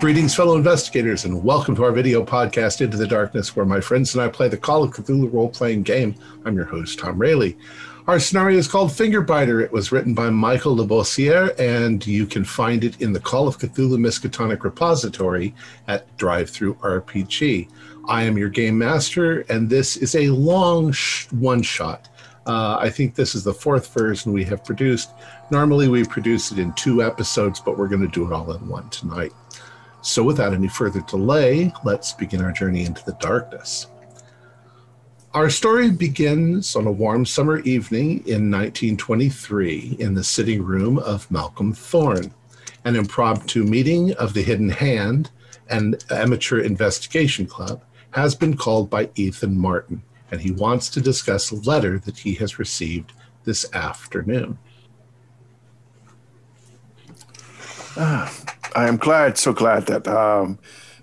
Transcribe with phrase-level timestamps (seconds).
[0.00, 4.14] Greetings, fellow investigators, and welcome to our video podcast, Into the Darkness, where my friends
[4.14, 6.14] and I play the Call of Cthulhu role playing game.
[6.44, 7.54] I'm your host, Tom Rayleigh.
[8.06, 9.60] Our scenario is called Fingerbiter.
[9.60, 13.58] It was written by Michael LaBossiere, and you can find it in the Call of
[13.58, 15.52] Cthulhu Miskatonic repository
[15.88, 17.68] at DriveThru RPG.
[18.06, 22.08] I am your game master, and this is a long sh- one shot.
[22.46, 25.10] Uh, I think this is the fourth version we have produced.
[25.50, 28.66] Normally, we produce it in two episodes, but we're going to do it all in
[28.68, 29.32] one tonight.
[30.00, 33.88] So, without any further delay, let's begin our journey into the darkness.
[35.34, 41.30] Our story begins on a warm summer evening in 1923 in the sitting room of
[41.30, 42.32] Malcolm Thorne,
[42.84, 45.30] an impromptu meeting of the Hidden Hand
[45.68, 51.50] and Amateur Investigation Club has been called by Ethan Martin, and he wants to discuss
[51.50, 53.12] a letter that he has received
[53.44, 54.58] this afternoon.
[57.96, 58.32] Ah,
[58.74, 60.58] I am glad, so glad that um,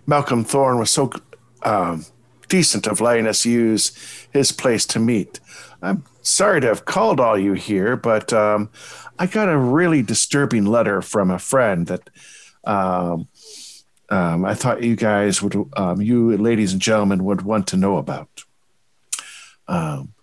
[0.05, 1.11] Malcolm Thorne was so
[1.63, 2.05] um,
[2.47, 3.91] decent of letting us use
[4.31, 5.39] his place to meet.
[5.81, 8.69] I'm sorry to have called all you here, but um,
[9.19, 12.09] I got a really disturbing letter from a friend that
[12.65, 13.27] um,
[14.09, 17.97] um, I thought you guys would, um, you ladies and gentlemen, would want to know
[17.97, 18.43] about.
[19.67, 20.13] Um,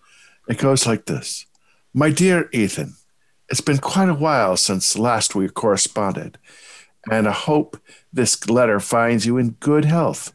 [0.47, 1.45] it goes like this
[1.93, 2.95] My dear Ethan,
[3.49, 6.37] it's been quite a while since last we corresponded
[7.09, 7.77] and I hope
[8.11, 10.33] this letter finds you in good health.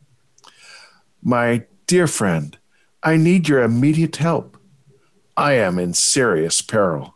[1.23, 2.57] My dear friend,
[3.03, 4.57] I need your immediate help.
[5.37, 7.15] I am in serious peril.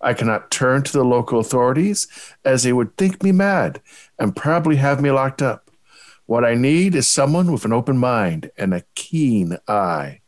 [0.00, 2.06] I cannot turn to the local authorities
[2.44, 3.80] as they would think me mad
[4.18, 5.70] and probably have me locked up.
[6.26, 10.20] What I need is someone with an open mind and a keen eye.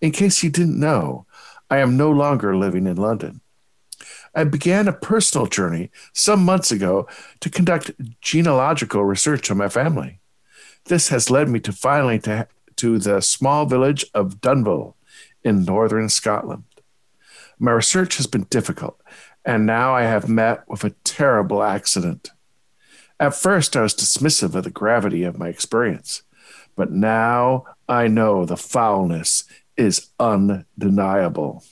[0.00, 1.26] In case you didn't know,
[1.70, 3.39] I am no longer living in London.
[4.34, 7.08] I began a personal journey some months ago
[7.40, 10.20] to conduct genealogical research on my family.
[10.84, 12.46] This has led me to finally to,
[12.76, 14.94] to the small village of Dunville
[15.42, 16.64] in northern Scotland.
[17.58, 19.00] My research has been difficult,
[19.44, 22.30] and now I have met with a terrible accident.
[23.18, 26.22] At first, I was dismissive of the gravity of my experience,
[26.74, 29.44] but now I know the foulness
[29.76, 31.64] is undeniable.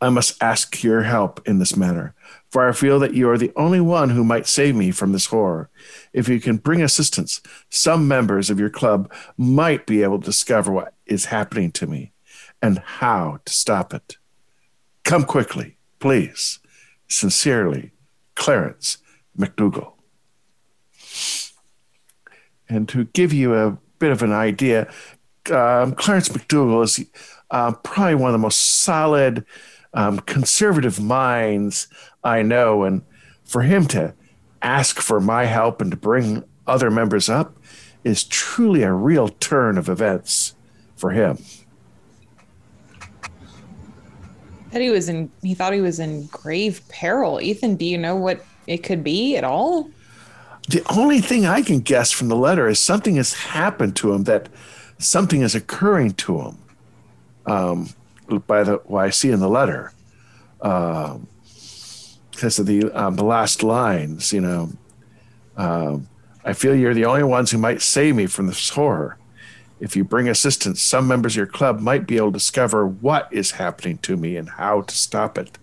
[0.00, 2.14] I must ask your help in this matter,
[2.50, 5.26] for I feel that you are the only one who might save me from this
[5.26, 5.68] horror.
[6.12, 10.72] If you can bring assistance, some members of your club might be able to discover
[10.72, 12.12] what is happening to me
[12.62, 14.16] and how to stop it.
[15.04, 16.60] Come quickly, please.
[17.08, 17.90] Sincerely,
[18.36, 18.98] Clarence
[19.38, 19.92] McDougall.
[22.68, 24.90] And to give you a bit of an idea,
[25.50, 27.04] um, Clarence McDougall is
[27.50, 29.44] uh, probably one of the most solid
[29.94, 31.88] um, conservative minds
[32.22, 32.84] I know.
[32.84, 33.02] And
[33.44, 34.14] for him to
[34.62, 37.56] ask for my help and to bring other members up
[38.04, 40.54] is truly a real turn of events
[40.96, 41.38] for him.
[44.70, 47.40] That he was in, he thought he was in grave peril.
[47.40, 49.90] Ethan, do you know what it could be at all?
[50.68, 54.24] The only thing I can guess from the letter is something has happened to him
[54.24, 54.48] that
[54.98, 56.58] something is occurring to him.
[57.46, 57.88] Um,
[58.38, 59.92] by the what I see in the letter,
[60.62, 61.26] um,
[62.30, 64.32] because of the um, the last lines.
[64.32, 64.70] You know,
[65.56, 66.08] um,
[66.44, 69.18] I feel you're the only ones who might save me from this horror.
[69.80, 73.28] If you bring assistance, some members of your club might be able to discover what
[73.30, 75.58] is happening to me and how to stop it.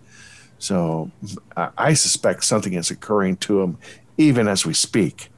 [0.59, 1.11] So
[1.77, 3.77] I suspect something is occurring to him
[4.17, 5.29] even as we speak.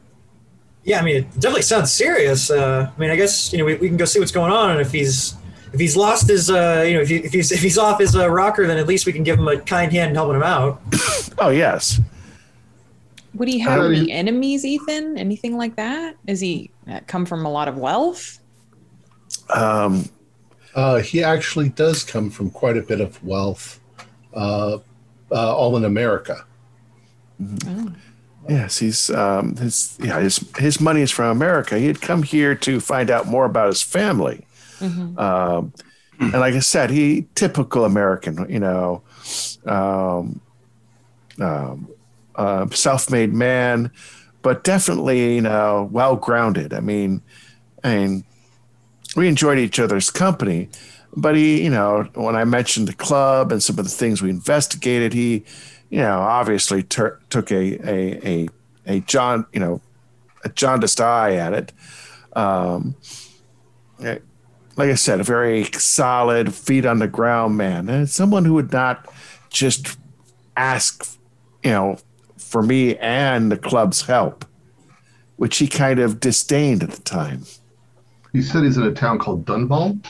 [0.83, 2.49] Yeah, I mean, it definitely sounds serious.
[2.49, 4.71] Uh, I mean, I guess you know we, we can go see what's going on,
[4.71, 5.35] and if he's
[5.73, 8.15] if he's lost his, uh, you know, if, he, if he's if he's off his
[8.15, 10.43] uh, rocker, then at least we can give him a kind hand and helping him
[10.43, 10.81] out.
[11.37, 11.99] oh yes.
[13.35, 15.17] Would he have any enemies, Ethan?
[15.17, 16.15] Anything like that?
[16.25, 18.39] Is he uh, come from a lot of wealth?
[19.53, 20.09] Um,
[20.75, 23.79] uh, he actually does come from quite a bit of wealth,
[24.33, 24.79] uh,
[25.31, 26.45] uh, all in America.
[27.67, 27.93] Oh.
[28.47, 31.77] Yes, he's um, his yeah his his money is from America.
[31.77, 34.45] He had come here to find out more about his family,
[34.79, 35.17] Mm-hmm.
[35.19, 35.73] Um,
[36.19, 39.03] and like I said, he typical American, you know,
[39.65, 40.41] um,
[41.39, 41.87] um,
[42.35, 43.91] uh, self-made man,
[44.41, 46.73] but definitely, you know, well-grounded.
[46.73, 47.21] I mean,
[47.83, 48.23] I mean,
[49.15, 50.69] we enjoyed each other's company,
[51.15, 54.29] but he, you know, when I mentioned the club and some of the things we
[54.29, 55.45] investigated, he,
[55.89, 58.49] you know, obviously ter- took a, a, a,
[58.85, 59.81] a John, you know,
[60.43, 61.71] a jaundiced eye at it.
[62.33, 62.95] Um,
[64.79, 68.71] like I said, a very solid, feet on the ground man, and someone who would
[68.71, 69.05] not
[69.49, 69.97] just
[70.55, 71.17] ask,
[71.63, 71.97] you know,
[72.37, 74.45] for me and the club's help.
[75.35, 77.43] which he kind of disdained at the time.
[78.33, 80.03] He said he's in a town called Dunval.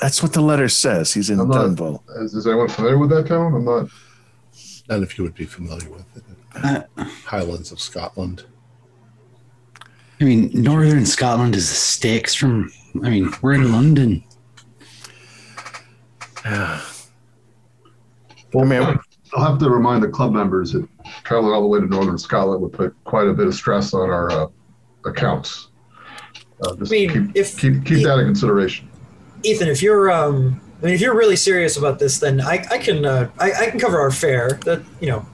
[0.00, 1.12] That's what the letter says.
[1.12, 2.00] He's in I'm not- Dunval.
[2.22, 3.52] Is, is anyone familiar with that town?
[3.54, 3.88] I'm not.
[4.88, 6.22] None of you would be familiar with it.
[6.54, 8.44] Uh, Highlands of Scotland.
[10.20, 12.70] I mean, Northern Scotland is the stakes from.
[13.02, 14.24] I mean, we're in London.
[18.56, 18.98] I mean,
[19.34, 20.86] I'll have to remind the club members that
[21.24, 24.10] traveling all the way to northern Scotland would put quite a bit of stress on
[24.10, 24.46] our uh,
[25.04, 25.68] accounts.
[26.62, 28.88] Uh, just I mean, keep, if- keep keep that in consideration.
[29.42, 32.78] Ethan, if you're um, I mean, if you're really serious about this, then I, I
[32.78, 34.60] can uh, I, I can cover our fare.
[34.64, 35.26] That you know,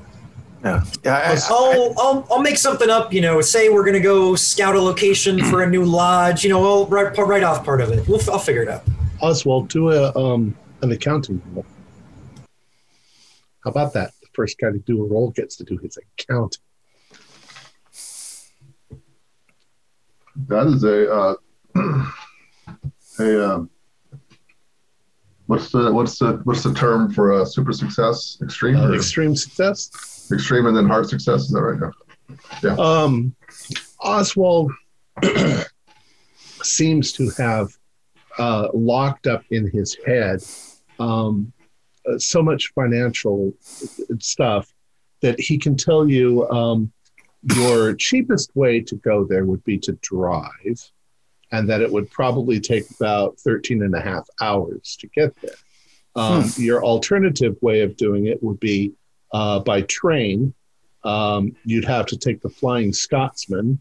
[0.65, 1.15] yeah, yeah.
[1.17, 3.13] I- I- I'll, I'll I'll make something up.
[3.13, 6.45] You know, say we're gonna go scout a location for a new lodge.
[6.45, 8.07] You know, I'll write write off part of it.
[8.09, 8.83] We'll, I'll figure it out.
[9.21, 11.65] Oswald, do a um an accounting roll.
[13.65, 14.13] How about that?
[14.23, 16.63] The first guy to do a roll gets to do his accounting.
[20.49, 21.35] That is a uh,
[23.19, 23.71] a um,
[25.47, 28.39] what's the what's the what's the term for a super success?
[28.43, 29.91] Extreme, Uh, extreme success.
[30.33, 31.43] Extreme, and then hard success.
[31.43, 31.81] Is that right?
[31.81, 31.93] Now.
[32.63, 32.77] Yeah.
[32.79, 33.35] Um,
[34.01, 34.73] Oswald
[36.63, 37.71] seems to have
[38.39, 40.43] uh, locked up in his head
[40.99, 41.53] um,
[42.09, 43.53] uh, so much financial
[44.19, 44.73] stuff
[45.21, 46.93] that he can tell you um,
[47.43, 50.91] your cheapest way to go there would be to drive,
[51.53, 55.55] and that it would probably take about 13 and a half hours to get there.
[56.17, 58.93] Um, Your alternative way of doing it would be
[59.33, 60.55] uh, by train.
[61.05, 63.81] Um, you'd have to take the Flying Scotsman.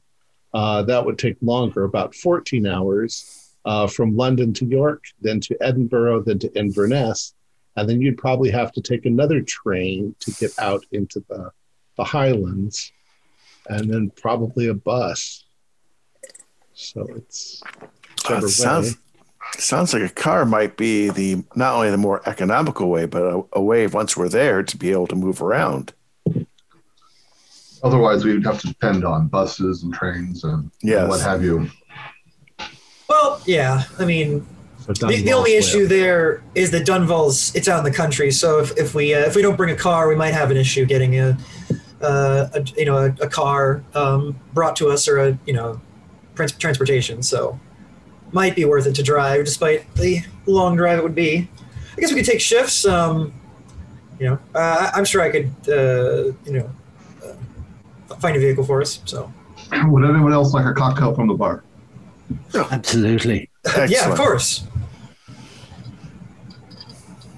[0.54, 5.58] Uh, that would take longer, about 14 hours uh, from London to York, then to
[5.62, 7.34] Edinburgh, then to Inverness.
[7.76, 11.52] And then you'd probably have to take another train to get out into the,
[11.98, 12.92] the Highlands,
[13.68, 15.46] and then probably a bus.
[16.74, 17.62] So it's
[18.30, 18.40] way.
[18.48, 18.98] sounds
[19.58, 23.42] sounds like a car might be the not only the more economical way, but a,
[23.54, 25.94] a way once we're there to be able to move around.
[27.82, 31.08] Otherwise, we would have to depend on buses and trains and Yes.
[31.10, 31.70] what have you.
[33.08, 33.84] Well, yeah.
[33.98, 34.46] I mean,
[34.82, 35.90] So the, the only issue up.
[35.90, 38.32] there is that Dunval's it's out in the country.
[38.32, 40.58] So if, if we uh, if we don't bring a car, we might have an
[40.58, 41.38] issue getting a,
[42.02, 45.80] uh, a you know a, a car um, brought to us or a you know
[46.36, 47.24] trans- transportation.
[47.24, 47.58] So
[48.32, 51.50] might be worth it to drive, despite the long drive it would be.
[51.98, 52.86] I guess we could take shifts.
[52.86, 53.34] Um,
[54.20, 56.70] you know, uh, I- I'm sure I could uh, you know
[57.26, 59.02] uh, find a vehicle for us.
[59.06, 59.32] So
[59.88, 61.64] Would anyone else like a cocktail from the bar?
[62.54, 63.50] Absolutely.
[63.88, 64.66] yeah, of course.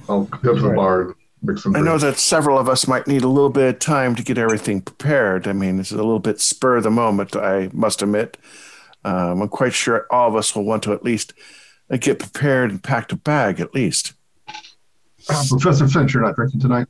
[0.09, 0.75] I'll go to the Right.
[0.75, 3.75] bar and mix some I know that several of us might need a little bit
[3.75, 5.47] of time to get everything prepared.
[5.47, 8.37] I mean, it's a little bit spur of the moment, I must admit.
[9.03, 11.33] Um, I'm quite sure all of us will want to at least
[11.89, 14.13] uh, get prepared and packed a bag at least.
[15.29, 16.87] Uh, Professor Finch, you're not drinking tonight.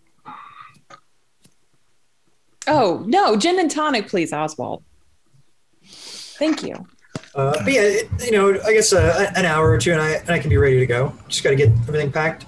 [2.67, 4.83] Oh no, gin and tonic, please, Oswald.
[5.85, 6.75] Thank you.
[7.33, 10.11] Uh, but yeah, it, you know, I guess uh, an hour or two, and I
[10.11, 11.13] and I can be ready to go.
[11.27, 12.45] Just got to get everything packed.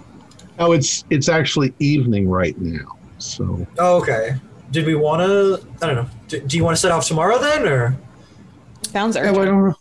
[0.59, 2.97] Oh, it's it's actually evening right now.
[3.17, 4.35] So Oh, okay.
[4.71, 5.65] Did we want to?
[5.81, 6.09] I don't know.
[6.27, 7.97] Do, do you want to set off tomorrow then, or
[8.93, 9.71] Sounds Yeah, why don't we,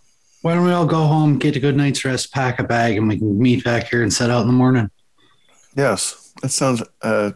[0.40, 3.06] why don't we all go home, get a good night's rest, pack a bag, and
[3.06, 4.90] we can meet back here and set out in the morning.
[5.76, 7.34] Yes, that sounds a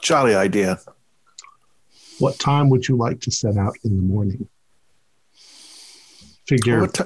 [0.00, 0.80] jolly idea.
[2.18, 4.48] what time would you like to set out in the morning?
[6.48, 7.04] Figure What, ti-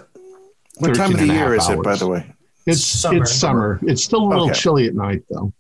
[0.79, 2.33] what time of the year half is it, by the way?
[2.65, 3.19] it's Summer.
[3.23, 3.79] it's summer.
[3.83, 4.59] It's still a little Okay.
[4.59, 5.53] chilly at night though.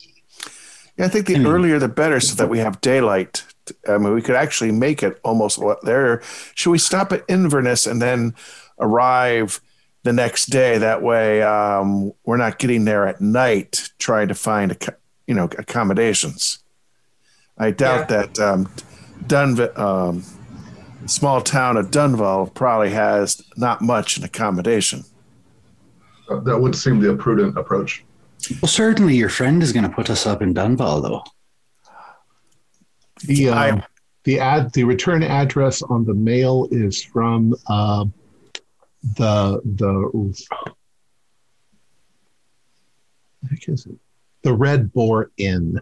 [0.96, 3.44] Yeah, I think the earlier the better, so that we have daylight.
[3.88, 6.22] I mean, we could actually make it almost there.
[6.54, 8.34] Should we stop at Inverness and then
[8.78, 9.60] arrive
[10.02, 10.78] the next day?
[10.78, 15.44] That way, um, we're not getting there at night trying to find, acc- you know,
[15.58, 16.58] accommodations.
[17.58, 18.68] I doubt that um,
[19.26, 20.22] Dunv- um,
[21.06, 25.04] small town of Dunval probably has not much in accommodation.
[26.28, 28.04] That would seem the prudent approach.
[28.60, 31.24] Well, certainly your friend is going to put us up in Dunval, though.
[33.24, 33.86] The um, I-
[34.24, 38.04] the ad the return address on the mail is from uh,
[39.16, 40.44] the the
[43.44, 43.94] I think is it
[44.42, 45.80] the Red Boar Inn.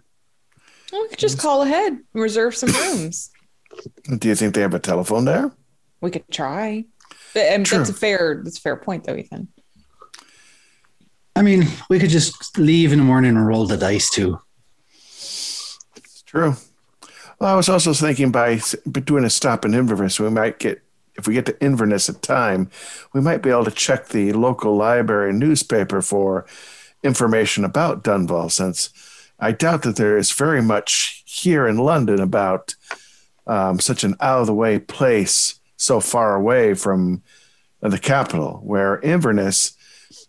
[0.93, 3.31] Well, we could just call ahead and reserve some rooms.
[4.19, 5.51] Do you think they have a telephone there?
[6.01, 6.85] We could try.
[7.33, 7.79] But, and True.
[7.79, 9.49] that's a fair that's a fair point though, Ethan.
[11.35, 14.39] I mean, we could just leave in the morning and roll the dice too.
[15.03, 16.55] It's True.
[17.39, 18.61] Well, I was also thinking by,
[18.91, 20.81] doing a stop in Inverness, we might get
[21.17, 22.71] if we get to Inverness at time,
[23.13, 26.45] we might be able to check the local library newspaper for
[27.03, 28.91] information about Dunval, since
[29.39, 32.75] I doubt that there is very much here in London about
[33.47, 37.23] um, such an out of the way place so far away from
[37.81, 39.77] the capital, where Inverness,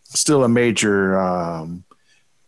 [0.04, 1.85] still a major um,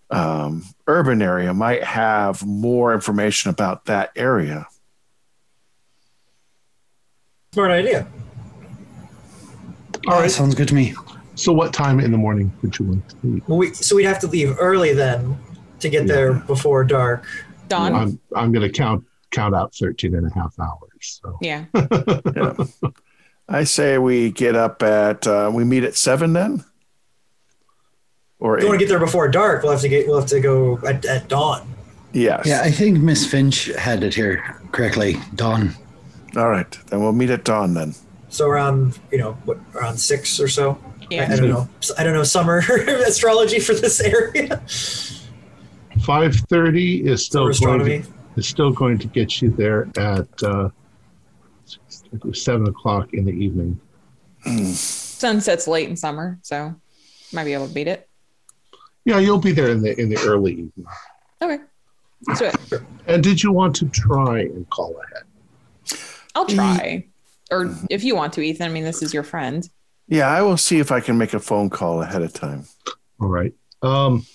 [0.09, 4.67] um, urban area, might have more information about that area.
[7.53, 8.07] Smart idea.
[10.07, 10.31] All right.
[10.31, 10.93] Sounds good to me.
[11.35, 13.47] So, what time in the morning would you want to leave?
[13.47, 15.37] Well, we, so we'd have to leave early then
[15.79, 17.25] to get there before dark.
[17.67, 17.93] Dawn.
[17.93, 21.19] I'm, I'm going to count count out 13 and a half hours.
[21.21, 21.65] So, yeah.
[22.35, 22.53] Yeah.
[23.49, 26.65] I say we get up at uh, we meet at seven then,
[28.39, 30.29] or If you want to get there before dark, we'll have to get we'll have
[30.29, 31.67] to go at, at dawn.
[32.13, 32.45] yes.
[32.45, 35.17] Yeah, I think Miss Finch had it here correctly.
[35.35, 35.73] Dawn.
[36.35, 37.95] All right, then we'll meet at dawn then.
[38.29, 40.77] So around you know what around six or so.
[41.01, 41.29] I, Yeah.
[41.31, 41.69] I don't know.
[41.97, 42.57] I don't know summer
[43.07, 44.61] astrology for this area.
[45.99, 48.01] 5:30 is still Summer going astronomy.
[48.35, 50.69] to, is still going to get you there at uh,
[52.33, 53.79] seven o'clock in the evening.
[54.73, 56.75] Sun sets late in summer, so
[57.33, 58.07] might be able to beat it.
[59.07, 60.85] Yeah, you'll be there in the in the early evening.
[61.41, 61.63] Okay.
[62.27, 62.81] Let's do it.
[63.07, 65.23] And did you want to try and call ahead?
[66.35, 67.05] I'll try.
[67.49, 68.69] Or if you want to, Ethan.
[68.69, 69.67] I mean, this is your friend.
[70.09, 72.65] Yeah, I will see if I can make a phone call ahead of time.
[73.21, 73.53] All right.
[73.81, 74.25] Um,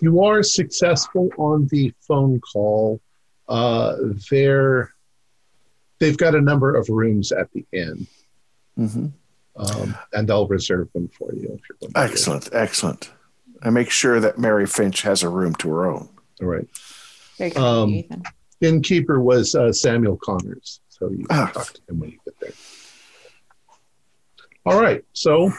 [0.00, 3.02] you are successful on the phone call.
[3.46, 3.96] Uh,
[4.30, 4.94] they're
[5.98, 8.06] they've got a number of rooms at the inn,
[8.74, 9.08] hmm
[9.56, 11.92] um, and they'll reserve them for you if you're going.
[11.92, 11.98] To.
[12.00, 13.10] Excellent, excellent.
[13.64, 16.08] I make sure that Mary Finch has a room to her own.
[16.40, 16.66] All right.
[17.38, 18.22] Very kind Um, Ethan.
[18.60, 21.50] Innkeeper was uh, Samuel Connors, so you can Ah.
[21.52, 22.52] talk to him when you get there.
[24.66, 25.50] All right, so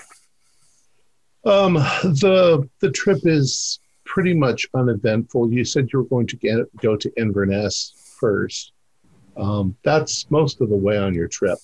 [1.46, 5.52] um, the the trip is pretty much uneventful.
[5.52, 8.72] You said you were going to get go to Inverness first.
[9.38, 11.60] Um, that's most of the way on your trip.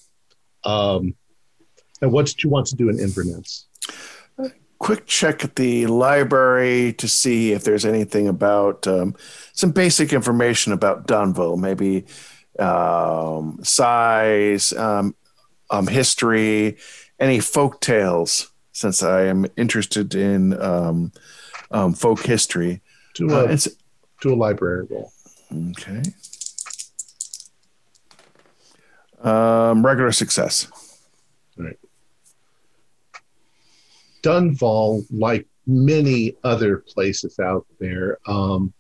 [0.64, 1.16] Um,
[2.02, 3.68] and what did you want to do in Inverness?
[4.82, 9.16] Quick check at the library to see if there's anything about um,
[9.54, 12.04] some basic information about Dunville, maybe
[12.58, 15.14] um, size, um,
[15.70, 16.78] um, history,
[17.20, 21.12] any folk tales, since I am interested in um,
[21.70, 22.82] um, folk history.
[23.14, 23.68] Do Uh, a it's,
[24.20, 25.12] do a library roll.
[25.72, 26.02] okay.
[29.22, 30.68] Um, regular success.
[34.22, 38.74] Dunval, like many other places out there, um,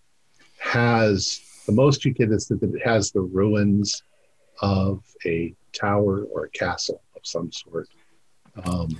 [0.59, 4.03] has the most you get is that it has the ruins
[4.61, 7.87] of a tower or a castle of some sort.
[8.65, 8.99] Um,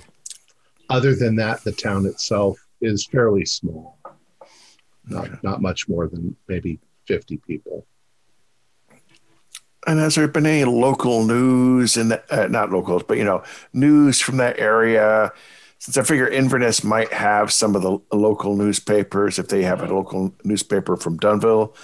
[0.88, 3.98] other than that, the town itself is fairly small,
[5.06, 7.86] not not much more than maybe fifty people.
[9.86, 13.42] And has there been any local news in the, uh, not locals, but you know,
[13.72, 15.32] news from that area?
[15.82, 19.92] Since I figure Inverness might have some of the local newspapers, if they have a
[19.92, 21.74] local newspaper from Dunville,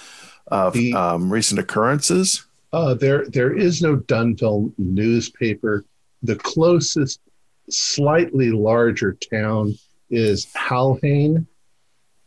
[0.47, 2.45] of The- um, recent occurrences.
[2.71, 5.83] Uh, there, there is no Dunville newspaper.
[6.23, 7.19] The closest,
[7.69, 9.75] slightly larger town
[10.09, 11.45] is Halhane,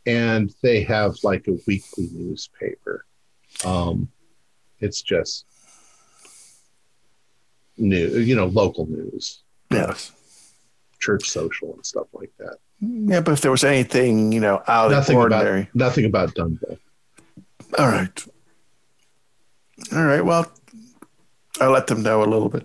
[0.05, 3.07] and they have like a weekly newspaper.
[3.65, 4.11] Um,
[4.81, 5.47] it's just
[7.79, 10.13] new, you know, local news, Yes.
[11.03, 12.57] Church social, and stuff like that.
[12.81, 15.61] Yeah, but if there was anything, you know, out of Nothing ordinary.
[15.63, 16.79] about nothing about Dunville.
[17.79, 18.25] All right.
[19.93, 20.25] All right.
[20.25, 20.51] Well,
[21.61, 22.65] I'll let them know a little bit.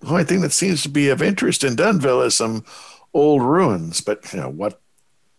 [0.00, 2.64] The only thing that seems to be of interest in Dunville is some
[3.12, 4.80] old ruins, but you know what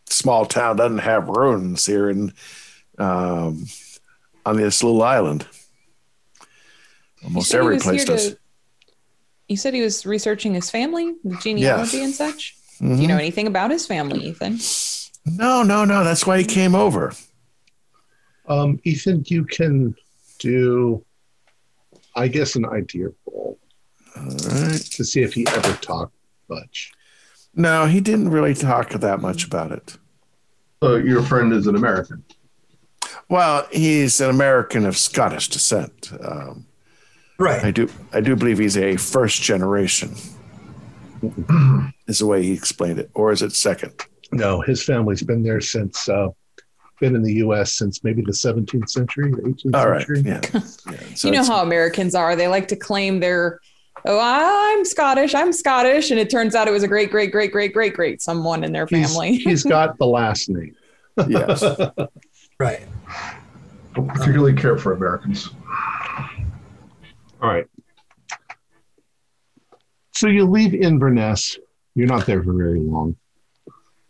[0.08, 2.34] small town doesn't have ruins here in
[2.98, 3.66] um,
[4.46, 5.48] on this little island?
[7.24, 8.30] Almost every place does.
[8.32, 8.39] to-
[9.50, 12.56] You said he was researching his family, the genealogy and such.
[12.80, 13.02] Do Mhm.
[13.02, 14.60] you know anything about his family, Ethan?
[15.26, 16.04] No, no, no.
[16.04, 17.14] That's why he came over.
[18.48, 19.96] Um, Ethan, you can
[20.38, 21.04] do,
[22.16, 23.60] I guess, an idea roll
[24.16, 24.80] All right.
[24.80, 26.16] to see if he ever talked
[26.48, 26.92] much.
[27.56, 29.98] No, he didn't really talk that much about it.
[30.82, 32.24] So your friend is an American.
[33.28, 36.12] Well, he's an American of Scottish descent.
[36.24, 36.66] Um,
[37.40, 40.14] I do, I do believe he's a first generation.
[42.08, 43.94] is the way he explained it, or is it second?
[44.32, 46.28] No, his family's been there since, uh,
[47.00, 47.74] been in the U.S.
[47.74, 50.22] since maybe the 17th century, 18th All right, century.
[50.26, 50.42] yeah.
[50.92, 51.16] yeah.
[51.16, 52.36] So you know how Americans are.
[52.36, 53.60] They like to claim their
[54.06, 55.34] oh, I'm Scottish.
[55.36, 56.12] I'm Scottish.
[56.12, 58.72] And it turns out it was a great, great, great, great, great, great someone in
[58.72, 59.38] their He's- family.
[59.38, 60.76] he's got the last name.
[61.28, 61.64] Yes.
[62.60, 62.82] Right.
[63.96, 65.50] Don't particularly care for Americans.
[67.42, 67.66] All right.
[70.14, 71.58] So you leave Inverness.
[71.96, 73.16] You're not there for very long.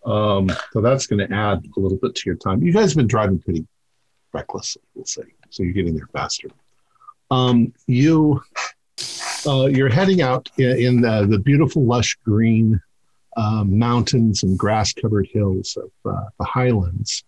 [0.05, 2.63] Um, so that's going to add a little bit to your time.
[2.63, 3.67] You guys have been driving pretty
[4.33, 5.24] recklessly, we'll say.
[5.51, 6.48] So you're getting there faster.
[7.29, 8.41] Um, you,
[9.45, 12.81] uh, you're heading out in, in the, the beautiful, lush green
[13.38, 17.24] uh, mountains and grass-covered hills of uh, the Highlands,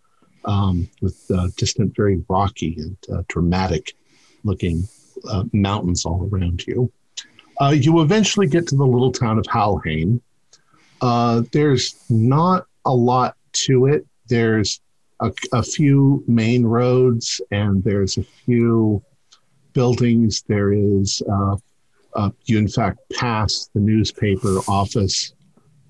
[0.46, 4.88] um, with uh, distant, very rocky and uh, dramatic-looking
[5.30, 6.92] uh, mountains all around you.
[7.60, 10.20] Uh, you eventually get to the little town of Halhane.
[11.01, 14.06] Uh, there's not a lot to it.
[14.28, 14.82] There's
[15.20, 19.04] a, a few main roads and there's a few
[19.74, 20.44] buildings.
[20.48, 21.58] There is, uh,
[22.16, 25.34] uh, you in fact pass the newspaper office,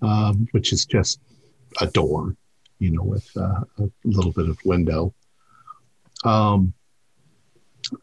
[0.02, 1.20] um, which is just
[1.80, 2.36] a door,
[2.80, 5.14] you know, with uh, a little bit of window.
[6.24, 6.74] Um,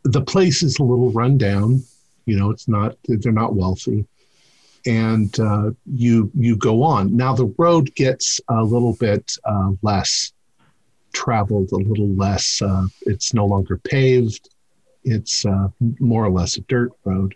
[0.05, 1.83] the place is a little rundown.
[2.27, 4.07] You know, it's not they're not wealthy,
[4.87, 7.17] and uh, you you go on.
[7.17, 10.33] Now the road gets a little bit uh, less
[11.13, 12.61] traveled, a little less.
[12.61, 14.51] Uh, it's no longer paved.
[15.05, 15.69] It's uh,
[16.01, 17.35] more or less a dirt road,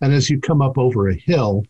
[0.00, 1.64] and as you come up over a hill,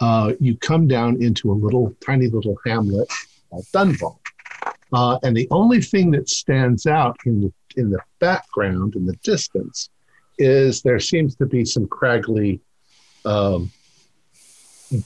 [0.00, 3.08] uh, you come down into a little tiny little hamlet
[3.50, 4.18] called Dunval.
[4.92, 9.16] Uh, and the only thing that stands out in the in the background in the
[9.22, 9.90] distance
[10.38, 12.60] is there seems to be some craggly,
[13.24, 13.70] um,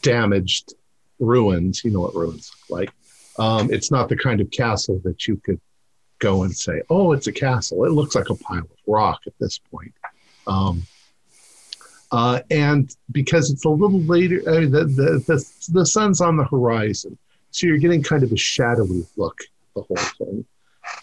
[0.02, 0.74] damaged
[1.18, 1.84] ruins.
[1.84, 2.92] You know what ruins look like.
[3.38, 5.60] Um, it's not the kind of castle that you could
[6.18, 9.34] go and say, "Oh, it's a castle." It looks like a pile of rock at
[9.38, 9.94] this point.
[10.46, 10.82] Um,
[12.12, 16.36] uh, and because it's a little later, I mean, the, the the the sun's on
[16.36, 17.16] the horizon,
[17.50, 19.38] so you're getting kind of a shadowy look
[19.76, 20.44] the whole thing.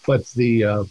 [0.06, 0.84] But the uh,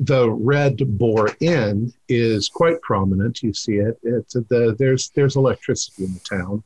[0.00, 3.42] the Red Boar Inn is quite prominent.
[3.42, 3.98] You see it.
[4.02, 6.62] It's the there's there's electricity in the town,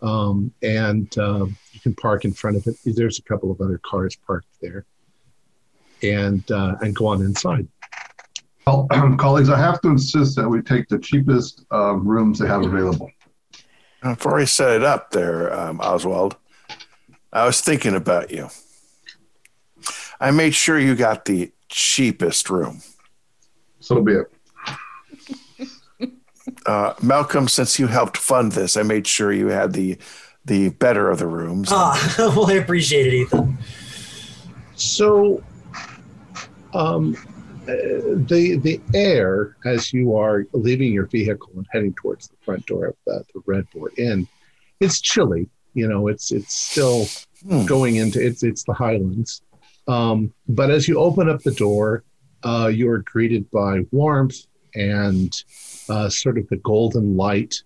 [0.00, 2.76] um, and um, you can park in front of it.
[2.84, 4.84] There's a couple of other cars parked there,
[6.02, 7.68] and uh, and go on inside.
[8.66, 8.86] Well,
[9.18, 13.10] colleagues, I have to insist that we take the cheapest um, rooms they have available.
[14.02, 16.36] Before I set it up there, um, Oswald,
[17.32, 18.48] I was thinking about you.
[20.20, 22.80] I made sure you got the cheapest room.
[23.80, 24.32] So be it.
[26.66, 29.96] Uh, Malcolm, since you helped fund this, I made sure you had the
[30.44, 31.68] the better of the rooms.
[31.70, 33.56] Ah, well, I appreciate it, Ethan.
[34.74, 35.40] So,
[36.74, 37.16] um,
[37.68, 37.72] uh,
[38.26, 42.86] the the air as you are leaving your vehicle and heading towards the front door
[42.86, 44.26] of the, the Red Boar Inn,
[44.80, 45.48] it's chilly.
[45.74, 47.06] You know, it's it's still
[47.48, 47.66] Hmm.
[47.66, 49.42] going into it's it's the Highlands.
[49.88, 52.04] Um, but as you open up the door,
[52.44, 55.32] uh, you are greeted by warmth and
[55.88, 57.62] uh, sort of the golden light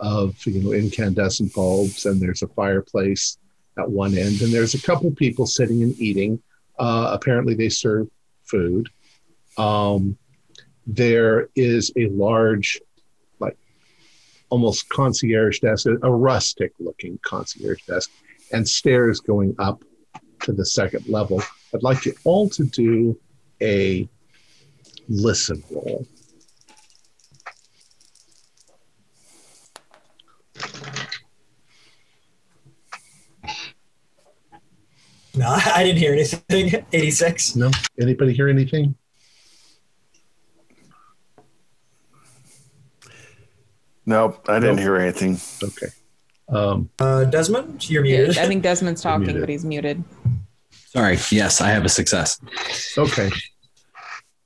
[0.00, 3.38] of you know incandescent bulbs, and there's a fireplace
[3.78, 6.40] at one end, and there's a couple people sitting and eating.
[6.78, 8.08] Uh, apparently, they serve
[8.44, 8.88] food.
[9.56, 10.16] Um,
[10.86, 12.80] there is a large,
[13.40, 13.56] like
[14.50, 18.10] almost concierge desk, a, a rustic looking concierge desk,
[18.52, 19.82] and stairs going up
[20.40, 21.42] to the second level.
[21.76, 23.18] I'd like you all to do
[23.60, 24.08] a
[25.08, 26.06] listen roll.
[35.34, 36.84] No, I didn't hear anything.
[36.92, 37.56] 86.
[37.56, 37.70] No?
[38.00, 38.94] Anybody hear anything?
[44.06, 44.82] Nope, I didn't Nope.
[44.82, 45.38] hear anything.
[45.62, 45.88] Okay.
[46.48, 48.38] Um, Uh, Desmond, you're Yeah, muted.
[48.38, 50.02] I think Desmond's talking, but he's muted.
[50.96, 51.18] Sorry.
[51.30, 52.40] Yes, I have a success.
[52.96, 53.30] Okay.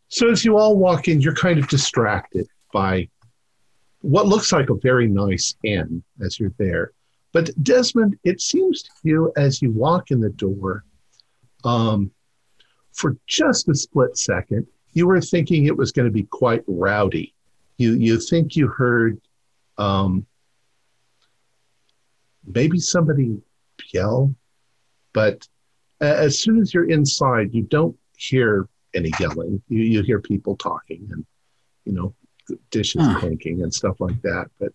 [0.08, 3.08] So as you all walk in, you're kind of distracted by
[4.00, 6.90] what looks like a very nice inn as you're there.
[7.32, 10.84] But Desmond, it seems to you as you walk in the door,
[11.64, 12.10] um,
[12.94, 17.32] for just a split second, you were thinking it was going to be quite rowdy.
[17.76, 19.20] You you think you heard
[19.78, 20.26] um,
[22.44, 23.40] maybe somebody
[23.92, 24.34] yell,
[25.12, 25.46] but
[26.00, 29.62] as soon as you're inside, you don't hear any yelling.
[29.68, 31.24] You you hear people talking and
[31.84, 32.14] you know
[32.70, 33.20] dishes Huh.
[33.20, 34.46] clinking and stuff like that.
[34.58, 34.72] But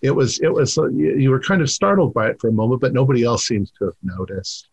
[0.00, 2.52] it was it was uh, you, you were kind of startled by it for a
[2.52, 4.68] moment, but nobody else seems to have noticed.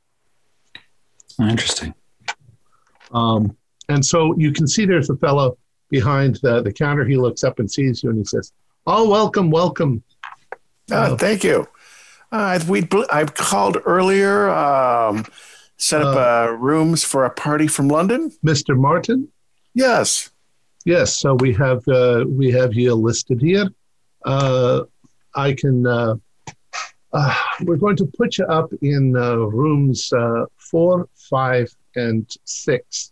[1.40, 1.94] Interesting.
[3.12, 3.56] Um,
[3.88, 5.58] and so you can see there's a fellow
[5.90, 7.06] behind the, the counter.
[7.06, 8.52] He looks up and sees you and he says,
[8.86, 10.04] Oh, welcome, welcome.
[10.92, 11.68] Uh, thank you.
[12.32, 15.26] Uh, we I called earlier, um,
[15.80, 18.32] set up uh, rooms for a party from London.
[18.46, 18.78] Mr.
[18.78, 19.28] Martin?
[19.74, 20.30] Yes.
[20.86, 23.68] Yes, so we have uh, we have you listed here.
[24.26, 24.84] Uh,
[25.36, 25.86] I can.
[25.86, 26.16] Uh,
[27.12, 33.12] uh, we're going to put you up in uh, rooms uh, four, five, and six.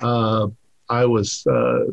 [0.00, 0.48] Uh,
[0.88, 1.46] I was.
[1.46, 1.86] Uh,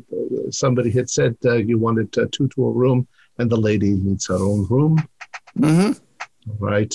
[0.49, 4.27] somebody had said uh, you wanted uh, two to a room, and the lady needs
[4.27, 4.97] her own room.
[5.57, 5.91] hmm
[6.57, 6.93] Right.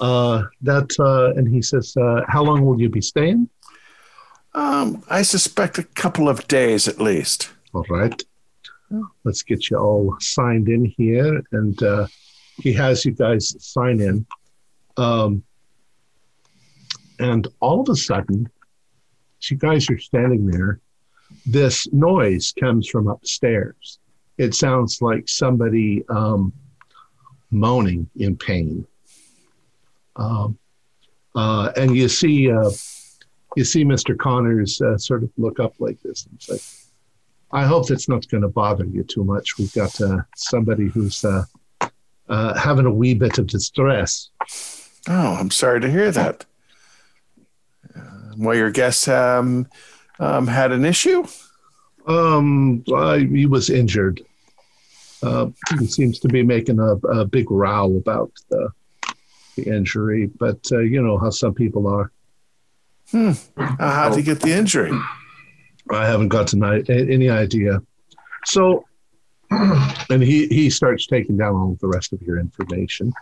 [0.00, 3.48] Uh, that uh, and he says, uh, "How long will you be staying?"
[4.54, 7.50] Um, I suspect a couple of days at least.
[7.72, 8.22] All right.
[9.24, 11.42] Let's get you all signed in here.
[11.52, 12.06] And uh,
[12.56, 14.26] he has you guys sign in.
[14.96, 15.42] Um,
[17.18, 18.48] and all of a sudden,
[19.40, 20.80] as you guys are standing there,
[21.44, 23.98] this noise comes from upstairs.
[24.38, 26.52] It sounds like somebody um,
[27.50, 28.86] moaning in pain.
[30.18, 30.58] Um,
[31.34, 32.70] uh, and you see, uh,
[33.56, 34.18] you see Mr.
[34.18, 36.58] Connors uh, sort of look up like this and say,
[37.50, 39.56] I hope that's not going to bother you too much.
[39.58, 41.44] We've got uh, somebody who's uh,
[42.28, 44.30] uh, having a wee bit of distress.
[45.08, 46.44] Oh, I'm sorry to hear that.
[47.96, 48.00] Uh,
[48.36, 49.66] well, your guest um,
[50.20, 51.26] um, had an issue.
[52.06, 54.20] Um, uh, he was injured.
[55.22, 58.70] Uh, he seems to be making a, a big row about the,
[59.62, 62.10] the injury, but uh, you know how some people are.
[63.12, 63.34] Uh,
[63.78, 64.92] how did he get the injury?
[65.90, 67.80] I haven't got tonight any idea.
[68.44, 68.84] So,
[69.50, 73.12] and he he starts taking down all the rest of your information.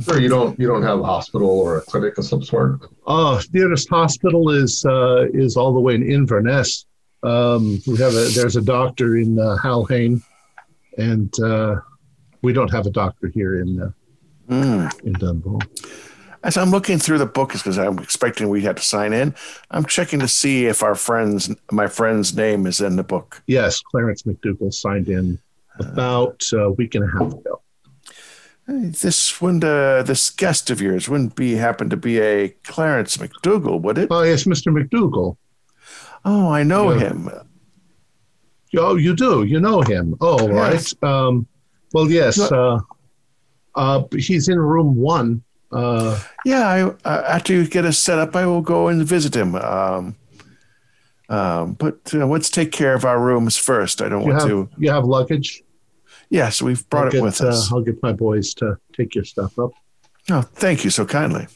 [0.00, 2.80] Sure, you don't you don't have a hospital or a clinic of some sort.
[3.06, 6.86] Oh, nearest hospital is uh, is all the way in Inverness.
[7.22, 10.22] Um, we have a there's a doctor in uh, Halhane,
[10.98, 11.76] and uh,
[12.42, 13.90] we don't have a doctor here in uh,
[14.48, 15.04] Mm.
[15.04, 15.60] in Dunboyne.
[16.44, 19.34] As I'm looking through the book, because I'm expecting we had to sign in,
[19.72, 23.42] I'm checking to see if our friend's my friend's name is in the book.
[23.48, 25.38] Yes, Clarence McDougall signed in
[25.80, 27.60] about a week and a half ago.
[28.68, 33.80] This wouldn't uh, this guest of yours wouldn't be happen to be a Clarence McDougall,
[33.82, 34.08] would it?
[34.10, 34.72] Oh, yes, Mr.
[34.72, 35.36] McDougall.
[36.24, 36.98] Oh, I know Yeah.
[37.08, 37.30] him.
[38.76, 39.44] Oh, you do.
[39.44, 40.16] You know him.
[40.20, 40.94] Oh, Yes.
[41.00, 41.10] right.
[41.10, 41.46] Um,
[41.92, 42.38] well, yes.
[42.40, 42.78] Uh,
[43.76, 45.42] uh, he's in room one.
[45.72, 49.34] Uh, Yeah, I, uh, after you get us set up, I will go and visit
[49.36, 49.54] him.
[49.54, 50.16] Um,
[51.28, 54.00] um, but uh, let's take care of our rooms first.
[54.00, 54.68] I don't you want have to.
[54.78, 55.62] you have luggage.
[56.30, 57.70] Yes, we've brought I'll it get, with us.
[57.70, 59.70] Uh, I'll get my boys to take your stuff up.
[60.30, 61.46] oh, thank you so kindly.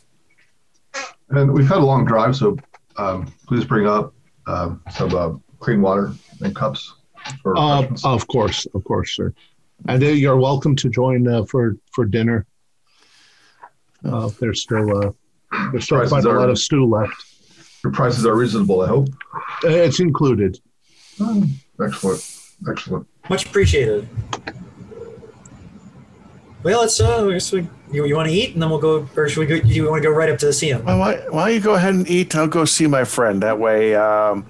[1.30, 2.56] And we've had a long drive, so
[2.96, 4.12] um, please bring up
[4.48, 6.94] um, some uh, clean water and cups
[7.42, 9.32] for Uh, of course, of course, sir.
[9.88, 12.46] And uh, you're welcome to join uh, for for dinner.
[14.04, 15.10] Uh, there's still uh,
[15.72, 17.24] there's still Prices quite a are- lot of stew left.
[17.82, 19.08] Your prices are reasonable, I hope.
[19.64, 20.58] Uh, It's included.
[21.82, 23.06] Excellent, excellent.
[23.30, 24.06] Much appreciated.
[26.62, 29.08] Well, let's uh, I guess we, you, you want to eat, and then we'll go,
[29.16, 29.54] or should we go?
[29.54, 30.84] You want to go right up to see him?
[30.84, 32.36] Well, why, why don't you go ahead and eat?
[32.36, 33.42] I'll go see my friend.
[33.42, 34.44] That way, um,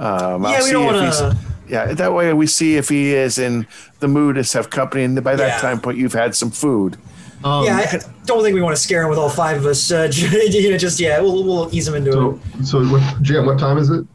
[0.00, 1.36] um, I'll yeah, we see don't want to.
[1.68, 3.66] Yeah, that way we see if he is in
[4.00, 5.58] the mood to have company, and by that Yeah.
[5.60, 6.96] time point, you've had some food.
[7.42, 9.90] Um, yeah, I don't think we want to scare him with all five of us.
[9.90, 12.64] Uh, you know, just yeah, we'll, we'll ease him into So, it.
[12.66, 14.06] so what, Jim, what time is it?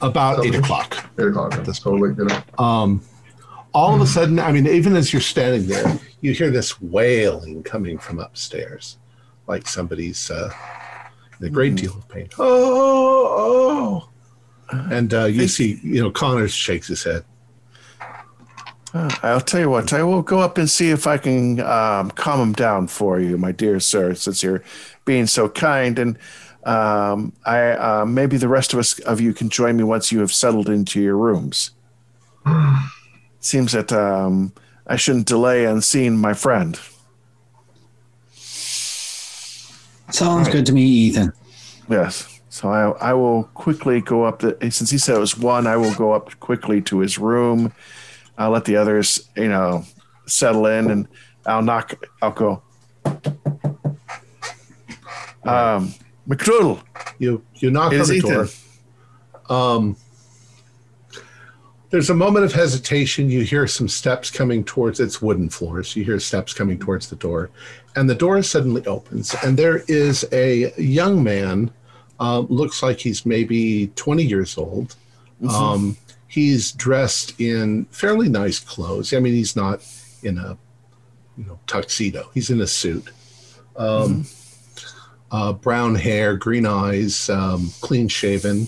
[0.00, 1.04] about eight o'clock.
[1.18, 1.52] Eight o'clock.
[1.64, 2.42] That's totally, you know.
[2.64, 3.02] Um,
[3.74, 7.62] all of a sudden, I mean, even as you're standing there, you hear this wailing
[7.64, 8.96] coming from upstairs,
[9.46, 10.50] like somebody's uh,
[11.40, 12.28] in a great deal of pain.
[12.38, 14.08] Oh, oh.
[14.70, 17.24] And uh, you see, you know, Connors shakes his head.
[18.94, 22.10] Uh, I'll tell you what, I will go up and see if I can um,
[22.12, 24.62] calm him down for you, my dear sir, since you're
[25.04, 25.98] being so kind.
[25.98, 26.18] And
[26.64, 30.20] um, I uh, maybe the rest of us of you can join me once you
[30.20, 31.72] have settled into your rooms.
[33.40, 34.52] Seems that um,
[34.86, 36.78] I shouldn't delay on seeing my friend.
[40.10, 41.32] Sounds good to me, Ethan.
[41.90, 42.37] Yes.
[42.50, 45.76] So I, I will quickly go up to, since he said it was one, I
[45.76, 47.72] will go up quickly to his room.
[48.38, 49.84] I'll let the others, you know,
[50.26, 51.08] settle in and
[51.46, 52.62] I'll knock, I'll go.
[55.44, 55.94] Um,
[56.28, 56.82] McDoodle,
[57.18, 58.30] You you knock on the Ethan.
[58.30, 58.46] door.
[59.48, 59.96] Um,
[61.90, 63.30] there's a moment of hesitation.
[63.30, 65.96] You hear some steps coming towards its wooden floors.
[65.96, 67.48] You hear steps coming towards the door,
[67.96, 71.70] and the door suddenly opens, and there is a young man.
[72.20, 74.96] Um, looks like he's maybe 20 years old.
[75.48, 79.12] Um, he's dressed in fairly nice clothes.
[79.12, 79.86] I mean, he's not
[80.22, 80.56] in a
[81.36, 82.30] you know tuxedo.
[82.34, 83.08] He's in a suit.
[83.76, 84.26] Um,
[85.30, 88.66] uh, brown hair, green eyes, um, clean shaven,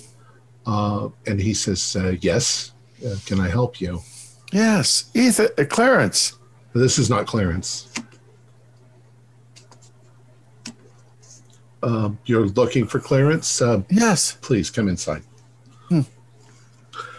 [0.66, 2.72] uh, and he says, uh, "Yes,
[3.04, 4.02] uh, can I help you?"
[4.52, 6.36] Yes, Ethan, uh, Clarence.
[6.72, 7.88] This is not Clarence.
[11.82, 13.62] Uh, you're looking for Clarence.
[13.62, 14.36] Uh, Yes.
[14.42, 15.22] please come inside.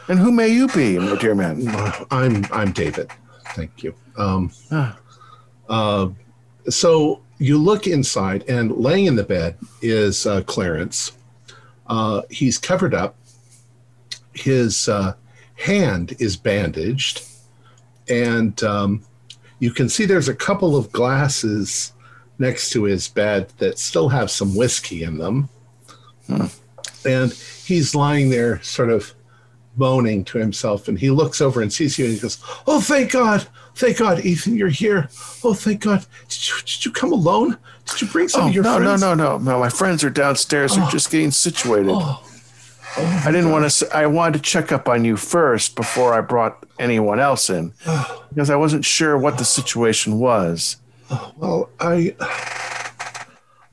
[0.08, 1.64] And who may you be, my dear man?
[2.12, 3.10] I'm I'm David.
[3.56, 3.94] Thank you.
[4.18, 4.98] Um, Ah.
[5.70, 6.10] uh,
[6.70, 11.14] so you look inside, and laying in the bed is uh, Clarence.
[11.88, 13.16] Uh, he's covered up.
[14.34, 15.14] His uh,
[15.56, 17.22] hand is bandaged,
[18.10, 19.04] and um,
[19.60, 21.94] you can see there's a couple of glasses
[22.42, 25.48] next to his bed that still have some whiskey in them.
[26.28, 26.48] Hmm.
[27.06, 29.14] And he's lying there, sort of
[29.78, 33.10] moaning to himself and he looks over and sees you and he goes oh thank
[33.10, 35.08] god thank god ethan you're here
[35.46, 37.58] oh thank god did you, did you come alone
[37.92, 39.60] did you bring some Oh of your no, friends no, no, no, no!
[39.60, 40.76] My friends are downstairs.
[40.76, 40.90] They're oh.
[40.90, 41.92] just getting situated.
[41.94, 42.24] Oh.
[42.98, 43.96] Oh I didn't want to.
[43.96, 47.74] I wanted to check up on you first before I brought anyone else in,
[48.30, 50.78] because I wasn't sure what the situation was.
[51.38, 52.16] Well i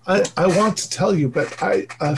[0.07, 2.17] i i want to tell you but i uh,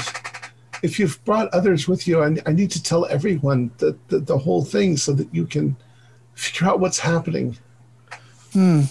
[0.82, 4.38] if you've brought others with you I, I need to tell everyone the, the the
[4.38, 5.76] whole thing so that you can
[6.34, 7.56] figure out what's happening
[8.52, 8.82] Hmm.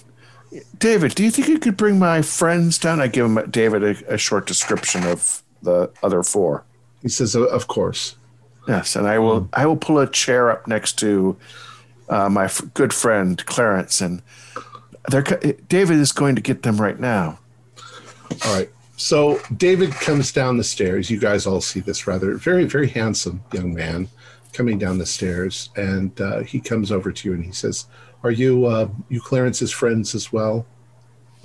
[0.78, 3.02] David, do you think you could bring my friends down?
[3.02, 6.64] I give him David a, a short description of the other four.
[7.02, 8.16] he says "Uh, of course
[8.68, 9.50] Yes, and I will.
[9.54, 11.36] I will pull a chair up next to
[12.08, 14.22] uh, my f- good friend Clarence, and
[15.10, 17.40] they're, David is going to get them right now.
[18.46, 18.70] All right.
[18.98, 21.10] So David comes down the stairs.
[21.10, 24.10] You guys all see this rather very, very handsome young man
[24.52, 27.86] coming down the stairs, and uh, he comes over to you and he says,
[28.24, 30.66] "Are you uh, you Clarence's friends as well,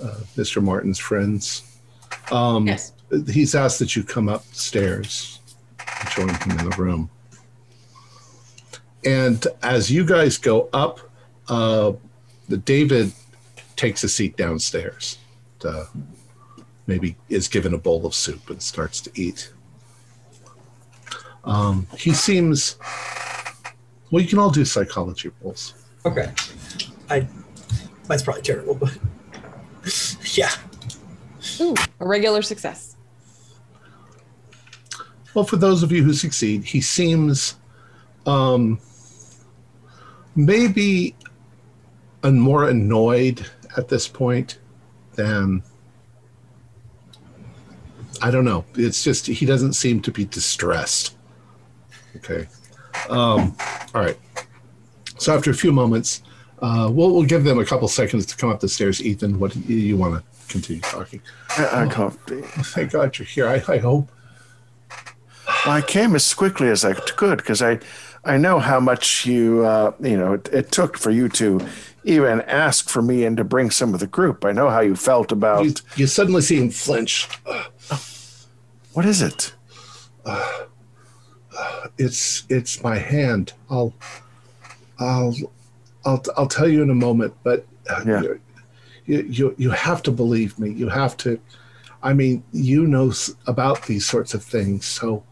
[0.03, 0.61] uh, Mr.
[0.61, 1.79] Martin's friends?"
[2.31, 2.91] Um, Yes.
[3.31, 5.39] He's asked that you come upstairs
[5.79, 7.09] and join him in the room.
[9.05, 10.99] And as you guys go up,
[11.47, 11.93] uh,
[12.49, 13.13] the David
[13.75, 15.17] takes a seat downstairs.
[15.63, 15.85] Uh,
[16.87, 19.51] maybe is given a bowl of soup and starts to eat.
[21.43, 22.77] Um, he seems.
[24.11, 25.73] Well, you can all do psychology rolls.
[26.05, 26.31] Okay.
[27.09, 27.27] I
[28.07, 28.97] mine's probably terrible, but
[30.33, 30.51] yeah.
[31.59, 32.95] Ooh, a regular success.
[35.33, 37.55] Well, for those of you who succeed, he seems
[38.25, 38.79] um,
[40.35, 41.15] maybe
[42.23, 43.45] a more annoyed
[43.77, 44.59] at this point
[45.15, 45.63] than
[48.21, 48.65] I don't know.
[48.75, 51.15] It's just he doesn't seem to be distressed.
[52.17, 52.47] Okay.
[53.09, 53.55] Um,
[53.93, 54.17] all right.
[55.17, 56.23] So after a few moments,
[56.59, 59.01] uh, we'll we'll give them a couple seconds to come up the stairs.
[59.03, 61.21] Ethan, what do you, you want to continue talking?
[61.57, 62.13] I, I, can't-
[62.73, 63.47] Thank God you're here.
[63.47, 64.09] I, I hope.
[65.65, 67.79] well, I came as quickly as I could because I,
[68.23, 71.59] I know how much you, uh, you know, it, it took for you to
[72.05, 74.45] even ask for me and to bring some of the group.
[74.45, 77.27] I know how you felt about You, you suddenly see him flinch.
[78.93, 79.53] what is it?
[81.97, 83.53] it's it's my hand.
[83.69, 83.93] I'll
[84.99, 85.35] I'll
[86.05, 88.21] I'll I'll tell you in a moment, but uh, Yeah.
[89.05, 90.71] you, you you have to believe me.
[90.71, 91.39] You have to.
[92.03, 93.11] I mean, you know
[93.47, 95.23] about these sorts of things, so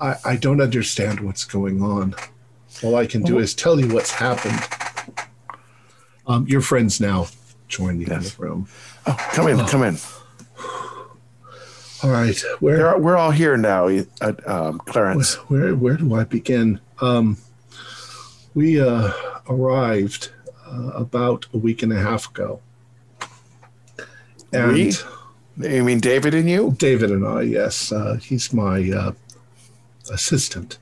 [0.00, 2.14] I I don't understand what's going on.
[2.82, 4.60] All I can do is tell you what's happened.
[6.26, 7.26] Um, your friends now
[7.68, 8.68] join you in the room.
[9.06, 9.96] Oh, come in, come in.
[12.02, 13.88] All right, where We're, we're all here now,
[14.20, 15.34] uh, um, Clarence.
[15.48, 16.80] Where where do I begin?
[17.00, 17.38] Um,
[18.54, 19.12] we uh,
[19.48, 20.30] arrived
[20.66, 22.60] uh, about a week and a half ago,
[24.52, 24.92] and We?
[25.58, 26.76] You mean David and you?
[26.78, 29.12] David and I, yes, uh, he's my uh,
[30.12, 30.76] assistant,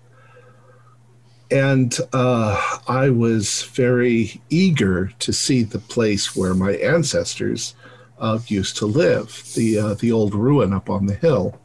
[1.54, 7.76] and uh, I was very eager to see the place where my ancestors
[8.18, 11.60] uh, used to live, the uh, the old ruin up on the hill.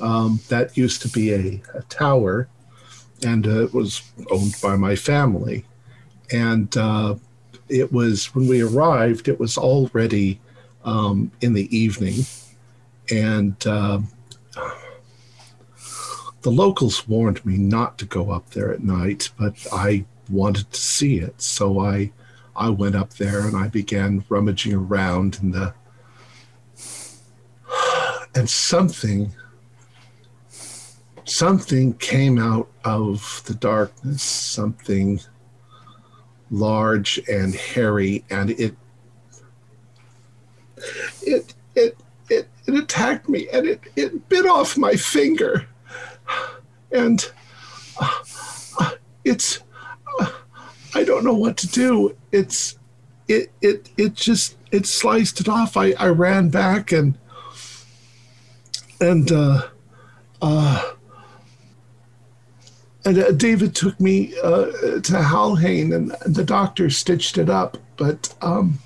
[0.00, 2.48] Um, that used to be a, a tower,
[3.22, 5.66] and uh, it was owned by my family.
[6.32, 7.16] And uh,
[7.68, 10.40] it was when we arrived, it was already
[10.82, 12.24] um, in the evening,
[13.10, 14.00] and uh,
[16.42, 20.80] the locals warned me not to go up there at night, but I wanted to
[20.80, 22.12] see it, so I
[22.56, 25.74] I went up there and I began rummaging around in the
[28.34, 29.32] and something
[31.24, 35.20] something came out of the darkness, something
[36.50, 38.74] large and hairy, and it
[41.22, 41.96] it it
[42.28, 45.66] it, it attacked me and it, it bit off my finger.
[46.92, 47.30] And
[48.00, 48.90] uh,
[49.24, 49.60] it's
[50.18, 50.30] uh,
[50.94, 52.16] I don't know what to do.
[52.32, 52.78] It's
[53.28, 55.76] it it it just it sliced it off.
[55.76, 57.16] I, I ran back and
[59.00, 59.68] and uh
[60.42, 60.92] uh
[63.04, 67.78] and uh, David took me uh, to Halhane, and the doctor stitched it up.
[67.96, 68.78] But um,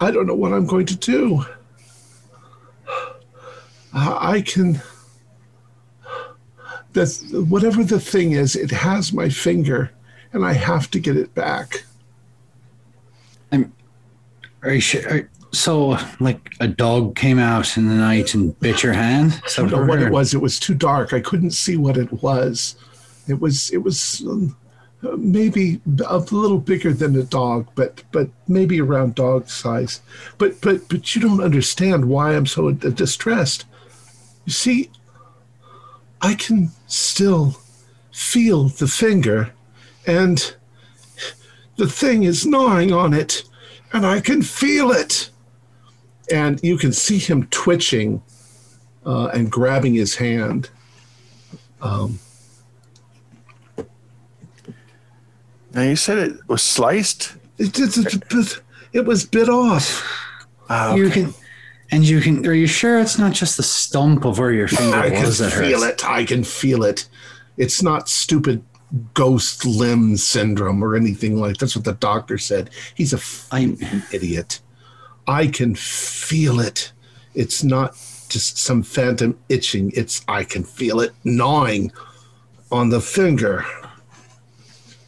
[0.00, 1.44] I don't know what I'm going to do.
[3.92, 4.80] I can.
[6.92, 8.56] That's whatever the thing is.
[8.56, 9.90] It has my finger,
[10.32, 11.84] and I have to get it back.
[13.52, 13.72] I'm.
[14.62, 15.08] Are you sure?
[15.08, 19.40] Are, so, like a dog came out in the night and bit your hand.
[19.44, 20.34] I don't know what it was.
[20.34, 21.12] It was too dark.
[21.14, 22.76] I couldn't see what it was.
[23.28, 23.70] It was.
[23.70, 24.22] It was.
[24.26, 24.56] Um,
[25.16, 30.00] maybe a little bigger than a dog, but but maybe around dog size.
[30.38, 33.64] But but but you don't understand why I'm so distressed.
[34.48, 34.90] You see,
[36.22, 37.54] I can still
[38.12, 39.52] feel the finger,
[40.06, 40.54] and
[41.76, 43.42] the thing is gnawing on it,
[43.92, 45.28] and I can feel it.
[46.32, 48.22] And you can see him twitching
[49.04, 50.70] uh, and grabbing his hand.
[51.82, 52.18] Um,
[55.74, 57.36] Now you said it was sliced.
[57.58, 57.98] It, it,
[58.32, 58.60] it,
[58.94, 60.02] it was bit off.
[60.70, 61.34] Ah, You can,
[61.90, 62.46] and you can.
[62.46, 65.06] Are you sure it's not just the stump of where your finger was?
[65.06, 66.02] I can was that feel hurts?
[66.02, 66.08] it.
[66.08, 67.08] I can feel it.
[67.56, 68.62] It's not stupid
[69.14, 72.70] ghost limb syndrome or anything like that's what the doctor said.
[72.94, 73.20] He's a
[73.54, 73.76] I'm.
[74.12, 74.60] idiot.
[75.26, 76.92] I can feel it.
[77.34, 77.92] It's not
[78.28, 79.92] just some phantom itching.
[79.94, 81.92] It's I can feel it gnawing
[82.72, 83.64] on the finger.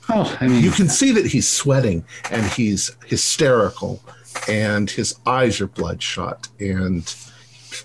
[0.08, 4.02] Oh, I mean, You can see that he's sweating and he's hysterical
[4.48, 7.14] and his eyes are bloodshot and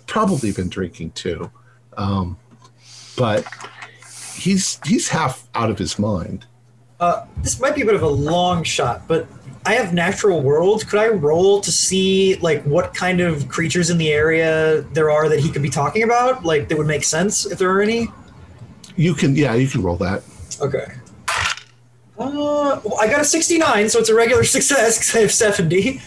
[0.08, 1.52] probably been drinking too.
[1.98, 2.38] Um,
[3.18, 3.46] but
[4.36, 6.46] he's he's half out of his mind.
[7.00, 9.28] Uh, this might be a bit of a long shot, but
[9.66, 10.88] I have natural world.
[10.88, 15.28] Could I roll to see like what kind of creatures in the area there are
[15.28, 16.46] that he could be talking about?
[16.46, 18.10] Like that would make sense if there are any.
[18.96, 20.24] You can yeah, you can roll that.
[20.62, 20.86] Okay.
[22.18, 26.02] Uh, well, I got a 69, so it's a regular success because I have 70.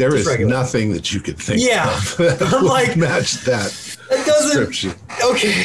[0.00, 0.50] There Just regular.
[0.50, 1.94] nothing that you could think Yeah.
[1.94, 3.66] of that I'm would like- match that
[4.10, 4.56] It doesn't.
[4.70, 4.94] description.
[5.22, 5.62] Okay.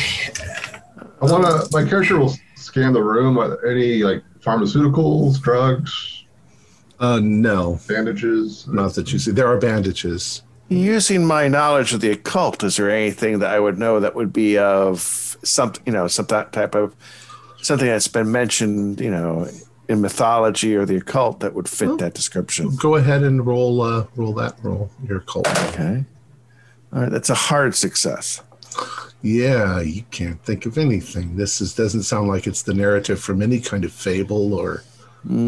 [1.21, 1.69] I want to.
[1.71, 3.39] My character will scan the room.
[3.39, 6.26] Are Any like pharmaceuticals, drugs,
[7.00, 8.67] Uh, no, bandages?
[8.67, 9.32] not that you see.
[9.32, 10.41] There are bandages.
[10.67, 14.34] Using my knowledge of the occult, is there anything that I would know that would
[14.34, 15.00] be of
[15.43, 16.93] something, you know, some type of
[17.62, 19.48] something that's been mentioned, you know,
[19.88, 21.98] in mythology or the occult that would fit Oh.
[21.98, 22.76] that description?
[22.76, 24.89] Go ahead and roll uh, roll that roll.
[25.08, 25.48] Your cult.
[25.69, 26.04] Okay.
[26.93, 28.41] All right, that's a hard success.
[29.21, 31.36] Yeah, you can't think of anything.
[31.36, 34.84] This is doesn't sound like it's the narrative from any kind of fable or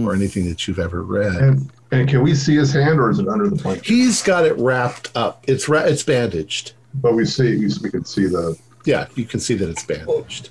[0.04, 1.36] or anything that you've ever read.
[1.36, 3.86] And and can we see his hand, or is it under the blanket?
[3.86, 5.46] He's got it wrapped up.
[5.48, 6.74] It's ra- it's bandaged.
[6.96, 7.58] But we see.
[7.60, 8.58] We, we can see the.
[8.86, 10.50] Yeah, you can see that it's bandaged.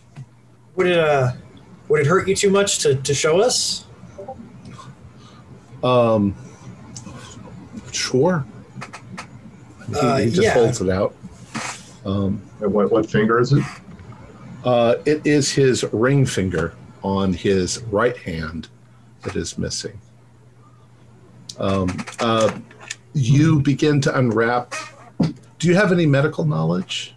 [0.77, 1.33] Would it uh,
[1.89, 3.85] would it hurt you too much to, to show us?
[5.83, 6.35] Um,
[7.93, 8.45] sure.
[9.89, 10.55] He, Uh, he just yeah.
[10.55, 11.15] holds it out.
[12.05, 13.63] Um, And what what finger is it?
[14.65, 18.69] uh, it is his ring finger on his right hand
[19.23, 20.01] that is missing.
[21.59, 22.59] Um, uh,
[23.15, 24.75] you begin to unwrap.
[25.59, 27.15] Do you have any medical knowledge?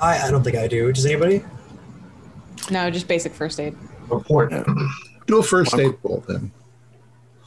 [0.00, 0.90] I, I don't think I do.
[0.92, 1.44] Does anybody?
[2.70, 3.72] No, just basic first aid.
[4.08, 4.52] What point?
[5.26, 6.52] Do a first aid roll then.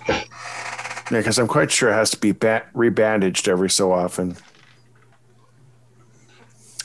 [0.07, 4.37] Yeah, because I'm quite sure it has to be ba- rebandaged every so often.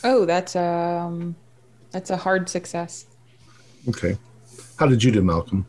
[0.05, 1.35] Oh, that's um,
[1.91, 3.07] that's a hard success.
[3.89, 4.17] Okay.
[4.79, 5.67] How did you do, Malcolm?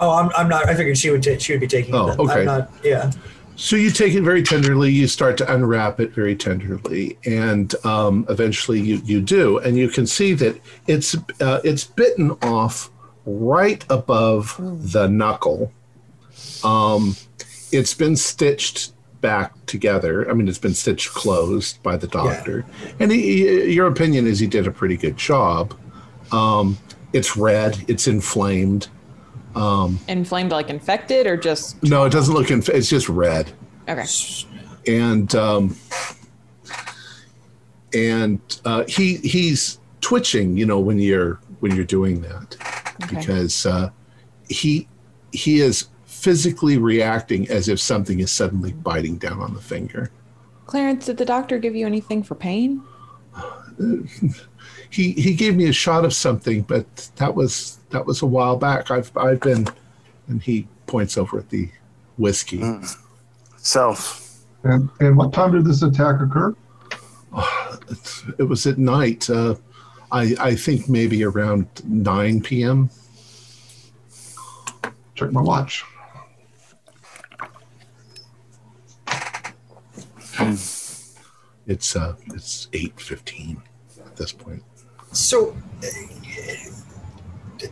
[0.00, 0.68] Oh, I'm, I'm not.
[0.68, 2.18] I figured she would ta- she would be taking Oh, it.
[2.18, 2.40] okay.
[2.40, 2.70] I'm not.
[2.82, 3.10] Yeah.
[3.62, 4.90] So you take it very tenderly.
[4.90, 9.88] You start to unwrap it very tenderly, and um, eventually you you do, and you
[9.88, 12.90] can see that it's uh, it's bitten off
[13.24, 15.72] right above the knuckle.
[16.64, 17.14] Um,
[17.70, 20.28] it's been stitched back together.
[20.28, 22.64] I mean, it's been stitched closed by the doctor,
[22.98, 25.72] and he, he- your opinion is he did a pretty good job.
[26.32, 26.78] Um,
[27.12, 27.78] it's red.
[27.86, 28.88] It's inflamed.
[29.54, 32.50] Inflamed, like infected, or just No, it doesn't look.
[32.50, 33.50] Inf- it's just red.
[33.88, 34.04] okay?
[34.86, 35.76] and um,
[37.94, 40.56] and uh, he he's twitching.
[40.56, 42.56] You know when you're when you're doing that
[43.04, 43.16] Okay.
[43.16, 43.90] because uh,
[44.48, 44.88] he
[45.32, 50.10] he is physically reacting as if something is suddenly biting down on the finger.
[50.66, 52.82] Clarence, did the doctor give you anything for pain?
[54.90, 58.56] He he gave me a shot of something, but that was that was a while
[58.56, 58.90] back.
[58.90, 59.66] I've I've been,
[60.28, 61.68] and he points over at the
[62.18, 62.62] whiskey.
[63.56, 64.18] Self.
[64.64, 66.54] And, and what time did this attack occur?
[67.90, 69.28] It's- It was at night.
[69.30, 69.54] Uh,
[70.10, 72.90] I I think maybe around nine p.m.
[75.14, 75.84] Check my watch.
[81.66, 83.62] It's uh it's eight fifteen
[84.04, 84.62] at this point.
[85.12, 86.70] So, uh, t-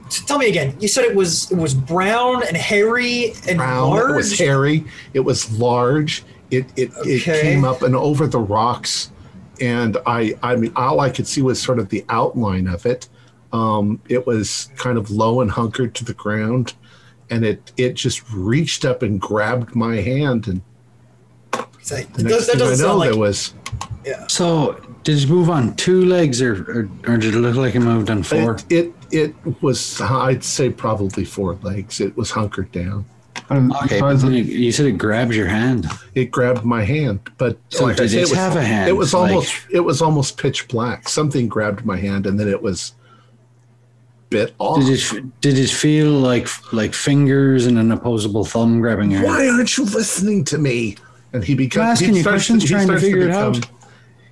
[0.09, 0.76] tell me again.
[0.80, 3.91] You said it was it was brown and hairy and Brown.
[3.91, 4.11] large.
[4.11, 4.84] It was hairy.
[5.14, 6.24] It was large.
[6.51, 9.11] It it, it came up and over the rocks,
[9.61, 13.09] and I I mean all I could see was sort of the outline of it.
[13.53, 16.74] Um, it was kind of low and hunkered to the ground,
[17.30, 20.61] and it it just reached up and grabbed my hand, and
[21.53, 23.55] That, the that next that thing I doesn't know, sound like there was
[24.28, 27.80] So did it move on two legs, or or, or did it look like it
[27.80, 28.55] moved on four?
[28.68, 32.01] it, it it was I'd say probably four legs.
[32.01, 33.05] It was hunkered down.
[33.49, 35.87] And Okay, but besides then the, it- you said it grabs your hand.
[36.15, 38.63] It grabbed my hand, but So like I did say, it it was, have a
[38.63, 38.89] hand?
[38.89, 41.09] It was Like- almost it was almost pitch black.
[41.09, 42.95] Something grabbed my hand, and then it was
[44.29, 44.85] bit off.
[44.85, 49.31] Did it did it feel like like fingers and an opposable thumb grabbing your hand?
[49.33, 50.97] Why aren't you listening to me?
[51.33, 53.69] And he becomes asking he you questions, he trying to starts figure it out.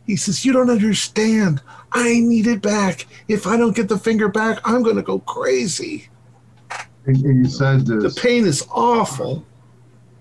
[0.07, 1.61] He says, "You don't understand.
[1.93, 3.07] I need it back.
[3.29, 6.09] If I don't get the finger back, I'm going to go crazy.
[7.07, 9.45] and, and you said The pain is awful."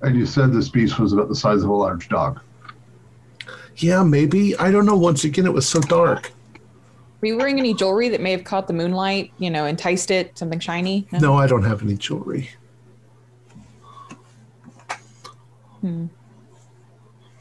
[0.04, 2.40] and you said this beast was about the size of a large dog.
[3.78, 4.56] Yeah, maybe.
[4.58, 4.96] I don't know.
[4.96, 6.32] Once again, it was so dark.
[7.20, 10.38] Were you wearing any jewelry that may have caught the moonlight, you know, enticed it?
[10.38, 11.08] Something shiny?
[11.14, 12.50] No, I don't have any jewelry.
[15.82, 16.08] Hmm.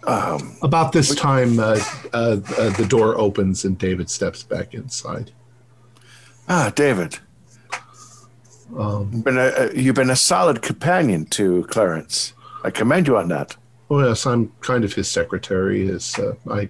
[0.06, 1.80] Um, About this time, uh,
[2.12, 5.32] uh, uh, the door opens and David steps back inside.
[6.48, 7.18] ah, David,
[8.76, 12.32] Um, you've been a, you've been a solid companion to Clarence.
[12.64, 13.56] I commend you on that.
[13.90, 15.86] oh yes, I'm kind of his secretary.
[15.86, 16.68] His, uh, I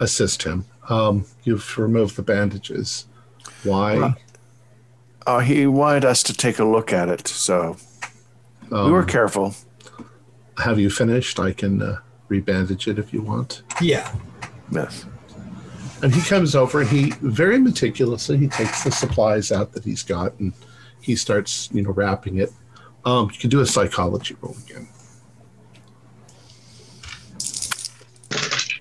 [0.00, 0.64] assist him.
[0.88, 3.06] Um, you've removed the bandages.
[3.64, 4.14] Why?
[5.26, 7.76] Uh, he wanted us to take a look at it, so
[8.70, 9.54] we Um, were careful.
[10.58, 11.38] have you finished?
[11.38, 11.98] I can uh,
[12.28, 13.62] rebandage it if you want.
[13.80, 14.12] yeah.
[14.70, 15.06] Yes.
[16.02, 20.02] And he comes over and he very meticulously he takes the supplies out that he's
[20.02, 20.52] got and
[21.00, 22.52] he starts, you know, wrapping it.
[23.04, 24.88] Um, you can do a psychology roll again.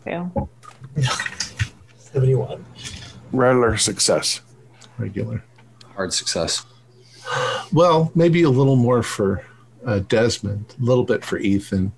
[0.03, 0.49] Fail.
[1.97, 2.65] Seventy-one.
[3.31, 4.41] Regular success.
[4.97, 5.43] Regular.
[5.95, 6.65] Hard success.
[7.73, 9.45] Well, maybe a little more for
[9.85, 11.91] uh, Desmond, a little bit for Ethan.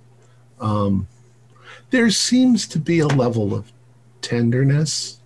[0.59, 1.07] Um,
[1.89, 3.71] there seems to be a level of
[4.21, 5.19] tenderness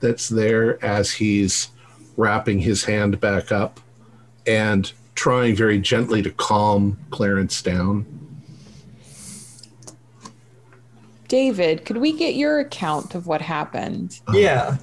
[0.00, 1.70] that's there as he's
[2.16, 3.80] wrapping his hand back up
[4.46, 8.06] and trying very gently to calm Clarence down.
[11.28, 14.20] David, could we get your account of what happened?
[14.32, 14.76] Yeah.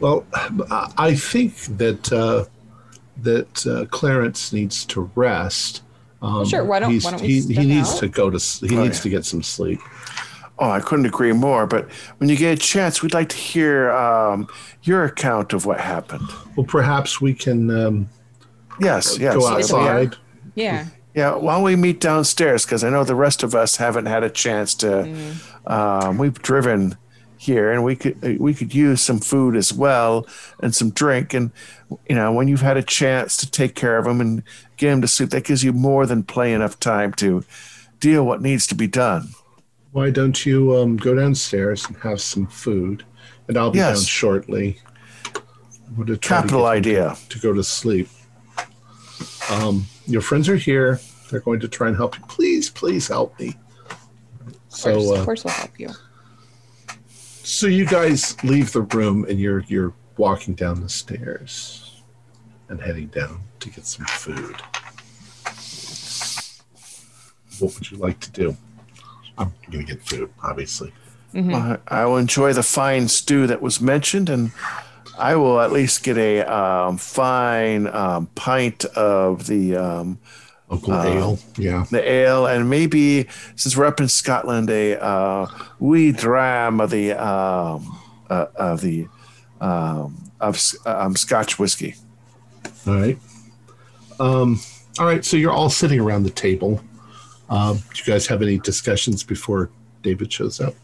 [0.00, 2.46] Well, I I think that uh,
[3.22, 5.82] that uh, Clarence needs to rest.
[6.22, 7.98] Um, Sure, why don't- he's- why don't we he, he needs out?
[8.00, 9.02] to go to he Oh, needs yeah.
[9.02, 9.80] to get some sleep.
[10.58, 11.66] Oh, I couldn't agree more.
[11.66, 14.48] But when you get a chance, we'd like to hear um,
[14.82, 16.26] your account of what happened.
[16.56, 18.08] Well, perhaps we can um,
[18.80, 19.34] Yes, yes.
[19.34, 19.54] go Yeah.
[19.56, 20.16] outside.
[20.54, 20.84] Yeah.
[21.14, 22.64] Yeah, why don't we meet downstairs?
[22.64, 25.08] Because I know the rest of us haven't had a chance to.
[25.66, 26.96] Um, we've driven
[27.38, 30.26] here, and we could we could use some food as well
[30.62, 31.32] and some drink.
[31.34, 31.52] And
[32.08, 34.42] you know, when you've had a chance to take care of them and
[34.76, 37.44] get them to sleep, that gives you more than play enough time to
[38.00, 39.28] deal what needs to be done.
[39.92, 43.04] Why don't you um, go downstairs and have some food,
[43.48, 43.98] and I'll be Yes.
[44.00, 44.78] down shortly.
[45.88, 47.16] I'm gonna try to Capital idea.
[47.30, 48.08] to go to sleep.
[49.50, 51.00] Um, your friends are here.
[51.30, 52.24] They're going to try and help you.
[52.28, 53.54] Please, please help me.
[53.88, 53.98] Of
[54.48, 55.88] course, So, of uh, course we'll help you.
[57.42, 61.85] so you guys leave the room and you're you're walking down the stairs
[62.68, 64.56] and heading down to get some food.
[67.58, 68.56] What would you like to do?
[69.38, 70.92] I'm going to get food, obviously.
[71.34, 74.52] I I will enjoy the fine stew that was mentioned, and
[75.18, 80.18] I will at least get a um, fine um, pint of the um,
[80.70, 81.38] Uncle Uh, Ale.
[81.58, 81.84] Yeah.
[81.90, 85.46] the ale, and maybe since we're up in Scotland, a uh,
[85.78, 87.98] wee dram of the um,
[88.30, 89.06] uh, of the
[89.60, 91.96] um, of um, Scotch whiskey.
[92.86, 93.18] All right.
[94.20, 94.60] Um,
[94.98, 95.24] all right.
[95.24, 96.80] So you're all sitting around the table.
[97.48, 99.70] Um, do you guys have any discussions before
[100.02, 100.74] David shows up?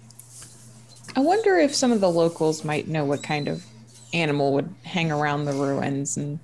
[1.14, 3.64] I wonder if some of the locals might know what kind of
[4.12, 6.38] animal would hang around the ruins and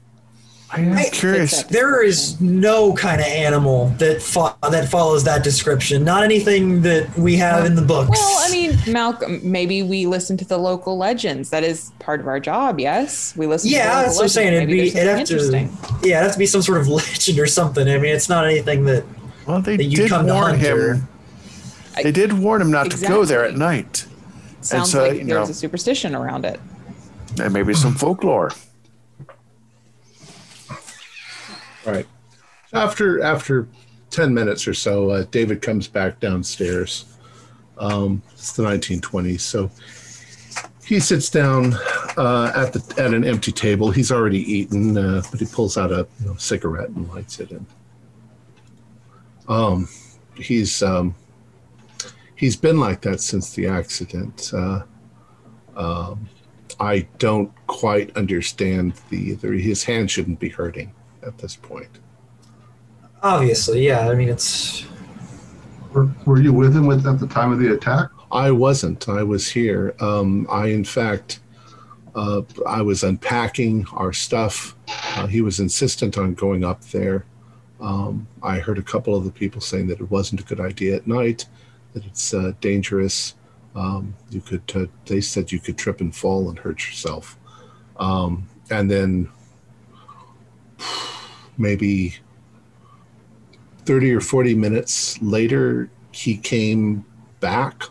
[0.71, 1.63] I am Hey, curious.
[1.65, 6.05] There is no kind of animal that fo- that follows that description.
[6.05, 8.11] Not anything that we have in the books.
[8.11, 11.49] Well, I mean, Malcolm, maybe we listen to the local legends.
[11.51, 13.35] That is part of our job, yes?
[13.35, 14.53] We listen to the yeah, local that's what I'm saying.
[14.55, 14.73] legends.
[14.75, 16.09] It'd be it'd have something to interesting.
[16.11, 17.89] yeah, it'd have to be some sort of legend or something.
[17.89, 19.05] I mean, it's not anything that
[19.47, 21.09] Well, they that you did come to warn hunt or- him.
[22.03, 24.07] They did warn him not to go there at night,
[24.61, 26.61] Sounds so, like you there's know- a superstition around it.
[27.41, 28.53] and maybe some folklore.
[31.89, 32.07] Right.
[32.75, 33.67] After after
[34.11, 37.07] ten minutes or so, uh, David comes back downstairs.
[37.79, 39.71] Um, it's the 1920s, so
[40.85, 41.75] he sits down
[42.17, 43.91] uh, at the at an empty table.
[43.91, 47.53] He's already eaten, uh, but he pulls out a you know, cigarette and lights it.
[47.53, 47.67] In.
[49.49, 49.89] Um,
[50.35, 51.15] he's um,
[52.37, 54.53] he's been like that since the accident.
[54.53, 54.83] Uh,
[55.75, 56.29] um,
[56.81, 61.99] I don't quite understand the, the his hand shouldn't be hurting at this point.
[63.23, 64.09] obviously, yeah.
[64.09, 64.85] I mean, it's
[65.93, 68.11] Were, were you with him with, at the time of the attack?
[68.31, 69.09] I wasn't.
[69.09, 69.95] I was here.
[70.01, 71.41] Um, I, in fact,
[72.15, 74.77] uh, I was unpacking our stuff.
[75.17, 77.25] Uh, he was insistent on going up there.
[77.81, 80.97] Um, I heard a couple of the people saying that it wasn't a good idea
[80.97, 81.47] at night,
[81.95, 83.35] that it's uh, dangerous.
[83.75, 84.63] Um, you could.
[84.75, 87.39] Uh, they said you could trip and fall and hurt yourself.
[87.99, 89.31] Um, and then
[91.59, 92.17] maybe
[93.85, 97.05] 30 or 40 minutes later, he came
[97.41, 97.85] back,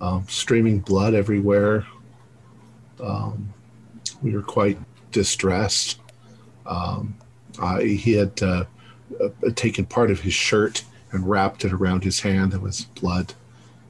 [0.00, 1.86] um, streaming blood everywhere.
[3.00, 3.52] Um,
[4.22, 4.78] we were quite
[5.12, 6.00] distressed.
[6.66, 7.16] Um,
[7.60, 8.64] I, he had uh,
[9.22, 12.52] uh, taken part of his shirt and wrapped it around his hand.
[12.52, 13.34] There was blood.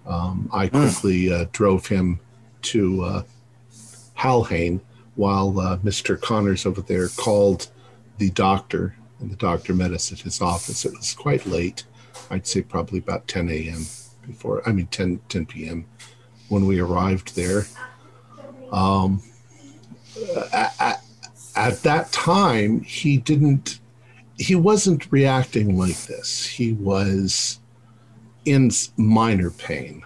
[0.07, 2.20] Um, I quickly uh, drove him
[2.62, 3.22] to uh,
[4.16, 4.81] Halhane
[5.16, 6.20] while uh, Mr.
[6.20, 7.68] Connors over there called
[8.18, 10.84] the doctor, and the doctor met us at his office.
[10.84, 11.84] It was quite late.
[12.30, 13.86] I'd say probably about 10 a.m.
[14.26, 15.86] before, I mean, 10, 10 p.m.
[16.48, 17.66] when we arrived there.
[18.70, 19.22] Um,
[20.52, 21.04] at, at,
[21.56, 23.80] at that time, he didn't,
[24.36, 26.46] he wasn't reacting like this.
[26.46, 27.60] He was
[28.44, 30.04] in minor pain.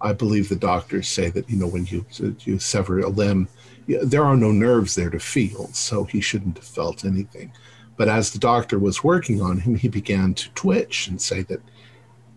[0.00, 2.04] I believe the doctors say that, you know, when you,
[2.40, 3.48] you sever a limb,
[3.86, 7.52] there are no nerves there to feel, so he shouldn't have felt anything.
[7.96, 11.60] But as the doctor was working on him, he began to twitch and say that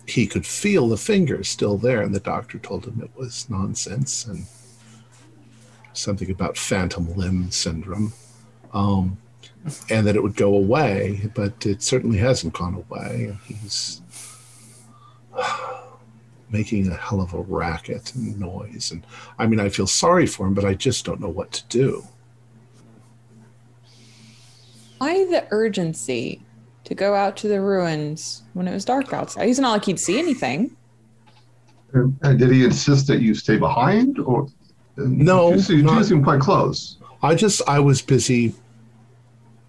[0.06, 2.02] he could feel the fingers still there.
[2.02, 4.46] And the doctor told him it was nonsense and
[5.94, 8.14] something about phantom limb syndrome,
[8.74, 9.18] um,
[9.90, 11.30] and that it would go away.
[11.34, 13.38] But it certainly hasn't gone away.
[13.46, 14.02] He's
[16.50, 18.92] making a hell of a racket and noise.
[18.92, 19.06] And
[19.38, 22.04] I mean, I feel sorry for him, but I just don't know what to do.
[25.00, 26.42] Why the urgency
[26.86, 29.48] to go out to the ruins when it was dark outside?
[29.50, 30.76] It's not like he'd see anything.
[31.94, 34.48] And, and did he insist that you stay behind, or
[34.98, 36.98] No, You seem, not- seem quite close.
[37.24, 38.54] I just I was busy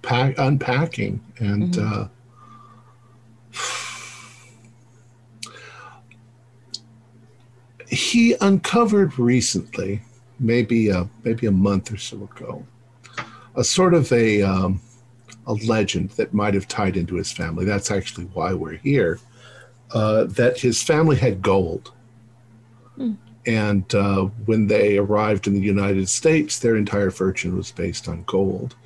[0.03, 2.09] pack unpacking and uh,
[7.89, 10.03] he uncovered recently,
[10.39, 12.67] maybe a, maybe a month or so ago,
[13.57, 14.81] a sort of a um,
[15.47, 17.65] a legend that might have tied into his family.
[17.65, 19.19] That's actually why we're here.
[19.93, 21.93] Uh, that his family had gold.
[23.47, 28.25] And uh, when they arrived in the United States, their entire fortune was based on
[28.25, 28.77] gold.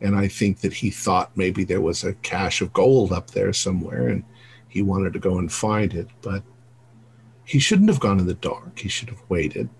[0.00, 3.52] And I think that he thought maybe there was a cache of gold up there
[3.52, 4.24] somewhere and
[4.66, 6.08] he wanted to go and find it.
[6.20, 6.42] But
[7.48, 8.78] he shouldn't have gone in the dark.
[8.78, 9.70] He should have waited.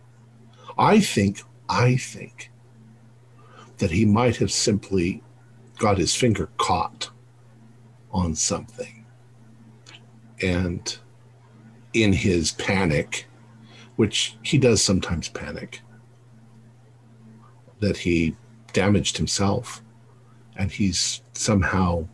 [0.79, 2.51] I think, I think
[3.77, 5.23] that he might have simply
[5.77, 7.11] got his finger caught
[8.11, 9.05] on something.
[10.41, 10.97] And
[11.93, 13.27] in his panic,
[13.97, 15.83] which he does sometimes panic,
[17.81, 18.35] that he
[18.73, 19.83] damaged himself
[20.57, 22.09] and he's somehow,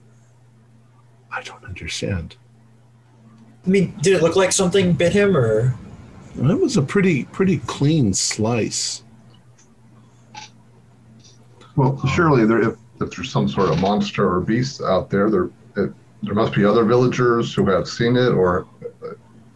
[1.31, 2.35] I don't understand.
[3.67, 5.75] I mean, did it look like something bit him, or
[6.37, 9.03] That was a pretty, pretty clean slice.
[11.77, 15.51] Well, surely there, if, if there's some sort of monster or beast out there, there,
[15.77, 15.93] it,
[16.23, 18.67] there must be other villagers who have seen it, or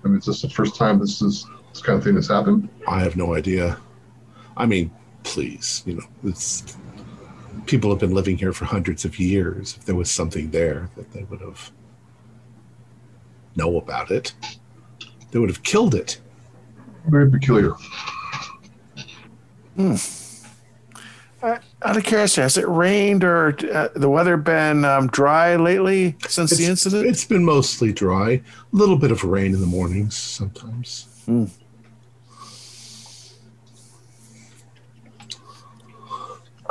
[0.05, 2.69] I mean, is this the first time this is this kind of thing has happened?
[2.89, 3.79] I have no idea.
[4.57, 4.91] I mean,
[5.23, 6.77] please, you know, it's
[7.67, 9.77] people have been living here for hundreds of years.
[9.77, 11.71] If there was something there that they would have
[13.59, 14.33] know about it,
[15.31, 16.19] they would have killed it.
[17.09, 17.73] Very peculiar.
[21.41, 26.17] Uh, out of curiosity, has it rained or uh, the weather been um, dry lately
[26.27, 27.07] since the incident?
[27.07, 28.31] It's been mostly dry.
[28.31, 28.43] A
[28.73, 31.07] little bit of rain in the mornings sometimes.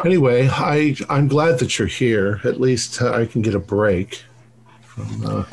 [0.04, 2.42] Anyway, I I'm glad that you're here.
[2.44, 4.24] At least uh, I can get a break
[4.82, 5.46] from.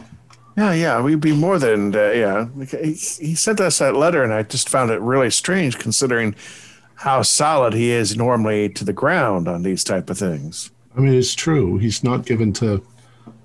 [0.57, 2.47] Yeah, yeah, we'd be more than uh, yeah.
[2.71, 6.37] He, he sent us that letter, and I just found it really strange, considering
[6.95, 10.71] how solid he is normally to the ground on these type of things.
[10.97, 11.79] I mean, it's true.
[11.79, 12.87] He's not given to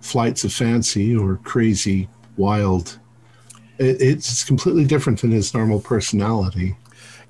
[0.02, 2.08] flights of fancy or crazy,
[2.38, 3.00] wild.
[3.80, 6.76] It, it's completely different than his normal personality.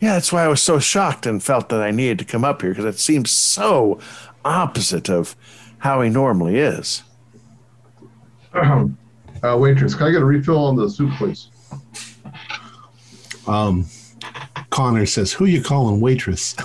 [0.01, 2.61] Yeah, that's why I was so shocked and felt that I needed to come up
[2.61, 3.99] here because it seems so
[4.43, 5.35] opposite of
[5.79, 7.03] how he normally is.
[9.43, 11.47] Uh, waitress, can I get a refill on the soup, please?
[13.47, 13.85] Um,
[14.69, 16.53] Connor says, "Who you calling waitress?"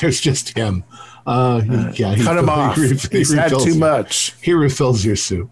[0.00, 0.84] There's just him.
[1.26, 2.78] Uh, he- yeah, he- Cut him he off.
[2.78, 3.78] ref- he He's had too you.
[3.78, 4.34] much.
[4.40, 5.50] He refills your soup.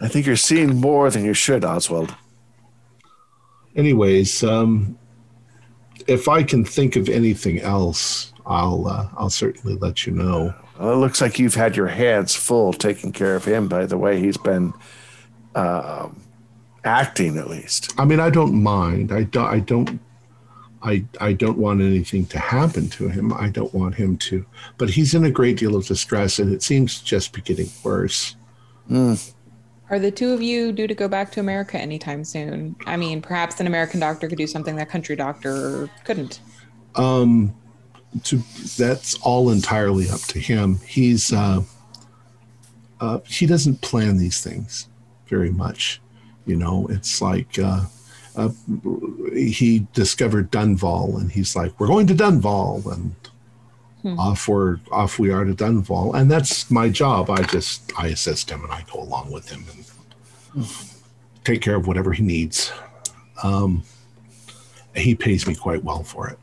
[0.00, 2.14] I think you're seeing more than you should, Oswald.
[3.74, 4.98] Anyways, um,
[6.06, 10.54] if I can think of anything else, I'll uh, I'll certainly let you know.
[10.78, 13.98] Well, it looks like you've had your hands full taking care of him by the
[13.98, 14.72] way he's been
[15.54, 16.20] um,
[16.84, 17.92] acting, at least.
[17.98, 19.12] I mean, I don't mind.
[19.12, 19.46] I don't.
[19.46, 20.00] I don't.
[20.80, 23.32] I I don't want anything to happen to him.
[23.32, 24.46] I don't want him to.
[24.76, 27.68] But he's in a great deal of distress, and it seems to just be getting
[27.82, 28.36] worse.
[29.90, 32.76] Are the two of you due to go back to America anytime soon?
[32.86, 36.40] I mean, perhaps an American doctor could do something that country doctor couldn't.
[36.94, 37.54] Um,
[38.24, 38.42] to
[38.76, 40.78] that's all entirely up to him.
[40.86, 41.62] He's uh,
[43.00, 44.88] uh, he doesn't plan these things
[45.26, 46.00] very much.
[46.46, 47.84] You know, it's like uh,
[48.36, 48.50] uh,
[49.32, 53.14] he discovered Dunval, and he's like, "We're going to Dunval," and
[54.18, 57.30] off we're off we are to Dunval, and that's my job.
[57.30, 59.64] I just I assist him, and I go along with him
[60.54, 60.66] and
[61.44, 62.72] take care of whatever he needs.
[63.42, 63.82] Um,
[64.96, 66.38] he pays me quite well for it.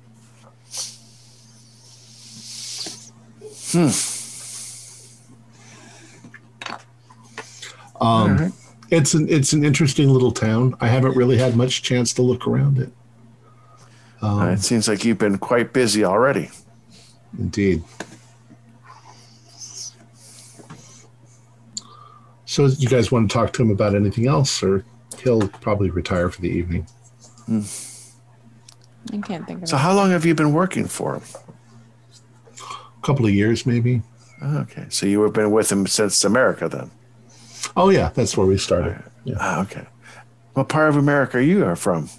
[8.02, 8.54] Um,
[8.92, 10.76] It's an it's an interesting little town.
[10.80, 12.92] I haven't really had much chance to look around it.
[14.22, 16.50] Uh, it seems like you've been quite busy already.
[17.38, 17.84] Indeed.
[22.48, 24.86] So, you guys want to talk to him about anything else, or
[25.24, 26.88] he'll probably retire for the evening?
[27.50, 29.80] I can't think of So, it.
[29.80, 31.24] how long have you been working for him?
[33.06, 34.02] A couple of years, maybe.
[34.42, 36.90] Okay, so you have been with him since America, then.
[37.78, 38.98] Oh yeah, that's where we started.
[39.26, 39.36] Yeah.
[39.40, 39.86] Ah, okay.
[40.54, 42.10] What part of America are you are from?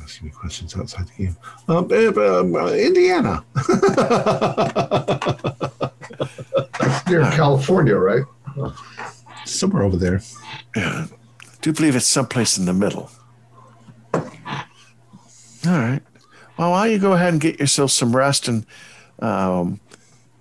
[0.00, 1.36] Asking me questions outside the game.
[1.66, 3.44] Um, uh, um, uh, Indiana.
[7.08, 8.22] Near California, right?
[9.44, 10.20] Somewhere over there.
[10.76, 11.08] I
[11.62, 13.10] do believe it's someplace in the middle.
[14.14, 14.22] All
[15.64, 16.02] right.
[16.56, 18.66] Well, why don't you go ahead and get yourself some rest, and
[19.18, 19.80] um,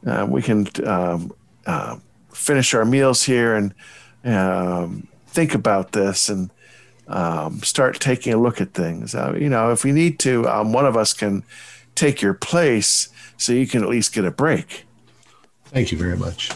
[0.06, 1.34] uh, we can um,
[1.66, 1.98] uh,
[2.32, 3.74] finish our meals here and
[4.24, 6.50] um, think about this and
[7.08, 9.14] um, start taking a look at things.
[9.14, 11.44] Uh, you know, if we need to, um, one of us can
[11.96, 14.86] take your place so you can at least get a break.
[15.66, 16.52] Thank you very much.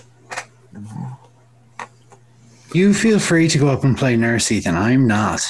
[2.74, 4.76] You feel free to go up and play nurse, Ethan.
[4.76, 5.42] I'm not.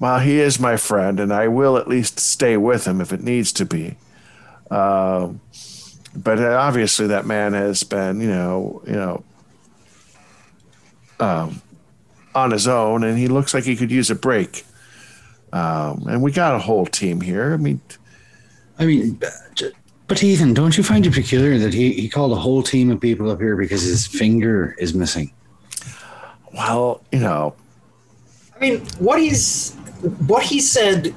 [0.00, 3.22] Well, he is my friend, and I will at least stay with him if it
[3.22, 3.96] needs to be.
[4.70, 5.40] Um,
[6.14, 9.24] but obviously, that man has been, you know, you know,
[11.20, 11.60] um,
[12.34, 14.64] on his own, and he looks like he could use a break.
[15.52, 17.52] Um, and we got a whole team here.
[17.54, 17.80] I mean,
[18.78, 19.32] I mean, but-
[20.06, 22.98] but Ethan, don't you find it peculiar that he, he called a whole team of
[22.98, 25.32] people up here because his finger is missing?
[26.54, 27.54] well, you know,
[28.56, 29.76] I mean, what he's
[30.26, 31.14] what he said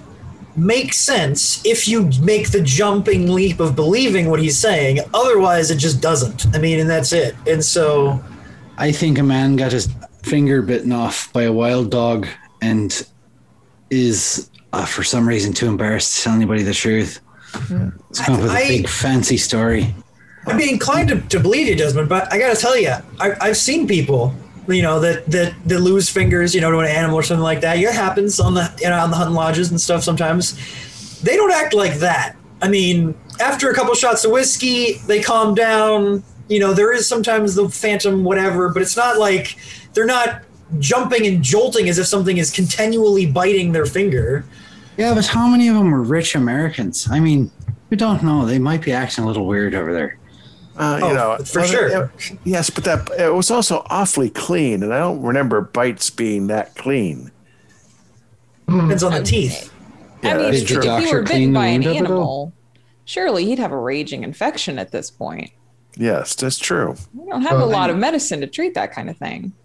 [0.56, 5.00] makes sense if you make the jumping leap of believing what he's saying.
[5.14, 6.54] Otherwise, it just doesn't.
[6.56, 7.36] I mean, and that's it.
[7.48, 8.22] And so,
[8.78, 9.90] I think a man got his
[10.24, 12.28] finger bitten off by a wild dog
[12.62, 13.08] and
[13.90, 17.22] is, uh, for some reason, too embarrassed to tell anybody the truth.
[18.10, 19.94] It's come up with a big fancy story.
[20.48, 23.58] I'd be inclined to, to believe you, Desmond, but I gotta tell you, I, I've
[23.58, 24.34] seen people,
[24.68, 27.62] you know, that, that that lose fingers, you know, to an animal or something like
[27.62, 27.78] that.
[27.78, 30.04] It happens on the you know on the hunting lodges and stuff.
[30.04, 32.36] Sometimes they don't act like that.
[32.62, 36.24] I mean, after a couple shots of whiskey, they calm down.
[36.48, 39.58] You know, there is sometimes the phantom whatever, but it's not like
[39.94, 40.44] they're not
[40.80, 44.46] jumping and jolting as if something is continually biting their finger.
[44.98, 47.08] Yeah, but how many of them are rich Americans?
[47.10, 47.50] I mean,
[47.90, 48.46] we don't know.
[48.46, 50.18] They might be acting a little weird over there.
[50.78, 51.88] Uh, you Oh, know, for sure.
[52.06, 56.48] it- yes, but that it was also awfully clean, and I don't remember bites being
[56.48, 57.32] that clean.
[58.68, 59.72] Depends on the teeth.
[60.24, 62.18] I Yeah, mean, if, if he were bitten by an wound up at all?
[62.18, 62.54] animal,
[63.06, 65.52] surely he'd have a raging infection at this point.
[65.98, 66.96] Yes, that's true.
[67.14, 69.52] We don't have a Uh, lot of medicine to treat that kind of thing.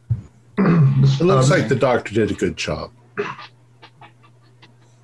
[0.58, 2.90] It looks Um, like the doctor did a good job.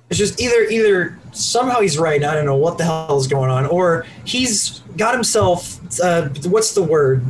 [0.09, 2.17] It's just either either somehow he's right.
[2.17, 5.79] and I don't know what the hell is going on, or he's got himself.
[6.01, 7.25] Uh, what's the word?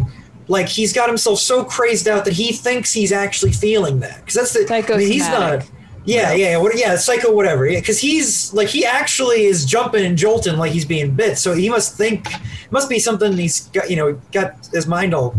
[0.47, 4.17] Like he's got himself so crazed out that he thinks he's actually feeling that.
[4.19, 4.65] Because that's the.
[4.95, 5.69] I mean, he's not.
[6.05, 7.65] Yeah, yeah, yeah, what, yeah, psycho, whatever.
[7.65, 11.38] Yeah, because he's like he actually is jumping and jolting like he's being bit.
[11.38, 12.28] So he must think
[12.71, 13.89] must be something he's got.
[13.89, 15.34] You know, got his mind all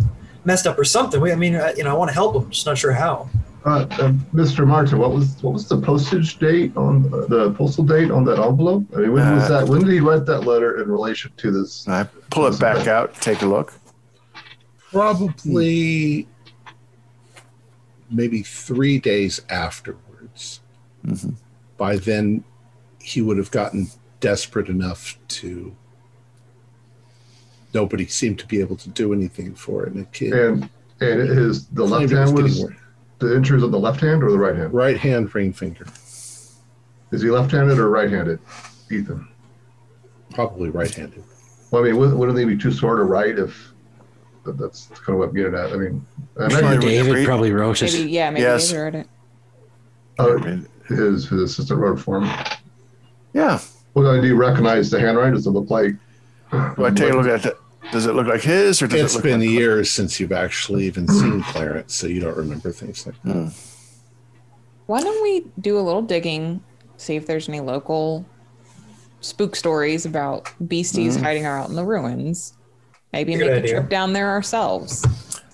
[0.46, 1.20] messed up or something.
[1.20, 3.28] We- I mean, uh, you know, I want to help him, just not sure how.
[3.64, 4.66] Uh, uh, Mr.
[4.66, 8.38] Martin, what was what was the postage date on uh, the postal date on that
[8.38, 8.84] envelope?
[8.94, 9.68] I mean, when was Uh, that?
[9.68, 11.88] When did he write that letter in relation to this?
[11.88, 13.72] I pull it back out, take a look.
[14.92, 16.28] Probably
[18.10, 20.60] maybe three days afterwards.
[21.06, 21.34] Mhm.
[21.78, 22.44] By then,
[23.00, 23.88] he would have gotten
[24.20, 25.74] desperate enough to.
[27.72, 29.94] Nobody seemed to be able to do anything for it.
[29.94, 30.68] And a kid And
[31.00, 32.64] and his the left it was hand was
[33.24, 33.30] worse.
[33.32, 34.72] the injuries on the left hand or the right hand?
[34.72, 35.84] right hand ring finger,
[37.12, 38.38] Is he left-handed or right-handed,
[38.90, 39.28] Ethan?
[40.32, 41.22] probably right-handed.
[41.70, 43.72] Well, I mean, wouldn't, wouldn't they be too sore to write if
[44.44, 45.72] that, that's kind of what I'm getting at?
[45.72, 46.04] I mean,
[46.38, 46.58] I Sure.
[46.60, 47.92] imagine David- David probably wrote it.
[47.92, 48.68] Maybe, yeah, maybe Yes.
[48.70, 49.08] David wrote it.
[50.18, 50.58] uh,
[50.88, 52.30] his his assistant wrote it for him.
[53.32, 53.58] Yeah.
[53.94, 55.34] Well, do you recognize the handwriting?
[55.34, 55.94] Does it look like?
[56.76, 57.56] Do I take a look at it?
[57.92, 60.32] Does it look like his, or does It's it look been like years since you've
[60.32, 63.32] actually even seen Clarence, so you don't remember things like that.
[63.32, 63.48] Hmm.
[64.86, 66.62] Why don't we do a little digging,
[66.96, 68.26] see if there's any local
[69.20, 71.22] spook stories about beasties hmm.
[71.22, 72.54] hiding out in the ruins?
[73.12, 75.06] Maybe Good make a trip down there ourselves.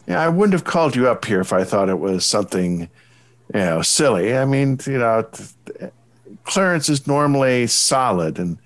[0.07, 3.61] Yeah, I wouldn't have called you up here if I thought it was something, you
[3.61, 4.35] know, silly.
[4.35, 5.93] I mean, you know, th-
[6.45, 8.59] Clarence is normally solid, and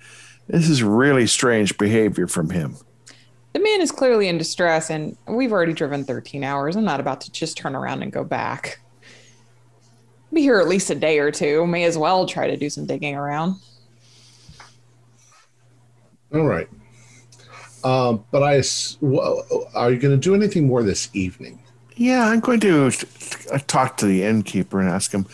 [0.47, 2.77] this is really strange behavior from him.
[3.55, 6.75] The man is clearly in distress, and we've already driven 13 hours.
[6.75, 8.81] I'm not about to just turn around and go back.
[10.33, 11.65] Be here at least a day or two.
[11.65, 13.55] May as well try to do some digging around.
[16.33, 16.67] All right.
[17.85, 18.61] Um, but I,
[18.99, 21.63] well, are you going to do anything more this evening?
[21.95, 22.91] Yeah, I'm going to
[23.53, 25.27] uh, talk to the innkeeper and ask him.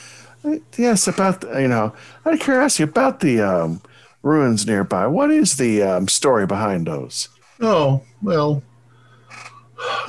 [0.46, 3.82] uh, Yes, about you know, out of curiosity about the um,
[4.22, 5.08] ruins nearby.
[5.08, 7.28] What is the um, story behind those?
[7.62, 8.64] Oh, well,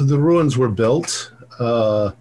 [0.00, 1.32] the ruins were built.
[1.58, 2.12] Uh,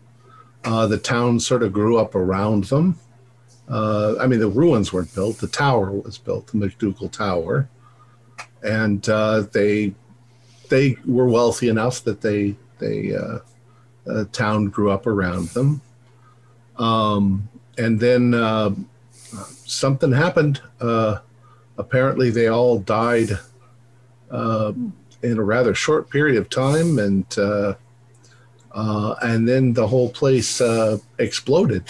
[0.66, 3.00] uh, the town sort of grew up around them.
[3.70, 5.38] Uh, I mean, the ruins weren't built.
[5.38, 7.70] The tower was built, the McDougall Tower,
[8.62, 9.94] and uh, they
[10.70, 13.40] they were wealthy enough that they they uh,
[14.08, 15.82] uh, town grew up around them.
[16.78, 18.86] Um, and then
[19.66, 20.62] something happened.
[21.78, 23.40] Apparently, they all died.
[25.24, 27.76] In a rather short period of time, and uh,
[28.72, 31.84] uh, and then the whole place uh, exploded.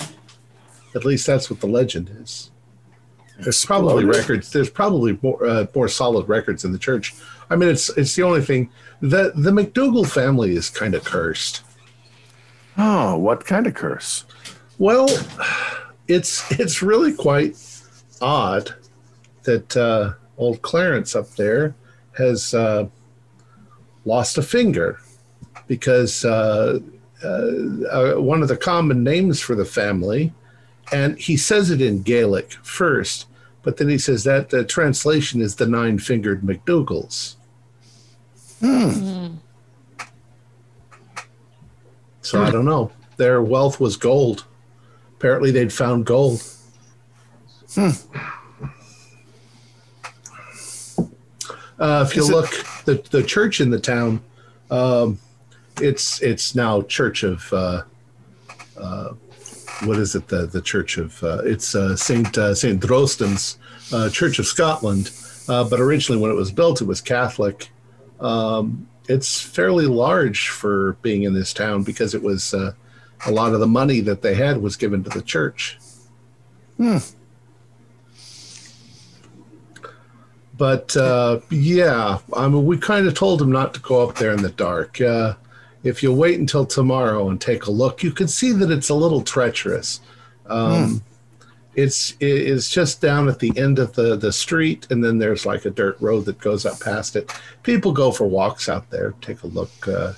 [0.94, 2.52] At least that's what the legend is.
[3.40, 4.52] There's probably records.
[4.52, 7.16] There's probably more uh, more solid records in the church.
[7.50, 8.70] I mean, it's it's the only thing.
[9.00, 11.62] the The McDougall family is kind of cursed.
[12.78, 14.26] Oh, what kind of curse?
[14.78, 15.08] Well,
[16.08, 17.58] it's it's really quite
[18.22, 18.76] odd
[19.44, 21.76] that uh, old Clarence up there
[22.18, 22.88] has uh,
[24.06, 25.00] lost a finger
[25.68, 26.80] because uh,
[27.24, 30.34] uh, uh, one of the common names for the family,
[30.92, 33.28] and he says it in Gaelic first,
[33.64, 37.36] but then he says that the translation is the nine fingered McDougalls.
[38.60, 39.36] Hmm.
[42.22, 42.92] So I don't know.
[43.18, 44.46] Their wealth was gold.
[45.18, 46.44] Apparently, they'd found gold.
[51.80, 54.22] Uh, if you Is it- look, the the church in the town,
[54.70, 55.20] um,
[55.80, 57.84] it's it's now Church of uh,
[58.78, 59.14] uh,
[59.84, 60.28] what is it?
[60.28, 63.58] The the Church of uh, it's uh, Saint uh, Saint Drostan's
[63.94, 65.12] uh, Church of Scotland.
[65.48, 67.70] But originally, when it was built, it was Catholic.
[68.22, 72.74] Um, it's fairly large for being in this town because it was a
[73.30, 75.78] lot of the money that they had was given to the church.
[76.78, 76.98] Hmm.
[80.62, 84.32] But uh, yeah, I mean, we kind of told him not to go up there
[84.32, 85.02] in the dark.
[85.02, 85.34] Uh,
[85.84, 88.94] if you wait until tomorrow and take a look, you can see that it's a
[88.94, 90.02] little treacherous.
[90.48, 91.02] Um,
[91.74, 95.48] It's it- it's just down at the end of the the street, and then there's
[95.48, 97.32] like a dirt road that goes up past it.
[97.64, 100.14] People go for walks out there, take a look, uh,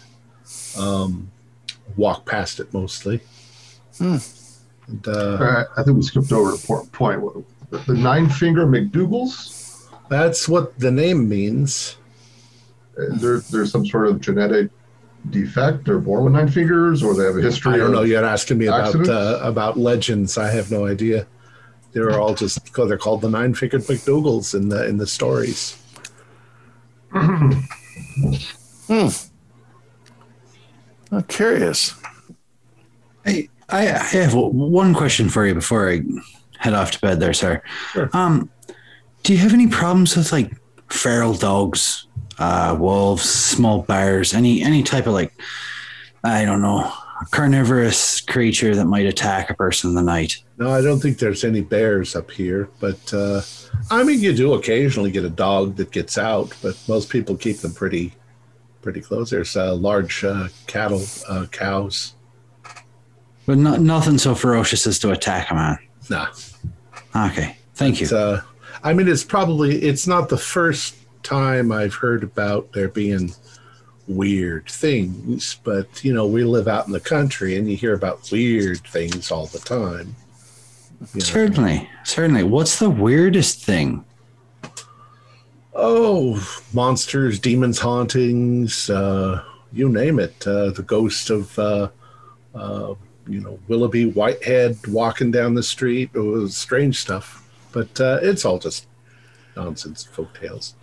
[0.78, 1.30] um,
[1.96, 3.22] walk past it mostly.
[3.98, 4.18] Hmm.
[4.88, 7.22] And, uh, All right, I think we skipped over a po- point.
[7.70, 9.63] The, the nine finger McDougall's.
[10.10, 11.98] That's what the name means.
[12.96, 14.70] There, there's some sort of genetic
[15.30, 15.86] defect.
[15.86, 17.74] They're born with nine fingers, or they have a history.
[17.74, 18.04] I don't know.
[18.04, 20.38] You're asking me about uh, about legends.
[20.38, 21.28] I have no idea.
[21.94, 25.78] They're all just they're called the nine fingered McDougall's in the in the stories.
[27.12, 27.52] hmm.
[31.12, 31.94] I'm curious.
[33.26, 36.02] I, I I have one question for you before I
[36.58, 37.62] head off to bed there, sir.
[37.92, 38.10] Sure.
[38.14, 38.50] Um,
[39.24, 40.52] do you have any problems with like
[40.90, 42.08] feral dogs,
[42.40, 45.34] uh, wolves, small bears, any any type of like
[46.24, 46.92] I don't know,
[47.32, 50.38] carnivorous creature that might attack a person in the night?
[50.58, 53.42] No, I don't think there's any bears up here, but uh,
[53.90, 57.58] I mean, you do occasionally get a dog that gets out, but most people keep
[57.58, 58.14] them pretty,
[58.82, 59.32] pretty close.
[59.32, 62.16] There's uh, large uh, cattle, uh, cows.
[63.46, 65.80] But not nothing so ferocious as to attack a man.
[66.10, 66.28] Nah,
[67.16, 68.08] Okay, thank you.
[68.84, 73.34] I mean, it's probably it's not the first time I've heard about there being
[74.08, 78.30] weird things, but you know, we live out in the country, and you hear about
[78.32, 80.16] weird things all the time.
[81.14, 81.26] You know.
[81.26, 82.44] Certainly, certainly.
[82.44, 84.04] What's the weirdest thing?
[85.76, 90.46] Oh, monsters, demons, hauntings, uh, you name it.
[90.46, 91.90] Uh, the ghost of, uh,
[92.54, 92.94] uh,
[93.28, 96.12] you know, Willoughby Whitehead walking down the street.
[96.14, 97.43] It was strange stuff,
[97.74, 98.88] but uh, it's all just
[99.58, 100.76] nonsense, folk tales.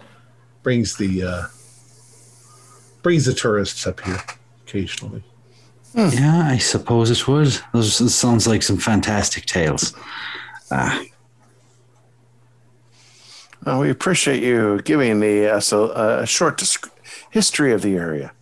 [0.62, 1.43] Brings the uh,
[3.03, 4.18] brings the tourists up here
[4.66, 5.22] occasionally.
[5.95, 7.59] Yeah, I suppose it would.
[7.72, 9.95] Those this sounds like some fantastic tales.
[10.70, 11.03] Ah,
[13.66, 16.88] Uh, we appreciate you giving the uh, so, uh, a short disc-
[17.30, 18.32] history of the area.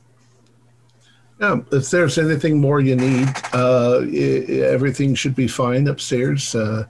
[1.40, 6.55] Yeah, if there's anything more you need, uh, i- i- everything should be fine upstairs.
[6.55, 6.84] Uh,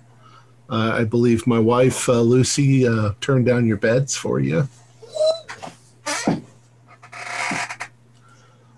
[0.68, 4.68] uh, I believe my wife uh, Lucy uh, turned down your beds for you.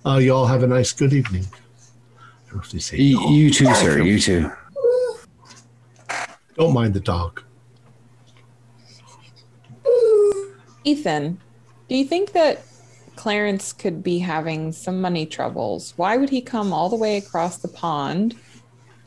[0.07, 1.47] Uh, you all have a nice good evening.
[2.15, 3.31] I don't know if say y- dog.
[3.33, 4.01] you too, sir.
[4.01, 4.51] You too.
[6.57, 7.43] Don't mind the dog.
[10.85, 11.39] Ethan,
[11.89, 12.63] do you think that
[13.17, 15.93] Clarence could be having some money troubles?
[15.97, 18.35] Why would he come all the way across the pond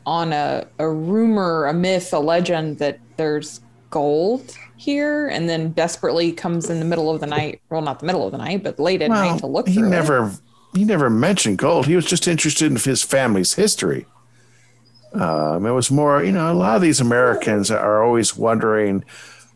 [0.06, 6.32] on a, a rumor, a myth, a legend that there's gold here and then desperately
[6.32, 7.60] comes in the middle of the night?
[7.70, 9.86] Well, not the middle of the night, but late at night to look he through
[9.86, 9.90] it?
[9.90, 10.32] never
[10.74, 11.86] he never mentioned gold.
[11.86, 14.06] He was just interested in his family's history.
[15.12, 19.04] Um, it was more, you know, a lot of these Americans are always wondering,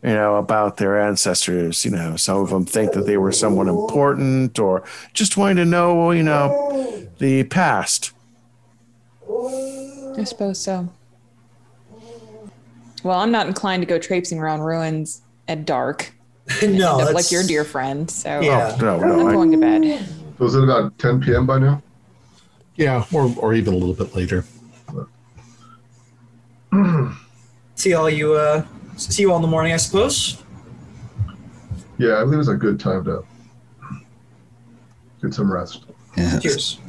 [0.01, 1.83] you know, about their ancestors.
[1.83, 5.65] You know, some of them think that they were someone important, or just wanting to
[5.65, 8.13] know, you know, the past.
[10.17, 10.89] I suppose so.
[13.03, 16.11] Well, I'm not inclined to go traipsing around ruins at dark.
[16.63, 18.09] no, up like your dear friend.
[18.09, 18.75] So Yeah.
[18.81, 20.07] No, I'm I, going to bed.
[20.39, 21.45] Was it about 10 p.m.
[21.45, 21.81] by now?
[22.75, 24.45] Yeah, or, or even a little bit later.
[27.75, 28.33] See all you.
[28.33, 28.65] Uh,
[28.97, 30.43] see you all in the morning, I suppose.
[31.97, 33.23] Yeah, I believe it's a good time to
[35.21, 35.85] get some rest.
[36.17, 36.39] Yeah.
[36.39, 36.79] Cheers.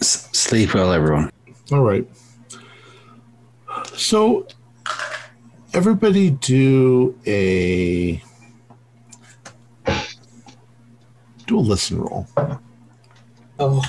[0.00, 1.30] S- sleep well, everyone.
[1.72, 2.06] All right.
[3.94, 4.46] So,
[5.74, 8.22] everybody do a
[11.46, 12.26] do a listen roll.
[13.58, 13.82] Oh,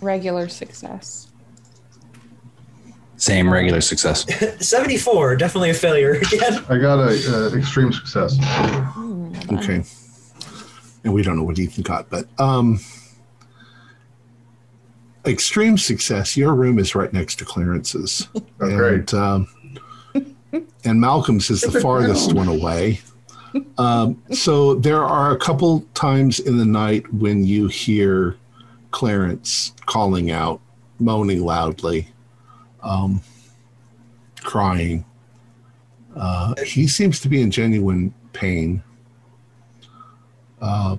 [0.00, 1.32] Regular success.
[3.16, 4.24] Same regular success.
[4.64, 6.64] 74, definitely a failure again.
[6.68, 8.38] I got a uh, extreme success.
[9.52, 9.82] Okay.
[11.02, 12.78] And we don't know what Ethan got, but um
[15.28, 16.36] extreme success.
[16.36, 18.28] Your room is right next to Clarence's.
[18.60, 19.48] Oh, and um
[20.84, 23.00] and Malcolm's is the farthest one away.
[23.76, 28.36] Um, so there are a couple times in the night when you hear
[28.90, 30.60] Clarence calling out,
[30.98, 32.08] moaning loudly,
[32.82, 33.20] um,
[34.40, 35.04] crying.
[36.16, 38.82] Uh, he seems to be in genuine pain.
[40.60, 40.96] Uh,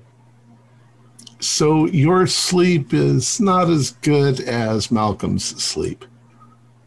[1.39, 6.05] so your sleep is not as good as Malcolm's sleep,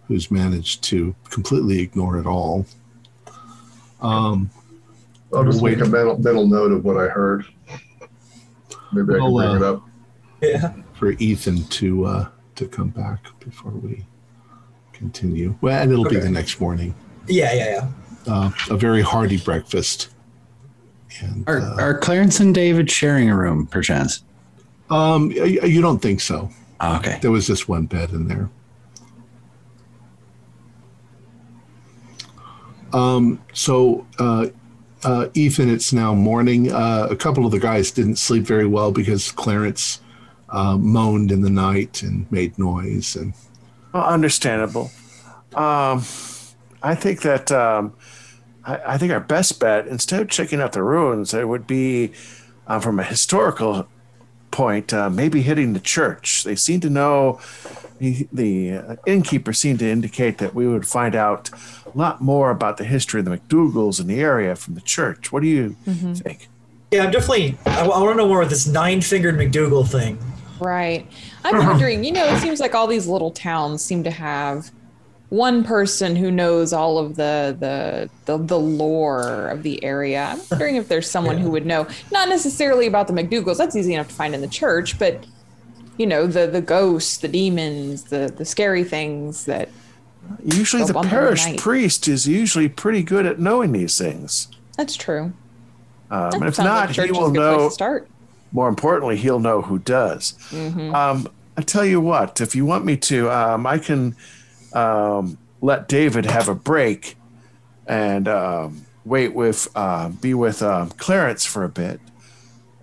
[0.09, 2.67] who's managed to completely ignore it all.
[4.01, 4.51] Um,
[5.35, 5.79] I'll just Wait.
[5.79, 7.45] make a mental, mental note of what I heard.
[8.93, 9.83] Maybe I can bring uh, it up.
[10.43, 10.75] Yeah.
[10.95, 14.05] for Ethan to uh, to come back before we
[14.93, 15.57] continue.
[15.61, 16.95] Well, and it'll be the next morning.
[17.27, 17.89] Yeah, yeah,
[18.27, 18.33] yeah.
[18.33, 20.11] Uh, a very hearty breakfast.
[21.21, 24.25] And Are, uh, are Clarence and David sharing a room, perchance?
[24.93, 26.51] Um, you don't think so?
[26.81, 27.19] Oh, okay.
[27.23, 28.51] There was just one bed in there.
[32.93, 34.49] Um, so, uh,
[35.05, 36.71] uh, Ethan, it's now morning.
[36.71, 40.01] Uh, a couple of the guys didn't sleep very well because Clarence
[40.51, 43.17] uh, moaned in the night and made noise.
[43.17, 43.33] And
[43.93, 44.91] Well, understandable.
[45.55, 46.05] Um,
[46.83, 47.95] I think that um,
[48.65, 52.13] I, I think our best bet, instead of checking out the ruins, it would be
[52.67, 53.89] uh, from a historical
[54.53, 56.45] point, uh, maybe hitting the church.
[56.45, 57.41] They seem to know.
[57.99, 61.51] The, the uh, innkeeper seemed to indicate that we would find out
[61.87, 65.31] a lot more about the history of the McDougalls in the area from the church.
[65.31, 66.49] What do you think?
[66.91, 67.57] Yeah, I'm definitely.
[67.65, 70.19] I, want to know more about this nine-fingered McDougall thing.
[70.61, 71.07] Right.
[71.45, 74.71] I'm wondering, you know, it seems like all these little towns seem to have
[75.33, 80.25] one person who knows all of the the the, the lore of the area.
[80.25, 83.57] I'm wondering if there's someone who would know, not necessarily about the McDougalls.
[83.57, 85.25] That's easy enough to find in the church, but
[85.97, 89.71] you know, the the ghosts, the demons, the the scary things that
[90.45, 94.49] Usually, the parish priest is usually pretty good at knowing these things.
[94.77, 95.33] that's true.
[96.11, 97.69] Um, That and if sounds like not, he will know.
[97.71, 98.07] start.
[98.53, 100.35] more importantly, he'll know who does.
[100.51, 100.95] Mm-hmm.
[100.95, 101.27] Um,
[101.57, 104.15] I tell you what, if you want me to, um, I can
[104.75, 107.17] um, let David have a break
[107.87, 112.01] and um, wait with, uh, be with um, Clarence for a bit,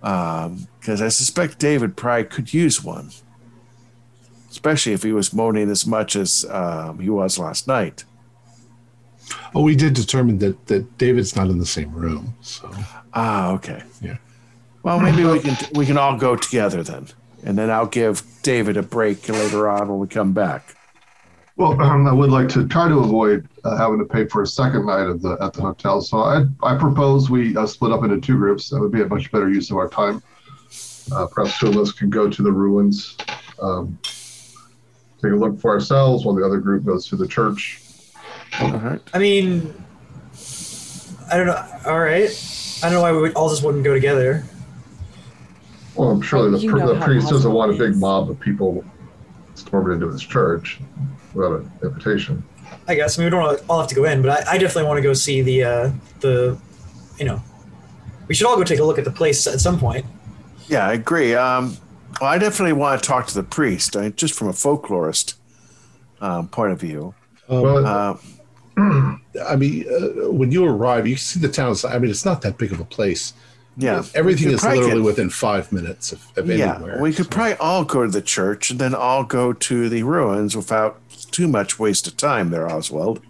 [0.00, 3.10] because I suspect David probably could use one,
[4.50, 8.04] especially if he was moaning as much as um, he was last night.
[9.54, 12.34] oh, we did determine that that David's not in the same room.
[12.40, 12.70] So
[13.12, 13.82] Ah, okay.
[14.00, 14.16] Yeah.
[14.82, 17.08] Well, maybe we can we can all go together then,
[17.44, 20.74] and then I'll give David a break later on when we come back.
[21.60, 24.46] Well, um, I would like to try to avoid uh, having to pay for a
[24.46, 26.00] second night of the at the hotel.
[26.00, 28.70] So I I propose we uh, split up into two groups.
[28.70, 30.22] That would be a much better use of our time.
[31.12, 33.14] Uh, perhaps two of us can go to the ruins,
[33.60, 33.98] um,
[35.20, 37.82] take a look for ourselves, while the other group goes to the church.
[38.58, 39.02] All right.
[39.12, 39.74] I mean,
[41.30, 41.62] I don't know.
[41.84, 42.30] All right.
[42.82, 44.44] I don't know why we would, all just wouldn't go together.
[45.94, 48.82] Well, surely the, You pr- the priest doesn't want a big mob of people
[49.56, 50.80] storming into his church
[51.34, 52.42] without an invitation.
[52.86, 53.18] I guess.
[53.18, 55.02] I mean, we don't all have to go in, but I, I definitely want to
[55.02, 56.58] go see the uh, the,
[57.18, 57.42] you know,
[58.28, 60.06] we should all go take a look at the place at some point.
[60.68, 61.34] Yeah, I agree.
[61.34, 61.76] Um,
[62.20, 65.34] well, I definitely want to talk to the priest, I, just from a folklorist
[66.20, 67.14] um, point of view.
[67.48, 68.16] um, Well, Uh,
[69.46, 71.74] I mean, uh, when you arrive, you see the town.
[71.88, 73.34] I mean, it's not that big of a place.
[73.82, 77.00] Yeah, everything We could is literally get- within five minutes of, of Yeah, anywhere.
[77.00, 80.02] we could So- probably all go to the church and then all go to the
[80.02, 81.00] ruins without
[81.30, 83.20] too much waste of time there, Oswald.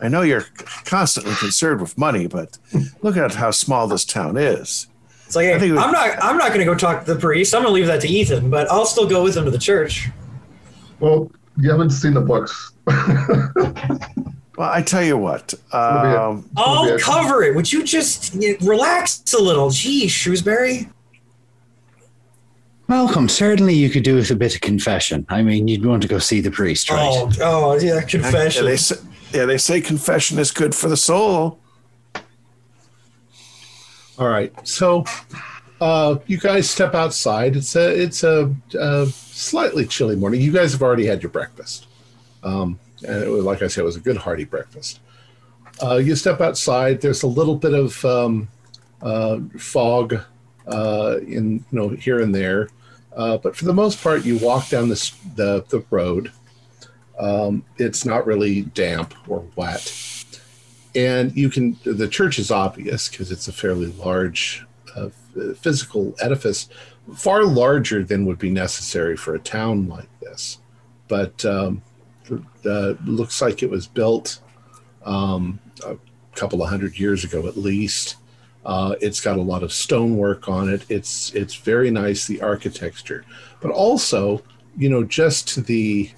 [0.00, 0.46] I know you're
[0.84, 2.56] constantly concerned with money, but
[3.02, 4.86] look at how small this town is.
[5.26, 6.24] It's like, I hey, think was- I'm not.
[6.24, 7.54] I'm not going to go talk to the priest.
[7.54, 9.58] I'm going to leave that to Ethan, but I'll still go with him to the
[9.58, 10.08] church.
[10.98, 12.72] well, you haven't seen the books.
[14.60, 17.54] Well, I tell you what, It'll be a- um, I'll cover it.
[17.54, 19.70] Would you just you know, relax a little?
[19.70, 20.90] Gee, Shrewsbury.
[22.86, 25.24] Malcolm, certainly you could do with a bit of confession.
[25.30, 26.98] I mean, you'd want to go see the priest, right?
[27.10, 28.66] Oh, oh, yeah, yeah, confession.
[28.66, 28.96] they say,
[29.32, 31.58] yeah, they say confession is good for the soul.
[34.18, 35.06] All right, so
[35.80, 37.56] uh, you guys step outside.
[37.56, 40.42] It's a it's a, a slightly chilly morning.
[40.42, 41.86] You guys have already had your breakfast,
[42.42, 45.00] um, and it was, like I said, it was a good hearty breakfast.
[45.82, 47.00] Uh, you step outside.
[47.00, 48.48] There's a little bit of um,
[49.02, 50.20] uh, fog
[50.66, 52.68] uh, in you know here and there,
[53.16, 56.32] uh, but for the most part, you walk down this the the road.
[57.18, 59.92] Um, it's not really damp or wet
[60.94, 64.64] and you can the church is obvious because it's a fairly large
[64.96, 65.08] uh,
[65.56, 66.68] physical edifice
[67.14, 70.58] far larger than would be necessary for a town like this
[71.06, 71.82] but um,
[72.64, 74.40] uh, looks like it was built
[75.04, 75.96] um, a
[76.34, 78.16] couple of hundred years ago at least.
[78.64, 80.84] Uh, it's got a lot of stonework on it.
[80.88, 83.24] It's it's very nice the architecture.
[83.60, 84.42] But also
[84.76, 86.10] you know just to the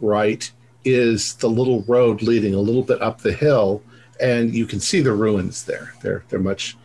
[0.00, 0.50] right
[0.84, 3.82] is the little road leading a little bit up the hill
[4.20, 5.92] and you can see the ruins there.
[6.02, 6.76] They're they're much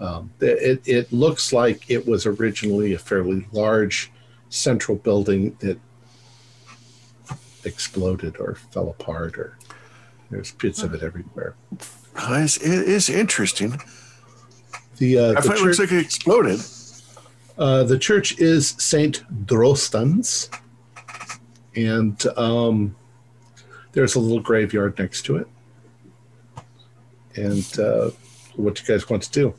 [0.00, 4.10] Um, it, it looks like it was originally a fairly large
[4.50, 5.78] central building that
[7.64, 9.58] exploded or fell apart, or
[10.30, 11.54] there's bits of it everywhere.
[12.16, 13.80] Uh, It's, it is interesting.
[14.98, 16.60] The uh, I the, thought it looks church, like it exploded.
[17.58, 20.50] uh, the church is Saint Drostan's,
[21.74, 22.94] and um,
[23.92, 25.48] there's a little graveyard next to it.
[27.36, 28.10] And uh,
[28.54, 29.54] what you guys want to do?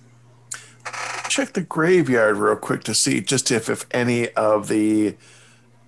[1.28, 5.16] Check the graveyard real quick to see just if, if any of the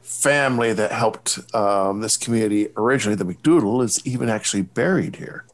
[0.07, 5.45] family that helped um, this community originally, the McDoodle, is even actually buried here.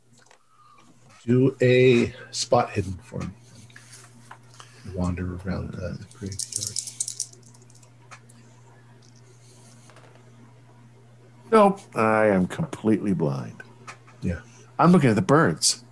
[1.25, 3.29] Do a spot hidden for me.
[4.93, 6.79] Wander around uh, the graveyard.
[11.51, 13.63] Nope, I am completely blind.
[14.21, 14.41] Yeah.
[14.77, 15.83] I'm looking at the birds.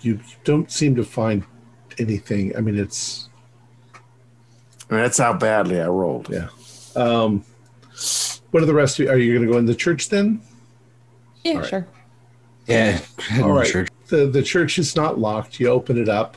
[0.00, 1.44] You, you don't seem to find
[1.98, 2.56] anything.
[2.56, 3.28] I mean, it's
[4.88, 6.30] I mean, that's how badly I rolled.
[6.30, 6.48] yeah.
[6.96, 7.44] Um,
[8.50, 9.10] what are the rest of you?
[9.10, 10.40] Are you going to go in the church then?
[11.44, 11.68] Yeah, All right.
[11.68, 11.86] sure.
[12.66, 13.00] Yeah.
[13.18, 13.88] head All in the church.
[14.08, 15.60] The the church is not locked.
[15.60, 16.36] You open it up.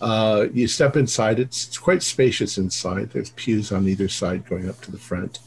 [0.00, 1.38] Uh, you step inside.
[1.38, 3.10] It's, it's quite spacious inside.
[3.10, 5.38] There's pews on either side going up to the front.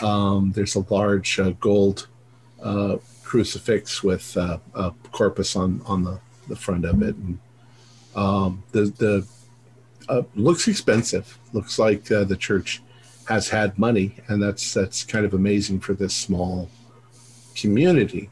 [0.00, 2.08] Um, there's a large uh, gold
[2.62, 6.18] uh, crucifix with uh, a corpus on on the,
[6.48, 7.38] the front of it, and
[8.16, 9.26] um, the the
[10.08, 11.38] uh, looks expensive.
[11.52, 12.82] Looks like uh, the church
[13.30, 16.68] has had money, and that's that's kind of amazing for this small
[17.54, 18.28] community.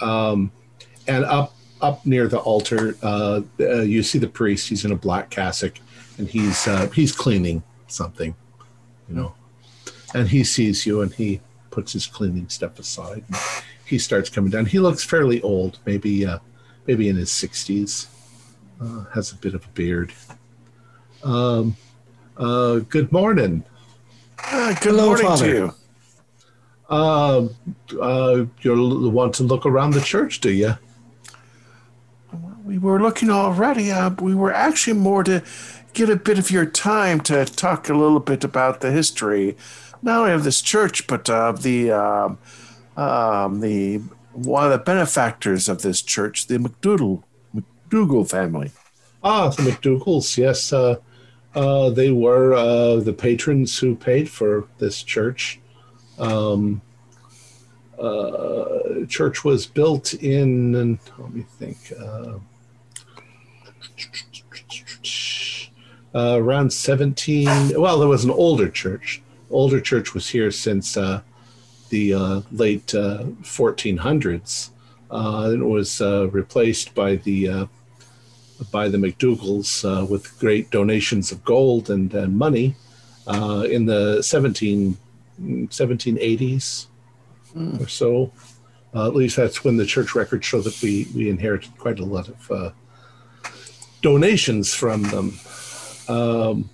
[0.00, 0.50] Um,
[1.06, 4.70] and up up near the altar, uh, uh, you see the priest.
[4.70, 5.74] He's in a black cassock,
[6.16, 8.34] and he's uh, he's cleaning something,
[9.08, 9.34] you know.
[10.14, 13.24] And he sees you, and he puts his cleaning stuff aside.
[13.84, 14.64] He starts coming down.
[14.64, 16.38] He looks fairly old, maybe uh,
[16.86, 18.08] maybe in his sixties.
[18.80, 20.12] Uh, has a bit of a beard.
[21.22, 21.76] Um,
[22.36, 23.62] uh, good morning.
[24.44, 25.44] Ah, good Hello, morning Father.
[25.46, 25.74] to you.
[26.90, 27.48] Uh,
[28.00, 30.74] uh, you want to look around the church, do you?
[32.64, 33.90] We were looking already.
[33.90, 35.42] Uh, we were actually more to
[35.94, 39.56] get a bit of your time to talk a little bit about the history,
[40.02, 42.38] not only of this church, but of the um,
[42.96, 43.98] um, the
[44.32, 47.22] one of the benefactors of this church, the McDoodle
[47.54, 48.70] McDougall family.
[49.22, 50.36] Ah, the McDougalls.
[50.36, 50.72] yes.
[50.72, 50.96] Uh,
[51.54, 55.60] uh, they were uh, the patrons who paid for this church.
[56.18, 56.82] Um,
[57.98, 62.38] uh, church was built in, let me think, uh,
[66.14, 67.80] uh, around 17.
[67.80, 69.22] Well, there was an older church.
[69.50, 71.20] Older church was here since uh,
[71.90, 72.14] the
[72.50, 74.70] late uh, 1400s.
[75.10, 77.68] Uh, it was replaced by the
[78.70, 82.74] by the McDougalls uh, with great donations of gold and, and money
[83.26, 84.96] uh, in the 17,
[85.40, 86.86] 1780s
[87.80, 88.32] or so.
[88.94, 92.04] Uh, at least that's when the church records show that we, we inherited quite a
[92.04, 92.70] lot of uh,
[94.02, 95.38] donations from them.
[96.08, 96.70] Um,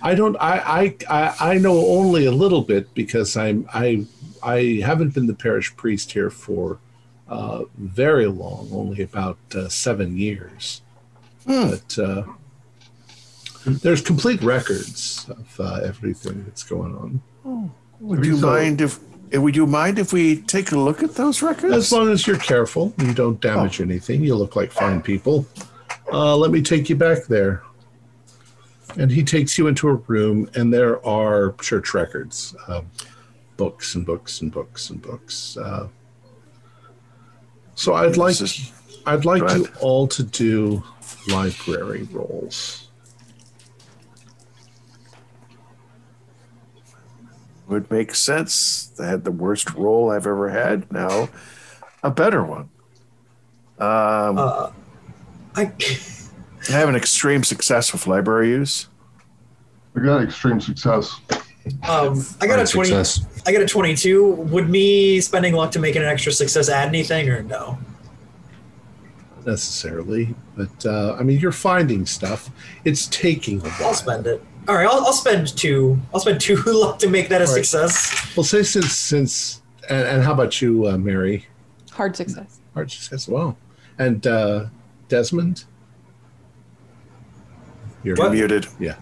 [0.00, 0.36] I don't.
[0.36, 4.04] I, I I I know only a little bit because I'm I
[4.42, 6.78] I haven't been the parish priest here for
[7.28, 10.82] uh, very long, only about uh, seven years.
[11.46, 12.24] But uh,
[13.66, 16.94] there's complete records of uh, everything that's going
[17.44, 17.72] on.
[18.00, 18.98] Would you So- mind if?
[19.32, 21.74] eh, Would you mind if we take a look at those records?
[21.74, 25.46] As long as you're careful you don't damage anything, you look like fine people.
[26.12, 27.62] Uh, let me take you back there.
[28.96, 32.86] And he takes you into a room, and there are church records, um,
[33.56, 35.56] books and books and books and books.
[37.74, 38.72] So I'd like This is-
[39.06, 40.82] I'd like you all to do
[41.28, 42.80] library rolls.
[47.66, 48.92] would make sense.
[49.00, 50.90] I had the worst role I've ever had.
[50.92, 51.28] Now,
[52.02, 52.68] a better one.
[53.78, 54.70] Um, Uh,
[55.56, 55.72] I
[56.68, 58.88] I have an extreme success with library use.
[59.94, 61.18] We got extreme success.
[61.88, 62.90] um I got a twenty.
[62.90, 63.33] success.
[63.46, 64.24] I get a twenty-two.
[64.24, 67.78] Would me spending luck to make it an extra success add anything or no?
[69.46, 72.48] necessarily, but uh, I mean, you're finding stuff.
[72.86, 73.88] It's taking a while.
[73.88, 74.42] I'll spend it.
[74.66, 75.98] All right, I'll, I'll spend two.
[76.14, 77.64] I'll spend two luck to make that a All right.
[77.64, 78.34] success.
[78.36, 79.60] Well, say since since,
[79.90, 81.46] and, and how about you, uh, Mary?
[81.92, 82.60] Hard success.
[82.72, 83.28] Hard success.
[83.28, 83.56] Wow.
[83.98, 84.66] And uh,
[85.08, 85.64] Desmond,
[88.02, 88.32] you're What?
[88.32, 88.66] Muted.
[88.80, 88.96] Yeah.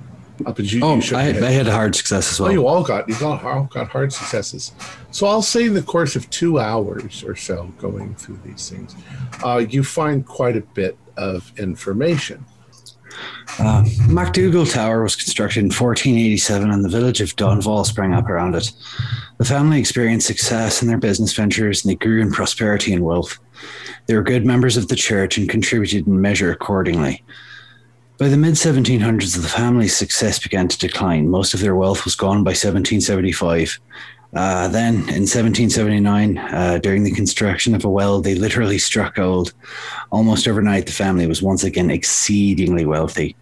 [0.45, 1.43] Uh, but you, Oh, you I, head.
[1.43, 2.49] I had a hard success as well.
[2.51, 2.63] Oh, well.
[2.63, 4.73] you all got you all got hard successes.
[5.11, 8.95] So I'll say in the course of two hours or so going through these things,
[9.45, 12.45] uh, you find quite a bit of information.
[13.59, 18.55] Uh, McDougall Tower was constructed in 1487 and the village of Dunval sprang up around
[18.55, 18.73] it.
[19.37, 23.39] The family experienced success in their business ventures and they grew in prosperity and wealth.
[24.07, 27.23] They were good members of the church and contributed in measure accordingly.
[28.23, 31.29] By the mid 1700s, the family's success began to decline.
[31.29, 33.81] Most of their wealth was gone by 1775.
[34.33, 39.53] Uh, then, in 1779, uh, during the construction of a well, they literally struck gold.
[40.13, 43.35] Almost overnight, the family was once again exceedingly wealthy.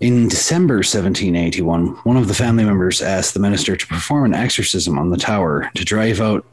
[0.00, 4.98] In December 1781, one of the family members asked the minister to perform an exorcism
[4.98, 6.44] on the tower to drive out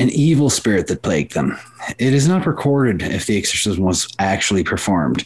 [0.00, 1.56] an evil spirit that plagued them.
[2.00, 5.24] It is not recorded if the exorcism was actually performed.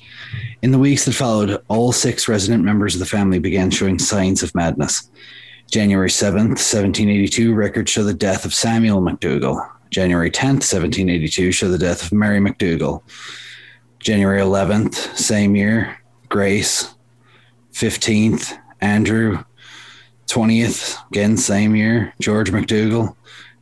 [0.63, 4.43] In the weeks that followed, all six resident members of the family began showing signs
[4.43, 5.11] of madness.
[5.71, 9.69] January 7th, 1782, records show the death of Samuel McDougall.
[9.91, 13.03] January 10th, 1782, show the death of Mary McDougall.
[13.99, 16.95] January 11th, same year, Grace.
[17.73, 19.45] 15th, Andrew.
[20.29, 23.15] 20th, again, same year, George McDougall.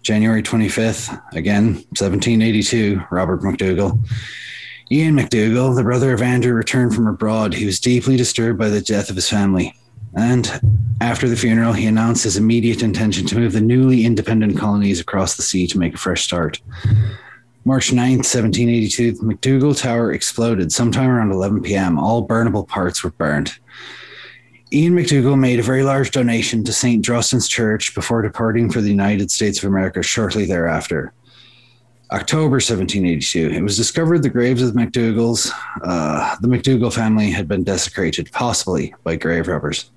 [0.02, 3.98] January 25th, again, 1782, Robert McDougall.
[4.90, 7.54] Ian McDougall, the brother of Andrew, returned from abroad.
[7.54, 9.74] He was deeply disturbed by the death of his family.
[10.16, 10.60] And
[11.00, 15.36] after the funeral, he announced his immediate intention to move the newly independent colonies across
[15.36, 16.60] the sea to make a fresh start.
[17.64, 21.98] March 9th, 1782, the McDougall Tower exploded sometime around 11 p.m.
[21.98, 23.58] All burnable parts were burned.
[24.70, 27.02] Ian McDougall made a very large donation to St.
[27.02, 31.14] Drostan's Church before departing for the United States of America shortly thereafter.
[32.12, 35.50] October 1782, it was discovered the graves of the McDougalls,
[35.82, 39.90] uh, the McDougall family had been desecrated, possibly by grave robbers.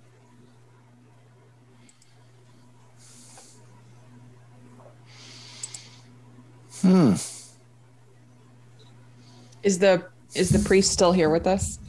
[6.82, 7.14] Hmm.
[9.64, 10.06] Is the
[10.36, 11.80] is the priest still here with us?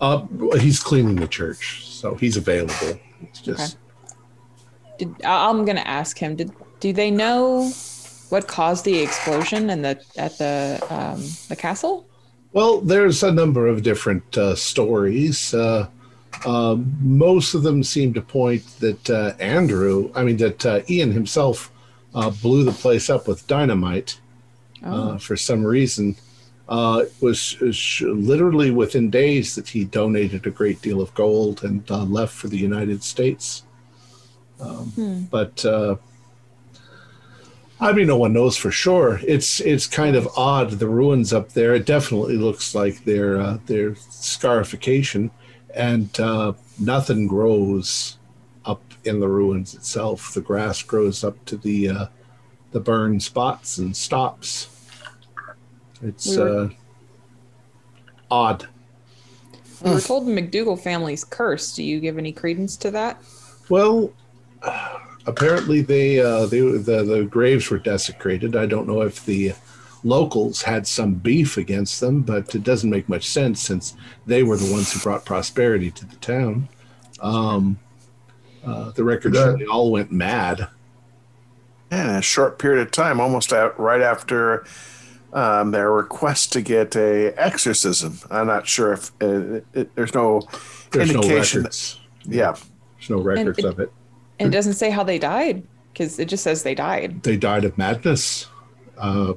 [0.00, 0.26] Uh,
[0.58, 2.98] he's cleaning the church, so he's available.
[3.22, 3.78] It's just
[4.98, 6.36] Did I- I'm gonna ask him?
[6.36, 7.72] Did do they know
[8.34, 12.04] what caused the explosion in the at the um, the castle?
[12.52, 15.54] Well, there's a number of different uh, stories.
[15.54, 15.86] Uh,
[16.44, 21.12] um, most of them seem to point that uh, Andrew, I mean, that uh, Ian
[21.12, 21.70] himself
[22.14, 24.20] uh, blew the place up with dynamite
[24.82, 26.16] uh, for some reason.
[26.68, 31.14] Uh, it was, it was literally within days that he donated a great deal of
[31.14, 33.62] gold and uh, left for the United States.
[34.60, 35.96] Um, But uh,
[37.84, 39.20] I mean, no one knows for sure.
[39.26, 40.70] It's it's kind of odd.
[40.70, 41.74] The ruins up there.
[41.74, 45.30] It definitely looks like they're uh, they're scarification,
[45.74, 48.16] and uh, nothing grows
[48.64, 50.32] up in the ruins itself.
[50.32, 52.06] The grass grows up to the uh,
[52.72, 54.68] the burn spots and stops.
[56.02, 56.68] It's We were- uh,
[58.30, 58.66] odd.
[59.84, 61.76] We were told the McDougall family's cursed.
[61.76, 63.22] Do you give any credence to that?
[63.68, 64.10] Well,
[65.26, 68.56] apparently they uh, they the the graves were desecrated.
[68.56, 69.52] I don't know if the
[70.02, 73.96] locals had some beef against them, but it doesn't make much sense since
[74.26, 76.68] they were the ones who brought prosperity to the town.
[77.20, 77.78] Um,
[78.64, 80.68] uh, the records show That- they all went mad.
[81.92, 84.64] Yeah, in a short period of time, almost out right after
[85.32, 88.18] um, their request to get a exorcism.
[88.30, 90.42] I'm not sure if uh, it, there's no
[90.90, 91.60] There's no indication.
[91.60, 92.00] records.
[92.24, 92.56] yeah,
[92.96, 93.92] There's no records it- of it.
[94.38, 95.62] And it doesn't say how they died
[95.92, 97.22] because it just says they died.
[97.22, 98.48] They died of madness.
[98.98, 99.34] Uh,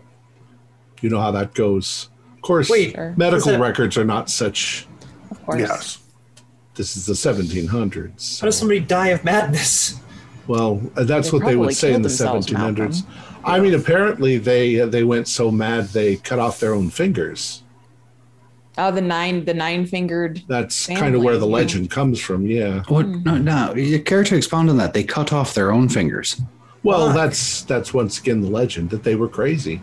[1.02, 2.10] you know how that goes.
[2.36, 4.88] Of course, Wait, medical that- records are not such.
[5.32, 5.60] Of course.
[5.60, 5.98] yes.
[6.76, 8.40] This is the 1700s.
[8.40, 10.00] How does somebody die of madness?
[10.48, 13.04] Well, uh, that's They what they would say in the killed themselves, 1700s.
[13.44, 17.64] I mean, apparently they uh, they went so mad they cut off their own fingers.
[18.80, 20.44] Oh, the nine the nine fingered.
[20.48, 22.46] That's Family, kind of where the legend comes from.
[22.46, 22.84] Yeah.
[22.88, 23.06] What?
[23.06, 23.24] Hmm.
[23.24, 23.76] No, no.
[23.76, 24.94] You care to expound on that?
[24.94, 26.40] They cut off their own fingers.
[26.84, 27.14] Well, Why?
[27.14, 29.82] that's that's once again the legend that they were crazy.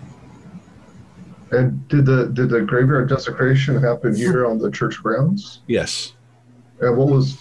[1.51, 5.61] And did the did the graveyard desecration happen here on the church grounds?
[5.67, 6.15] Yes.
[6.81, 7.37] And what was,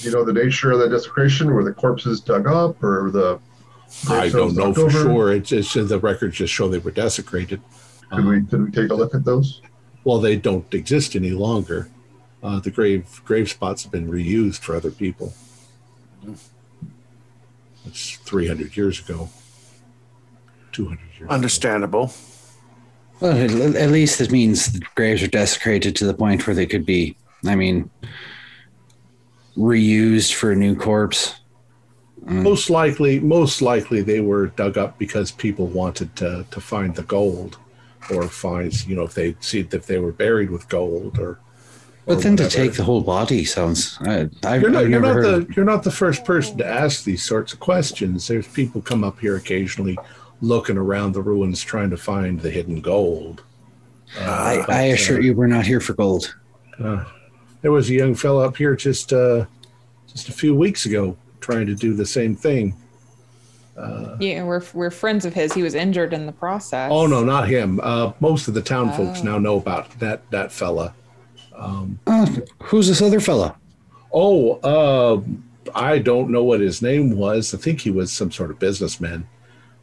[0.00, 1.52] you know, the nature of that desecration?
[1.52, 3.40] Were the corpses dug up, or the?
[4.08, 4.90] I don't know for over?
[4.90, 5.32] sure.
[5.32, 7.60] It's just the records just show they were desecrated.
[8.10, 9.62] Could we um, could we take a look at those?
[10.04, 11.88] Well, they don't exist any longer.
[12.42, 15.34] Uh, the grave grave spots have been reused for other people.
[17.86, 19.28] It's 300 years ago.
[20.72, 21.20] 200 years.
[21.22, 21.30] ago.
[21.30, 22.12] Understandable.
[23.20, 26.66] Well, at, at least it means the graves are desecrated to the point where they
[26.66, 27.16] could be.
[27.44, 27.90] I mean,
[29.56, 31.36] reused for a new corpse.
[32.22, 37.02] Most likely, most likely they were dug up because people wanted to to find the
[37.02, 37.56] gold,
[38.10, 41.28] or find you know if they see if they were buried with gold or.
[41.28, 41.38] or
[42.06, 43.98] But then to take the whole body sounds.
[44.00, 47.04] I, I've, You're not, I've you're not the you're not the first person to ask
[47.04, 48.26] these sorts of questions.
[48.26, 49.98] There's people come up here occasionally,
[50.40, 53.42] looking around the ruins trying to find the hidden gold.
[54.18, 56.34] I, I assure you, we're not here for gold.
[56.82, 57.04] Uh,
[57.62, 59.44] there was a young fellow up here just uh,
[60.08, 62.74] just a few weeks ago trying to do the same thing.
[64.20, 65.52] Yeah, we're we're friends of his.
[65.52, 66.90] He was injured in the process.
[66.92, 67.80] Oh no, not him.
[67.82, 69.24] Uh, most of the town folks Oh.
[69.24, 70.94] now know about that that fella.
[71.56, 71.88] Oh,
[72.64, 73.56] who's this other fella?
[74.12, 75.20] Oh, uh,
[75.74, 77.54] I don't know what his name was.
[77.54, 79.26] I think he was some sort of businessman.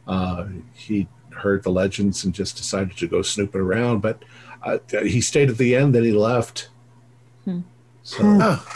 [0.06, 4.22] Uh, he heard the legends and just decided to go snooping around, but
[4.64, 6.68] uh, he stayed at the end, then he left.
[8.02, 8.66] So, Oh.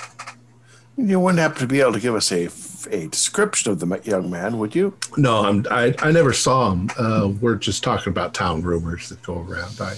[0.97, 2.49] You wouldn't happen to be able to give us a,
[2.91, 4.97] a description of the young man, would you?
[5.17, 6.91] no, I'm, I, I never saw him.
[6.99, 9.81] Uh, we're just talking about town rumors that go around.
[9.81, 9.97] I,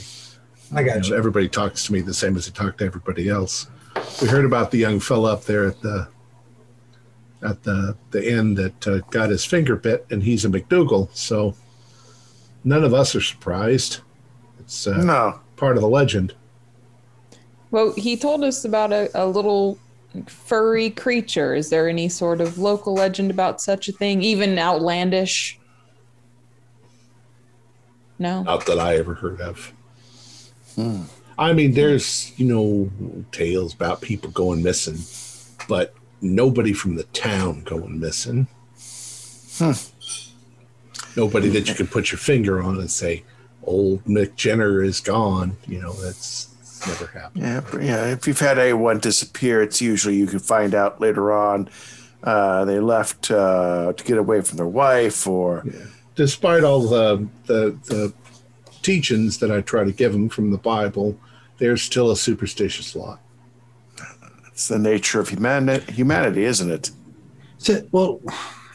[0.75, 1.17] I you got know, you.
[1.17, 3.69] everybody talks to me the same as they talk to everybody else.
[4.21, 6.09] We heard about the young fella up there at the
[7.43, 11.09] at the the inn that uh, got his finger bit, and he's a McDougall.
[11.15, 11.55] So
[12.65, 14.01] none of us are surprised.
[14.61, 15.41] It's uh, No.
[15.57, 16.35] part of the legend.
[17.71, 19.79] Well, he told us about a, a little
[20.27, 21.55] furry creature.
[21.55, 25.59] Is there any sort of local legend about such a thing, even outlandish?
[28.19, 28.43] No.
[28.43, 29.73] Not that I ever heard of.
[30.77, 31.03] Hmm.
[31.37, 32.91] I mean, there's you know
[33.33, 34.99] tales about people going missing,
[35.69, 38.47] but nobody from the town going missing.
[41.17, 43.25] Nobody that you can put your finger on and say,
[43.65, 46.54] "Old Mick Jenner is gone." You know, that's, that's
[46.87, 47.43] never happened.
[47.43, 48.13] Yeah, yeah.
[48.13, 51.69] If you've had anyone disappear, it's usually you can find out later on.
[52.23, 55.65] Uh, they left uh, to get away from their wife, or
[56.15, 58.13] Despite all the the, the
[58.83, 61.19] teachings that I try to give them from the Bible,
[61.59, 63.19] they're still a superstitious lot.
[64.47, 66.91] it's the nature of humanity, humanity isn't it?
[67.59, 68.21] So, well,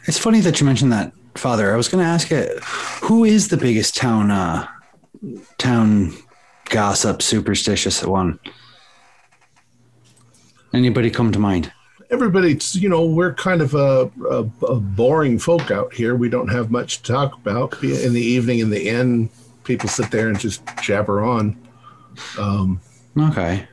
[0.06, 1.72] it's funny that you mentioned that, Father.
[1.72, 2.46] I was going to ask you,
[3.06, 4.66] who is the biggest town uh,
[5.58, 6.12] town
[6.70, 8.38] gossip superstitious one?
[10.72, 11.72] Anybody come to mind?
[12.12, 16.48] everybody's you know we're kind of a, a, a boring folk out here we don't
[16.48, 19.30] have much to talk about in the evening in the inn
[19.62, 21.56] people sit there and just jabber on
[22.36, 22.80] um,
[23.18, 23.66] Okay.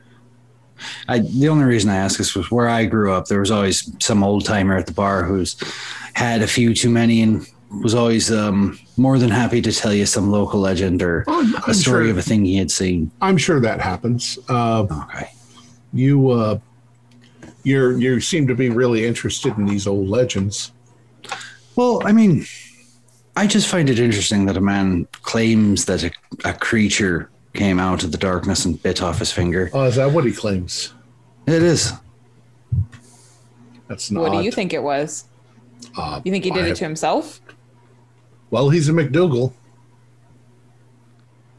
[1.08, 3.26] I the only reason I ask this was where I grew up.
[3.26, 5.56] There was always some old timer at the bar who's
[6.14, 7.46] had a few too many and
[7.82, 11.54] was always um, more than happy to tell you some local legend or Oh, I'm-
[11.54, 12.10] a I'm story sure.
[12.10, 13.10] of a thing he had seen.
[13.22, 15.30] i'm sure that happens uh, Okay.
[15.92, 16.58] you uh,
[17.62, 20.72] you're you seem to be really interested in these old legends
[21.76, 22.44] Well, I mean,
[23.36, 26.10] I just find it interesting that a man claims that a,
[26.44, 29.70] a creature came out of the darkness and bit off his finger.
[29.72, 30.92] oh is that what he claims
[31.46, 31.92] It is.
[33.86, 35.24] that's not What do you think it was?
[35.96, 37.40] uh, You think he did I- it to himself?
[38.50, 39.52] Well he's a mcdougall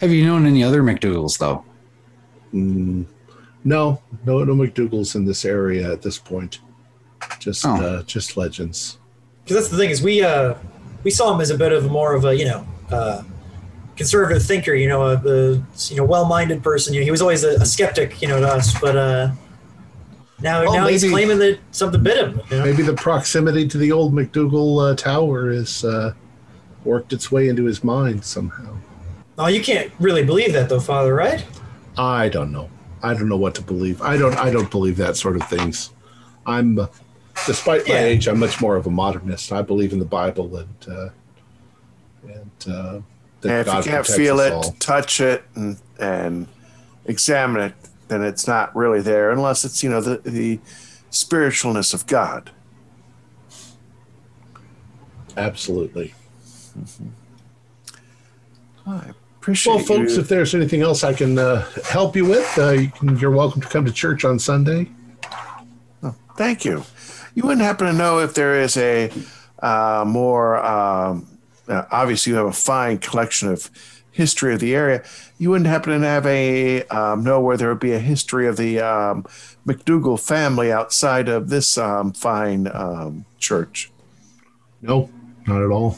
[0.02, 1.64] Have you known any other McDougalls though?
[2.53, 3.06] Mm,
[3.64, 6.60] no no no mcdougalls in this area at this point
[7.40, 7.76] just Oh.
[7.76, 8.98] uh, just legends
[9.44, 10.56] Because that's the thing is we uh
[11.03, 13.24] we saw him as a bit of more of a you know uh,
[13.95, 15.52] conservative thinker, you know, a, a
[15.90, 16.94] you know well-minded person.
[16.94, 18.78] You know, he was always a, a skeptic, you know, to us.
[18.80, 19.32] But uh,
[20.41, 22.41] now Well, now he's claiming that something bit him.
[22.49, 22.66] You know?
[22.66, 26.14] Maybe the proximity to the old McDougall uh, Tower is uh,
[26.84, 28.77] worked its way into his mind somehow.
[29.38, 31.45] Oh, you can't really believe that though, Father, right?
[31.97, 32.69] I don't know.
[33.01, 34.01] I don't know what to believe.
[34.01, 34.35] I don't.
[34.38, 35.91] I don't believe that sort of things.
[36.45, 36.88] I'm, uh,
[37.45, 38.01] despite my Yeah.
[38.06, 39.51] age, I'm much more of a modernist.
[39.53, 41.10] I believe in the Bible and uh,
[42.27, 42.99] and uh,
[43.43, 44.76] And if God you can't feel it, all.
[44.80, 46.47] touch it, and, and
[47.06, 47.73] examine it,
[48.10, 50.60] then it's not really there, unless it's you know the the
[51.11, 52.51] spiritualness of God.
[55.38, 56.14] Absolutely.
[58.85, 60.22] I appreciate Well, folks, you.
[60.22, 63.61] if there's anything else I can uh, help you with, uh, you can, you're welcome
[63.61, 64.89] to come to church on Sunday.
[66.35, 66.85] Thank you.
[67.35, 69.11] You wouldn't happen to know if there is a
[69.61, 71.27] uh, more um,
[71.69, 73.69] uh, obviously you have a fine collection of
[74.11, 75.03] history of the area.
[75.38, 78.57] You wouldn't happen to have a um, know where there would be a history of
[78.57, 79.23] the um,
[79.65, 83.91] McDougall family outside of this um, fine um, church.
[84.81, 85.10] No,
[85.45, 85.97] not at all.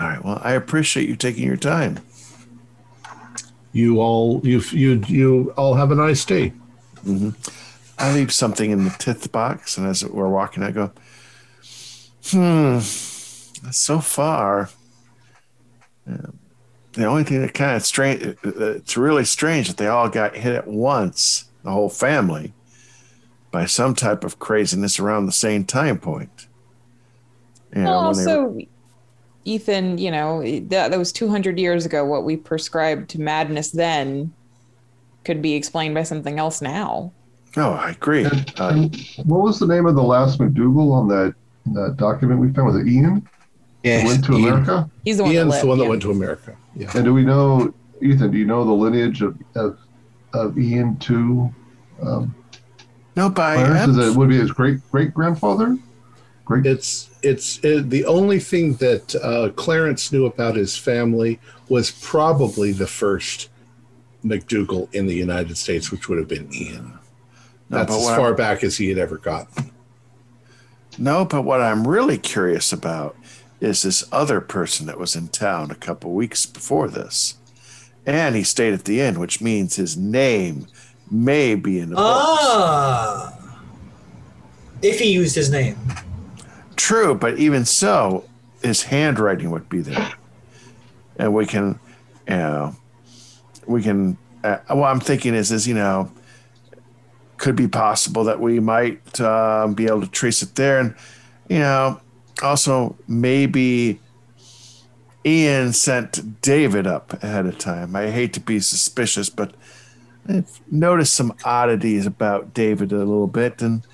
[0.00, 0.24] All right.
[0.24, 1.98] Well, I appreciate you taking your time.
[3.72, 6.52] You all, you you you all have a nice day.
[7.98, 10.90] I leave something in the tith box, and as we're walking, I go,
[12.30, 14.70] "Hmm, so far,
[16.10, 16.30] uh,
[16.94, 20.34] the only thing that kind of strange, uh, it's really strange that they all got
[20.34, 22.54] hit at once, the whole family,
[23.52, 26.46] by some type of craziness around the same time point."
[27.76, 28.58] You well, know, when they- also,
[29.44, 32.04] Ethan, you know, that, that was 200 years ago.
[32.04, 34.32] What we prescribed to madness then
[35.24, 37.12] could be explained by something else now.
[37.56, 38.24] Oh, I agree.
[38.24, 41.34] And, Uh, and what was the name of the last McDougall on that
[41.72, 42.68] that document we found?
[42.68, 43.28] Was it Ian?
[43.82, 44.00] Yeah.
[44.00, 44.48] Who went to Ian.
[44.48, 44.90] America?
[45.04, 46.56] He's the one Ian's that lived, the one that went to America.
[46.76, 46.90] Yeah.
[46.94, 48.30] And do we know, Ethan?
[48.30, 49.78] Do you know the lineage of of,
[50.32, 51.52] of Ian to
[52.02, 52.34] um,
[53.16, 55.76] no, but I Is it would it be his great great grandfather?
[56.50, 56.66] Great.
[56.66, 62.72] It's it's it, the only thing that uh, Clarence knew about his family was probably
[62.72, 63.50] the first
[64.24, 66.98] McDougall in the United States, which would have been Ian.
[67.68, 69.70] No, That's but as far I'm- back as he had ever gotten.
[70.98, 73.16] No, but what I'm really curious about
[73.60, 77.36] is this other person that was in town a couple weeks before this.
[78.04, 80.66] And he stayed at the inn, which means his name
[81.08, 82.08] may be in the books.
[82.42, 83.38] Ah.
[84.82, 85.76] If he used his name.
[86.80, 88.24] True, but even so,
[88.62, 90.14] his handwriting would be there.
[91.18, 91.78] And we can,
[92.26, 92.76] you know,
[93.66, 96.10] we can, uh, what I'm thinking is, is, you know,
[97.36, 100.80] could be possible that we might um, be able to trace it there.
[100.80, 100.94] And,
[101.50, 102.00] you know,
[102.42, 104.00] also maybe
[105.24, 107.94] Ian sent David up ahead of time.
[107.94, 109.54] I hate to be suspicious, but
[110.26, 113.60] I've noticed some oddities about David a little bit.
[113.60, 113.86] And,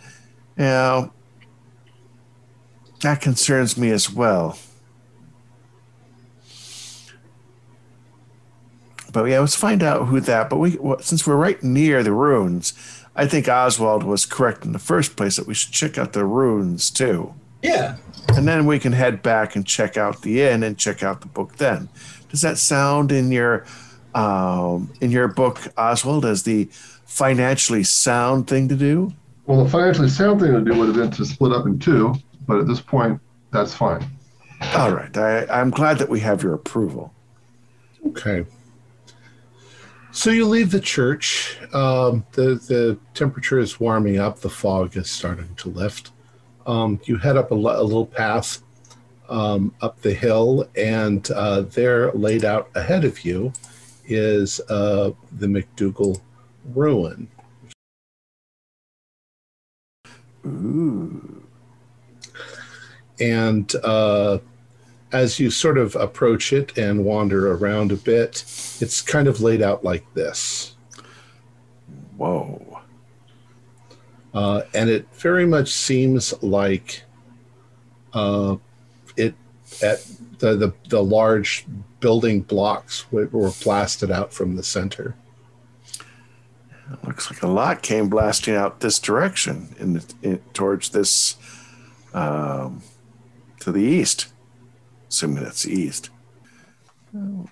[0.57, 1.13] you know,
[3.03, 4.59] that concerns me as well.
[9.13, 10.51] But yeah, let's find out who that.
[10.51, 12.75] But we, well, since we're right near the ruins,
[13.15, 16.25] I think Oswald was correct in the first place that we should check out the
[16.27, 17.33] ruins too,
[17.63, 17.97] Yeah.
[18.37, 21.27] and then we can head back and check out the inn and check out the
[21.29, 21.57] book.
[21.57, 21.89] Then,
[22.29, 23.65] does that sound in your
[24.15, 26.65] um, in your book, Oswald, as the
[27.07, 29.13] financially sound thing to do?
[29.47, 32.15] Well, the financially sound thing to do would have been to split up in two,
[32.47, 33.21] but at this point,
[33.51, 34.05] that's fine.
[34.75, 37.13] All right, I, I'm glad that we have your approval.
[38.07, 38.47] Okay.
[40.13, 41.59] So you leave the church.
[41.75, 44.41] Um, the the temperature is warming up.
[44.41, 46.11] The fog is starting to lift.
[46.67, 48.63] Um, you head up a, a little path
[49.29, 53.53] um, up the hill, and uh, there, laid out ahead of you,
[54.07, 56.21] is uh, the McDougall
[56.75, 57.29] ruin.
[60.47, 61.46] Ooh.
[63.21, 64.39] And uh,
[65.13, 68.45] as you sort of approach it and wander around a bit,
[68.81, 70.75] it's kind of laid out like this.
[72.17, 72.81] Whoa.
[74.35, 77.03] Uh, and it very much seems like
[78.13, 78.57] uh,
[79.17, 79.35] it
[79.83, 80.05] at
[80.39, 81.67] the, the the large
[82.01, 85.15] building blocks were, were blasted out from the center.
[86.93, 91.37] It Looks like a lot came blasting out this direction in, the, in towards this
[92.15, 92.83] um,
[93.67, 94.29] to the east.
[95.09, 96.11] Assuming that's the east.
[97.13, 97.49] And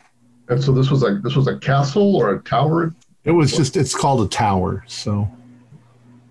[0.63, 2.95] so this was like this was a castle or a tower.
[3.25, 5.29] It was just it's called a tower, so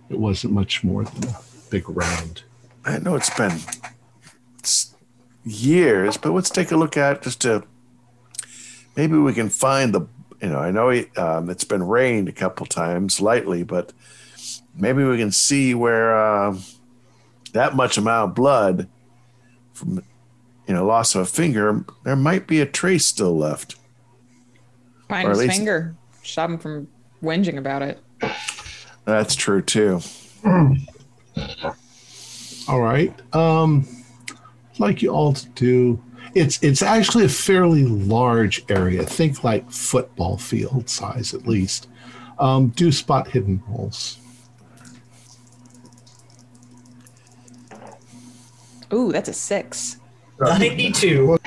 [0.10, 1.36] it wasn't much more than a
[1.70, 2.44] big round.
[2.86, 3.60] I know it's been
[4.64, 4.96] s-
[5.44, 7.64] years, but let's take a look at just to
[8.96, 10.08] maybe we can find the.
[10.42, 13.92] You know, I know it, um, it's been rained a couple times lightly, but
[14.76, 16.62] maybe we can see where um,
[17.54, 18.90] that much amount of blood
[19.84, 20.04] from
[20.68, 23.76] you know loss of a finger, there might be a trace still left.
[25.10, 25.96] Find Or his least- finger.
[26.24, 26.88] Stop him from
[27.22, 28.00] whinging about it.
[29.06, 30.00] That's true too.
[32.68, 33.14] All right.
[33.36, 33.86] Um,
[34.72, 36.02] I'd like you all to do.
[36.34, 39.04] It's it's actually a fairly large area.
[39.04, 41.90] Think like football field size at least.
[42.40, 44.18] Um, do spot hidden rolls.
[48.94, 49.98] Ooh, that's a six.
[50.40, 51.38] Uh, 92.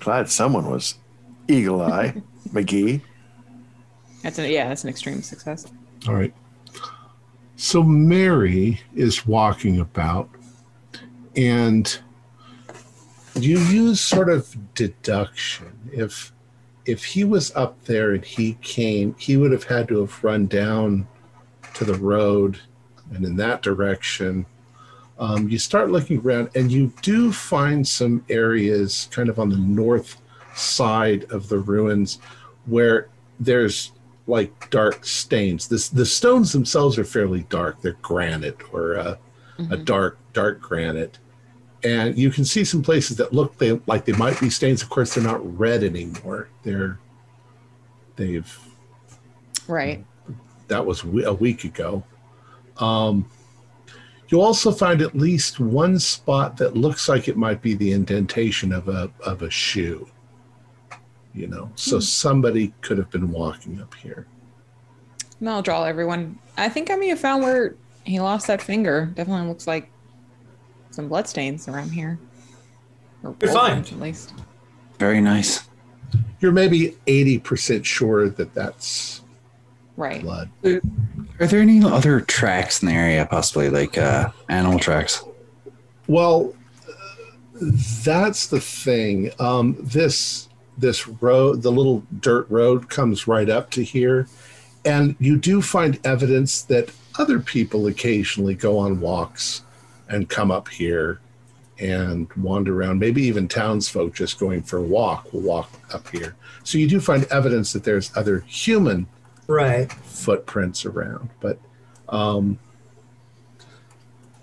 [0.00, 0.96] Glad someone was
[1.48, 2.14] eagle eye,
[2.50, 3.00] McGee.
[4.22, 5.66] That's a yeah, that's an extreme success.
[6.08, 6.34] All right.
[7.56, 10.28] So Mary is walking about,
[11.34, 11.98] and
[13.34, 15.72] you use sort of deduction.
[15.92, 16.32] If
[16.84, 20.46] if he was up there and he came, he would have had to have run
[20.46, 21.06] down
[21.74, 22.60] to the road
[23.12, 24.46] and in that direction.
[25.18, 29.56] Um, you start looking around, and you do find some areas kind of on the
[29.56, 30.20] north
[30.54, 32.18] side of the ruins
[32.66, 33.08] where
[33.40, 33.92] there's
[34.26, 35.68] like dark stains.
[35.68, 37.80] This the stones themselves are fairly dark.
[37.80, 39.16] They're granite or uh,
[39.70, 41.18] a dark dark granite,
[41.82, 44.82] and you can see some places that look they, like they might be stains.
[44.82, 46.48] Of course, they're not red anymore.
[46.62, 46.98] They're
[48.16, 48.58] they've
[49.68, 50.04] Right.
[50.68, 52.04] that was a week ago.
[52.78, 53.28] Um,
[54.28, 58.72] you also find at least one spot that looks like it might be the indentation
[58.72, 60.08] of a of a shoe.
[61.34, 62.00] You know, so hmm.
[62.00, 64.26] somebody could have been walking up here.
[65.38, 66.38] And I'll draw everyone.
[66.56, 67.74] I think I may have found where
[68.04, 69.12] he lost that finger.
[69.14, 69.90] Definitely looks like
[70.90, 72.18] some bloodstains around here.
[73.22, 73.86] Or Good old find.
[73.86, 74.32] At least.
[74.98, 75.68] Very nice.
[76.40, 79.22] You're maybe eighty percent sure that that's
[79.96, 80.22] Right.
[80.22, 80.50] blood.
[81.38, 85.22] Are there any other tracks in the area, possibly like uh, animal tracks?
[86.06, 86.54] Well,
[88.04, 89.30] that's the thing.
[89.38, 90.48] Um, this
[90.78, 94.28] this road, the little dirt road, comes right up to here,
[94.84, 99.62] and you do find evidence that other people occasionally go on walks
[100.08, 101.20] and come up here
[101.78, 102.98] and wander around.
[102.98, 106.34] Maybe even townsfolk just going for a walk will walk up here.
[106.64, 109.06] So you do find evidence that there's other human
[109.46, 109.92] Right.
[109.92, 111.58] footprints around, but
[112.08, 112.58] um,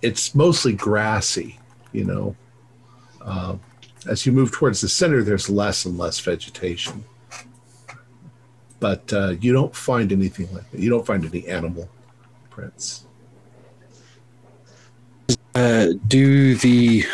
[0.02, 1.60] it's mostly grassy.
[1.92, 2.36] You know,
[3.22, 3.56] uh,
[4.08, 7.04] as you move towards the center, there's less and less vegetation,
[8.80, 10.80] but uh, you don't find anything like that.
[10.80, 11.90] You don't find any animal
[12.50, 13.06] prints.
[15.56, 17.06] Uh, do the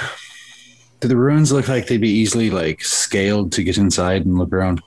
[0.99, 4.53] do the ruins look like they'd be easily like scaled to get inside and look
[4.53, 4.81] around?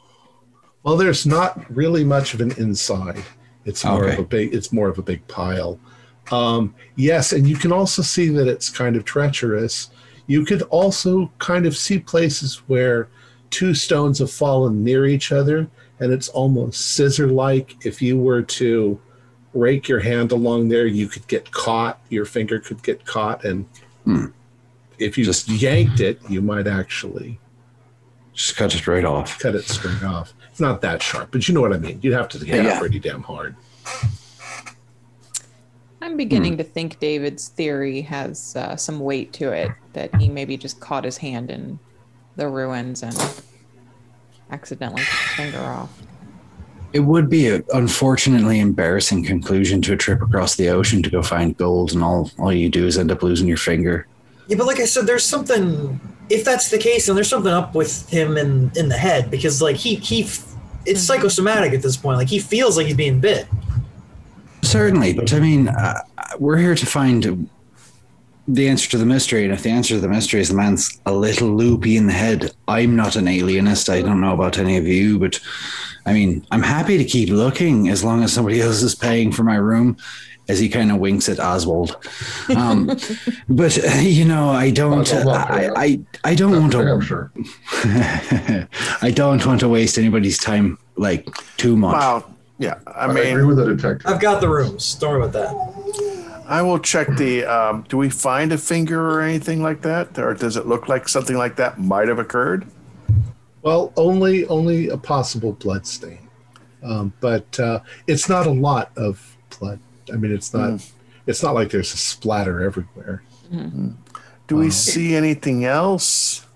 [0.83, 3.23] Well, there's not really much of an inside.
[3.65, 4.15] It's more Okay.
[4.15, 4.55] of a big.
[4.55, 5.79] It's more of a big pile.
[6.31, 9.91] Um, yes, and you can also see that it's kind of treacherous.
[10.27, 13.09] You could also kind of see places where
[13.51, 15.69] two stones have fallen near each other,
[16.01, 17.85] and it's almost scissor-like.
[17.85, 19.01] If you were to
[19.55, 22.01] rake your hand along there, you could get caught.
[22.09, 23.67] Your finger could get caught, and
[24.05, 24.27] Hmm.
[24.99, 27.39] if you Just- yanked it, you might actually
[28.33, 29.39] Just cut it right off.
[29.39, 30.33] cut it straight off.
[30.53, 31.99] It's not that sharp, but you know what I mean.
[32.03, 32.77] You'd have to hit Yeah.
[32.77, 33.57] it pretty damn hard.
[36.03, 39.71] I'm beginning to think David's theory has uh, some weight to it.
[39.95, 41.79] That he maybe just caught his hand in
[42.37, 43.15] the ruins and
[44.51, 46.03] accidentally took his finger off.
[46.93, 51.23] It would be an unfortunately embarrassing conclusion to a trip across the ocean to go
[51.23, 54.07] find gold, and all all you do is end up losing your finger.
[54.49, 55.99] Yeah, but like I said, there's something.
[56.33, 59.61] If that's the case, then there's something up with him in in the head because
[59.61, 60.55] like he he, f-
[60.87, 62.17] it's psychosomatic at this point.
[62.17, 63.47] Like he feels like he's being bit.
[64.63, 66.01] Certainly, but I mean, uh,
[66.39, 67.49] we're here to find
[68.49, 71.01] the answer to the mystery, and if the answer to the mystery is the man's
[71.05, 73.91] a little loopy in the head, I'm not an alienist.
[73.91, 75.39] I don't know about any of you, but
[76.07, 79.45] I mean, I'm happy to keep looking as long as somebody else is paying for
[79.45, 79.97] my room.
[80.49, 81.97] As he kind of winks at Oswald,
[82.57, 82.91] um,
[83.49, 87.33] but uh, you know, I don't, Well, well, I, I, I don't want to, sure.
[89.03, 91.29] I don't want to waste anybody's time like
[91.59, 91.95] too much.
[91.95, 92.25] Wow.
[92.59, 92.79] Yeah.
[92.89, 94.07] I I, agree mean, with the detective.
[94.11, 94.95] I've got the rooms.
[94.97, 96.43] Don't worry about that.
[96.47, 97.45] I will check the.
[97.45, 101.09] Um, do we find a finger or anything like that, or does it look like
[101.09, 102.67] something like that might have occurred?
[103.63, 106.29] Well, only only a possible blood stain,
[106.83, 109.79] um, but uh, it's not a lot of blood.
[110.13, 110.71] I mean, it's not.
[110.71, 110.91] Mm.
[111.27, 113.23] It's not like there's a splatter everywhere.
[113.53, 113.91] Mm-hmm.
[114.49, 116.47] Do we um, see anything else?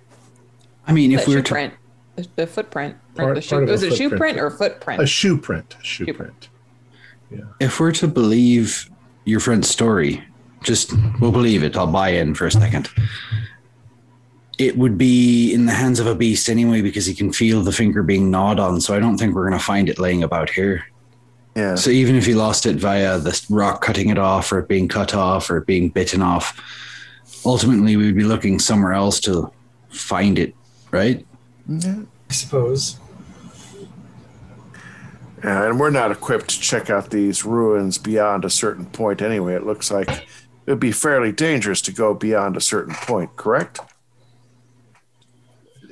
[0.87, 1.75] I mean, if we shoe were to, print,
[2.17, 4.51] the, the footprint, or Part- the shoe, part of a was it shoe print or
[4.51, 5.03] footprint?
[5.03, 5.77] A shoe print.
[5.81, 6.49] A shoe Shoe print.
[7.61, 8.91] if we're to believe
[9.25, 10.23] your friend's story,
[10.63, 11.77] just we'll believe it.
[11.77, 12.89] I'll buy in for a second.
[14.59, 17.73] It would be in the hands of a beast anyway because he can feel the
[17.73, 18.81] finger being gnawed on.
[18.81, 20.87] So I don't think we're going to find it laying about here.
[21.57, 21.75] Yeah.
[21.75, 24.89] So even if you lost it via the rock cutting it off, or it being
[24.89, 26.61] cut off, or it being bitten off,
[27.47, 29.51] ultimately we would be looking somewhere else to
[29.89, 30.55] find it,
[30.91, 31.27] right?
[31.71, 33.01] I suppose.
[35.43, 39.55] Yeah, and we're not equipped to check out these ruins beyond a certain point anyway.
[39.55, 40.27] It looks like it
[40.67, 43.81] would be fairly dangerous to go beyond a certain point, correct?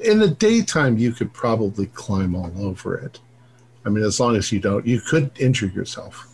[0.02, 3.20] In the daytime, you could probably climb all over it.
[3.84, 6.28] I mean, as long as you don't, you could injure yourself.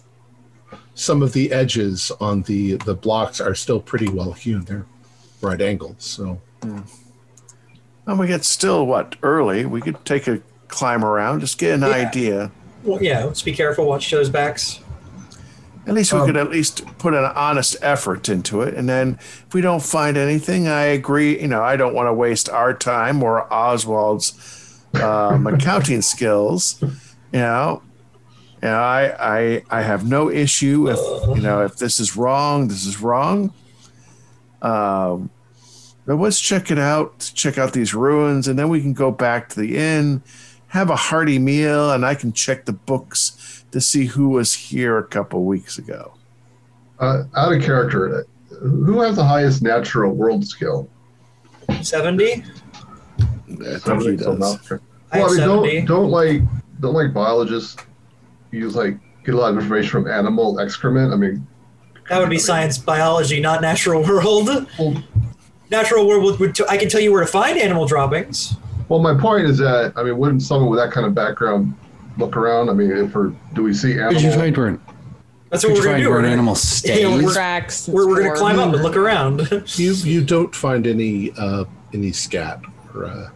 [0.94, 4.64] Some of the edges on the the blocks are still pretty well hewn.
[4.64, 4.86] They're
[5.40, 6.40] right angles, so
[8.06, 9.64] And we get still what early.
[9.66, 11.88] We could take a climb around, just get an Yeah.
[11.88, 12.50] idea.
[12.84, 13.24] Well, yeah.
[13.24, 13.86] Let's be careful.
[13.86, 14.80] Watch those backs.
[15.86, 18.74] At least we Um, could at least put an honest effort into it.
[18.74, 21.40] And then if we don't find anything, I agree.
[21.40, 24.32] You know, I don't want to waste our time or Oswald's
[25.00, 26.82] um, accounting skills.
[27.32, 27.82] You know,
[28.62, 29.14] And I,
[29.70, 30.98] I, I have no issue if
[31.36, 32.68] you know if this is wrong.
[32.68, 33.52] This is wrong.
[34.62, 35.30] Um,
[36.06, 37.30] but let's check it out.
[37.34, 40.22] Check out these ruins, and then we can go back to the inn,
[40.68, 44.98] have a hearty meal, and I can check the books to see who was here
[44.98, 46.14] a couple weeks ago.
[46.98, 48.26] Uh, out of character,
[48.60, 50.88] who has the highest natural world skill?
[51.80, 52.24] 70?
[52.32, 54.38] I think he does.
[54.38, 54.80] not-
[55.12, 55.46] I Well, I mean, 70.
[55.80, 56.42] don't don't like
[56.80, 57.76] don't like biologists
[58.50, 61.12] use like get a lot of information from animal excrement.
[61.12, 61.46] I mean,
[62.08, 64.48] That would be science biology, not natural world.
[64.78, 65.02] Well,
[65.70, 68.56] Natural world would, would t- I can tell you where to find animal droppings.
[68.88, 71.74] well, my point is that I mean, wouldn't someone with that kind of background
[72.18, 72.68] look around?
[72.70, 74.80] I mean, if we're do we see Where'd you find where an,
[75.50, 76.08] That's what where'd we're you going find to do.
[76.10, 77.86] where We're an gonna, animal Yeah, we're- Tracks.
[77.88, 79.48] we're, we're going to climb up and look around.
[79.76, 82.60] You you don't find any uh, any scat
[82.92, 83.30] or uh,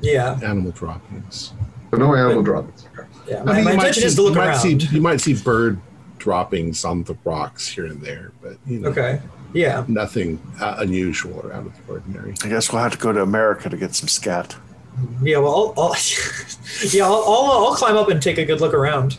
[0.00, 1.52] yeah, animal droppings.
[1.90, 2.86] So no animal droppings.
[3.30, 3.34] Okay.
[3.34, 3.40] yeah.
[3.40, 4.60] I My, mean, my you might intention see- is to look you might around.
[4.60, 5.80] See, you might see bird
[6.18, 9.20] droppings on the rocks here and there, but you know, Okay.
[9.52, 9.84] Yeah.
[9.88, 12.34] nothing uh, unusual or out of the ordinary.
[12.44, 14.56] I guess we'll have to go to America to get some scat.
[15.22, 15.38] Yeah.
[15.38, 15.96] Well, I'll, I'll
[16.90, 19.18] yeah, I'll, I'll, I'll climb up and take a good look around.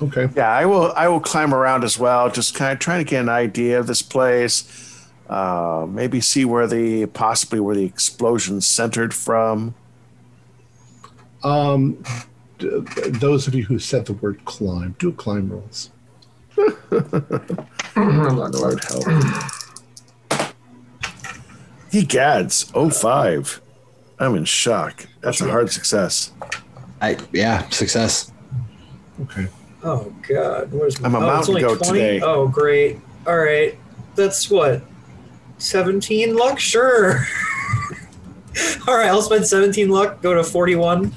[0.00, 0.28] Okay.
[0.36, 0.92] Yeah, I will.
[0.92, 3.86] I will climb around as well, just kind of trying to get an idea of
[3.88, 4.84] this place.
[5.28, 9.74] Uh, maybe see where the possibly where the explosion centered from.
[11.42, 12.10] Um, d-
[12.58, 15.90] those of you who said the word climb, do climb rolls.
[17.96, 20.52] I'm not allowed going would help.
[21.90, 22.70] He gads.
[22.74, 23.60] Oh five.
[24.18, 25.06] I'm in shock.
[25.20, 26.32] That's a hard success.
[27.00, 28.32] I yeah, success.
[29.22, 29.48] Okay.
[29.82, 31.92] Oh God, where's I'm a oh, mountain only goat 20?
[31.92, 32.20] today.
[32.20, 32.98] Oh great.
[33.26, 33.78] All right,
[34.14, 34.82] that's what.
[35.58, 37.26] Seventeen luck, sure.
[38.86, 40.22] All right, I'll spend seventeen luck.
[40.22, 41.12] Go to forty-one.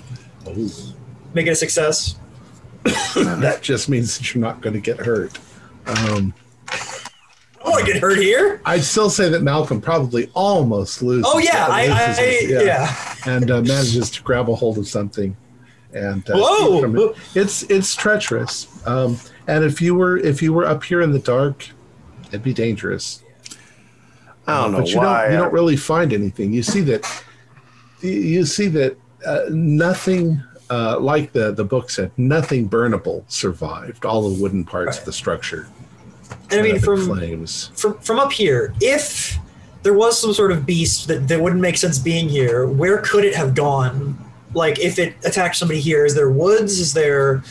[0.47, 0.90] Oh,
[1.34, 2.16] Make it a success.
[2.84, 5.38] that just means that you're not going to get hurt.
[5.86, 6.34] Um,
[7.64, 8.60] Oh, I get hurt here.
[8.66, 11.26] I'd still say that Malcolm probably almost loses.
[11.28, 12.20] Oh yeah, I, I, loses,
[12.58, 13.16] I yeah.
[13.28, 15.38] and uh, manages to grab a hold of something.
[15.94, 16.82] And uh, Whoa!
[16.82, 17.16] from it.
[17.36, 18.68] it's it's treacherous.
[18.88, 19.16] Um,
[19.48, 21.70] and if you were if you were up here in the dark,
[22.30, 23.22] it'd be dangerous.
[24.48, 25.22] I don't know but you why.
[25.26, 26.52] don't you don't really find anything.
[26.53, 27.24] You see that
[28.02, 30.41] you- you see that uh, nothing
[30.72, 34.06] uh, like the the book said nothing burnable survived.
[34.06, 35.68] All the wooden parts of the structure.
[36.49, 37.72] And I mean, went up in from flames.
[37.76, 39.38] from from up here, if
[39.84, 43.26] there was some sort of beast that, that wouldn't make sense being here, where could
[43.26, 44.18] it have gone?
[44.53, 46.80] Like, if it attacked somebody here, is there woods?
[46.80, 47.41] Is there,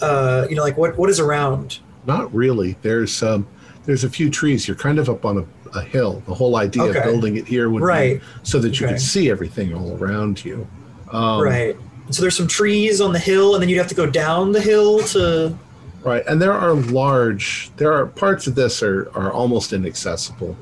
[0.00, 1.78] uh, you know, like what what is around?
[2.06, 2.76] Not really.
[2.82, 3.46] There's um
[3.86, 4.68] there's a few trees.
[4.68, 6.22] You're kind of up on a, a hill.
[6.26, 6.98] The whole idea Okay.
[6.98, 8.20] of building it here would Right.
[8.20, 8.94] be so that you Okay.
[8.94, 10.66] could see everything all around you.
[11.12, 11.76] Um, right.
[12.10, 14.60] So there's some trees on the hill, and then you'd have to go down the
[14.60, 15.56] hill to.
[16.02, 17.70] Right, and there are large.
[17.76, 20.56] There are parts of this are are almost inaccessible,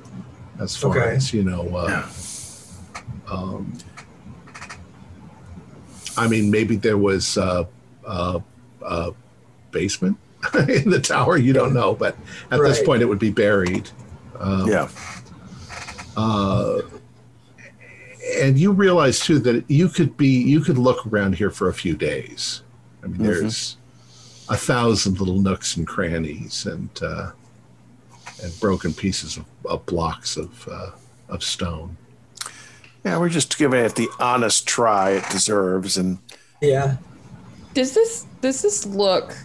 [0.61, 1.17] as far Okay.
[1.17, 1.69] as you know.
[1.75, 2.09] Uh,
[3.31, 3.73] um,
[6.17, 7.65] I mean, maybe there was uh,
[8.05, 8.41] uh,
[8.85, 9.11] uh,
[9.71, 10.17] basement
[10.69, 11.37] in the tower.
[11.39, 12.17] You don't know, but
[12.51, 13.89] at this point, it would be buried.
[14.41, 14.89] Um, Yeah.
[16.17, 16.81] uh,
[18.37, 21.75] and you realize too that you could be you could look around here for a
[21.75, 22.63] few days.
[23.03, 23.77] I mean, there's
[24.49, 27.31] a thousand little nooks and crannies and uh,
[28.43, 30.91] and broken pieces of, of blocks of uh,
[31.29, 31.97] of stone.
[33.05, 36.19] Yeah, we're just giving it the honest try it deserves, and
[36.61, 36.97] Yeah.
[37.75, 39.37] Does this does this look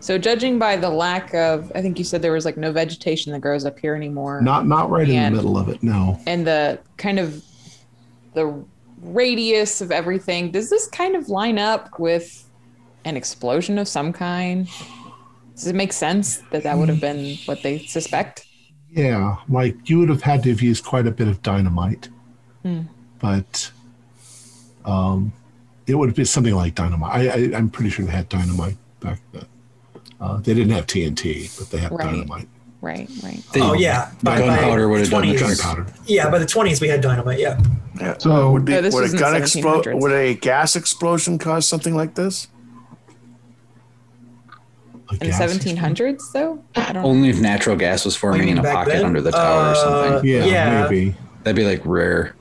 [0.00, 3.32] so judging by the lack of I think you said there was like no vegetation
[3.32, 4.40] that grows up here anymore.
[4.40, 5.82] Not not right in the middle of it.
[5.82, 6.18] No.
[6.26, 7.44] and the kind of
[8.34, 8.64] the
[9.02, 12.48] radius of everything, does this kind of line up with
[13.04, 14.68] an explosion of some kind?
[15.54, 18.46] Does it make sense that that would have been what they suspect?
[18.90, 22.08] Yeah, like you would have had to have used quite a bit of dynamite,
[22.62, 22.82] Hmm.
[23.20, 23.70] but
[24.84, 25.32] um,
[25.86, 27.10] it would have been something like dynamite.
[27.12, 29.44] I, I, I'm pretty sure they had dynamite back then.
[30.20, 32.04] Uh, they didn't have TNT, but they had Right.
[32.10, 32.48] dynamite.
[32.82, 33.42] Right, right.
[33.52, 34.10] The oh yeah.
[34.22, 35.86] By, by gunpowder would have done the Gunpowder.
[36.06, 37.38] Yeah, by the twenties we had dynamite.
[37.38, 37.60] Yeah.
[38.00, 38.16] yeah.
[38.18, 39.86] So- would, the, No, would a gun the explode?
[39.86, 42.48] Would a gas explosion cause something like this?
[45.20, 46.62] In the seventeen hundreds though?
[46.76, 49.04] I don't Only if natural gas was forming in a pocket then?
[49.04, 49.74] under the tower or Uh,
[50.12, 50.30] something.
[50.30, 50.82] Yeah, Yeah.
[50.82, 52.34] maybe That'd be like rare.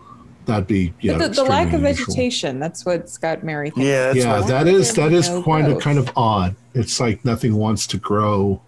[0.45, 1.17] that'd be yeah.
[1.17, 2.05] but the, the lack of unusual.
[2.05, 3.87] vegetation, that's what scott got Mary thinking.
[3.87, 6.55] Yeah, that's yeah that is, that is No quite a kind of odd.
[6.75, 8.61] It's like nothing wants to grow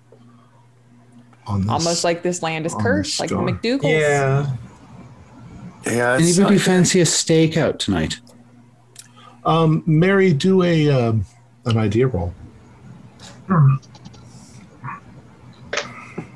[1.47, 1.69] on this.
[1.69, 3.47] Almost like this land is cursed, like the star.
[3.47, 3.83] McDougalls.
[3.83, 4.55] Yeah.
[5.85, 6.17] yeah.
[6.17, 8.19] It's, Anybody fancy a steak out tonight?
[9.45, 11.25] um, Mary, do a um,
[11.65, 12.33] an idea roll.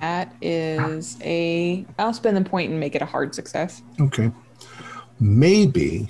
[0.02, 1.86] That is a.
[1.98, 3.82] I'll spend the point and make it a hard success.
[4.00, 4.32] Okay.
[5.20, 6.10] Maybe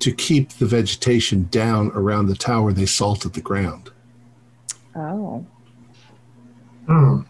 [0.00, 3.90] to keep the vegetation down around the tower, they salted the ground,
[4.96, 5.46] Oh.
[6.86, 7.20] Hmm.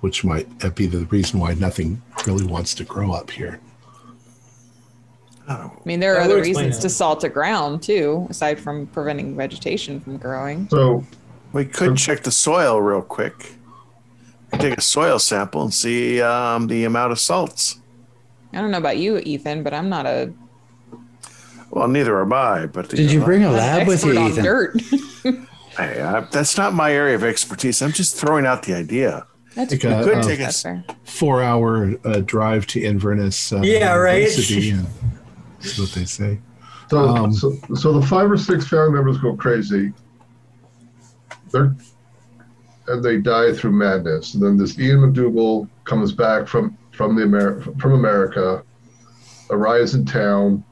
[0.00, 3.60] Which might be the reason why nothing really wants to grow up here.
[5.48, 6.82] I mean, there are other reasons it.
[6.82, 10.68] to salt the ground too, aside from preventing vegetation from growing.
[10.68, 11.04] So
[11.52, 13.54] We could check the soil real quick.
[14.52, 17.80] Take a soil sample and see um, the amount of salts.
[18.52, 20.32] I don't know about you, Ethan, but I'm not a
[21.70, 22.66] Well, neither am I.
[22.66, 24.44] But Did you know, bring a I'm not an lab with you, on Ethan?
[24.44, 24.82] dirt.
[25.76, 27.80] Hey, I, that's not my area of expertise.
[27.80, 29.24] I'm just throwing out the idea.
[29.54, 33.52] That's Like a, could a take a four-hour uh, drive to Inverness.
[33.52, 34.22] Uh, Yeah, right.
[34.22, 34.72] University,
[35.60, 36.38] That's what they say.
[36.88, 39.92] So, Um, so, so the five or six family members go crazy.
[41.50, 41.74] They're
[42.88, 44.34] and they die through madness.
[44.34, 48.62] And then this Ian McDougall comes back from from the Amer- from America,
[49.50, 50.62] arrives in town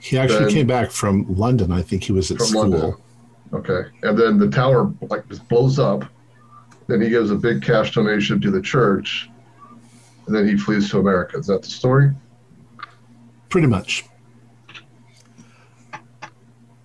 [0.00, 1.72] He actually Then- came back from London.
[1.72, 2.62] I think he was at school.
[2.68, 2.94] London.
[3.52, 6.04] Okay, and then the tower like just blows up.
[6.86, 9.30] Then he gives a big cash donation to the church,
[10.26, 11.38] and then he flees to America.
[11.38, 12.12] Is that the story?
[13.48, 14.04] Pretty much.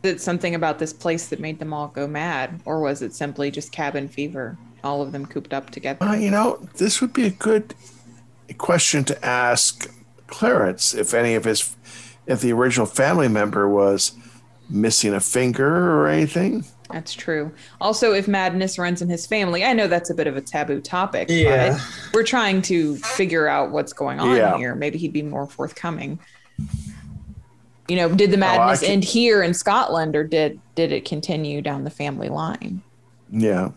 [0.04, 3.14] Is it something about this place that made them all go mad, or was it
[3.14, 4.58] simply just cabin fever?
[4.82, 6.06] All of them cooped up together.
[6.06, 7.76] Uh, you know, this would be a good
[8.58, 9.94] question to ask
[10.28, 11.76] Clarence if any of his,
[12.28, 14.14] if the original family member was
[14.70, 16.64] missing a finger or anything.
[16.92, 17.52] That's true.
[17.80, 20.82] Also, if madness runs in his family, I know that's a bit of a taboo
[20.82, 21.28] topic.
[21.30, 21.74] Yeah.
[21.78, 24.58] But we're trying to figure out what's going on Yeah.
[24.58, 24.74] here.
[24.76, 26.20] Maybe he'd be more forthcoming.
[27.88, 31.06] You know, did the I madness can- end here in Scotland, or did did it
[31.06, 32.82] continue down the family line?
[33.32, 33.70] Yeah.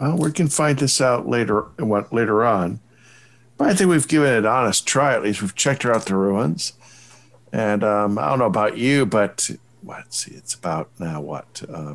[0.00, 2.80] Well, we can find this out later what later on.
[3.56, 5.14] But I think we've given it an honest try.
[5.14, 6.72] At least we've checked out the ruins.
[7.52, 9.50] And um, I don't know about you, but
[9.84, 11.94] let's see, it's about now what uh,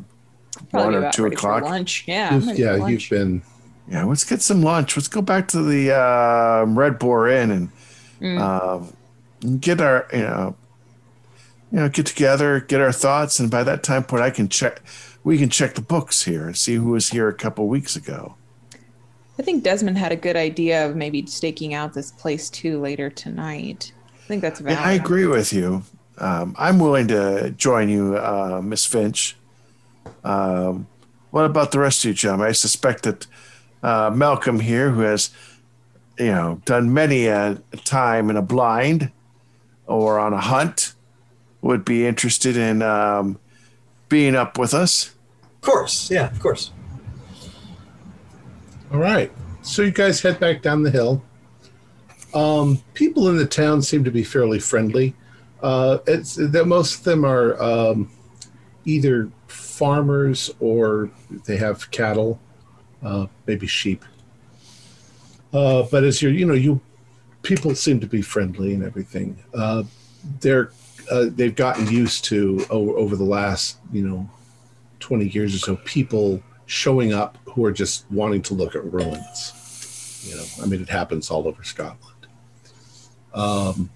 [0.70, 1.62] Probably one or two o'clock.
[1.62, 2.04] lunch.
[2.06, 2.34] Yeah.
[2.34, 2.90] You've- yeah, lunch.
[2.92, 3.42] you've been.
[3.88, 4.96] Yeah, let's get some lunch.
[4.96, 7.70] Let's go back to the uh, Red Boar Inn and
[8.20, 8.40] Mm.
[8.40, 10.56] um, get our you know
[11.70, 14.80] you know get together, get our thoughts, and by that time point, I can check.
[15.22, 18.36] We can check the books here and see who was here a couple weeks ago.
[19.38, 23.10] I think Desmond had a good idea of maybe staking out this place too later
[23.10, 23.92] tonight.
[24.24, 24.78] I think that's valid.
[24.78, 25.82] Yeah, I agree with you.
[26.18, 29.36] Um, I'm willing to join you, uh, Miss Finch.
[30.26, 30.88] Um,
[31.30, 32.42] what about the rest of you, John?
[32.42, 33.26] I suspect that
[33.82, 35.30] uh, Malcolm here, who has,
[36.18, 39.12] you know, done many a time in a blind
[39.86, 40.94] or on a hunt,
[41.62, 43.38] would be interested in um,
[44.08, 45.14] being up with us.
[45.42, 46.72] Of course, yeah, of course.
[48.92, 49.30] All right.
[49.62, 51.22] So you guys head back down the hill.
[52.34, 55.14] Um, people in the town seem to be fairly friendly.
[55.62, 58.10] Uh, it's that most of them are um,
[58.84, 59.30] either
[59.76, 61.10] farmers or
[61.44, 62.40] they have cattle,
[63.02, 64.04] uh, maybe sheep.
[65.52, 66.80] Uh, but as you're, you know, you
[67.42, 69.36] people seem to be friendly and everything.
[69.54, 69.82] Uh,
[70.40, 70.70] they're
[71.10, 74.28] uh, they've gotten used to over the last, you know,
[74.98, 79.52] twenty years or so, people showing up who are just wanting to look at ruins.
[80.28, 82.26] You know, I mean, it happens all over Scotland.
[83.32, 83.90] Um,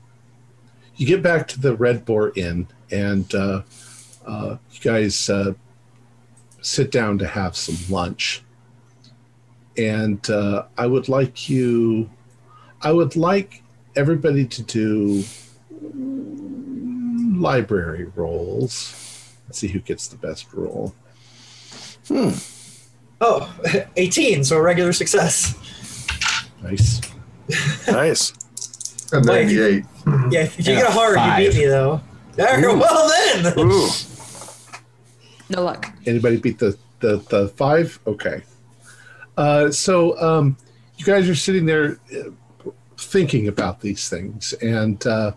[0.96, 3.62] you get back to the Red Boar Inn, and uh,
[4.24, 5.54] uh, you guys uh,
[6.60, 8.42] sit down to have some lunch.
[9.76, 12.10] And uh, I would like you,
[12.82, 13.62] I would like
[13.96, 15.24] everybody to do
[17.40, 19.34] library rolls.
[19.46, 20.94] Let's see who gets the best roll.
[23.20, 23.54] Oh,
[23.96, 25.54] 18, so a regular success.
[26.62, 27.00] Nice.
[27.88, 28.32] Nice.
[29.12, 29.46] And Mike.
[29.48, 29.84] 98.
[30.30, 31.42] Yeah, if you And get a a hard, five.
[31.42, 32.00] you beat me though.
[32.36, 33.52] There, well then.
[35.50, 35.92] No luck.
[36.06, 37.98] Anybody beat the the, the five?
[38.06, 38.42] Okay.
[39.36, 40.56] Uh, so um,
[40.96, 45.32] you guys are sitting there uh, thinking about these things, and uh,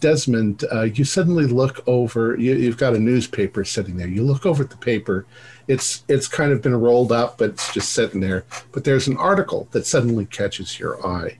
[0.00, 2.36] Desmond, uh, you suddenly look over.
[2.38, 4.08] You, you've got a newspaper sitting there.
[4.08, 5.26] You look over at the paper.
[5.68, 8.44] It's it's kind of been rolled up, but it's just sitting there.
[8.72, 11.38] But there's an article that suddenly catches your eye,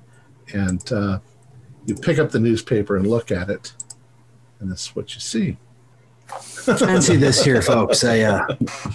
[0.52, 1.20] and uh,
[1.86, 3.72] you pick up the newspaper and look at it,
[4.58, 5.56] and that's what you see.
[6.78, 8.04] Fancy this here, folks.
[8.04, 8.46] I, uh,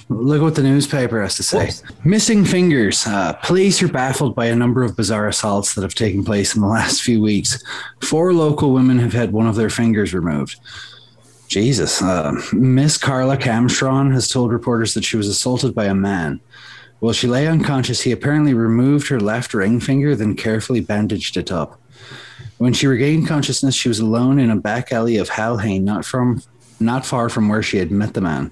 [0.10, 1.72] look what the newspaper has to say.
[2.04, 3.06] Missing fingers.
[3.06, 6.62] Uh, police are baffled by a number of bizarre assaults that have taken place in
[6.62, 7.64] the last few weeks.
[8.02, 10.60] Four local women have had one of their fingers removed.
[11.48, 12.02] Jesus.
[12.02, 16.42] Uh, Miss Carla Camstron has told reporters that she was assaulted by a man.
[17.00, 21.52] While she lay unconscious, he apparently removed her left ring finger, then carefully bandaged it
[21.52, 21.80] up.
[22.58, 26.42] When she regained consciousness, she was alone in a back alley of Halhane, not from
[26.80, 28.52] not far from where she had met the man.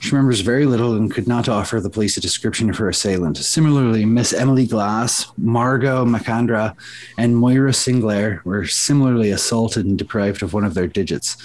[0.00, 3.36] She remembers very little and could not offer the police a description of her assailant.
[3.36, 6.74] Similarly, Miss Emily Glass, Margot McAndra,
[7.18, 11.36] and Moira Sinclair were similarly assaulted and deprived of one of their digits.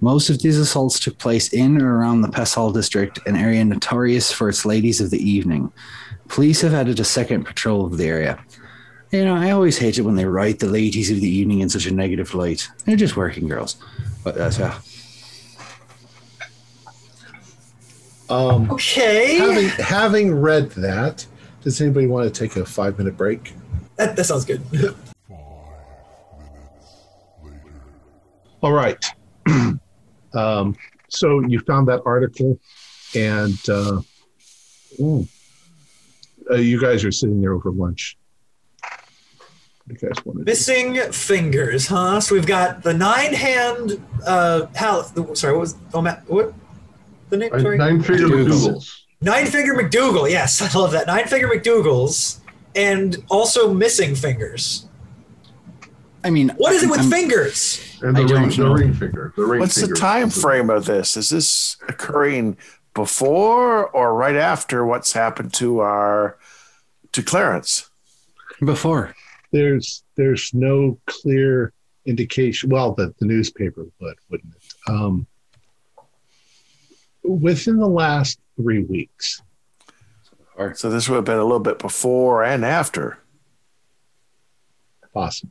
[0.00, 4.32] Most of these assaults took place in or around the Pesthall district, an area notorious
[4.32, 5.72] for its ladies of the evening.
[6.26, 8.44] Police have added a second patrol of the area.
[9.12, 11.68] You know, I always hate it when they write the ladies of the evening in
[11.68, 12.68] such a negative light.
[12.84, 13.76] They're just working girls.
[14.22, 14.78] But that's uh,
[18.30, 19.38] Um, Okay.
[19.38, 21.26] having having read that,
[21.62, 23.54] does anybody want to take a five minute break?
[23.96, 24.62] That, that sounds good.
[28.60, 29.04] All right.
[30.34, 30.76] um,
[31.08, 32.58] so you found that article,
[33.14, 34.00] and uh,
[35.00, 35.26] ooh,
[36.50, 38.16] uh, you guys are sitting there over lunch.
[39.86, 40.50] You guys want to do?
[40.50, 42.20] Missing fingers, huh?
[42.20, 44.02] So we've got the nine hand.
[44.26, 45.04] Uh, Hal.
[45.34, 45.76] Sorry, what was?
[45.94, 46.52] Oh, Matt, what?
[47.30, 47.50] The name?
[47.60, 47.78] Sorry.
[47.78, 48.68] Nine figure McDougall's.
[48.68, 49.04] McDougall's.
[49.20, 50.30] Nine finger McDougall.
[50.30, 51.06] Yes, I love that.
[51.06, 52.40] Nine finger McDougall's,
[52.74, 54.86] and also missing fingers.
[56.24, 57.84] I mean, What is it with I'm- fingers?
[58.02, 59.32] And I the don't ring, the ring finger.
[59.36, 61.16] The ring What's the time frame of this?
[61.16, 62.56] Is this occurring
[62.94, 66.36] before or right after what's happened to our
[67.12, 67.90] to Clarence?
[68.64, 69.14] before?
[69.52, 71.72] There's there's no clear
[72.06, 72.70] indication.
[72.70, 74.62] Well, that the newspaper would, wouldn't it?
[74.90, 75.26] Um,
[77.28, 79.42] within the last three weeks,
[80.58, 80.76] All right.
[80.76, 83.18] So this would have been a little bit before and after.
[85.14, 85.50] Awesome.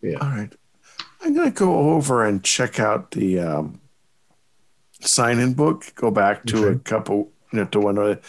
[0.00, 0.18] Yeah.
[0.20, 0.52] All right.
[1.22, 3.80] I'm going to go over and check out the um,
[5.00, 8.20] sign in book, go back to a couple, you know, to one of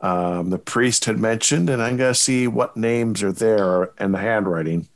[0.00, 3.90] the, um, the priest had mentioned, and I'm going to see what names are there
[3.98, 4.88] and the handwriting.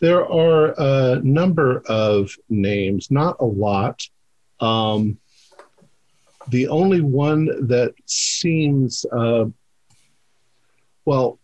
[0.00, 4.06] There are a number of names, not a lot.
[4.60, 5.18] Um,
[6.48, 9.46] the only one that seems, uh,
[11.04, 11.38] well,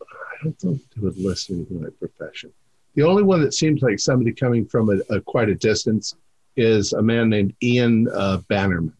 [0.00, 2.52] I don't if they would list anything like profession.
[2.94, 6.14] The only one that seems like somebody coming from a, a quite a distance
[6.56, 8.96] is a man named Ian uh, Bannerman.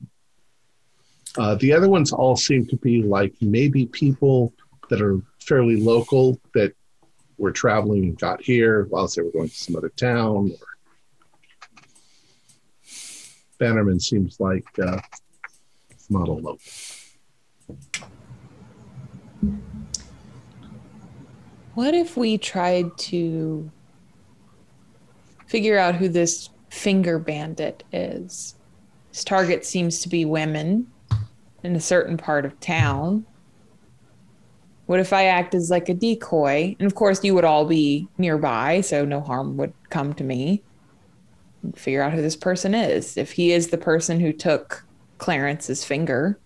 [1.39, 4.53] Uh, the other ones all seem to be like maybe people
[4.89, 6.75] that are fairly local that
[7.39, 10.51] were traveling and got here whilst they were going to some other town.
[10.51, 10.70] Or
[13.61, 14.99] Bannerman seems like uh,
[16.09, 16.59] not a local.
[21.75, 23.71] What if we tried to
[25.47, 28.57] figure out who this finger bandit is?
[29.13, 30.87] His target seems to be women
[31.63, 33.27] in a certain part of town.
[34.87, 36.75] What if I act as like a decoy?
[36.79, 40.63] And of course, you would all be nearby, so no harm would come to me.
[41.75, 43.17] Figure out who this person is.
[43.17, 44.85] If he is the person who took
[45.19, 46.39] Clarence's finger,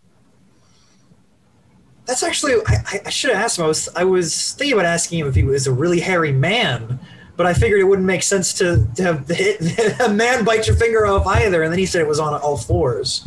[2.06, 2.54] That's actually.
[2.66, 3.64] I, I- I should have asked him.
[3.64, 3.88] I was.
[3.96, 6.98] I was thinking about asking him if he was a really hairy man,
[7.36, 10.76] but I figured it wouldn't make sense to, to have the, a man bite your
[10.76, 11.62] finger off either.
[11.62, 13.26] And then he said it was on all fours.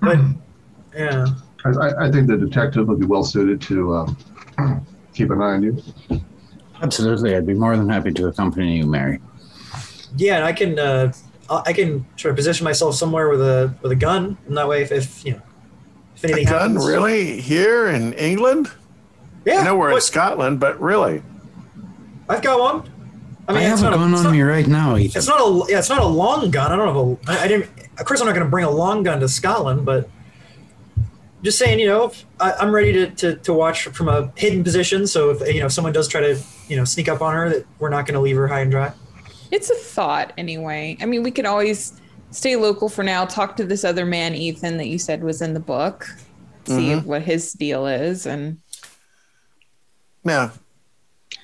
[0.00, 0.18] But
[0.96, 1.26] yeah.
[1.64, 4.16] I, I- I think the detective would be well suited to um,
[5.14, 5.80] keep an eye on you.
[6.82, 9.20] Absolutely, I'd be more than happy to accompany you, Mary.
[10.16, 11.12] Yeah, and I can uh,
[11.50, 14.68] I I can try to position myself somewhere with a with a gun, and that
[14.68, 15.42] way, if, if you know,
[16.16, 17.40] if A anything gun, happens, really?
[17.40, 18.70] Here in England?
[19.44, 21.22] yeah, I know we're in Scotland, but really?
[22.28, 22.90] I've got one.
[23.48, 25.18] I I, mean, it's have a not gun it's on not, me right now, Ethan.
[25.18, 26.72] It's not a yeah, it's not a long gun.
[26.72, 27.70] I don't know if a, I, I didn't.
[27.98, 30.08] Of course, I'm not going to bring a long gun to Scotland, but
[31.42, 34.62] just saying, you know, if I, I'm ready to, to to watch from a hidden
[34.62, 35.06] position.
[35.06, 37.48] So if you know if someone does try to you know sneak up on her,
[37.50, 38.92] that we're not going to leave her high and dry.
[39.52, 40.96] It's a thought anyway.
[41.00, 42.00] I mean, we could always
[42.30, 45.52] stay local for now, talk to this other man, Ethan, that you said was in
[45.52, 46.08] the book,
[46.64, 48.26] see what his deal is.
[48.26, 48.58] And
[50.24, 50.50] Yeah.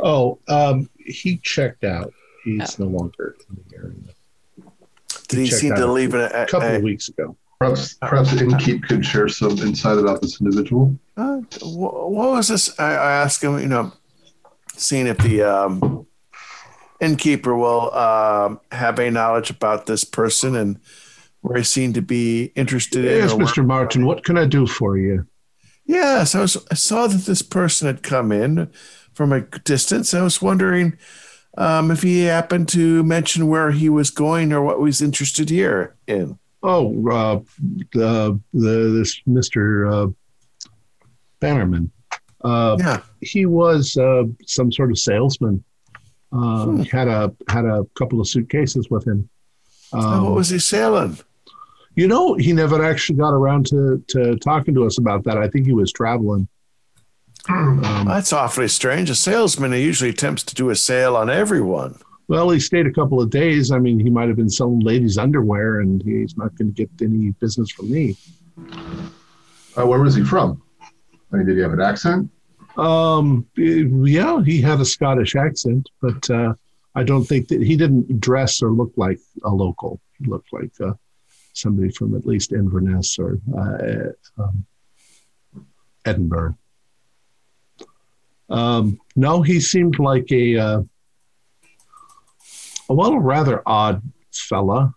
[0.01, 2.13] Oh, um, he checked out.
[2.45, 4.73] He's no longer in the area.
[5.29, 7.37] Did he checked seem to leave it A at, couple at, of weeks ago.
[7.59, 10.97] Perhaps, perhaps Inkeep could share some insight about this individual.
[11.17, 12.79] Uh, what was this?
[12.79, 13.93] I, I asked him, you know,
[14.77, 16.07] seeing if the um,
[17.01, 20.81] innkeeper will um, have a knowledge about this person and
[21.41, 23.17] where he seemed to be interested in.
[23.19, 23.65] Yes, Mr.
[23.65, 25.27] Martin, what can I do for you?
[25.85, 28.71] Yes, I, was, I saw that this person had come in
[29.15, 30.13] from a distance.
[30.13, 30.99] I was wondering
[31.57, 35.49] um, if he happened to mention where he was going or what he was interested
[35.49, 36.39] here in.
[36.63, 37.41] Oh, uh,
[37.93, 39.91] the, the this Mr.
[40.09, 40.13] Uh,
[41.41, 41.91] Bannerman.
[42.45, 43.01] Uh, Yeah.
[43.21, 45.65] he was uh, some sort of salesman.
[46.33, 46.81] Uh, Hmm.
[46.83, 49.29] Had a had a couple of suitcases with him.
[49.93, 51.19] Um, what was he selling?
[51.95, 55.39] you know, he never actually got around to to talking to us about that.
[55.39, 56.47] I think he was traveling.
[57.49, 59.09] Um, That's awfully strange.
[59.11, 61.97] A salesman he usually attempts to do a sale on everyone.
[62.29, 63.71] well, he stayed a couple of days.
[63.73, 66.91] I mean, he might have been selling ladies' underwear, and he's not going to get
[67.01, 68.17] any business from me.
[69.79, 70.61] Uh, where was he from?
[71.33, 72.31] I mean, did he have an accent?
[72.79, 76.55] Um, yeah, he had a Scottish accent, but uh,
[76.95, 80.01] I don't think that he didn't dress or look like a local.
[80.19, 80.93] He looked like uh,
[81.55, 84.65] somebody from at least Inverness or uh, um,
[86.05, 86.57] Edinburgh.
[88.49, 90.83] Um, no, he seemed like a uh,
[92.89, 94.03] well, a rather odd
[94.33, 94.95] fella.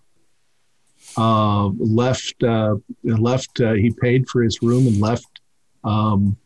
[1.17, 3.57] Uh, left, uh, left.
[3.57, 5.41] He paid for his room and left.
[5.83, 6.37] Um,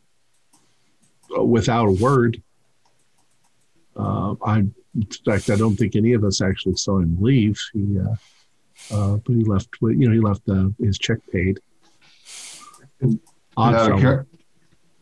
[1.30, 2.42] without a word.
[3.96, 7.60] Uh, I, in fact, I don't think any of us actually saw him leave.
[7.74, 8.16] He, uh,
[8.94, 9.70] uh, but he left.
[9.82, 11.60] You know, he left uh, his check paid.
[13.58, 14.28] Odd out, of char-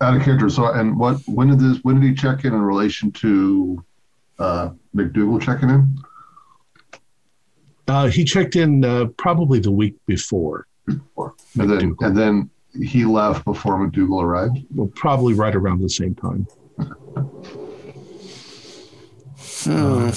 [0.02, 0.50] out of character.
[0.50, 1.18] So, and what?
[1.26, 1.80] When did this?
[1.84, 3.84] When did he check in in relation to
[4.40, 5.98] uh, McDougall checking in?
[7.88, 10.68] Uh, he checked in uh, probably the week before,
[11.16, 12.50] Or, and then, and then
[12.82, 14.58] he left before McDougall arrived.
[14.74, 16.48] well, probably right around the same time.
[19.64, 20.10] Hmm.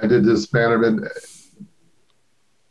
[0.00, 1.08] And did this Bannerman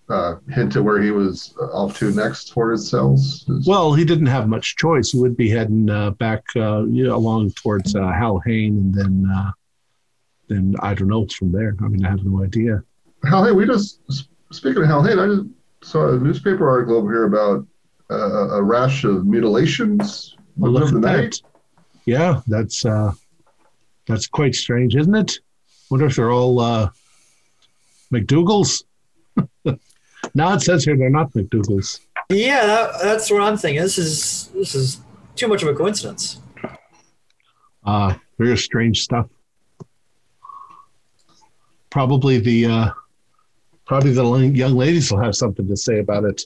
[0.09, 3.45] uh, hint at where he was off to next for his cells?
[3.65, 5.11] Well, he didn't have much choice.
[5.11, 9.31] He would be heading uh, back uh, you know, along towards uh, Halhane, and then
[9.33, 9.51] uh,
[10.49, 11.75] then I don't know from there.
[11.81, 12.83] I mean, I have no idea.
[13.23, 14.01] Halhane, we just
[14.51, 17.65] speaking of Halhane, I just saw a newspaper article over here about
[18.11, 21.41] uh, a rash of mutilations Well, middle look of at the that.
[22.05, 23.13] Yeah, that's uh,
[24.07, 25.39] that's quite strange, isn't it?
[25.89, 26.89] Wonder if they're all uh,
[28.11, 28.83] McDougall's.
[30.35, 32.01] now it says here they're not McDougall's.
[32.29, 33.81] Yeah, that, that's what I'm thinking.
[33.81, 35.01] This is this is
[35.35, 36.39] too much of a coincidence.
[37.83, 39.27] Uh, very strange stuff.
[41.89, 42.89] Probably the uh,
[43.85, 44.23] probably the
[44.53, 46.41] young ladies will have something to say about it.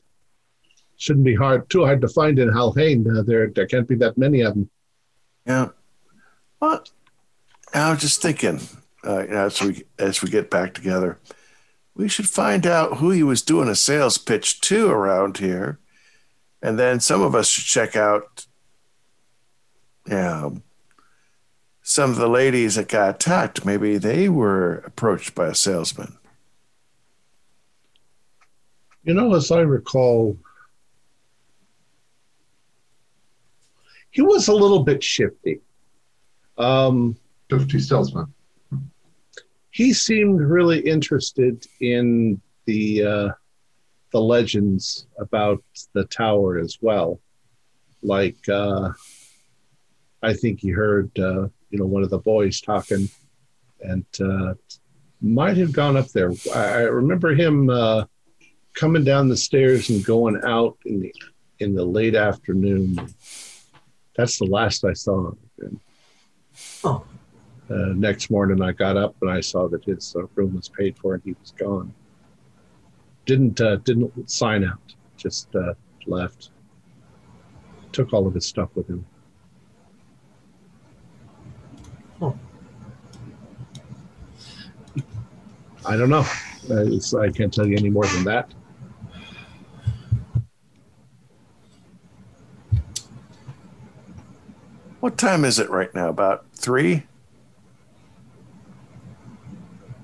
[0.97, 3.05] Shouldn't be hard too hard to find in Halhane.
[3.05, 4.69] Uh, there there can't be that many of them.
[5.45, 5.69] Yeah.
[6.59, 6.89] What?
[7.73, 8.61] I was just thinking,
[9.03, 11.19] uh, as we as we get back together,
[11.95, 15.80] we should find out who he was doing a sales pitch to around here,
[16.61, 18.45] and then some of us should check out,
[20.07, 20.49] yeah,
[21.81, 23.65] some of the ladies that got attacked.
[23.65, 26.17] Maybe they were approached by a salesman.
[29.03, 30.38] You know, as I recall,
[34.15, 35.59] he was a little bit shifty.
[36.57, 37.17] Um,
[37.49, 38.33] Fifty salesmen.
[39.71, 43.29] he seemed really interested in the uh,
[44.11, 45.61] the legends about
[45.91, 47.19] the tower as well.
[48.01, 48.93] Like, uh,
[50.23, 53.09] I think he heard uh, you know one of the boys talking,
[53.81, 54.53] and uh,
[55.21, 56.31] might have gone up there.
[56.55, 58.05] I, I remember him uh,
[58.75, 61.13] coming down the stairs and going out in the
[61.59, 62.97] in the late afternoon.
[64.15, 65.79] That's the last I saw of him.
[66.83, 67.05] Oh.
[67.69, 70.97] Uh, next morning, I got up and I saw that his uh, room was paid
[70.97, 71.93] for and he was gone.
[73.25, 75.73] Didn't uh, didn't sign out, just uh,
[76.05, 76.51] left.
[77.91, 79.05] Took all of his stuff with him.
[82.21, 82.37] Oh.
[85.87, 86.25] I don't know.
[86.69, 88.53] Uh, I can't tell you any more than that.
[95.15, 96.09] What time is it right now?
[96.09, 97.03] About three.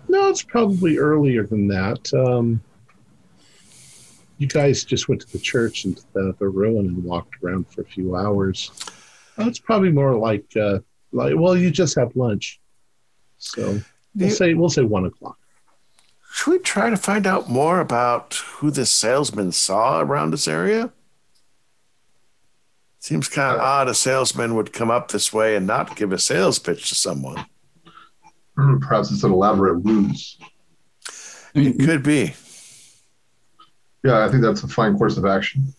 [0.08, 2.14] No, it's probably earlier than that.
[2.14, 2.62] Um,
[4.38, 7.82] you guys just went to the church and the, the ruin and walked around for
[7.82, 8.72] a few hours.
[9.38, 10.80] Oh, it's probably more like uh,
[11.12, 12.62] like well, you just have lunch,
[13.38, 13.82] so
[14.16, 15.38] we'll you- say we'll say one o'clock.
[16.32, 20.94] Should we try to find out more about who this salesman saw around this area?
[23.02, 26.20] Seems kind of odd a salesman would come up this way and not give a
[26.20, 27.44] sales pitch to someone.
[28.56, 30.38] Hmm, perhaps it's an elaborate ruse.
[31.56, 32.36] It could be.
[34.04, 35.74] Yeah, I think that's a fine course of action.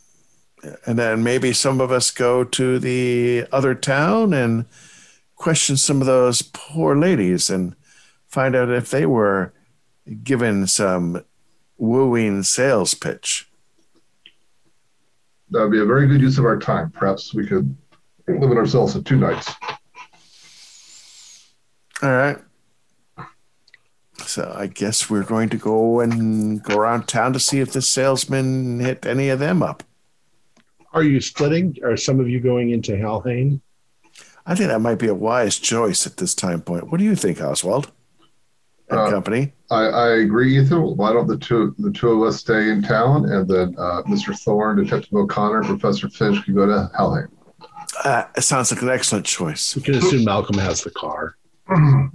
[0.85, 4.66] And then maybe some of us go to the other town and
[5.36, 7.77] question some of those poor ladies and
[8.27, 9.53] find out if they were
[10.24, 11.24] given some
[11.78, 13.49] wooing sales pitch.
[15.53, 16.91] That would be a very good use of our time.
[16.91, 17.74] Perhaps we could
[18.27, 19.53] limit ourselves to two nights.
[22.03, 22.39] All right.
[24.24, 27.83] So I guess we're going to go and go around town to see if the
[27.83, 29.83] salesman hit any of them up.
[30.93, 31.77] Are you splitting?
[31.85, 33.61] Are some of you going into Halhane?
[34.47, 36.91] I think that might be a wise choice at this time point.
[36.91, 37.93] What do you think, Oswald?
[38.93, 39.52] And Uh, company.
[39.70, 40.97] I, I agree, Ethan.
[40.97, 44.39] Why don't the two the two of us stay in town, and then uh, Mr.
[44.39, 47.28] Thorne, Detective O'Connor, and Professor Finch can go to Hellheim.
[48.05, 49.74] Uh, it sounds like an excellent choice.
[49.77, 51.36] We can assume Malcolm has the car.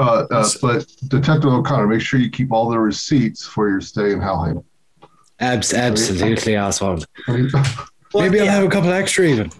[0.00, 4.12] Uh, uh, but Detective O'Connor, make sure you keep all the receipts for your stay
[4.12, 4.62] in Halheim.
[5.40, 7.04] Abs- absolutely, Oswald.
[8.14, 9.50] Maybe I'll have a couple extra even.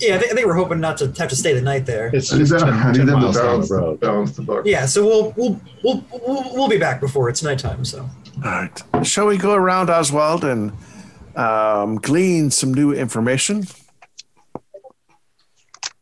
[0.00, 2.10] Yeah I, think, I think we're hoping not to have to stay the night there.
[2.14, 4.00] It's just them, 10, I need 10 them to miles down the road.
[4.00, 4.66] balance the book.
[4.66, 7.84] Yeah, so we'll we'll we'll we'll, we'll be back before it's nighttime.
[7.84, 8.82] So All right.
[9.02, 10.72] Shall we go around, Oswald, and
[11.36, 13.64] um, glean some new information?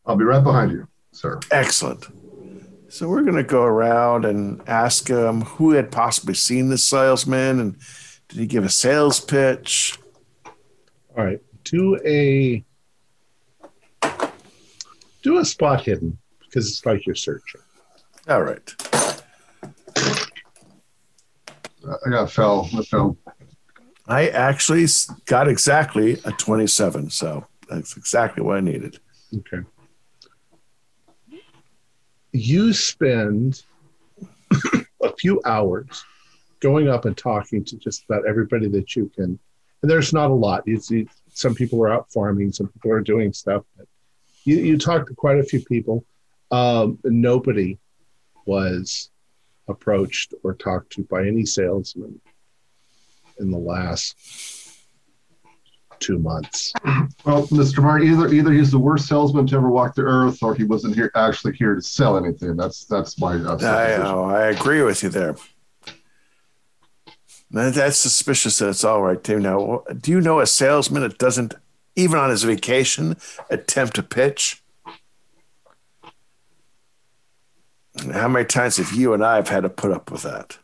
[0.05, 1.39] I'll be right behind you, sir.
[1.51, 2.05] Excellent.
[2.89, 7.59] So we're going to go around and ask um, who had possibly seen the salesman
[7.59, 7.75] and
[8.29, 9.99] did he give a sales pitch?
[11.15, 11.41] All right.
[11.65, 12.63] To a
[15.21, 17.61] do a spot hidden because it's like you're searching.
[18.27, 18.75] All right.
[21.87, 22.69] Uh, I got fell.
[22.77, 23.17] I fell.
[24.07, 24.85] I actually
[25.25, 28.99] got exactly a 27, so that's exactly what I needed.
[29.35, 29.65] Okay.
[32.31, 33.63] You spend
[35.03, 36.03] a few hours
[36.59, 39.37] going up and talking to just about everybody that you can.
[39.81, 40.63] And there's not a lot.
[40.65, 43.63] You see, some people are out farming, some people are doing stuff.
[44.47, 46.05] But you, you talk to quite a few people.
[46.51, 47.77] Um, nobody
[48.45, 49.09] was
[49.67, 52.21] approached or talked to by any salesman
[53.39, 54.15] in the last
[55.99, 56.71] two months.
[57.25, 57.83] Well, Mr.
[57.83, 60.95] Martin, either either he's the worst salesman to ever walk the earth, or he wasn't
[60.95, 62.55] here actually here to sell anything.
[62.55, 64.01] That's that's my uh, I, supposition.
[64.03, 65.35] oh, I agree with you there.
[67.51, 69.41] That's suspicious that it's all right, Tim.
[69.41, 71.55] Now, do you know a salesman that doesn't,
[71.97, 73.17] even on his vacation,
[73.49, 74.63] attempt to pitch?
[78.13, 80.57] How many times have you and I have had to put up with that?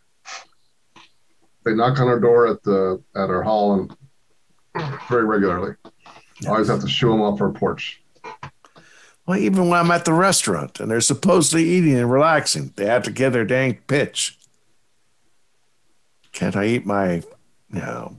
[1.66, 3.98] They knock on our door at the at our hall and
[5.10, 5.76] very regularly.
[6.46, 8.02] I Always have to shoo them off our porch.
[9.26, 13.04] Well, even when I'm at the restaurant and they're supposedly eating and relaxing, they have
[13.04, 14.38] to get their dang pitch.
[16.34, 17.16] Can't I eat my,
[17.72, 18.18] you know,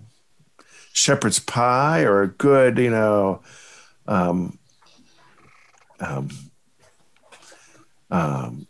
[0.95, 3.43] shepherd's pie or a good, you know,
[4.07, 4.59] um,
[6.01, 6.31] um,
[8.11, 8.67] um,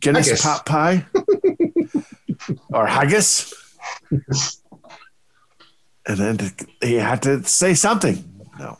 [0.00, 0.42] Guinness Haggis.
[0.42, 1.04] pot pie
[2.72, 3.52] or haggis?
[6.06, 6.38] and then
[6.80, 8.24] he had to say something.
[8.58, 8.78] No.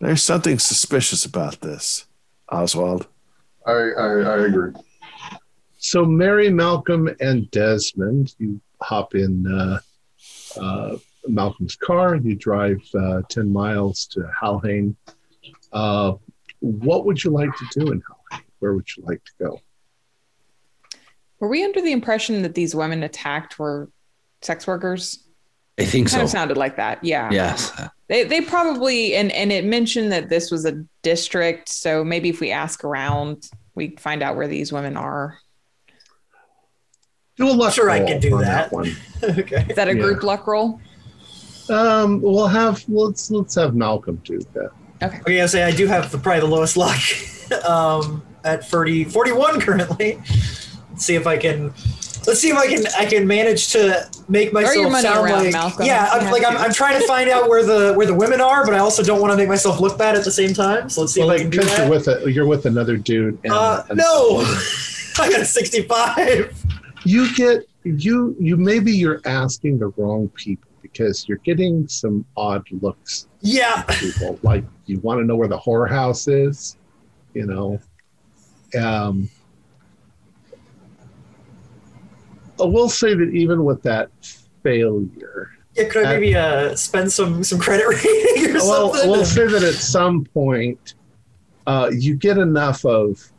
[0.00, 2.04] There's something suspicious about this,
[2.50, 3.06] Oswald.
[3.66, 4.72] I I, I agree.
[5.78, 9.80] So Mary, Malcolm, and Desmond, you hop in uh,
[10.60, 10.96] uh,
[11.28, 14.94] Malcolm's car and you drive uh, ten miles to Halhane.
[15.72, 16.14] Uh,
[16.60, 18.42] what would you like to do in Halhane?
[18.58, 19.60] Where would you like to go?
[21.40, 23.90] Were we under the impression that these women attacked were
[24.42, 25.24] sex workers?
[25.78, 26.24] I think Kind so.
[26.24, 27.02] of sounded like that.
[27.02, 27.30] Yeah.
[27.32, 27.72] Yes.
[28.08, 32.40] They they probably and and it mentioned that this was a district, so maybe if
[32.40, 35.38] we ask around, we find out where these women are.
[37.36, 38.70] Do a luck Sure, I can do on that.
[38.70, 38.94] one.
[39.24, 39.64] okay.
[39.70, 40.02] Is that a Yeah.
[40.02, 40.78] group luck roll?
[41.72, 44.70] Um, we'll have let's let's have Malcolm do that.
[45.02, 47.00] Okay, Okay, I say I do have the, probably the lowest luck
[47.68, 50.16] um, at 30, 41 currently.
[50.90, 51.72] Let's see if I can.
[52.24, 52.86] Let's see if I can.
[52.96, 55.52] I can manage to make myself your money sound around, like.
[55.52, 55.86] Malcolm.
[55.86, 56.56] Yeah, I'm, like I'm.
[56.56, 59.20] I'm trying to find out where the where the women are, but I also don't
[59.20, 60.88] want to make myself look bad at the same time.
[60.88, 62.66] So let's see Well, if I like can do because you're with a, you're with
[62.66, 63.40] another dude.
[63.42, 64.40] And, Uh, and no,
[65.18, 66.64] I got a 65.
[67.04, 72.66] you get you you maybe you're asking the wrong people because you're getting some odd
[72.70, 76.76] looks Yeah, people like you want to know where the whorehouse is
[77.34, 77.80] you know
[78.78, 79.28] um
[82.60, 84.10] I will say that even with that
[84.62, 85.84] failure yeah.
[85.84, 89.10] Could I maybe uh, spend some some credit rating or well something?
[89.10, 90.94] we'll say that at some point
[91.66, 93.32] uh you get enough of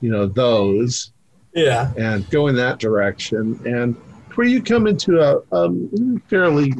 [0.00, 1.12] you know those
[1.54, 1.92] yeah.
[1.96, 3.96] and go in that direction and
[4.36, 6.72] where you come into a um, fairly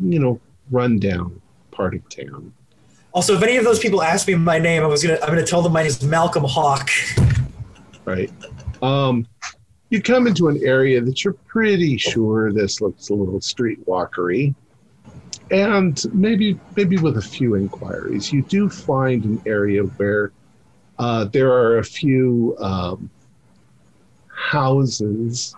[0.00, 0.40] you know
[0.70, 1.40] rundown
[1.70, 2.52] part of town.
[3.12, 5.46] Also, if any of those people ask me my name, I was gonna I'm gonna
[5.46, 6.90] tell them my name is Malcolm Hawk.
[8.04, 8.30] right.
[8.82, 9.26] Um,
[9.90, 14.54] you come into an area that you're pretty sure this looks a little streetwalkery.
[15.50, 20.32] And maybe maybe with a few inquiries, you do find an area where
[20.98, 23.10] uh, there are a few um,
[24.28, 25.54] houses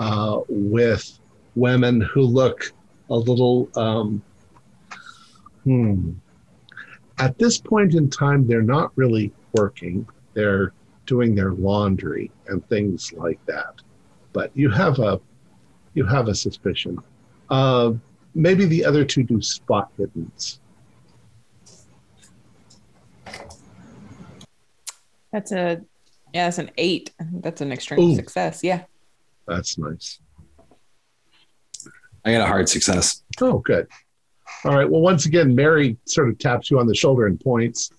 [0.00, 1.20] uh, with
[1.54, 2.72] women who look
[3.10, 3.68] a little.
[3.76, 4.22] Um,
[5.64, 6.12] hmm.
[7.18, 10.08] At this point in time, they're not really working.
[10.32, 10.72] They're
[11.04, 13.74] doing their laundry and things like that.
[14.32, 15.20] But you have a
[15.92, 16.98] you have a suspicion.
[17.50, 17.92] Uh,
[18.34, 20.60] maybe the other two do spot hiddens.
[25.30, 25.82] That's a
[26.32, 27.12] yeah, that's an eight.
[27.20, 28.14] That's an extreme Ooh.
[28.14, 28.64] success.
[28.64, 28.84] Yeah.
[29.50, 30.20] That's nice.
[32.24, 33.24] I got a hard success.
[33.40, 33.88] Oh, good.
[34.64, 34.88] All right.
[34.88, 37.90] Well, once again, Mary sort of taps you on the shoulder and points,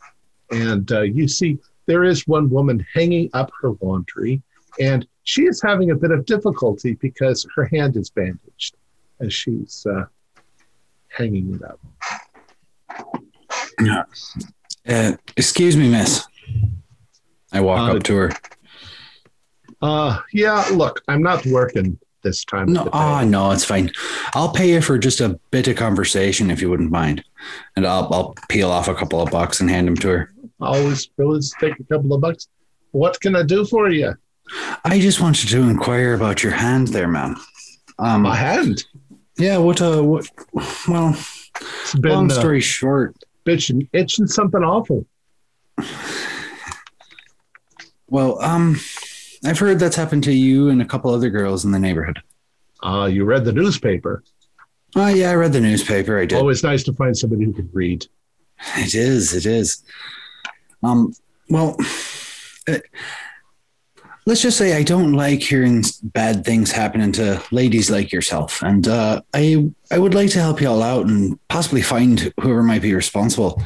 [0.51, 1.57] and uh, you see
[1.87, 4.41] there is one woman hanging up her laundry,
[4.79, 8.77] and she is having a bit of difficulty because her hand is bandaged
[9.19, 10.05] as she's uh,
[11.09, 11.79] hanging it up.
[14.87, 16.25] Uh, excuse me, miss.
[17.51, 18.31] I walk Uh, up to her.
[19.81, 20.65] Uh, yeah.
[20.73, 22.71] Look, I'm not working this time.
[22.71, 23.91] No, oh no, it's fine.
[24.35, 27.23] I'll pay you for just a bit of conversation if you wouldn't mind,
[27.75, 30.33] and I'll I'll peel off a couple of bucks and hand them to her.
[30.59, 32.47] always, always take a couple of bucks.
[32.91, 34.13] What can I do for you?
[34.85, 37.35] I just wanted to inquire about your hand there, man.
[37.97, 38.83] Um, My hand.
[39.37, 39.57] yeah.
[39.57, 39.81] What?
[39.81, 40.27] Uh, what?
[40.87, 41.15] Well,
[41.81, 43.15] It's been long uh, story short.
[43.45, 45.05] bitching, itching something awful.
[48.07, 48.75] Well, um,
[49.43, 52.21] I've heard that's happened to you and a couple other girls in the neighborhood.
[52.83, 54.23] Uh, you read the newspaper.
[54.95, 56.19] Oh yeah, I read the newspaper.
[56.19, 56.37] I did.
[56.37, 58.05] Always nice to find somebody who can read.
[58.77, 59.33] It is.
[59.33, 59.83] It is.
[60.83, 61.13] Um.
[61.49, 61.75] Well,
[62.67, 62.77] uh,
[64.25, 68.87] let's just say I don't like hearing bad things happening to ladies like yourself, and
[68.87, 72.81] uh, I I would like to help you all out and possibly find whoever might
[72.81, 73.61] be responsible.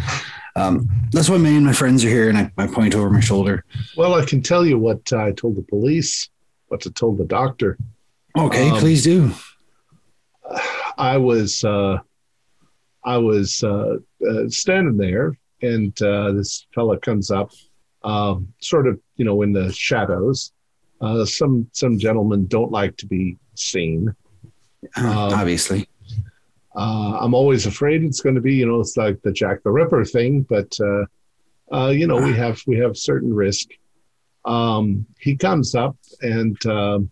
[0.56, 3.20] Um, that's why me and my friends are here, and I, I point over my
[3.20, 3.66] shoulder.
[3.98, 6.30] Well, I can tell you what I told the police,
[6.68, 7.78] what I told the doctor.
[8.38, 9.32] Okay, Um, please do.
[10.98, 11.98] I was uh,
[13.04, 13.98] I was uh,
[14.30, 17.52] uh, standing there, and uh, this fella comes up,
[18.04, 20.52] um, sort of you know in the shadows.
[21.02, 24.16] Uh, some some gentlemen don't like to be seen.
[24.96, 25.90] um, Obviously,
[26.76, 29.72] Uh, I'm always afraid it's going to be you know it's like the Jack the
[29.72, 31.06] Ripper thing, but uh,
[31.74, 33.70] uh, you know we have we have certain risk.
[34.44, 37.10] Um, he comes up and um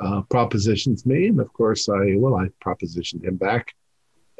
[0.00, 3.74] uh, propositions me, and of course I well I propositioned him back,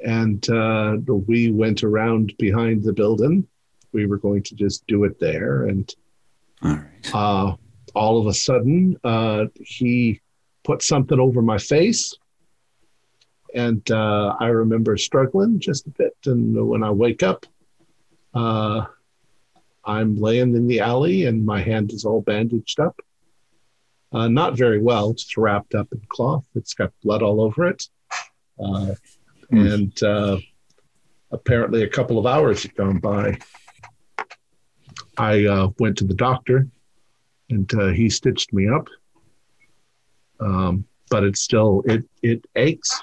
[0.04, 3.46] and uh, we went around behind the building.
[3.92, 5.92] We were going to just do it there, and
[6.62, 7.14] all right.
[7.14, 7.56] uh,
[7.94, 10.20] all of a sudden uh, he
[10.64, 12.14] put something over my face
[13.54, 17.46] and uh, i remember struggling just a bit and when i wake up
[18.34, 18.84] uh,
[19.84, 23.00] i'm laying in the alley and my hand is all bandaged up
[24.12, 27.88] uh, not very well just wrapped up in cloth it's got blood all over it
[28.64, 28.94] uh,
[29.50, 29.66] Hmm.
[29.66, 30.38] and uh,
[31.30, 33.36] apparently a couple of hours had gone by
[35.18, 36.68] i uh, went to the doctor
[37.50, 38.88] and uh, he stitched me up.
[40.40, 43.02] Um, but it still it it aches.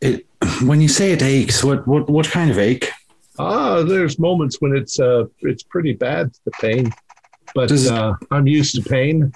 [0.00, 0.26] It,
[0.62, 2.90] when you say it aches, what what what kind of ache?
[3.38, 6.92] Ah, there's moments when it's uh it's pretty bad the pain,
[7.54, 9.32] but Does uh, I'm used to pain.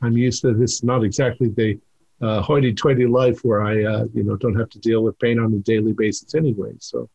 [0.00, 0.82] I'm used to this.
[0.82, 1.78] Not exactly the
[2.20, 5.52] uh, hoity-toity life where I uh, you know don't have to deal with pain on
[5.54, 6.72] a daily basis anyway.
[6.78, 7.08] So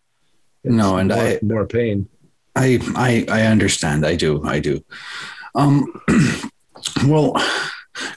[0.64, 2.08] it's No, and more, I- more pain.
[2.56, 4.06] I I I understand.
[4.06, 4.44] I do.
[4.44, 4.84] I do.
[5.56, 5.86] Um,
[7.06, 7.34] well,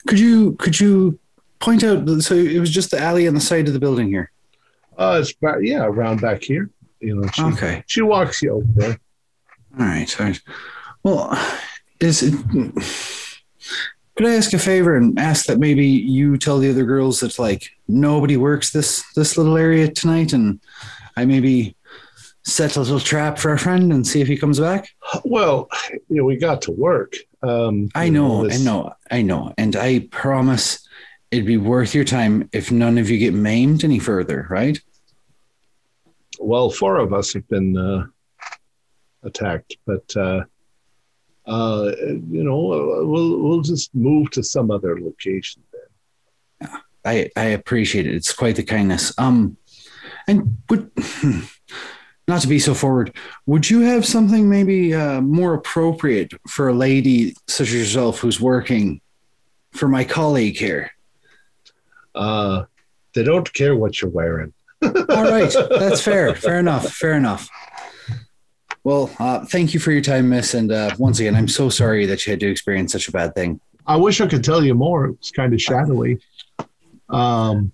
[0.07, 1.17] could you could you
[1.59, 2.07] point out?
[2.21, 4.31] So it was just the alley on the side of the building here.
[4.97, 6.69] Uh, it's about, yeah around back here.
[6.99, 7.83] You know, she, Okay.
[7.87, 8.99] she walks you over there.
[9.79, 10.19] All right.
[10.19, 10.41] All right.
[11.03, 11.57] Well,
[11.99, 12.33] is it?
[14.17, 17.39] Could I ask a favor and ask that maybe you tell the other girls that
[17.39, 20.59] like nobody works this this little area tonight, and
[21.17, 21.75] I maybe
[22.43, 24.89] set a little trap for our friend and see if he comes back.
[25.23, 25.69] Well,
[26.09, 27.13] you know, we got to work.
[27.41, 30.85] Um, I know, this- I know, I know, and I promise
[31.31, 34.79] it'd be worth your time if none of you get maimed any further, right?
[36.39, 38.05] Well, four of us have been uh,
[39.23, 40.43] attacked, but uh,
[41.45, 41.91] uh,
[42.29, 42.57] you know,
[43.05, 45.63] we'll we'll just move to some other location.
[45.71, 46.69] Then.
[47.05, 48.15] I I appreciate it.
[48.15, 49.13] It's quite the kindness.
[49.17, 49.57] Um,
[50.27, 50.91] and would
[52.27, 56.73] not to be so forward, would you have something maybe uh, more appropriate for a
[56.73, 59.01] lady such as yourself who's working
[59.73, 60.91] for my colleague here?
[62.15, 62.63] Uh,
[63.13, 64.53] They don't care what you're wearing.
[64.83, 64.91] All
[65.31, 66.33] right, that's fair.
[66.35, 66.87] Fair enough.
[66.93, 67.49] Fair enough.
[68.83, 70.53] Well, uh, thank you for your time, Miss.
[70.53, 73.35] And uh, once again, I'm so sorry that you had to experience such a bad
[73.35, 73.59] thing.
[73.85, 75.05] I wish I could tell you more.
[75.05, 76.19] It was kind of shadowy.
[77.09, 77.71] Um,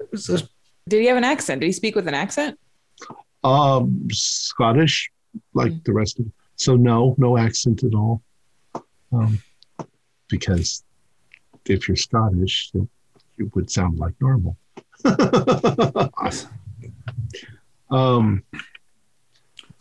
[0.00, 0.48] It was a-
[0.88, 1.60] Did he have an accent?
[1.60, 2.58] Did he speak with an accent?
[3.42, 5.10] um, Scottish,
[5.54, 6.26] like the rest of.
[6.56, 8.22] So no, no accent at all.
[9.12, 9.38] Um,
[10.28, 10.84] because
[11.64, 12.86] if you're Scottish, it,
[13.40, 14.56] it would sound like normal.
[17.90, 18.44] um,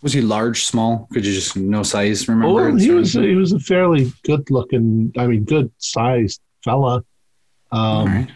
[0.01, 1.07] was he large, small?
[1.11, 2.69] Could you just no size remember?
[2.69, 5.11] oh, he was he was a fairly good looking.
[5.17, 7.03] I mean, good sized fella.
[7.71, 8.27] Um, right.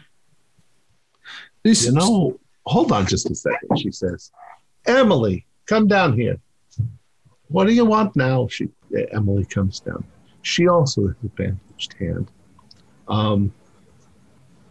[1.63, 4.31] You know, hold on just a second, she says.
[4.85, 6.37] Emily, come down here.
[7.47, 8.47] What do you want now?
[8.47, 8.67] She
[9.11, 10.03] Emily comes down.
[10.41, 12.29] She also has a bandaged hand.
[13.07, 13.53] Um,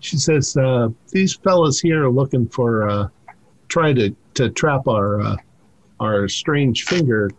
[0.03, 3.09] she says, uh, these fellas here are looking for uh,
[3.69, 5.37] trying to, to trap our uh,
[6.01, 7.31] our strange finger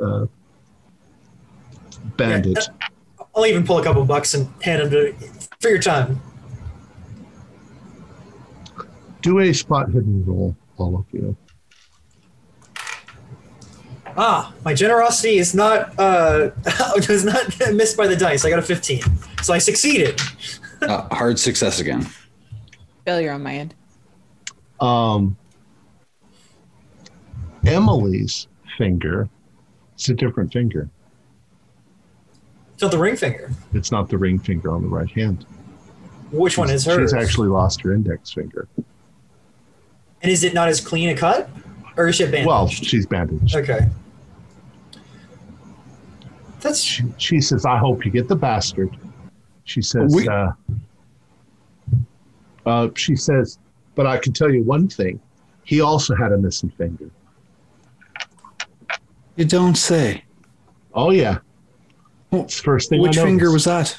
[0.00, 0.26] uh,
[2.18, 2.68] bandit.
[3.34, 5.12] I'll even pull a couple bucks and hand them to
[5.60, 6.20] for your time.
[9.22, 11.34] Do a spot hidden roll, all of you.
[14.18, 16.50] Ah, my generosity is not uh
[17.08, 18.44] was not missed by the dice.
[18.44, 19.00] I got a 15.
[19.42, 20.20] So I succeeded.
[20.82, 22.06] Uh, hard success again.
[23.04, 23.74] Failure on my end.
[24.80, 25.36] um,
[27.64, 29.28] Emily's finger,
[29.94, 30.88] it's a different finger.
[32.76, 33.52] So the ring finger.
[33.72, 35.46] It's not the ring finger on the right hand.
[36.32, 37.10] Which one is hers?
[37.10, 38.66] She's actually lost her index finger.
[40.22, 41.48] and is it not as clean a cut?
[41.96, 42.46] Or is she bandaged?
[42.46, 43.54] Well, she's bandaged.
[43.54, 43.86] Okay.
[46.60, 48.96] That's She, she says, I hope you get the bastard.
[49.64, 50.50] She says, We- uh,
[52.66, 53.58] uh, she says,
[53.94, 55.20] but I can tell you one thing.
[55.64, 57.10] He also had a missing finger.
[59.36, 60.24] You don't say.
[60.94, 61.38] Oh, yeah.
[62.32, 63.98] It's first thing I Which finger was that?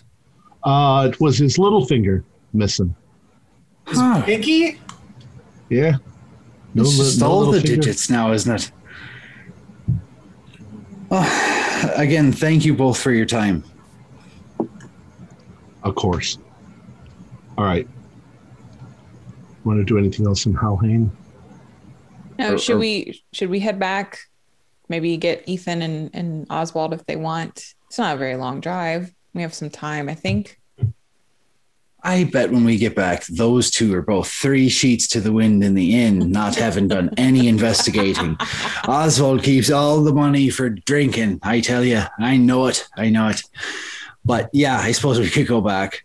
[0.63, 2.23] Uh, it was his little finger
[2.53, 2.95] missing.
[3.85, 4.21] Huh.
[4.23, 4.79] pinky?
[5.69, 5.97] Yeah.
[6.73, 7.75] No, it's li- just no all the finger.
[7.81, 8.71] digits now, isn't it?
[11.11, 13.63] Oh, again, thank you both for your time.
[15.83, 16.37] Of course.
[17.57, 17.87] All right.
[19.63, 21.09] Want to do anything else in Halhane?
[22.39, 24.17] No, Or- should or- we should we head back?
[24.89, 27.63] Maybe get Ethan and, and Oswald if they want.
[27.87, 29.13] It's not a very long drive.
[29.33, 30.59] We have some time, I think.
[32.05, 35.63] I bet when we get back, those two are both three sheets to the wind
[35.63, 38.35] in the inn, not having done any investigating.
[38.89, 41.39] Oswald keeps all the money for drinking.
[41.43, 42.85] I tell you, I know it.
[42.97, 43.41] I know it.
[44.25, 46.03] But yeah, I suppose we could go back.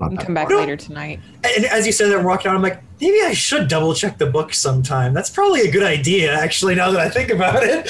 [0.00, 1.18] Not And come back later tonight.
[1.42, 2.54] And as you said that, I'm walking out.
[2.54, 5.12] I'm like, maybe I should double check the book sometime.
[5.12, 6.76] That's probably a good idea, actually.
[6.76, 7.88] Now that I think about it,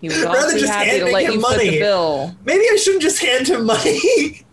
[0.00, 1.70] He was Rather just happy to let him you foot money.
[1.70, 2.34] the bill.
[2.44, 4.44] maybe I shouldn't just hand him money.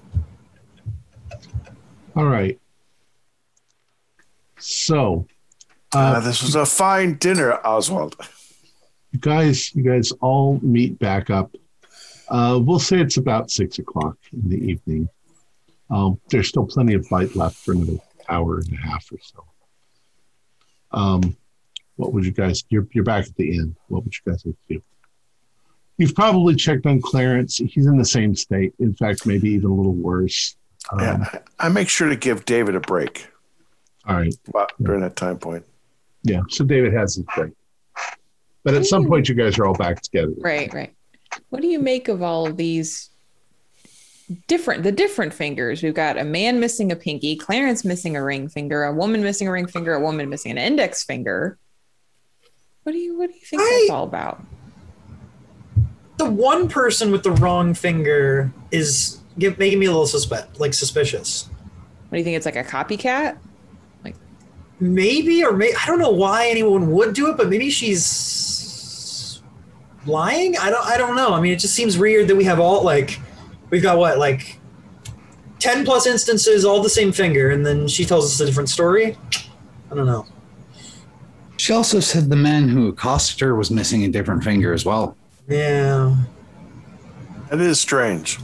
[2.16, 2.60] All right.
[4.58, 5.28] So,
[5.94, 8.16] Uh, uh, this was a fine dinner, Oswald.
[9.12, 11.56] you guys, you guys all meet back up.
[12.30, 15.10] Uh, we'll say it's about six o'clock in the evening.
[15.90, 17.98] Um, there's still plenty of light left for another
[18.28, 19.46] hour and a half or so.
[20.92, 21.38] Um,
[21.98, 22.64] what would you guys?
[22.70, 23.76] You're you're back at the end.
[23.88, 24.82] What would you guys like to do?
[25.98, 27.58] You've probably checked on Clarence.
[27.58, 28.74] He's in the same state.
[28.80, 30.58] In fact, maybe even a little worse.
[30.92, 31.30] Um, yeah,
[31.60, 33.28] I I make sure to give David a break
[34.08, 34.36] All right.
[34.54, 35.66] Well, during that time point.
[36.24, 36.42] Yeah.
[36.50, 37.54] So David has his break.
[38.64, 40.34] But at some point, you guys are all back together.
[40.38, 40.94] Right, right.
[41.50, 43.10] What do you make of all of these
[44.48, 45.84] different the different fingers?
[45.84, 49.48] We've got a man missing a pinky, Clarence missing a ring finger, a woman missing
[49.48, 51.58] a ring finger, a woman missing an index finger.
[52.84, 54.42] What do you what do you think I- that's all about?
[56.18, 60.74] the one person with the wrong finger is give, making me a little suspect, like
[60.74, 61.50] suspicious.
[62.08, 63.38] What do you think it's like a copycat?
[64.06, 64.16] Like
[64.80, 68.06] maybe, or may I don't know why anyone would do it, but maybe she's
[70.06, 70.58] lying.
[70.58, 70.86] I don't.
[70.86, 71.34] I don't know.
[71.34, 73.20] I mean, it just seems weird that we have all like
[73.70, 74.60] we've got what like
[75.60, 79.18] ten plus instances, all the same finger, and then she tells us a different story.
[79.92, 80.26] I don't know.
[81.58, 85.16] She also said the man who accosted her was missing a different finger as well.
[85.48, 86.16] Yeah.
[87.50, 88.40] That is strange.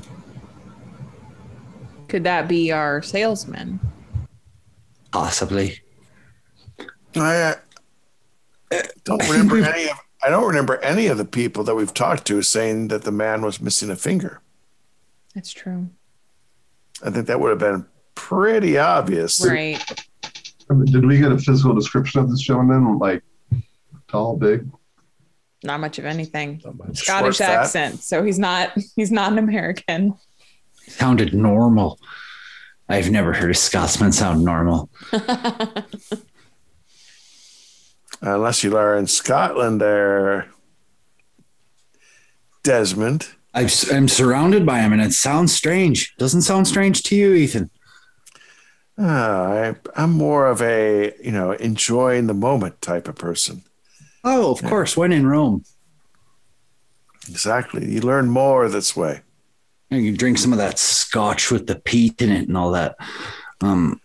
[2.08, 3.80] Could that be our salesman?
[5.12, 5.82] Possibly.
[7.16, 7.56] I
[8.72, 9.98] uh, don't remember any of.
[10.24, 13.42] I don't remember any of the people that we've talked to saying that the man
[13.42, 14.42] was missing a finger.
[15.34, 15.90] That's true.
[17.04, 17.86] I think that would have been
[18.16, 19.44] pretty obvious.
[19.46, 19.84] Right.
[20.86, 23.00] Did we get a physical description of this gentleman?
[23.00, 23.24] Like
[24.08, 24.70] tall, big?
[25.64, 26.62] Not much of anything.
[26.78, 27.00] Much.
[27.00, 27.64] Scottish Short, fat.
[27.64, 30.16] accent, so he's not he's not an American.
[30.88, 32.00] Sounded normal.
[32.90, 34.90] I've never heard a Scotsman sound normal.
[38.22, 40.48] Unless you are in Scotland there,
[42.64, 43.30] Desmond.
[43.54, 46.16] I've, I'm surrounded by him, and it sounds strange.
[46.18, 47.70] Doesn't sound strange to you, Ethan?
[48.98, 53.64] Ah, I, I'm more of a, you know, enjoying the moment type of person.
[54.24, 54.96] Oh, of course.
[54.96, 55.64] When in Rome,
[57.30, 57.90] Exactly.
[57.90, 59.22] You learn more this way.
[59.90, 62.96] And you drink some of that scotch with the peat in it and all that.
[63.62, 64.01] Um,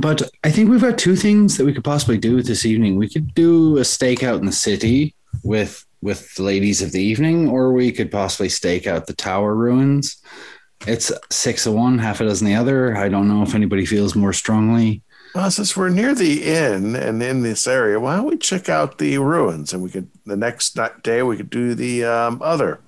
[0.00, 2.96] but I think we've got two things that we could possibly do this evening.
[2.96, 7.02] We could do a stake out in the city with with the ladies of the
[7.02, 10.22] evening, or we could possibly stake out the tower ruins.
[10.86, 12.96] It's six of one, half a dozen the other.
[12.96, 15.02] I don't know if anybody feels more strongly.
[15.34, 18.98] Well, since we're near the inn and in this area, why don't we check out
[18.98, 19.72] the ruins?
[19.72, 22.80] And we could the next day we could do the um, other.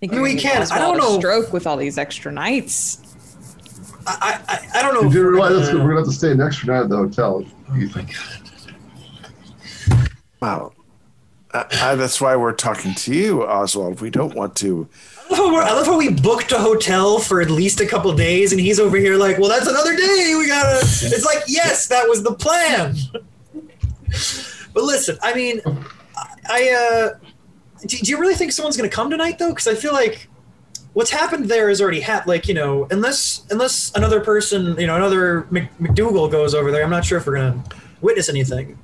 [0.00, 0.62] think I mean, we can.
[0.62, 1.18] give I don't know.
[1.18, 3.05] Stroke with all these extra nights.
[4.06, 5.02] I, I, I don't know.
[5.02, 6.88] Did if you we're realize gonna- we're gonna have to stay an extra night at
[6.88, 7.44] the hotel?
[7.74, 8.14] You think?
[10.40, 10.72] Wow.
[11.52, 14.00] Uh, uh, that's why we're talking to you, Oswald.
[14.00, 14.88] We don't want to.
[15.18, 17.86] I love, how we're- I love how we booked a hotel for at least a
[17.86, 20.34] couple days, and he's over here like, "Well, that's another day.
[20.38, 22.94] We gotta." It's like, yes, that was the plan.
[24.74, 25.60] but listen, I mean,
[26.48, 26.70] I
[27.14, 27.18] uh,
[27.86, 29.50] do, do you really think someone's gonna come tonight though?
[29.50, 30.28] Because I feel like
[30.96, 32.28] what's happened there is already happened.
[32.28, 36.82] Like you know, unless unless another person, you know, another Mc, McDougall goes over there,
[36.82, 37.62] I'm not sure if we're gonna
[38.00, 38.78] witness anything.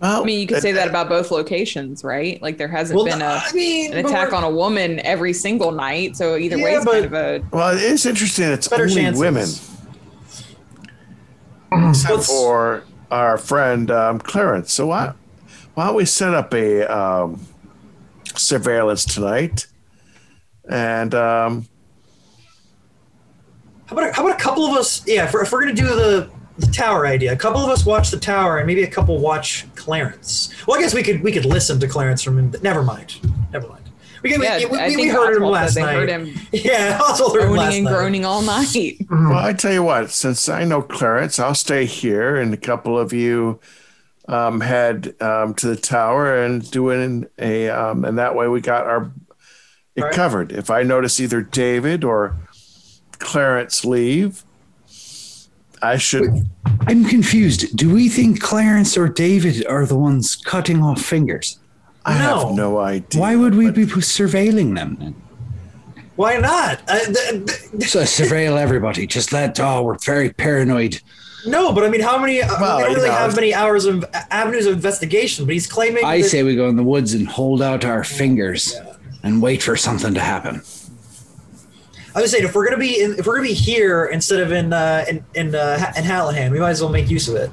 [0.00, 2.40] Well, I mean, you could say uh, that about both locations, right?
[2.40, 5.72] Like there hasn't Well, been a I mean, an attack on a woman every single
[5.72, 8.44] night, so either way, it's but- kind of a Well, it is interesting.
[8.46, 9.20] It's better only chances.
[9.20, 9.48] women,
[11.90, 14.72] except Let's- for our friend um, Clarence.
[14.72, 15.12] So why,
[15.74, 17.40] why don't we set up a um,
[18.36, 19.66] surveillance tonight?
[20.68, 21.66] And um,
[23.86, 25.06] How about, a, how about a couple of us?
[25.06, 27.86] Yeah, if we're, if we're gonna do the, the tower idea, a couple of us
[27.86, 30.52] watch the tower, and maybe a couple watch Clarence.
[30.66, 32.50] Well, I guess we could we could listen to Clarence from.
[32.62, 33.18] Never mind.
[33.52, 33.84] Never mind.
[34.22, 34.58] We, can- yeah.
[34.58, 35.94] we, we, I we, think heard him Oswald last they night.
[35.94, 37.94] heard him Yeah, Oswald heard him groaning last and night.
[37.94, 38.96] groaning all night.
[39.10, 40.10] well, I tell you what.
[40.10, 43.60] Since I know Clarence, I'll stay here, and a couple of you
[44.26, 47.68] um, head um, to the tower and do it in a.
[47.70, 49.10] Um, and that way, we got our
[49.98, 50.14] it All right.
[50.14, 50.52] covered.
[50.52, 52.36] If I notice either David or
[53.18, 54.44] Clarence leave,
[55.82, 56.46] I should.
[56.86, 57.76] I'm confused.
[57.76, 61.58] Do we think Clarence or David are the ones cutting off fingers?
[62.04, 62.46] I No.
[62.48, 63.20] have no idea.
[63.20, 65.14] Why would we be surveilling them then?
[66.16, 66.80] Why not?
[66.88, 69.06] Uh, th- th- So surveil everybody.
[69.06, 69.60] Just let.
[69.60, 71.00] Oh, we're very paranoid.
[71.46, 72.42] no, but I mean, how many?
[72.42, 75.44] uh, Well, we don't you really know, have many hours of avenues of investigation.
[75.44, 76.04] But he's claiming.
[76.04, 78.74] I that- say we go in the woods and hold out our fingers
[79.22, 80.62] and wait for something to happen.
[82.14, 84.50] I was saying if we're gonna be in, if we're gonna be here instead of
[84.52, 87.50] in uh, in in, uh, in Halhane, we might as well make use of it.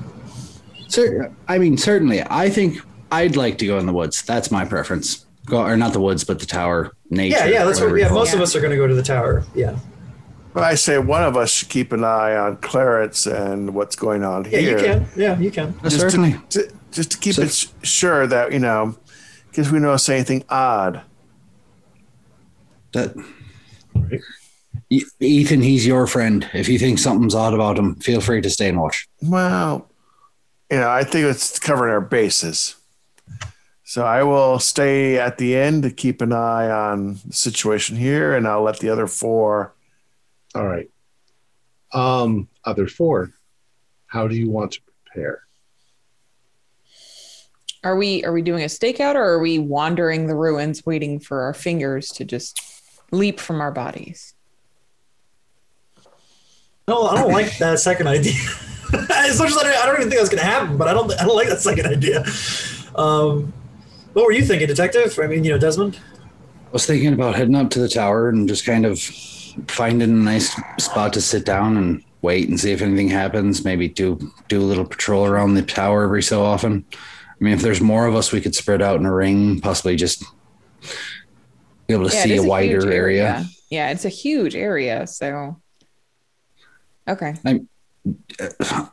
[0.87, 2.23] Cer- I mean, certainly.
[2.29, 2.79] I think
[3.11, 4.21] I'd like to go in the woods.
[4.23, 5.25] That's my preference.
[5.45, 6.93] Go or not the woods, but the tower.
[7.11, 7.37] Nature.
[7.37, 7.93] Yeah, yeah, that's what.
[7.95, 8.37] Yeah, most it.
[8.37, 9.43] of us are gonna go to the tower.
[9.53, 9.77] Yeah.
[10.53, 14.23] Well, I say one of us should keep an eye on Clarence and what's going
[14.23, 14.61] on Yeah, here.
[14.61, 15.07] Yeah, you can.
[15.17, 15.79] Yeah, you can.
[15.83, 16.37] Just certainly.
[16.51, 18.97] To, to, just to keep So- it sh- sure that you know,
[19.51, 21.01] because we notice anything odd.
[22.95, 23.13] That.
[24.89, 26.49] E- Ethan, he's your friend.
[26.53, 29.07] If you think something's odd about him, feel free to stay and watch.
[29.21, 29.89] Well,
[30.71, 32.75] you know, I think it's covering our bases.
[33.83, 38.33] So I will stay at the end to keep an eye on the situation here,
[38.33, 39.73] and I'll let the other four.
[40.55, 40.89] All right.
[41.93, 43.31] Um, other four,
[44.07, 45.41] how do you want to prepare?
[47.83, 51.41] Are we are we doing a stakeout or are we wandering the ruins waiting for
[51.41, 52.59] our fingers to just
[53.11, 54.33] leap from our bodies?
[56.87, 58.33] No, I don't like that second idea.
[59.09, 61.11] as much as I don't, I don't even think that's gonna happen, but I don't.
[61.19, 62.23] I don't like that second idea.
[62.95, 63.51] Um,
[64.13, 65.17] what were you thinking, Detective?
[65.19, 65.99] I mean, you know, Desmond.
[66.21, 68.99] I was thinking about heading up to the tower and just kind of
[69.67, 73.65] finding a nice spot to sit down and wait and see if anything happens.
[73.65, 76.85] Maybe do do a little patrol around the tower every so often.
[76.93, 79.95] I mean, if there's more of us, we could spread out in a ring, possibly
[79.95, 80.23] just
[81.87, 83.45] be able to it see a huge wider area.
[83.69, 85.07] Yeah, it's a huge area.
[85.07, 85.61] So,
[87.07, 87.35] okay.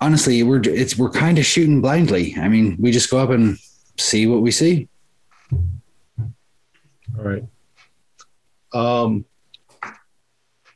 [0.01, 2.35] Honestly, we're it's we're kind of shooting blindly.
[2.39, 3.59] I mean, we just go up and
[3.99, 4.89] see what we see.
[5.53, 6.29] All
[7.17, 7.45] right.
[8.73, 9.27] Um,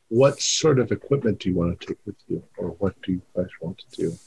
[0.08, 3.22] what sort of equipment do you want to take with you, or what do you
[3.34, 4.18] guys want to do?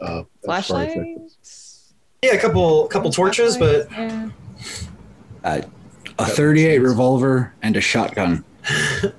[0.00, 1.04] Uh, as far as that goes?
[1.04, 1.94] Flashlights.
[2.22, 4.30] Yeah, a couple couple torches, but Yeah.
[6.18, 8.44] A 38 revolver and a shotgun.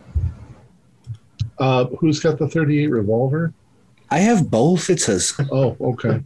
[1.58, 3.54] Uh, who's got the 38 revolver?
[4.10, 4.90] I have both.
[4.90, 6.22] It says Oh, okay.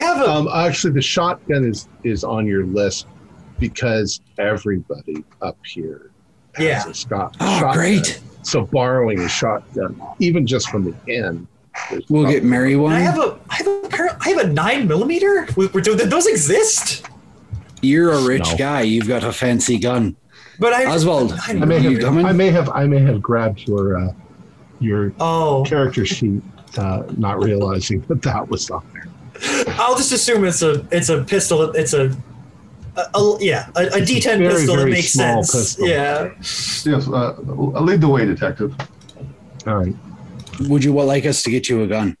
[0.00, 3.06] I have a Um, actually, the shotgun is is on your list
[3.60, 6.10] because everybody up here
[6.56, 6.88] has Yeah.
[6.90, 7.36] a Scott.
[7.38, 7.74] Oh, shotgun.
[7.74, 8.20] great.
[8.42, 11.46] So borrowing a shotgun, even just from the inn,
[12.08, 12.94] we'll get probably- Mary one.
[12.94, 15.46] I have a I have a pair, I have a nine millimeter.
[15.56, 17.06] We, we, do those exist?
[17.82, 18.56] You're a rich No.
[18.56, 18.82] guy.
[18.82, 20.16] You've got a fancy gun.
[20.58, 22.24] But I Oswald, I I may have, coming?
[22.26, 24.12] I may have, I may have grabbed your uh,
[24.80, 26.42] your Oh, character sheet,
[26.78, 29.06] uh, not realizing that that was on there.
[29.80, 31.62] I'll just assume it's a it's a pistol.
[31.72, 32.16] It's a,
[32.96, 34.74] a, a- yeah a, a D10 very, pistol.
[34.74, 35.74] It very makes small sense.
[35.74, 35.88] pistol.
[35.88, 36.30] Yeah.
[36.38, 37.34] Yes, uh,
[37.80, 38.74] lead the way, detective.
[39.66, 39.94] All right.
[40.68, 42.16] Would you like us to get you a gun?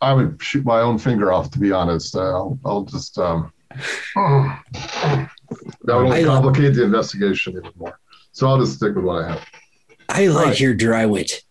[0.00, 2.14] I would shoot my own finger off, to be honest.
[2.16, 3.18] Uh, I'll, I'll just.
[3.18, 3.52] Um,
[4.14, 5.28] that
[5.84, 7.98] would only complicate the investigation even more.
[8.32, 9.46] So I'll just stick with what I have.
[10.08, 10.60] I like Right.
[10.60, 11.42] your dry wit.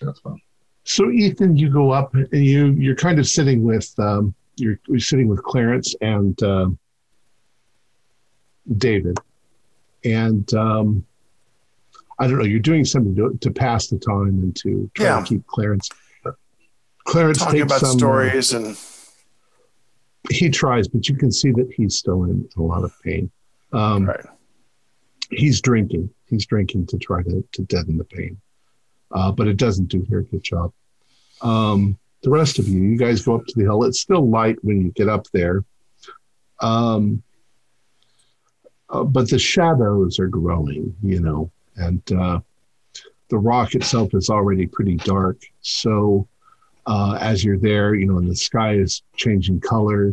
[0.00, 0.40] That's fine.
[0.84, 4.98] So Ethan, you go up and you you're kind of sitting with um, you're, you're
[5.00, 6.68] sitting with Clarence and uh,
[8.76, 9.18] David,
[10.04, 11.04] and um,
[12.18, 12.44] I don't know.
[12.44, 15.20] You're doing something to, to pass the time and to try Yeah.
[15.20, 15.88] to keep Clarence.
[17.06, 18.76] Clarence Talking takes about some, uh, stories and
[20.28, 23.30] he tries, but you can see that he's still in a lot of pain.
[23.72, 24.26] Um, right.
[25.30, 26.10] He's drinking.
[26.26, 28.40] He's drinking to try to, to deaden the pain,
[29.12, 30.72] uh, but it doesn't do a very good job.
[31.40, 33.84] Um, the rest of you, you guys go up to the hill.
[33.84, 35.64] It's still light when you get up there,
[36.60, 37.22] um,
[38.90, 40.94] uh, but the shadows are growing.
[41.02, 42.40] You know, and uh,
[43.30, 45.40] the rock itself is already pretty dark.
[45.62, 46.28] So
[46.90, 50.12] uh, as you're there, you know, and the sky is changing color.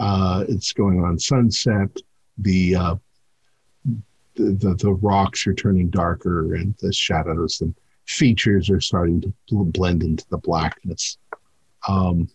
[0.00, 1.88] Uh, it's going on sunset.
[2.38, 2.94] The, uh,
[4.34, 7.72] the the the rocks are turning darker, and the shadows and
[8.06, 11.18] features are starting to blend into the blackness.
[11.86, 12.28] Um,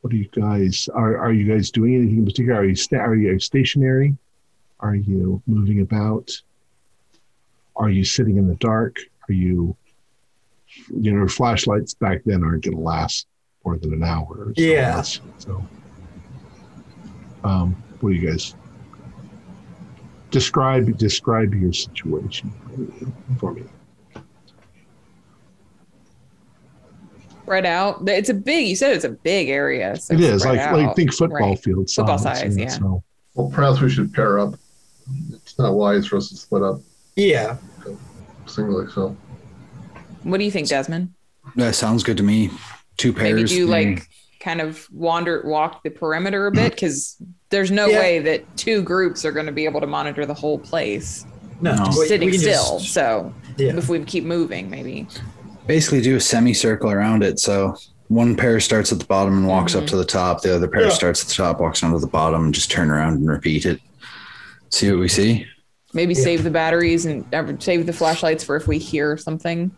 [0.00, 0.88] what are you guys?
[0.92, 2.60] Are are you guys doing anything in particular?
[2.60, 4.16] Are you sta- are you stationary?
[4.80, 6.32] Are you moving about?
[7.76, 8.96] Are you sitting in the dark?
[9.28, 9.76] Are you,
[11.00, 13.26] you know, flashlights back then aren't going to last
[13.64, 14.26] more than an hour.
[14.48, 14.96] Or so Yeah.
[14.96, 15.20] less.
[15.38, 15.66] So,
[17.44, 18.54] um, what do you guys
[20.30, 20.96] describe?
[20.98, 22.52] Describe your situation
[23.38, 23.62] for me.
[27.42, 28.08] Spread out.
[28.08, 28.68] It's a big.
[28.68, 29.96] You said it's a big area.
[29.96, 31.58] So it is spread like like think football Right.
[31.58, 31.96] field size.
[31.96, 32.68] Football size, yeah.
[32.68, 33.02] So
[33.34, 34.54] Well, perhaps we should pair up.
[35.32, 36.80] It's not wise for us to split up
[37.16, 37.58] Yeah.
[38.46, 38.86] singly.
[38.92, 39.16] So
[40.24, 41.14] What do you think, Desmond?
[41.56, 42.50] That sounds good to me.
[42.96, 43.34] Two pairs.
[43.34, 43.70] Maybe do mm.
[43.70, 44.08] like
[44.40, 47.16] kind of wander, walk the perimeter a bit because
[47.50, 47.98] there's no Yeah.
[48.00, 51.24] way that two groups are going to be able to monitor the whole place
[51.60, 51.74] No.
[51.74, 51.84] No.
[51.92, 52.78] we- we sitting still.
[52.78, 53.76] just- so yeah.
[53.76, 55.06] if we keep moving, maybe.
[55.66, 57.38] basically do a semicircle around it.
[57.38, 57.74] So
[58.08, 59.88] one pair starts at the bottom and walks up Mhm.
[59.88, 60.42] to the top.
[60.42, 60.90] The other pair Yeah.
[60.90, 63.64] starts at the top, walks down to the bottom, and just turn around and repeat
[63.64, 63.80] it.
[64.68, 65.46] See what we see.
[65.94, 66.22] Maybe Yeah.
[66.22, 69.70] save the batteries and uh, save the flashlights for if we hear something.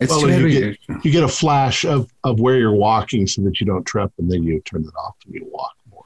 [0.00, 3.26] It's Well, too bad you get- you get a flash of of where you're walking
[3.26, 6.02] so that you don't trip, and then you turn it off and you walk more.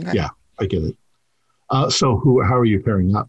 [0.00, 0.12] Okay.
[0.16, 0.28] Yeah.
[0.58, 0.96] I get it.
[1.70, 2.42] Uh, so who?
[2.42, 3.28] How are you pairing up?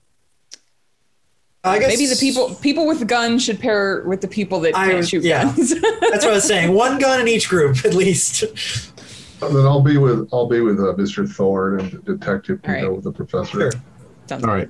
[1.64, 4.90] I guess Maybe the people people with guns should pair with the people that I
[4.92, 5.44] can't shoot yeah.
[5.44, 5.70] guns.
[5.82, 6.74] That's what I was saying.
[6.74, 8.42] One gun in each group, at least.
[9.42, 11.30] and then I'll be with I'll be with uh, Mr.
[11.30, 12.80] Thorne and detective All right.
[12.82, 13.72] Pino with the professor.
[13.72, 13.82] Sure.
[14.32, 14.70] All right.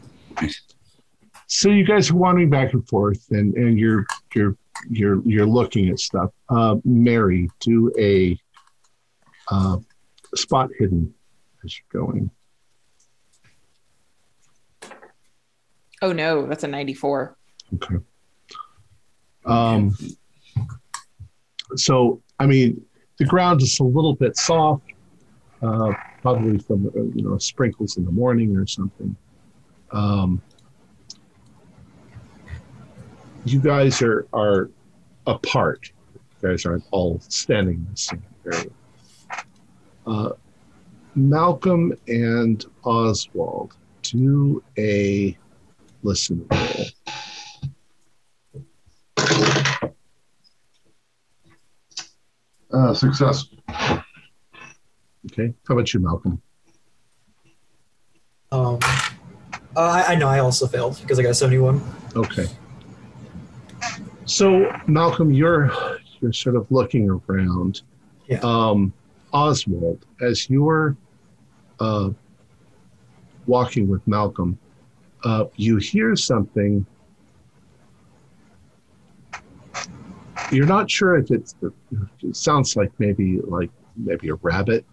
[1.48, 4.06] So you guys are wandering back and forth, and and you're
[4.36, 4.56] you're
[4.90, 6.32] you're you're looking at stuff.
[6.50, 8.38] Uh, Mary, do a
[9.50, 9.78] uh,
[10.36, 11.14] spot hidden
[11.64, 12.32] as you're going.
[16.02, 17.38] Oh no, that's a 94.
[17.76, 17.96] Okay.
[19.46, 19.96] Um,
[21.76, 22.84] so, I mean,
[23.18, 24.84] the ground is a little bit soft,
[25.62, 29.16] uh, probably from uh, you know sprinkles in the morning or something.
[29.92, 30.42] Um,
[33.46, 34.70] you guys are are
[35.28, 35.92] apart.
[36.42, 38.70] You guys aren't all standing in the same area.
[40.06, 40.30] Uh,
[41.16, 45.38] Malcolm and Oswald do a
[46.04, 46.86] listen roll.
[52.74, 53.46] Uh, success.
[55.32, 55.54] Okay.
[55.68, 56.42] How about you, Malcolm?
[58.52, 58.80] Um,
[59.74, 61.82] Uh, I, I know I also failed because I got a 71.
[62.16, 62.46] Okay.
[64.32, 65.74] So Malcolm, you're
[66.22, 67.82] you're sort of looking around.
[68.28, 68.40] Yeah.
[68.44, 68.94] Um,
[69.34, 70.96] Oswald, as you're
[71.82, 72.12] uh,
[73.46, 74.58] walking with Malcolm,
[75.26, 76.86] uh, you hear something.
[80.50, 81.54] You're not sure if it's.
[82.24, 84.86] It sounds like maybe like maybe a rabbit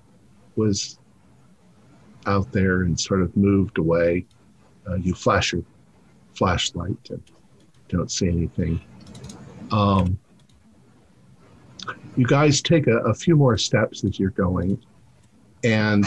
[0.57, 0.99] was
[2.27, 4.27] out there and sort of moved away.
[4.89, 5.63] Uh, you flash your
[6.35, 7.23] flashlight and
[7.89, 8.81] don't see anything.
[9.71, 10.19] Um,
[12.17, 14.83] you guys take a, a few more steps as you're going,
[15.65, 16.05] and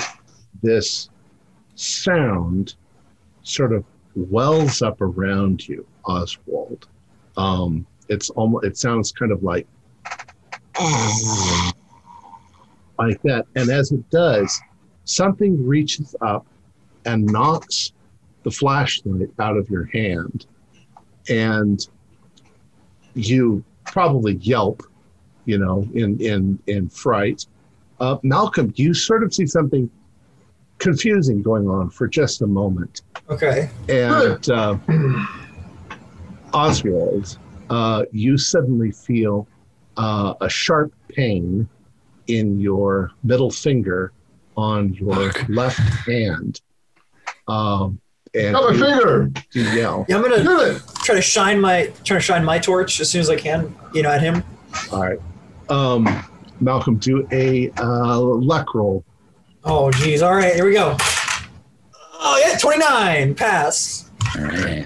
[0.62, 1.10] this
[1.76, 2.76] sound
[3.44, 3.84] sort of
[4.16, 6.88] wells up around you, Oswald.
[7.38, 9.68] Um, it's almost it sounds kind of like
[13.00, 14.60] like that, and as it does,
[15.06, 16.46] something reaches up
[17.06, 17.94] and knocks
[18.44, 20.46] the flashlight out of your hand,
[21.30, 21.88] and
[23.16, 24.84] you probably yelp,
[25.46, 27.46] you know, in in in fright.
[28.00, 29.90] Uh, Malcolm, you sort of see something
[30.80, 33.70] confusing going on for just a moment, Okay.
[33.88, 34.76] and uh,
[36.54, 37.38] Oswald,
[37.70, 39.48] uh, you suddenly feel
[39.98, 41.68] uh, a sharp pain
[42.28, 44.12] in your middle finger
[44.58, 46.62] on your left hand.
[47.48, 48.00] Um,
[48.34, 49.32] and Got my you, finger.
[49.54, 50.06] you yell.
[50.08, 50.82] Yeah, I'm gonna Did it.
[51.04, 54.04] try to shine my try to shine my torch as soon as I can, you
[54.04, 54.44] know, at him.
[54.92, 55.20] All right.
[55.70, 56.08] Um,
[56.60, 59.04] Malcolm, do a uh, luck roll.
[59.64, 60.22] Oh, geez.
[60.22, 60.96] All right, here we go.
[62.24, 64.10] Oh yeah, 29 pass.
[64.38, 64.86] All right.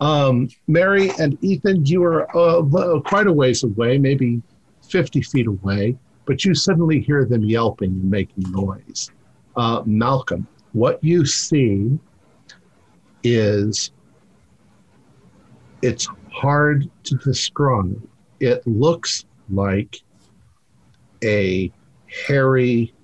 [0.00, 4.42] Um, Mary and Ethan, you are uh, quite a ways away, maybe
[4.88, 9.10] 50 feet away, but you suddenly hear them yelping and making noise.
[9.56, 11.98] Uh, Malcolm, what you see
[13.24, 13.90] is
[15.82, 18.00] it's hard to describe.
[18.40, 20.00] It looks like
[21.22, 21.72] a
[22.26, 22.94] hairy,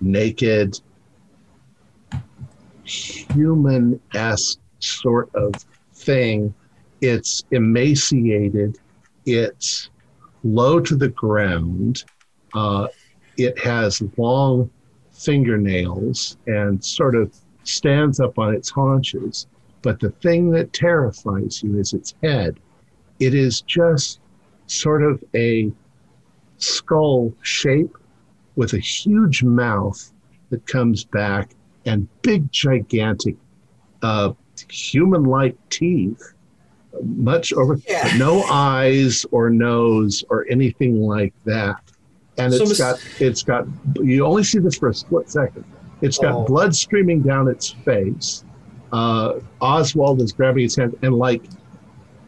[0.00, 0.80] naked,
[2.84, 5.54] human esque sort of
[5.92, 6.54] thing.
[7.00, 8.78] It's emaciated.
[9.26, 9.90] It's
[10.42, 12.04] low to the ground.
[12.54, 12.88] Uh,
[13.36, 14.70] it has long
[15.12, 17.32] fingernails and sort of
[17.68, 19.46] stands up on its haunches.
[19.82, 22.58] But the thing that terrifies you is its head.
[23.20, 24.20] It is just
[24.66, 25.70] sort of a
[26.58, 27.96] skull shape
[28.56, 30.12] with a huge mouth
[30.50, 31.50] that comes back
[31.86, 33.36] and big, gigantic,
[34.02, 34.32] uh,
[34.68, 36.34] human like teeth,
[37.02, 38.12] much over, Yeah.
[38.16, 41.76] no eyes or nose or anything like that.
[42.36, 43.66] And So it's got, it's got,
[44.02, 45.64] you only see this for a split second.
[46.00, 46.44] It's got Oh.
[46.44, 48.44] blood streaming down its face.
[48.92, 51.42] Uh, Oswald is grabbing his hand and like,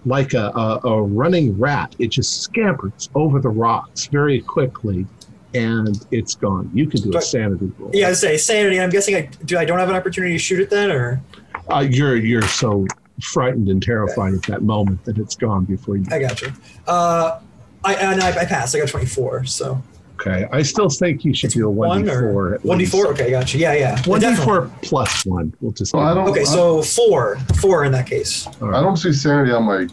[0.07, 5.07] like a, a, a running rat, it just scampers over the rocks very quickly
[5.55, 6.71] and it's gone.
[6.73, 7.91] You can do a sanity roll.
[7.93, 8.81] Yeah, I say sanity.
[8.81, 9.59] I'm guessing I do.
[9.59, 11.21] I don't have an opportunity to shoot it then, or
[11.69, 12.87] Uh, you're you're so
[13.21, 16.05] frightened and terrified at that moment that it's gone before you.
[16.11, 16.53] I got you.
[16.87, 17.41] Uh,
[17.85, 18.77] I and I, I passed.
[18.77, 19.45] I got 24.
[19.47, 19.83] So
[20.21, 22.63] Okay, I still think you should It's do a 1d4.
[22.65, 23.07] one d four.
[23.09, 23.57] Okay, gotcha.
[23.57, 23.97] Yeah, yeah.
[24.03, 25.55] 1d4 plus one.
[25.61, 25.95] We'll just.
[25.95, 28.47] Well, I don't- Okay, so four, four in that case.
[28.63, 29.87] I don't see sanity on my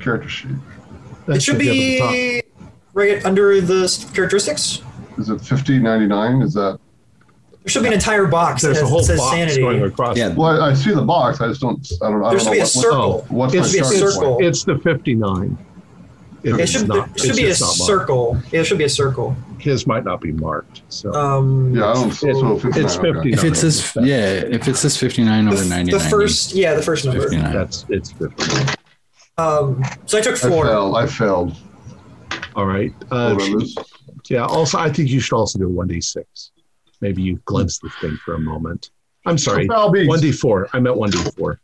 [0.00, 0.50] character sheet.
[1.26, 2.42] That's it should the given be
[2.94, 4.82] right under the characteristics.
[5.18, 6.42] Is it fifty ninety nine?
[6.42, 6.78] Is that?
[7.62, 9.60] There should be an entire box There's that a has- whole says box sanity.
[9.62, 10.16] going across.
[10.18, 10.34] Yeah.
[10.34, 11.40] Well, I, I see the box.
[11.40, 11.78] I just don't.
[12.02, 12.22] I don't.
[12.24, 13.12] I There don't should know be a circle.
[13.28, 14.34] What's, what's It's my should be a starting circle.
[14.42, 15.14] Oh, it's the fifty
[16.44, 16.60] nine.
[16.60, 18.36] It should, there should be a circle.
[18.52, 19.36] Yeah, it should be a circle.
[19.58, 20.82] His might not be marked.
[20.90, 22.12] So Um, Yeah, I don't.
[22.12, 23.32] So, so 59, it's fifty.
[23.32, 24.16] If it says yeah,
[24.56, 27.22] if it says fifty nine over f- ninety the first yeah, the first number.
[27.22, 27.52] fifty nine.
[27.52, 28.44] That's it's fifty.
[29.38, 30.66] Um, so I took I four.
[30.66, 30.96] failed.
[30.96, 31.56] I failed.
[32.54, 32.92] All right.
[33.10, 33.74] Uh, What did I lose?
[34.30, 34.44] yeah.
[34.44, 36.52] Also, I think you should also do one d six.
[37.00, 38.90] Maybe you glimpse the thing for a moment.
[39.26, 39.66] I'm sorry.
[39.66, 40.68] One d four.
[40.72, 41.60] I meant one d four.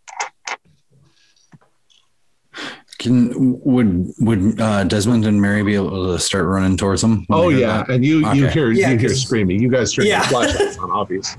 [3.01, 7.25] Can would would uh, Desmond and Mary be able to start running towards them?
[7.31, 7.89] Oh yeah, that?
[7.89, 9.61] and you you hear Yeah, you hear screaming.
[9.61, 10.19] You guys turn Yeah.
[10.21, 11.37] your flashlights on, obvious.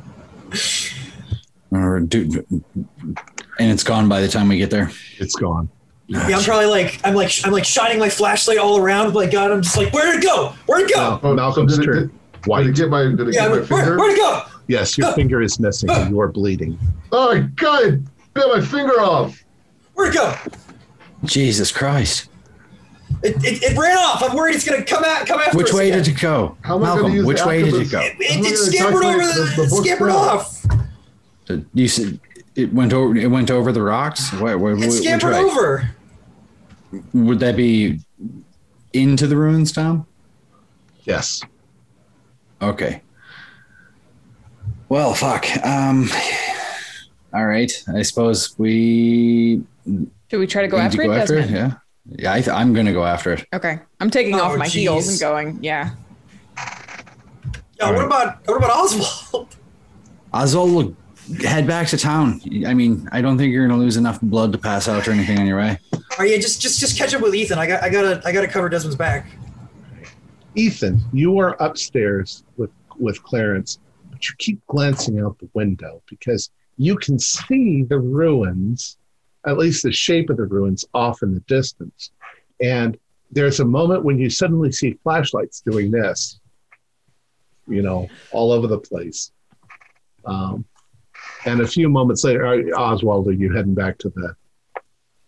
[1.71, 2.43] Or do,
[3.59, 4.91] and it's gone by the time we get there.
[5.19, 5.69] It's gone.
[6.07, 9.13] Yeah, I'm probably like I'm like I'm like shining my flashlight all around.
[9.13, 10.53] Like God, I'm just like, where'd it go?
[10.65, 11.19] Where'd it go?
[11.23, 12.07] Oh, Malcolm's did it- turn.
[12.43, 13.03] Did, did it get my?
[13.03, 13.97] Did it Yeah, get my where, finger?
[13.99, 14.41] where'd it go?
[14.67, 16.77] Yes, your finger is missing and you are bleeding.
[17.11, 17.83] Oh my god!
[17.83, 19.43] It bit my finger off.
[19.93, 20.35] Where'd it go?
[21.23, 22.29] Jesus Christ!
[23.23, 24.23] It, it, it ran off.
[24.23, 26.03] I'm worried it's gonna come out come after Which us way again.
[26.03, 27.25] did it go, How am I gonna Malcolm?
[27.25, 27.99] Which way did activist- it go?
[28.01, 30.17] It, I'm it, scampered over the, the- the scampered down.
[30.17, 30.65] off.
[31.49, 32.19] Uh, You said
[32.55, 33.15] It went over.
[33.15, 34.31] It went over the rocks.
[34.33, 35.91] What, what, It scampered over.
[37.13, 37.99] Would that be
[38.93, 40.05] into the ruins, Tom?
[41.03, 41.41] Yes.
[42.61, 43.01] Okay.
[44.89, 45.45] Well, fuck.
[45.65, 46.09] Um.
[47.33, 47.71] All right.
[47.95, 49.63] I suppose we
[50.31, 51.49] Should we try to go after to it, go after it.
[51.49, 51.73] Yeah.
[52.05, 52.31] Yeah.
[52.31, 53.45] I th- I'm gonna go after it.
[53.53, 53.79] Okay.
[53.99, 55.89] I'm taking Oh, off my heels and going, yeah.
[56.57, 58.05] Yeah, All what right.
[58.05, 59.57] about what about Oswald?
[60.33, 60.95] Oswald will
[61.45, 62.39] head back to town.
[62.65, 65.37] I mean, I don't think you're gonna lose enough blood to pass out or anything
[65.37, 65.77] on your way.
[66.17, 67.59] Or yeah, just just just catch up with Ethan.
[67.59, 69.27] I got I gotta I gotta cover Desmond's back.
[70.55, 73.79] Ethan, you are upstairs with with Clarence,
[74.11, 78.97] but you keep glancing out the window because you can see the ruins,
[79.45, 82.11] at least the shape of the ruins, off in the distance.
[82.61, 82.97] And
[83.31, 86.39] there's a moment when you suddenly see flashlights doing this,
[87.67, 89.31] you know, all over the place.
[90.25, 90.65] Um,
[91.45, 94.35] and a few moments later, uh, Oswald, are you heading back to the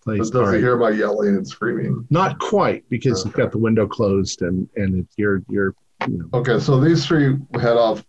[0.03, 0.29] place?
[0.29, 2.05] Does he hear my yelling and screaming?
[2.09, 5.73] Not quite, because you've got the window closed and and it, you're you're
[6.07, 8.05] you know Okay, so these three head off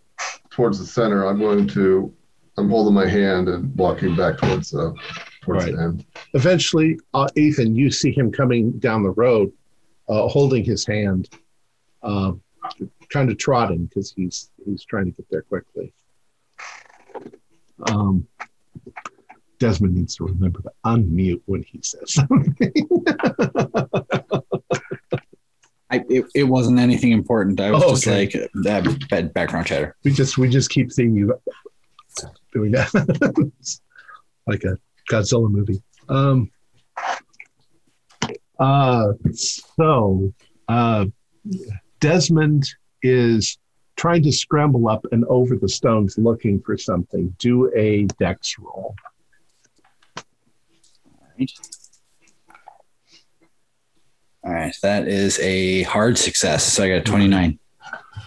[0.51, 1.27] towards the center.
[1.27, 2.13] I'm going to,
[2.57, 4.93] I'm holding my hand and walking back towards uh,
[5.45, 5.75] towards Right.
[5.77, 6.05] the end.
[6.35, 9.53] eventually, uh, Ethan, you see him coming down the road,
[10.09, 11.29] uh, holding his hand,
[12.03, 12.33] uh,
[13.11, 15.93] kind of trotting because he's he's trying to get there quickly.
[17.91, 18.27] Um,
[19.59, 22.73] Desmond needs to remember to unmute when he says something.
[25.91, 27.61] I, it, it wasn't anything important.
[27.61, 28.19] I was Oh, just okay.
[28.21, 29.95] like uh, that bad background chatter.
[30.03, 31.39] we just we just keep seeing you
[32.53, 32.91] doing that,
[34.47, 34.79] like a
[35.11, 35.83] Godzilla movie.
[36.09, 36.51] Um.
[38.59, 39.13] Uh.
[39.33, 40.33] So,
[40.69, 41.07] uh,
[42.01, 42.67] Desmond
[43.03, 43.59] is
[43.97, 47.35] trying to scramble up and over the stones looking for something.
[47.39, 48.95] Do a dex roll.
[54.45, 56.65] All right, that is a hard success.
[56.65, 57.59] So I got a 29.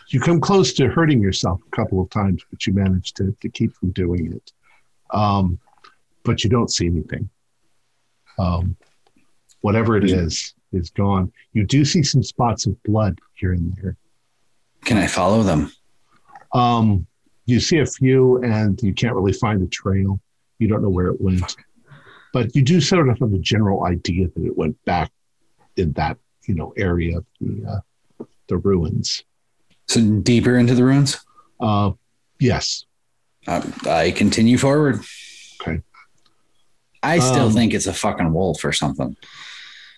[0.09, 3.49] You come close to hurting yourself a couple of times, but you manage to, to
[3.49, 4.51] keep from doing it.
[5.11, 5.59] Um,
[6.27, 7.29] but you don't see anything.
[8.37, 8.75] Um,
[9.61, 11.31] whatever it is, is gone.
[11.53, 13.95] You do see some spots of blood here and there.
[14.85, 15.71] Can I follow them?
[16.53, 17.07] Um,
[17.45, 20.19] you see a few, and you can't really find the trail.
[20.59, 21.55] You don't know where it went,
[22.33, 25.11] but you do sort of have a general idea that it went back
[25.77, 29.23] in that you know area of the uh, the ruins.
[29.87, 31.17] So deeper into the ruins?
[31.59, 31.91] Uh,
[32.39, 32.85] yes,
[33.47, 34.99] Um, I continue forward.
[37.07, 37.15] Okay.
[37.15, 39.15] I still Um, think it's a fucking wolf or something.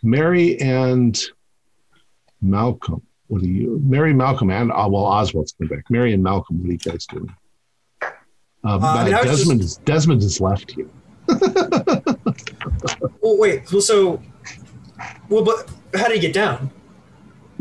[0.03, 1.19] Mary and
[2.41, 3.01] Malcolm.
[3.27, 3.79] What are you?
[3.83, 5.85] Mary, Malcolm, and uh, well, Oswald's coming back.
[5.89, 6.59] Mary and Malcolm.
[6.59, 7.29] What are you guys doing?
[8.01, 10.89] Uh, I mean, Desmond is Desmond is left you.
[13.21, 14.21] Oh wait, well so,
[15.29, 16.71] well, but how did he get down?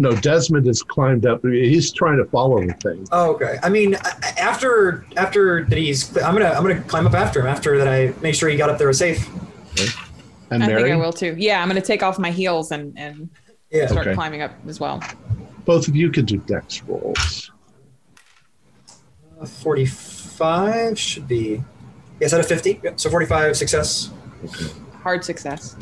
[0.00, 1.44] No, Desmond has climbed up.
[1.44, 3.06] He's trying to follow the thing.
[3.10, 3.58] Oh, okay.
[3.64, 3.96] I mean,
[4.38, 8.14] after after that he's, I'm gonna I'm gonna climb up after him after that I
[8.22, 9.28] make sure he got up there safe.
[10.50, 11.34] And I Mary, think I will too.
[11.36, 13.28] Yeah, I'm going to take off my heels and, and
[13.70, 13.86] Yeah.
[13.86, 14.14] start Okay.
[14.14, 15.02] climbing up as well.
[15.66, 17.50] both of you can do dex rolls.
[19.38, 21.62] Uh, forty-five should be.
[22.20, 22.80] Yes, out of fifty.
[22.82, 22.98] Yep.
[22.98, 24.10] So forty-five success.
[25.02, 25.76] Hard success.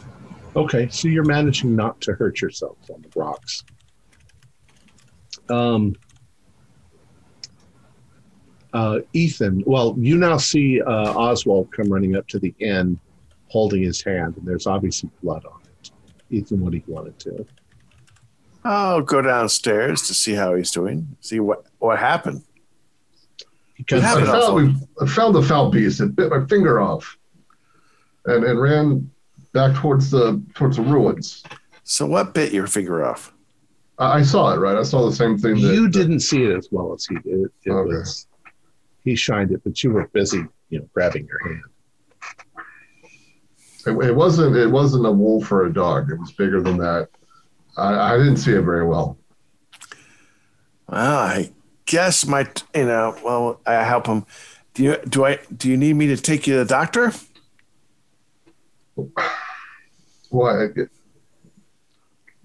[0.56, 3.62] Okay, so you're managing not to hurt yourself on the rocks.
[5.48, 5.94] Um,
[8.72, 12.98] uh, Ethan, well, you now see uh, Oswald come running up to the end,
[13.48, 15.90] holding his hand, and there's obviously blood on it.
[16.30, 17.46] Ethan, what do you want to do?
[18.64, 21.16] I'll go downstairs to see how he's doing.
[21.20, 22.42] See what what happened.
[23.76, 24.26] Because What I happened?
[24.42, 26.00] found, we, I found the foul beast.
[26.00, 27.16] It bit my finger off,
[28.24, 29.08] and and ran
[29.52, 31.44] back towards the towards the ruins.
[31.84, 33.32] So what bit your finger off?
[33.98, 34.58] I, I saw it.
[34.58, 35.54] Right, I saw the same thing.
[35.54, 37.46] That, you didn't see it as well as he did.
[37.64, 37.94] It Okay.
[37.96, 38.26] was
[39.04, 41.62] he shined it, but you were busy, you know, grabbing your hand.
[43.86, 44.56] It, it wasn't.
[44.56, 46.10] It wasn't a wolf or a dog.
[46.10, 47.08] It was bigger than that.
[47.76, 49.18] I, I didn't see it very well.
[50.88, 51.52] Well, I
[51.84, 53.16] guess my you know.
[53.24, 54.26] Well, I help him.
[54.74, 57.12] Do you do I do you need me to take you to the doctor?
[60.30, 60.68] Why?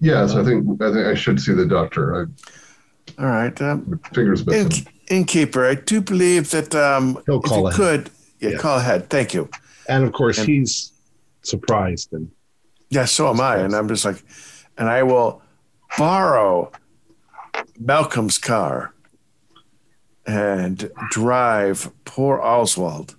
[0.02, 2.28] It, yes, I think I think I should see the doctor.
[3.18, 3.60] All right.
[3.62, 4.68] Um, fingers in,
[5.08, 7.76] innkeeper, I do believe that um, He'll if call you ahead.
[7.76, 8.58] could, yeah, Yeah.
[8.58, 9.08] call ahead.
[9.10, 9.48] Thank you.
[9.88, 10.92] And of course, And- he's
[11.42, 12.30] surprised and
[12.90, 13.56] Yeah, so am I.
[13.56, 14.22] And I'm just like,
[14.78, 15.40] and I will
[15.98, 16.70] borrow
[17.78, 18.92] Malcolm's car
[20.26, 23.16] and drive poor Oswald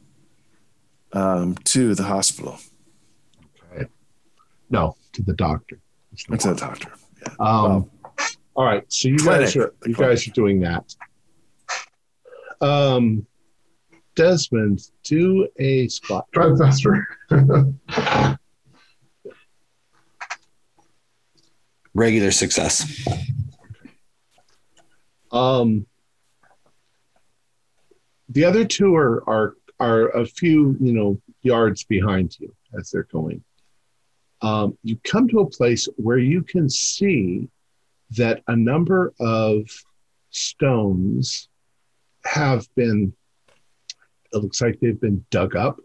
[1.11, 2.57] um, to the hospital,
[3.71, 3.85] Okay.
[4.69, 5.79] No, to the doctor.
[6.13, 6.91] It's to not- doctor.
[7.21, 7.33] Yeah.
[7.39, 7.89] Um,
[8.55, 10.95] all right, so you guys are you guys are doing that.
[12.61, 13.25] Um,
[14.15, 16.27] Desmond, do a spot.
[16.33, 17.07] Try faster.
[21.95, 23.05] Regular success.
[25.31, 25.85] Um,
[28.29, 33.03] the other two are are are a few you know yards behind you as they're
[33.11, 33.43] going.
[34.43, 37.47] Um, you come to a place where you can see
[38.11, 39.69] that a number of
[40.29, 41.47] stones
[42.25, 43.13] have been.
[44.33, 45.79] It looks like they've been dug up.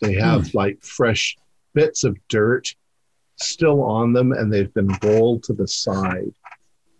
[0.00, 1.36] They have like fresh
[1.72, 2.74] bits of dirt
[3.36, 6.34] still on them, and they've been rolled to the side.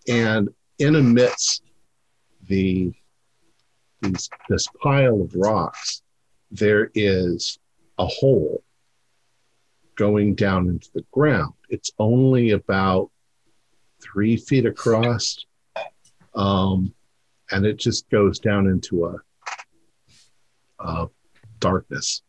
[0.07, 1.65] And in amidst
[2.49, 2.93] the
[4.03, 6.03] these, this pile of rocks,
[6.51, 7.59] there is
[7.99, 8.63] a hole
[10.01, 11.53] going down into the ground.
[11.69, 13.11] It's only about
[14.03, 15.45] three feet across,
[16.35, 16.95] um,
[17.51, 19.17] and it just goes down into a,
[20.79, 21.09] a
[21.59, 22.23] darkness.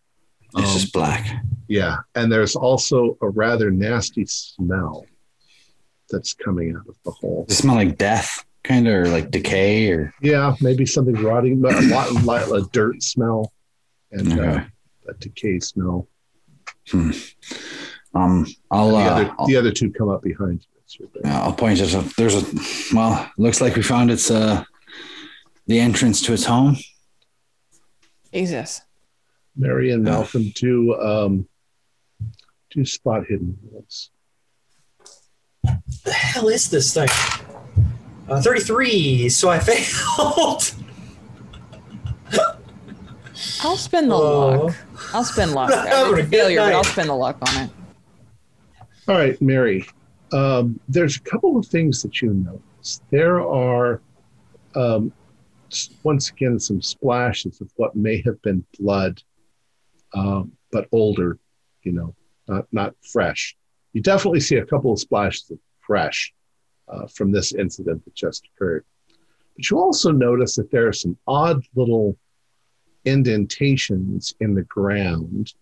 [0.57, 1.25] It's Um, just black.
[1.69, 5.05] yeah, and there's also a rather nasty smell
[6.09, 7.45] that's coming out of the hole.
[7.47, 11.61] Does it smell like death, kind of, or like decay, or Yeah, maybe something rotting,
[11.61, 13.53] but a lot, lot of dirt smell
[14.11, 14.65] and uh,
[15.07, 16.09] a decay smell.
[16.93, 20.67] Um, I'll And the, uh, other, I'll, the other two come up behind you.
[20.83, 20.97] It's.
[21.23, 21.95] I'll point it.
[21.95, 22.05] Up.
[22.15, 23.31] There's a well.
[23.37, 24.63] Looks like we found it's uh
[25.67, 26.75] the entrance to its home.
[28.33, 28.81] Jesus.
[29.55, 31.47] Mary and Malcolm do um,
[32.71, 34.11] do spot hidden wolves.
[35.63, 37.09] the hell is this thing?
[38.29, 40.73] Uh, 33, so I failed.
[43.61, 44.65] I'll spend the Oh.
[44.65, 44.75] luck.
[45.13, 45.71] I'll spend luck.
[45.73, 46.85] Having a It's a failure, but I'll night.
[46.91, 47.69] spin the luck on it.
[49.07, 49.85] All right, Mary.
[50.31, 53.01] Um, there's a couple of things that you notice.
[53.09, 54.01] There are,
[54.75, 55.11] um,
[56.03, 59.21] once again, some splashes of what may have been blood,
[60.13, 61.37] um, but older.
[61.83, 62.15] You know,
[62.47, 63.57] not not fresh.
[63.93, 66.31] You definitely see a couple of splashes of fresh
[66.87, 68.85] uh, from this incident that just occurred.
[69.55, 72.15] But you also notice that there are some odd little
[73.05, 75.53] indentations in the ground,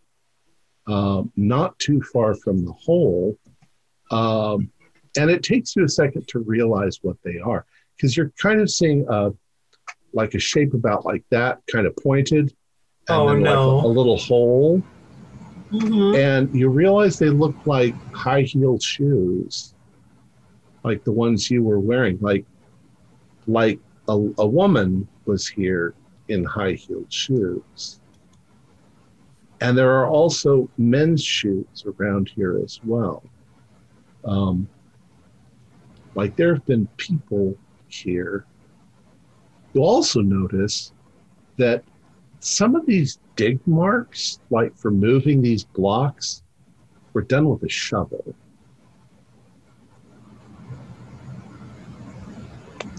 [0.88, 3.38] um, not too far from the hole.
[4.11, 4.72] Um,
[5.18, 8.69] and it takes you a second to realize what they are because you're kind of
[8.69, 9.32] seeing a,
[10.14, 12.53] like a shape about like that, kind of pointed.
[13.08, 13.76] And Oh, no.
[13.77, 14.84] Like a, a little hole.
[15.72, 16.18] Mhm.
[16.18, 19.76] And you realize they look like high heeled shoes,
[20.84, 22.18] like the ones you were wearing.
[22.22, 22.45] Like,
[23.45, 25.93] like a, a woman was here
[26.30, 27.99] in high heeled shoes.
[29.61, 33.24] And there are also men's shoes around here as well.
[34.24, 34.69] Um,
[36.16, 38.45] like there have been people here.
[39.74, 40.93] You'll also notice
[41.58, 41.83] that
[42.40, 46.43] some of these dig marks, like for moving these blocks,
[47.14, 48.33] were done with a shovel.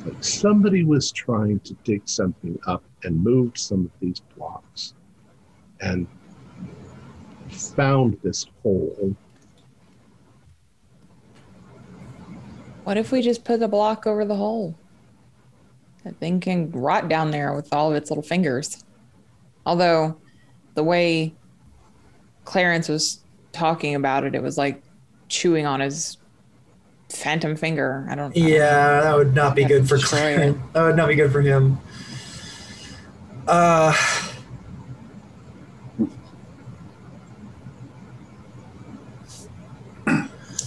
[0.05, 4.95] Like somebody was trying to dig something up and moved some of these blocks
[5.81, 6.07] and
[7.51, 9.15] found this hole.
[12.85, 14.75] What if we just put the block over the hole?
[16.05, 18.85] That thing can rot down there with all of its little fingers.
[19.67, 20.19] Although,
[20.75, 21.35] the way
[22.45, 23.23] Clarence was
[23.53, 24.83] talking about it, it was like
[25.29, 26.17] chewing on his
[27.11, 28.07] phantom finger.
[28.11, 28.31] I don't.
[28.31, 28.49] I don't know.
[28.49, 30.19] Yeah, that would not be Have good for destroy.
[30.35, 30.59] Clarence.
[30.73, 31.79] That would not be good for him.
[33.49, 33.93] Uh,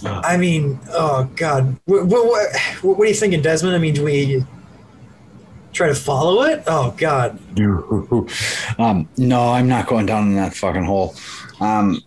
[0.06, 3.74] I mean, oh god, what, what, what, what are you thinking, Desmond?
[3.74, 4.44] I mean, do we
[5.72, 6.62] try to follow it?
[6.66, 7.38] Oh god,
[8.78, 11.14] um, no, I'm not going down in that fucking hole.
[11.60, 12.02] Um,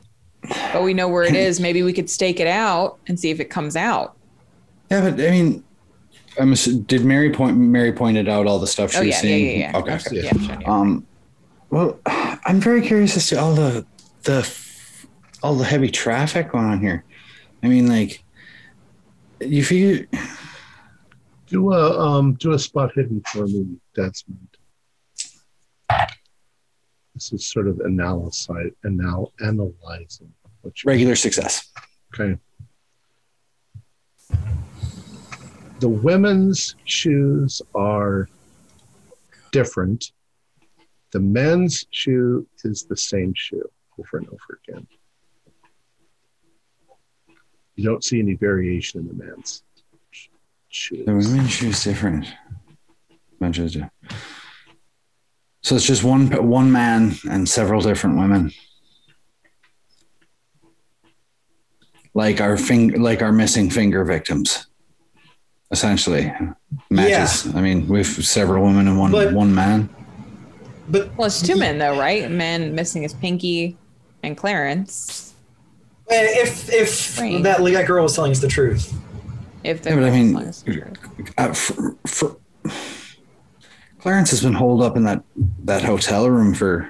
[0.74, 1.60] But we know where it is.
[1.60, 4.17] Maybe we could stake it out and see if it comes out.
[4.90, 5.64] Yeah, but I mean,
[6.40, 9.22] I'm did Mary point Mary pointed out all the stuff she oh was yeah, yeah,
[9.22, 9.60] seeing?
[9.60, 9.78] yeah, yeah.
[9.78, 9.94] Okay.
[9.96, 10.70] Okay, yeah, sure.
[10.70, 11.08] Um,
[11.70, 13.86] well, I'm very curious as to all the
[14.24, 14.50] the
[15.44, 17.04] all the heavy traffic going on here.
[17.64, 18.24] I mean, like,
[19.40, 20.06] you feel
[21.48, 24.58] Do a um, do a spot hidden for me, Desmond.
[27.14, 28.48] This is sort of analyze,
[28.86, 31.72] anal, analyzing what you regular success.
[32.14, 32.38] Okay.
[35.80, 38.28] The women's shoes are
[39.52, 40.12] different
[41.12, 44.88] the men's shoe is the same shoe over and over again.
[47.76, 49.64] You don't see any variation in the men's
[50.12, 50.28] sh-
[50.70, 51.06] shoes.
[51.06, 52.28] The women's shoes are different.
[55.62, 58.52] So it's just one one man and several different women.
[62.14, 64.68] Like our fing- like our missing finger victims.
[65.72, 66.34] Essentially.
[66.90, 67.54] Matches.
[67.56, 69.90] I mean, we've several women and one But- one man.
[70.90, 72.32] But Well, it's two men though, right?
[72.32, 73.78] Man missing his pinky
[74.24, 75.34] and Clarence.
[76.10, 77.44] if if Right.
[77.44, 78.94] that that girl was telling us the truth,
[79.66, 80.54] If the Yeah, but I mean.
[81.38, 82.38] Uh, for, for,
[84.00, 85.22] Clarence has been holed up in that
[85.66, 86.90] that hotel room for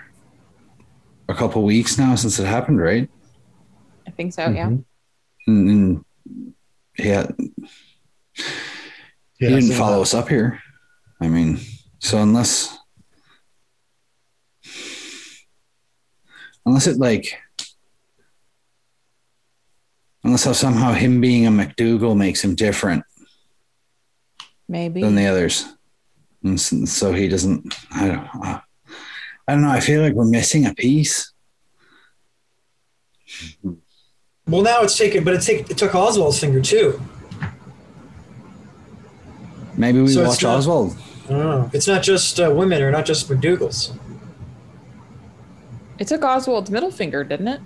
[1.27, 3.09] a couple weeks now since it happened, right?
[4.05, 4.47] I think so.
[4.49, 4.67] Yeah.
[4.67, 4.83] Mhm.
[5.47, 6.05] And, and
[6.99, 7.31] yeah,
[9.39, 10.61] he didn't follow that- us up here.
[11.21, 11.59] I mean,
[11.99, 12.77] so unless
[16.65, 17.33] unless it like
[20.23, 23.03] unless how somehow him being a McDougall makes him different
[24.67, 25.01] Maybe.
[25.01, 25.65] than the others,
[26.43, 27.73] and so he doesn't.
[27.91, 28.27] I don't.
[29.49, 29.69] I don't know.
[29.69, 31.31] I feel like we're missing a piece.
[34.45, 37.01] well now it's taken, but it take it took Oswald's finger too.
[39.77, 40.97] Maybe we So watch not- Oswald.
[41.25, 41.69] I don't know.
[41.73, 43.93] It's not just uh, women or not just McDougall's.
[45.99, 47.61] it took Oswald's middle finger, didn't it?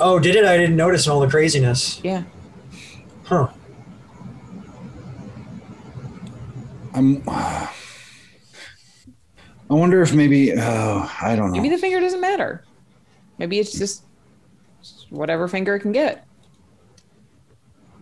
[0.00, 0.44] Oh, did it?
[0.44, 2.00] I didn't notice all the craziness.
[2.04, 2.22] Yeah.
[3.24, 3.48] Huh.
[6.94, 7.22] I'm.
[7.28, 7.68] I
[9.68, 10.52] wonder if maybe.
[10.56, 11.60] Oh, I don't know.
[11.60, 12.64] Maybe the finger doesn't matter.
[13.38, 14.04] Maybe it's just
[15.10, 16.26] whatever finger it can get.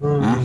[0.00, 0.20] Hmm.
[0.22, 0.44] Huh?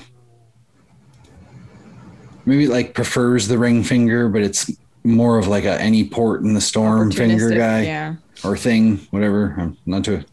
[2.46, 4.70] Maybe like prefers the ring finger, but it's
[5.04, 8.16] more of like a any port in the storm finger guy Yeah.
[8.44, 9.56] or thing, whatever.
[9.58, 10.24] I'm not too.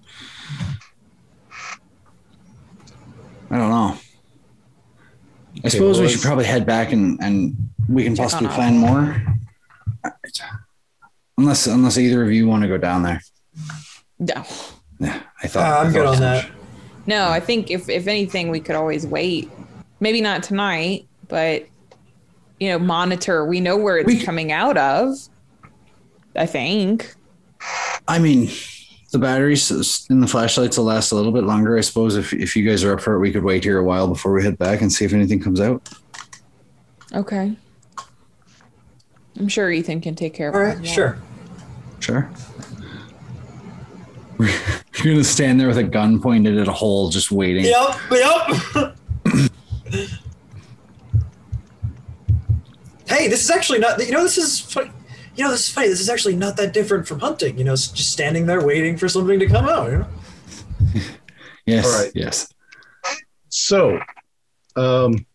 [3.50, 3.96] I don't know.
[3.96, 7.56] I Okay, suppose well, we should probably head back and and
[7.88, 9.22] we can possibly on plan more.
[11.36, 13.20] Unless unless either of you want to go down there.
[14.18, 14.44] No.
[15.00, 15.72] Yeah, I thought.
[15.72, 16.20] Uh, I'm I good on so.
[16.20, 16.50] that.
[17.06, 19.50] No, I think if if anything, we could always wait.
[20.00, 21.66] Maybe not tonight, but
[22.60, 23.44] you know, monitor.
[23.44, 25.14] We know where it's We coming out of.
[26.36, 27.14] I think.
[28.06, 28.48] I mean,
[29.10, 31.76] the batteries in the flashlights will last a little bit longer.
[31.76, 33.84] I suppose if if you guys are up for it, we could wait here a
[33.84, 35.88] while before we head back and see if anything comes out.
[37.14, 37.56] Okay.
[39.38, 40.78] I'm sure Ethan can take care of All it.
[40.78, 41.18] right, sure.
[42.00, 42.30] Sure.
[44.38, 47.64] You're gonna stand there with a gun pointed at a hole, just waiting.
[47.64, 48.96] Yep, yep.
[53.08, 54.04] hey, this is actually not.
[54.04, 54.90] You know, this is funny.
[55.36, 55.88] You know, this is funny.
[55.88, 57.58] This is actually not that different from hunting.
[57.58, 59.90] You know, just standing there waiting for something to come out.
[59.90, 60.08] You know?
[61.68, 61.84] Yes.
[61.84, 62.12] All right.
[62.14, 62.48] Yes.
[63.50, 64.00] So,
[64.74, 65.26] um,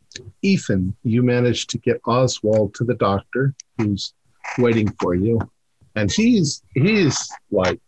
[0.41, 4.15] Ethan, you managed to get Oswald to the doctor, who's
[4.57, 5.39] waiting for you,
[5.95, 7.79] and he's he's like,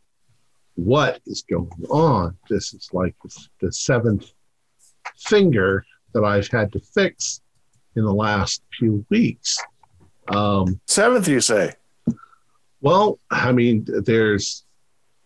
[0.76, 2.38] "What is going on?
[2.48, 4.32] This is like the, the seventh
[5.18, 5.84] finger
[6.14, 7.42] that I've had to fix
[7.96, 9.58] in the last few weeks."
[10.28, 11.74] Um, Seventh, you say?
[12.82, 14.64] well, I mean, there's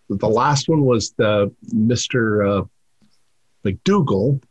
[0.09, 2.61] the last one was the Mister uh,
[3.65, 4.41] McDougall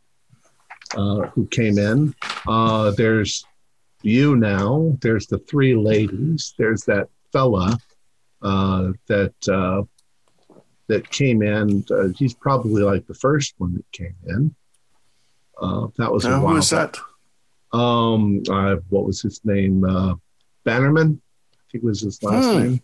[0.95, 2.15] uh, who came in.
[2.47, 3.45] Uh, there's
[4.03, 4.97] you now.
[5.01, 6.53] There's the three ladies.
[6.57, 7.77] There's that fella
[8.41, 9.83] uh, that uh,
[10.87, 11.85] that came in.
[11.91, 14.55] Uh, he's probably like the first one that came in.
[15.61, 16.97] Uh, that was a No, who was that?
[17.73, 18.41] Um,
[18.89, 19.83] what was his name?
[20.69, 21.19] Bannerman,
[21.51, 22.57] I think was his last Hmm.
[22.59, 22.81] name.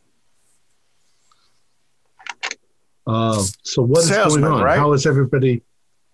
[3.07, 4.63] Uh, so what is Salesman, going on?
[4.63, 4.79] right?
[4.79, 5.61] How is everybody?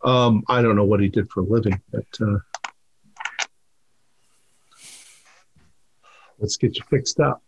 [0.04, 2.40] Um, I don't know what he did for a living, but uh,
[6.40, 7.42] let's get you fixed up.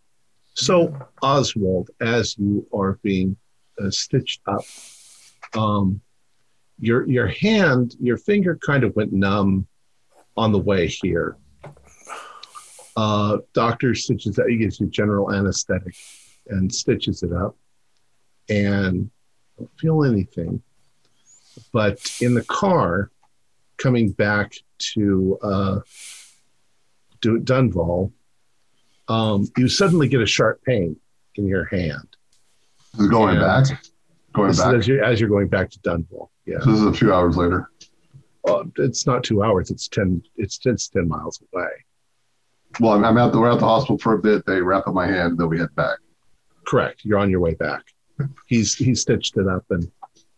[0.53, 3.35] So Oswald, as you are being
[3.83, 4.63] uh, stitched up,
[5.55, 5.99] um,
[6.79, 9.67] your your hand, your finger kind of went numb
[10.37, 11.35] on the way here.
[12.95, 14.47] Uh, doctor stitches that.
[14.49, 15.95] He gives you general anesthetic
[16.49, 17.55] and stitches it up,
[18.49, 19.09] and
[19.57, 20.61] don't feel anything.
[21.71, 23.09] But in the car,
[23.77, 24.53] coming back
[24.93, 25.79] to uh,
[27.21, 28.11] to Dunval,
[29.07, 30.95] um, you suddenly get a sharp pain
[31.35, 32.07] in your hand.
[33.09, 33.41] Going Yeah.
[33.63, 33.83] back.
[34.33, 34.73] Going back.
[34.75, 36.29] as, you're, as you're going back to Dunval.
[36.45, 37.69] Yeah, This is a few hours later.
[38.47, 39.71] uh, it's not two hours.
[39.71, 40.21] It's ten.
[40.37, 41.69] It's it's ten miles away.
[42.79, 44.45] Well, I'm, at the we're at the hospital for a bit.
[44.45, 45.97] They wrap up my hand, then we head back.
[46.65, 47.01] Correct.
[47.03, 47.83] You're on your way back.
[48.47, 49.91] He's he stitched it up and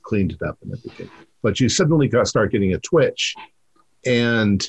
[0.04, 1.10] cleaned it up and everything.
[1.42, 3.36] But you suddenly got start getting a twitch,
[4.06, 4.68] and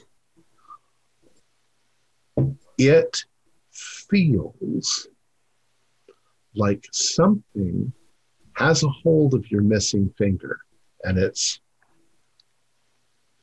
[2.78, 3.24] it
[3.72, 5.08] feels
[6.54, 7.92] like something
[8.54, 10.58] has a hold of your missing finger,
[11.04, 11.60] and it's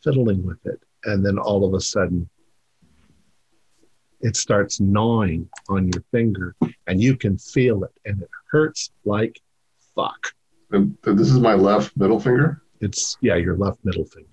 [0.04, 2.30] fiddling with it, and then all of a sudden
[4.24, 6.56] it starts gnawing on your finger
[6.88, 9.40] and you can feel it and it hurts like
[9.96, 10.32] fuck.
[10.72, 12.64] And this is my left middle finger.
[12.80, 14.30] It's yeah, your left middle finger.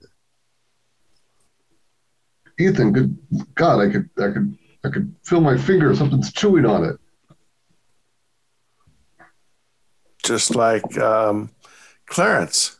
[2.58, 3.18] Ethan, good
[3.54, 5.94] God, I could, I could, I could feel my finger.
[5.94, 6.96] Something's chewing on it.
[10.22, 11.50] Just like um,
[12.06, 12.78] Clarence.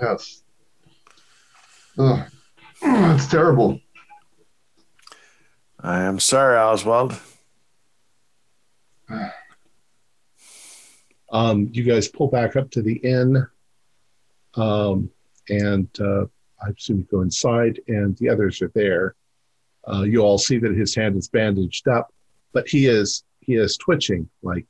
[0.00, 0.42] Yes.
[1.98, 2.28] Ugh.
[2.82, 3.80] That's terrible.
[5.80, 7.18] I am sorry, Oswald.
[11.30, 13.46] Um, you guys pull back up to the inn,
[14.54, 15.10] um,
[15.48, 16.24] and uh,
[16.64, 19.14] I assume you go inside, and the others are there.
[19.86, 22.12] Uh, you all see that his hand is bandaged up,
[22.52, 24.66] but he is he is twitching like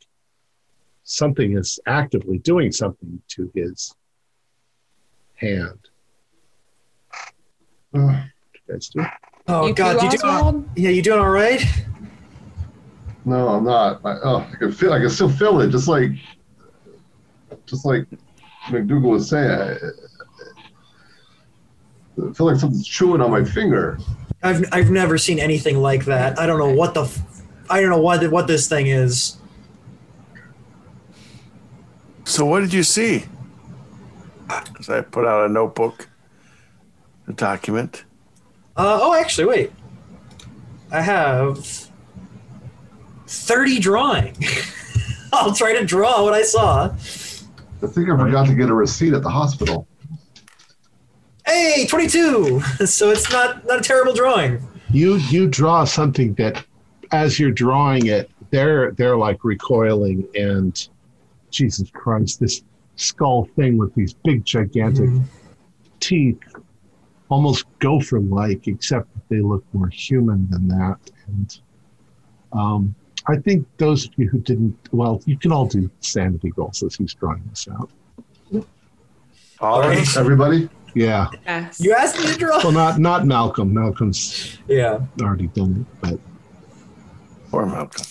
[1.04, 3.94] something is actively doing something to his
[5.36, 5.88] hand.
[7.94, 8.02] Ugh.
[8.02, 9.04] What do you guys do?
[9.48, 10.34] Oh you God, you doing?
[10.34, 10.68] Oswald?
[10.76, 11.64] Yeah, you doing all right?
[13.24, 14.00] no, I'm not.
[14.04, 14.92] I, oh, I can feel.
[14.92, 15.70] I can still feel it.
[15.70, 16.10] Just like,
[17.66, 18.04] just like
[18.66, 19.50] McDougall was saying.
[19.50, 19.76] I,
[22.28, 23.98] I feel like something's chewing on my finger.
[24.42, 26.38] I've I've never seen anything like that.
[26.38, 29.38] I don't know what the, f- I don't know what what this thing is.
[32.24, 33.24] So, what did you see?
[34.78, 36.08] As I put out a notebook,
[37.26, 38.04] a document.
[38.78, 39.72] Uh, oh, actually, wait.
[40.90, 41.88] I have
[43.26, 44.36] thirty drawing.
[45.32, 46.84] I'll try to draw what I saw.
[46.86, 49.86] I think I forgot to get a receipt at the hospital.
[51.46, 52.60] Hey, twenty-two.
[52.86, 54.62] So it's not not a terrible drawing.
[54.90, 56.64] you you draw something that
[57.12, 60.88] as you're drawing it they're they're like recoiling and
[61.50, 62.62] jesus christ this
[62.96, 65.08] skull thing with these big gigantic
[66.00, 66.38] teeth
[67.30, 71.60] almost gopher like except that they look more human than that and
[72.52, 72.94] um,
[73.26, 76.94] i think those of you who didn't well you can all do sanity rolls as
[76.96, 77.90] he's drawing this out
[79.60, 79.98] All right.
[79.98, 80.16] right.
[80.16, 81.80] Everybody, yeah Yes.
[81.80, 82.58] You asked me to draw.
[82.62, 85.00] well not not malcolm malcolm's Yeah.
[85.20, 86.20] already done it but
[87.50, 88.04] Poor Malcolm.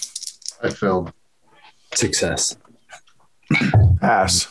[0.64, 1.14] I failed.
[1.94, 2.58] Success.
[4.02, 4.48] Pass.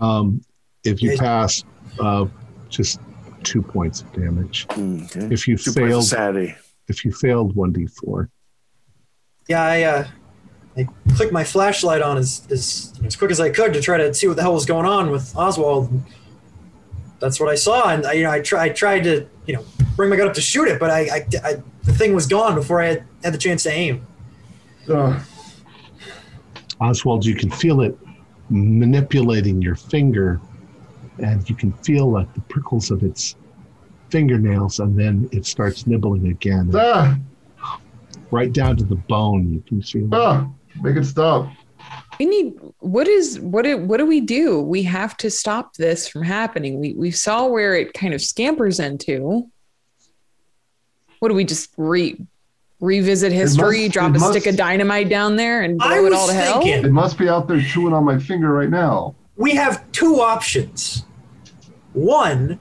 [0.00, 0.40] Um,
[0.84, 1.62] if you pass,
[2.00, 2.24] uh,
[2.70, 2.98] just
[3.46, 4.66] two points of damage.
[4.70, 5.28] Okay.
[5.30, 6.54] If you Two failed, sanity.
[6.88, 8.28] if you failed, one d four.
[9.48, 10.06] Yeah, I uh,
[10.76, 14.12] I clicked my flashlight on as, as as quick as I could to try to
[14.12, 15.90] see what the hell was going on with Oswald.
[17.18, 19.64] That's what I saw, and I, you know, I, try, I tried to you know
[19.94, 22.54] bring my gun up to shoot it, but I, I, I the thing was gone
[22.54, 24.06] before I had, had the chance to aim.
[24.88, 25.22] Ugh.
[26.80, 27.96] Oswald, you can feel it
[28.50, 30.40] manipulating your finger,
[31.18, 33.36] and you can feel like the prickles of its
[34.10, 37.18] fingernails, and then it starts nibbling again, ah,
[38.30, 39.52] right down to the bone.
[39.52, 40.06] You can feel.
[40.06, 40.14] it.
[40.14, 40.48] ah,
[40.82, 41.48] make it stop.
[42.18, 44.60] We need what is what do, what do we do?
[44.60, 46.80] We have to stop this from happening.
[46.80, 49.48] We we saw where it kind of scampers into.
[51.20, 52.20] What do we just re
[52.80, 56.12] revisit history, must- drop it a stick of dynamite down there and I blow it
[56.12, 56.60] all to hell?
[56.64, 59.14] It must be out there chewing on my finger right now.
[59.36, 61.04] We have two options.
[61.92, 62.58] One,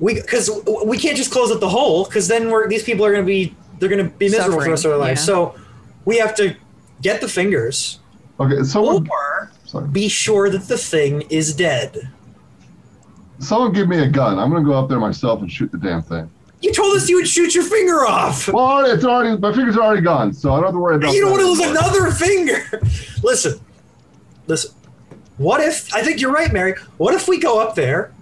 [0.00, 0.50] we because
[0.84, 3.26] we can't just close up the hole because then we're these people are going to
[3.26, 5.20] be they're going to be miserable for the rest of their Suffering, lives.
[5.20, 5.24] yeah.
[5.26, 5.54] So
[6.04, 6.56] we have to
[7.02, 8.00] get the fingers
[8.40, 12.08] Okay, someone, or sorry, be sure that the thing is dead.
[13.40, 14.38] someone give me a gun.
[14.38, 16.30] I'm gonna go up there myself and shoot the damn thing.
[16.60, 18.48] You told us you would shoot your finger off.
[18.48, 21.12] Well, it's already my fingers are already gone, so I don't have to worry about.
[21.14, 22.80] You don't that want to lose another finger.
[23.22, 23.60] listen,
[24.48, 24.72] listen.
[25.38, 26.74] What if I think you're right, Mary?
[26.96, 28.12] What if we go up there,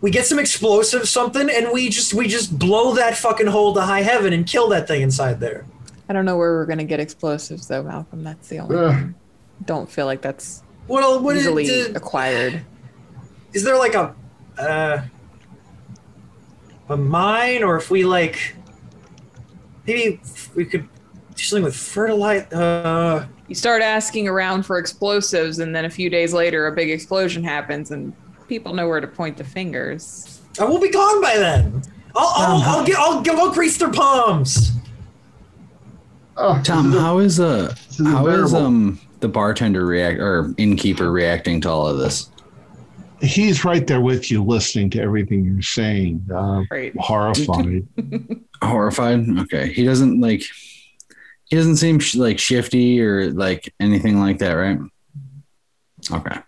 [0.00, 3.82] we get some explosives, something, and we just we just blow that fucking hole to
[3.82, 5.66] high heaven and kill that thing inside there?
[6.08, 8.24] I don't know where we're gonna get explosives though, Malcolm.
[8.24, 8.94] That's the only Ugh.
[8.94, 9.14] thing.
[9.66, 12.62] Don't feel like that's Well, what is, easily is, acquired.
[13.52, 14.14] is there like a
[14.58, 15.02] uh,
[16.88, 18.56] a mine, or if we like
[19.86, 20.20] maybe
[20.54, 20.88] we could
[21.36, 22.46] do something with fertilizer?
[22.52, 26.90] Uh, You start asking around for explosives, and then a few days later, a big
[26.90, 28.12] explosion happens, and
[28.48, 30.40] people know where to point the fingers.
[30.60, 31.82] I will be gone by then.
[32.16, 34.70] I'll I'll, I'll get I'll, I'll grease their palms.
[36.36, 40.52] Oh, Tom, is a- how is uh is how is um the bartender react or
[40.58, 42.30] innkeeper reacting to all of this?
[43.20, 46.92] He's right there with you, listening to everything you're saying, uh, Right.
[46.98, 47.86] horrified.
[48.62, 49.26] Horrified.
[49.40, 50.42] Okay, he doesn't like.
[51.54, 54.76] He doesn't seem sh- like shifty or like anything like that, right?
[56.10, 56.40] Okay.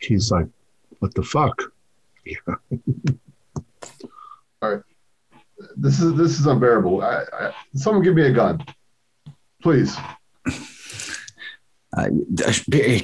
[0.00, 0.46] He's like,
[1.00, 1.60] "What the fuck?"
[2.24, 2.38] Yeah.
[4.62, 4.80] All right.
[5.76, 7.02] This is this is unbearable.
[7.02, 8.64] I, I, someone give me a gun,
[9.60, 9.94] please.
[11.94, 12.08] Uh,
[12.72, 13.02] here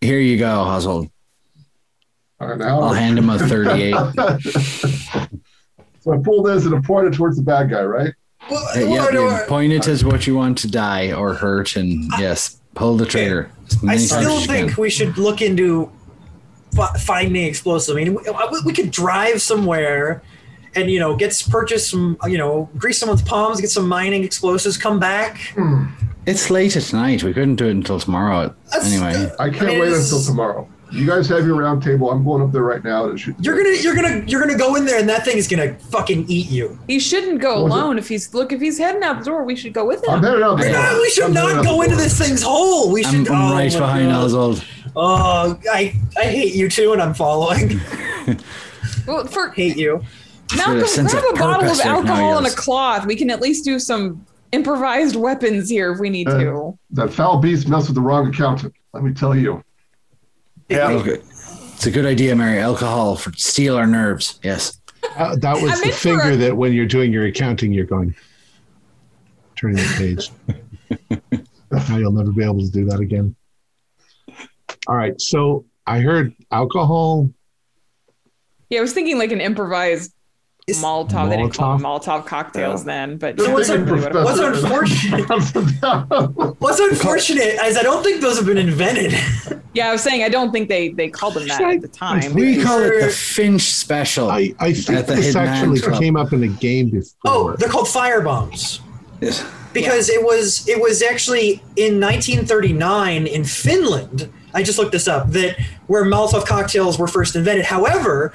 [0.00, 1.10] here you go, Oswald.
[2.38, 3.92] All right, now I'll hand him a 38.
[5.98, 8.14] so I pull this and I point it towards the bad guy, right?
[8.50, 12.10] Well, Uh, yeah, yeah, point it as what you want to die or hurt, and
[12.18, 13.50] yes, pull the trigger.
[13.88, 15.90] as I still think we should look into
[16.74, 17.90] fi- finding explosives.
[17.96, 20.22] I mean, we, we could drive somewhere
[20.76, 24.76] and you know get purchase some you know grease someone's palms, get some mining explosives,
[24.76, 25.54] come back.
[26.26, 27.22] it's late at night.
[27.22, 28.54] We couldn't do it until tomorrow.
[28.70, 30.68] That's- Anyway, I can't I mean, wait until tomorrow.
[30.92, 32.10] You guys have your round table.
[32.10, 33.36] I'm going up there right now to shoot.
[33.40, 36.26] You're gonna you're gonna you're gonna go in there and that thing is gonna fucking
[36.28, 36.78] eat you.
[36.88, 37.98] He shouldn't go What was alone.
[37.98, 40.24] If he's look, if he's heading out the door, we should go with I'm him.
[40.24, 40.72] headed out the door.
[40.72, 42.02] No, we should I'm headed not go the into door.
[42.04, 42.90] this thing's hole.
[42.92, 43.28] We I'm, should.
[43.32, 44.24] I'm oh right my behind God.
[44.24, 44.64] Oswald.
[44.96, 47.80] Oh, I I hate you too, and I'm following.
[49.06, 50.02] Well, for hate you.
[50.56, 52.58] Malcolm, sense grab of a bottle of right now, alcohol and a yes.
[52.58, 53.06] cloth.
[53.06, 56.78] We can at least do some improvised weapons here if we need Uh, to.
[56.90, 58.74] That foul beast messed with the wrong accountant.
[58.92, 59.62] Let me tell you.
[60.70, 60.88] Yeah.
[60.90, 61.18] Okay.
[61.74, 62.58] It's a good idea, Mary.
[62.58, 64.38] Alcohol for steal our nerves.
[64.42, 64.80] Yes.
[65.16, 67.86] Uh, that was I the meant finger a- that when you're doing your accounting, you're
[67.86, 68.14] going,
[69.56, 69.94] turning the
[71.10, 71.20] page.
[71.70, 73.34] now you'll never be able to do that again.
[74.86, 75.18] All right.
[75.20, 77.30] So I heard alcohol.
[78.68, 80.12] Yeah, I was thinking like an improvised
[80.70, 81.28] Is- Molotov.
[81.30, 82.86] They didn't call them Molotov cocktails Yeah.
[83.06, 84.40] then, but Good what's thing un- Professor- what's
[86.58, 89.12] What's unfortunate is I don't think those have been invented.
[89.74, 92.32] yeah, I was saying I don't think they they called them that at the time.
[92.34, 94.30] We call it the Finch special.
[94.30, 96.00] I, I think this actually Club.
[96.00, 97.16] came up in a game before.
[97.24, 98.80] Oh, they're called fire bombs.
[99.20, 99.44] Yes.
[99.74, 104.30] because it was it was actually in 1939 in Finland.
[104.54, 107.66] I just looked this up that where Molotov cocktails were first invented.
[107.66, 108.32] However,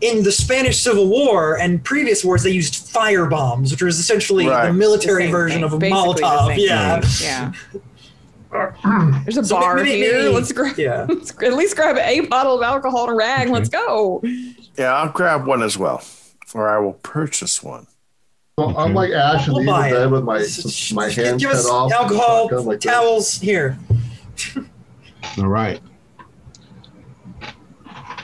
[0.00, 4.46] in the Spanish Civil War and previous wars, they used fire bombs, which was essentially
[4.46, 4.66] Right.
[4.66, 6.56] the The military same version thing, of a basically Molotov.
[6.56, 7.26] Yeah, thing.
[7.26, 7.52] Yeah.
[9.24, 10.18] There's a So bar maybe- here.
[10.22, 10.78] maybe- let's grab.
[10.78, 11.04] yeah.
[11.08, 13.44] Let's at least grab a bottle of alcohol and a rag.
[13.46, 13.54] Mm-hmm.
[13.54, 14.22] Let's go.
[14.78, 16.02] Yeah, I'll grab one as well,
[16.54, 17.86] or I will purchase one.
[18.58, 19.92] So I'm like Ash in the We'll Evil buy it.
[19.92, 21.92] Dead with my my just hands give cut us off.
[21.92, 22.90] alcohol, shotgun like this.
[22.92, 23.78] towels here.
[25.38, 25.80] All right.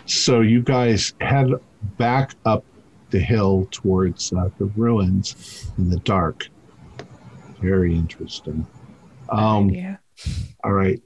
[0.06, 1.50] So you guys head
[1.98, 2.64] back up
[3.10, 6.48] the hill towards uh, the ruins in the dark.
[7.60, 8.66] Very interesting.
[9.28, 9.96] Um, yeah.
[10.62, 11.00] all right.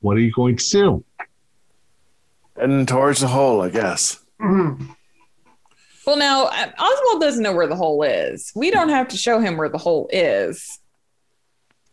[0.00, 1.04] What are you going to do?
[2.56, 4.20] And towards the hole, I guess.
[6.08, 8.50] Well, now uh, Oswald doesn't know where the hole is.
[8.54, 10.78] We don't have to show him where the hole is.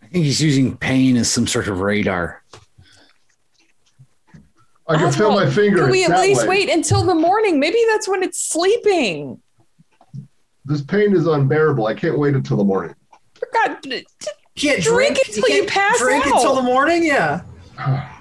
[0.02, 2.42] I think he's using pain as some sort of radar.
[4.88, 5.84] I can feel my finger.
[5.84, 6.48] Can we at least way.
[6.66, 7.60] wait until the morning?
[7.60, 9.42] Maybe that's when it's sleeping.
[10.66, 11.88] This pain is unbearable.
[11.88, 12.96] I can't wait until the morning.
[13.54, 14.04] God, You
[14.56, 16.34] can't Drink drink, until you can't pass drink out.
[16.36, 17.04] until the morning.
[17.04, 17.42] Yeah.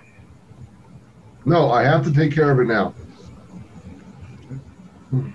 [1.47, 2.94] No, I have to take care of it now.
[5.10, 5.28] Hmm.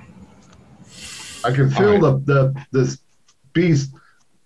[1.46, 2.98] I can feel the, the this
[3.54, 3.92] beast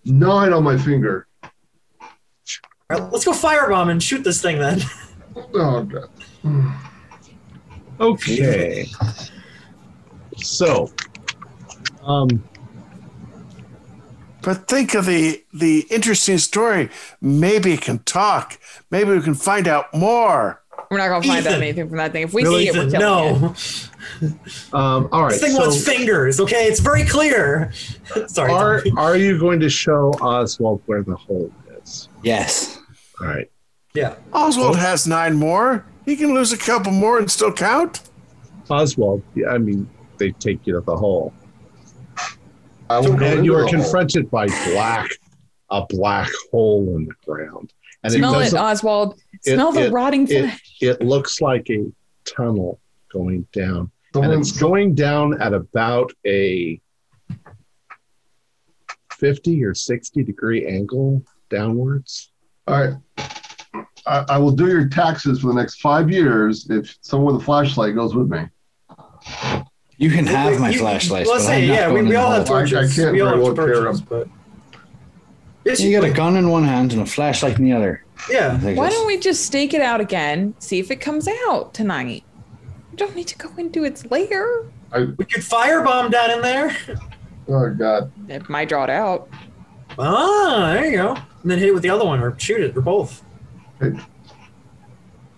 [0.03, 1.25] gnawing on my finger.
[1.41, 1.49] All
[2.89, 4.81] right, let's go firebomb and shoot this thing then.
[5.53, 6.09] Oh god.
[7.99, 8.87] Okay.
[10.37, 10.91] So,
[12.01, 12.43] um,
[14.41, 16.89] But think of the the interesting story.
[17.21, 18.59] Maybe it can talk.
[18.91, 20.61] Maybe we can find out more.
[20.91, 22.23] we're not gonna find out anything from that thing.
[22.23, 23.55] If we Really, see it, we're Ethan, killing no.
[24.21, 24.73] it.
[24.73, 25.31] um, all right.
[25.31, 26.65] This thing so wants fingers, okay?
[26.67, 27.71] It's very clear.
[28.27, 28.51] Sorry.
[28.51, 28.93] are Tommy.
[28.97, 31.49] are you going to show Oswald where the hole
[31.81, 32.09] is?
[32.21, 32.79] Yes.
[33.21, 33.49] All right.
[33.93, 34.15] Yeah.
[34.33, 35.85] Oswald has nine more.
[36.05, 38.01] He can lose a couple more and still count.
[38.69, 39.23] Oswald.
[39.35, 41.33] Yeah, I mean, they take you to the hole,
[42.89, 43.69] I will and you are the hole.
[43.83, 45.09] confronted by black,
[45.69, 47.73] a black hole in the ground,
[48.03, 49.19] and Smell it, doesn't- Oswald.
[49.45, 50.77] it- Smell the it- rotting it, flesh.
[50.81, 51.85] it looks like a
[52.25, 52.79] tunnel
[53.11, 56.79] going down and it's going down at about a
[59.11, 62.31] 50 or 60 degree angle downwards
[62.67, 62.93] All right.
[64.05, 67.45] I, I will do your taxes for the next five years if someone with a
[67.45, 68.47] flashlight goes with me.
[69.97, 71.27] You can have my You- flashlight.
[71.27, 72.57] Let's say, yeah, we, we all have hole.
[72.57, 74.07] I- I can't we all very have well carry torches, them.
[74.09, 74.27] but.
[75.65, 78.03] Yes, You got a gun in one hand and a flashlight in the other.
[78.29, 78.57] Yeah.
[78.73, 80.55] Why don't we just stake it out again?
[80.59, 82.23] See if it comes out tonight.
[82.91, 84.63] We don't need to go into its lair.
[84.93, 86.75] We could firebomb down in there.
[87.47, 88.11] Oh God.
[88.29, 89.29] It might draw it out.
[89.97, 91.13] Ah, there you go.
[91.41, 93.23] And then hit it with the other one or shoot it or both.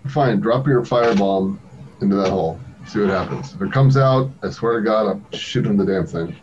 [0.08, 0.40] Fine.
[0.42, 1.58] Drop your firebomb
[2.02, 2.60] into that hole.
[2.88, 3.54] See what happens.
[3.54, 6.36] If it comes out, I swear to God, I'm shooting the damn thing.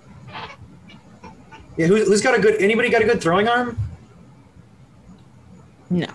[1.77, 2.61] Yeah, who, who's got a good?
[2.61, 3.79] Anybody got a good throwing arm?
[5.91, 6.07] No.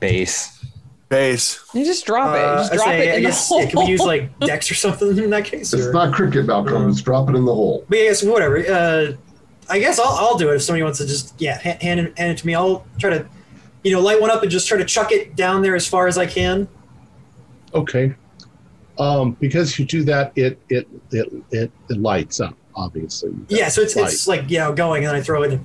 [0.00, 0.64] base?
[1.08, 1.62] Base.
[1.74, 2.40] You just drop it.
[2.40, 3.62] Just Uh, I drop say, it I in guess the hole.
[3.64, 5.72] yeah, can we use like Dex or something in that case?
[5.72, 6.90] It's or- not cricket, Malcolm.
[6.90, 7.84] Just drop it in the hole.
[7.88, 8.58] But yeah, yes, whatever.
[8.58, 9.12] Uh,
[9.68, 12.18] I guess I'll, I'll do it if somebody wants to just yeah ha- hand it,
[12.18, 12.54] hand it to me.
[12.54, 13.26] I'll try to,
[13.82, 16.06] you know, light one up and just try to chuck it down there as far
[16.06, 16.68] as I can.
[17.74, 18.14] Okay.
[18.98, 22.56] Um, because you do that, it it it it, it lights up.
[22.74, 23.32] Obviously.
[23.48, 24.06] Yeah, so it's Light.
[24.06, 25.60] it's like you know going and then I throw it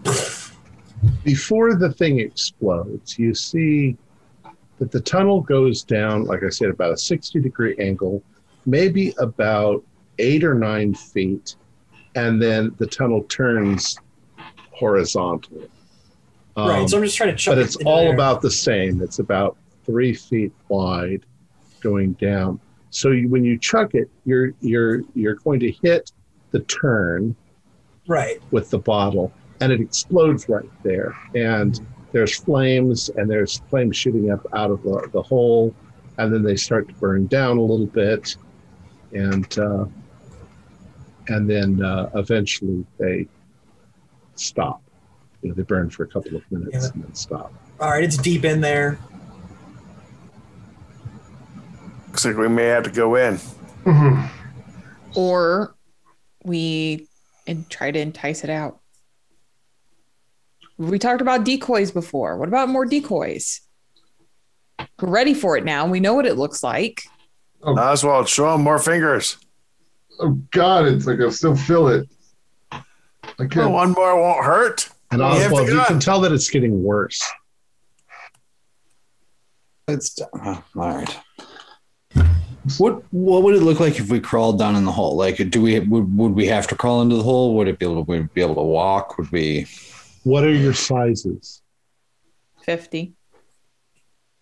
[1.24, 3.98] before the thing explodes, you see
[4.80, 8.24] that the tunnel goes down, like I said, about a 60 degree angle,
[8.66, 9.84] maybe about
[10.20, 11.56] eight or nine feet,
[12.16, 14.00] and then the tunnel turns
[16.58, 16.74] horizontally.
[16.74, 16.82] right.
[16.82, 17.66] Um, So I'm just trying to chuck but it.
[17.66, 18.14] it's into all there.
[18.14, 19.02] about the same.
[19.02, 21.26] It's about three feet wide,
[21.82, 22.60] going down.
[22.90, 26.11] So you, when you chuck it, you're you're you're going to hit
[26.52, 27.36] the turn,
[28.08, 28.42] right.
[28.52, 34.32] with the bottle and it explodes right there and there's flames and there's flames shooting
[34.32, 35.74] up out of the, the hole
[36.18, 38.36] and then they start to burn down a little bit
[39.14, 39.86] and uh,
[41.27, 43.27] and then uh, eventually they
[44.36, 44.82] stop
[45.41, 46.91] you know they burn for a couple of minutes Yeah.
[46.93, 48.98] and then stop All right, it's deep in there.
[52.07, 53.40] Looks like we may have to go in.
[53.85, 54.25] Mm-hmm.
[55.16, 55.75] or
[56.43, 57.07] we
[57.45, 58.80] and try to entice it out.
[60.77, 62.38] We talked about decoys before.
[62.38, 63.61] What about more decoys?
[65.01, 65.88] We're ready for it now.
[65.88, 67.03] We know what it looks like.
[67.64, 67.77] Oh.
[67.77, 69.38] Oswald, show him more fingers.
[70.19, 72.09] Oh God, it's like I still feel it.
[72.72, 72.82] I
[73.40, 73.57] can't.
[73.57, 74.90] Oh, one more won't hurt.
[75.11, 77.22] And You Oswald, you can tell that it's getting worse
[79.88, 81.18] It's oh, all right.
[82.77, 85.16] What what would it look like if we crawled down in the hole?
[85.16, 87.56] Like, do we would, would we have to crawl into the hole?
[87.56, 89.18] Would it be able to would we be able to walk?
[89.18, 89.68] Would we
[90.24, 91.61] what are your sizes
[92.64, 93.14] 50.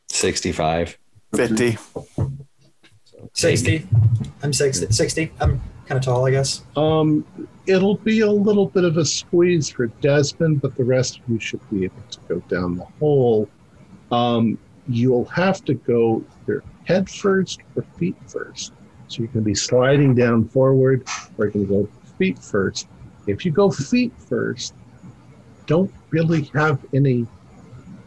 [0.10, 0.98] sixty five?
[1.36, 1.78] 50.
[3.34, 3.88] Sixty.
[4.42, 4.92] I'm 60.
[4.92, 5.32] 60.
[5.40, 6.64] I'm kind of tall, I guess.
[6.76, 7.26] Um,
[7.68, 11.40] it'll be a little bit of a squeeze for Desmond, but the rest of you
[11.40, 13.50] should be able to go down the hole.
[14.12, 14.58] Um,
[14.88, 18.74] you'll have to go either head first or feet first.
[19.08, 21.08] So you can be sliding down forward,
[21.38, 22.88] or you can go feet first.
[23.28, 24.74] If you go feet first,
[25.68, 27.28] don't really have any.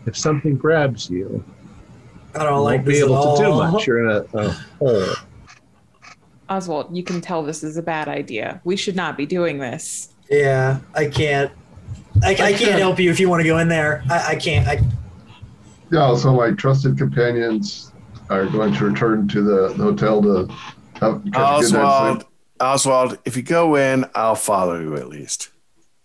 [0.07, 1.45] If something grabs you,
[2.35, 3.87] I don't you like won't be able to do much.
[3.87, 5.05] You're in a, a hole.
[6.49, 8.61] Oswald, you can tell this is a bad idea.
[8.65, 10.15] We should not be doing this.
[10.31, 11.53] Yeah, I can't.
[12.23, 12.79] I, I can't can't.
[12.79, 14.03] help you if you want to go in there.
[14.11, 14.67] I, I can't.
[14.67, 14.81] I,
[15.91, 17.93] Yeah, so my trusted companions
[18.31, 20.47] are going to return to the, the hotel to
[21.01, 22.29] have catch a good night's Oswald, sleep.
[22.61, 25.51] Oswald, if you go in, I'll follow you at least.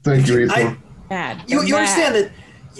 [0.03, 0.67] Thank you, Ethan.
[0.67, 0.77] I,
[1.09, 1.43] Bad.
[1.49, 2.31] you, you understand that?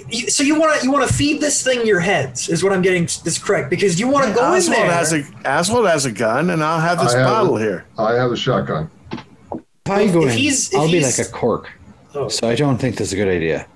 [0.09, 2.73] You, so you want to you want to feed this thing your heads is what
[2.73, 4.91] I'm getting this correct because you want to go in Oswald there.
[4.91, 7.61] has a Oswald has a gun, and I'll have this I have bottle it.
[7.61, 7.85] here.
[7.97, 8.89] I have a shotgun.
[9.11, 11.69] If I go If in, he's- if I'll be like a cork.
[12.15, 12.27] Oh.
[12.27, 13.67] So I don't think that's a good idea.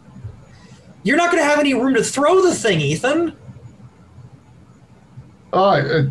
[1.04, 3.36] You're not going to have any room to throw the thing, Ethan.
[5.54, 6.10] Oh, it,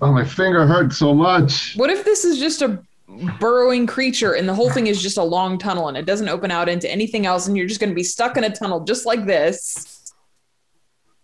[0.00, 1.74] oh, my finger hurts so much.
[1.76, 2.82] What if this is just a
[3.38, 6.50] burrowing creature and the whole thing is just a long tunnel and it doesn't open
[6.50, 9.06] out into anything else and you're just going to be stuck in a tunnel just
[9.06, 10.12] like this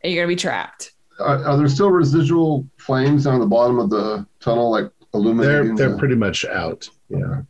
[0.02, 0.92] and you're going to be trapped?
[1.18, 5.86] Are, are there still residual flames on the bottom of the tunnel, like illuminating They're
[5.88, 6.88] they're the- pretty much out.
[7.08, 7.42] Yeah.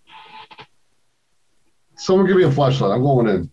[1.97, 2.93] Someone give me a flashlight.
[2.93, 3.51] I'm going in.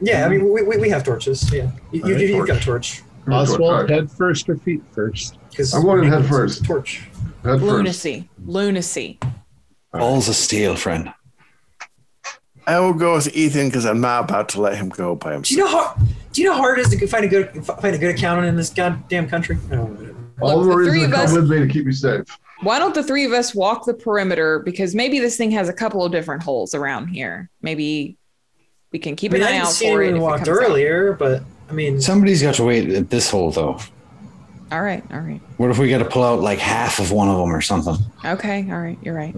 [0.00, 1.52] Yeah, I mean we, we, we have torches.
[1.52, 2.98] Yeah, you, you, Alright, you've got a torch.
[2.98, 3.48] torch Give me a torch.
[3.50, 3.90] Oswald, All right.
[3.90, 5.38] head first or feet first?
[5.50, 6.64] because I'm going in head first.
[6.64, 7.08] Torch.
[7.42, 8.26] Head first.
[8.44, 9.18] Lunacy.
[9.92, 10.06] Lunacy.
[10.08, 11.12] Balls of steel, friend.
[12.66, 15.34] I will go with Ethan because I'm not about to let him go by Do
[15.36, 15.50] himself.
[15.56, 15.94] you know how
[16.32, 18.46] do you know how hard it is to find a good find a good accountant
[18.48, 19.56] in this goddamn country?
[19.72, 19.88] All
[20.58, 22.24] Look, the the three of us- come with me to keep me safe.
[22.62, 24.58] Why don't the three of us walk the perimeter?
[24.58, 27.48] Because maybe this thing has a couple of different holes around here.
[27.62, 28.18] Maybe
[28.92, 30.08] we can keep I mean, an I eye out for it.
[30.10, 30.66] anyone if it walked out.
[30.68, 33.78] earlier, but I mean, Somebody's got to wait at this hole, though.
[34.72, 35.02] All right.
[35.12, 35.40] All right.
[35.56, 37.96] What if we got to pull out like half of one of them or something?
[38.24, 38.66] Okay.
[38.70, 38.98] All right.
[39.02, 39.34] You're right.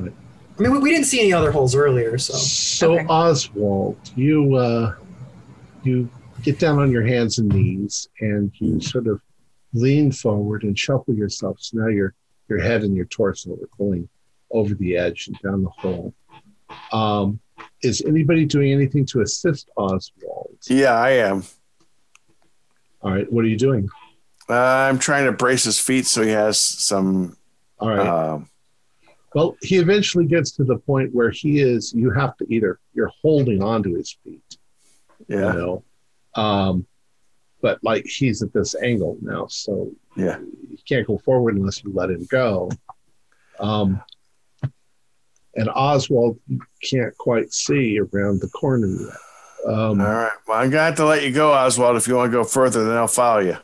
[0.61, 3.07] I mean, we, we didn't see any other holes earlier, so So Okay.
[3.07, 4.95] Oswald, you uh,
[5.83, 6.07] you
[6.43, 9.23] get down on your hands and knees and you sort of
[9.73, 11.57] lean forward and shuffle yourself.
[11.61, 12.15] So now your
[12.49, 14.07] your head and your torso are going
[14.51, 16.13] over the edge and down the hole.
[16.93, 17.41] Um,
[17.83, 20.59] is anybody doing anything to assist Oswald?
[20.69, 21.43] Yeah, I am.
[23.01, 23.89] All right, what are you doing?
[24.47, 27.39] Uh, I'm trying to brace his feet so he has some.
[27.79, 28.07] All right.
[28.07, 28.50] Um,
[29.35, 31.93] Well, he eventually gets to the point where he is.
[31.93, 34.43] You have to either you're holding on to his feet,
[35.29, 35.85] you yeah, know,
[36.35, 36.87] um,
[37.63, 40.39] but like he's at this angle now, so yeah.
[40.39, 42.71] you can't go forward unless you let him go.
[43.61, 44.03] Um,
[45.55, 46.39] and Oswald
[46.83, 49.17] can't quite see around the corner yet.
[49.67, 50.33] Um, All right.
[50.49, 51.97] Well, I'm gonna have to let you go, Oswald.
[51.97, 53.57] If you want to go further, then I'll follow you.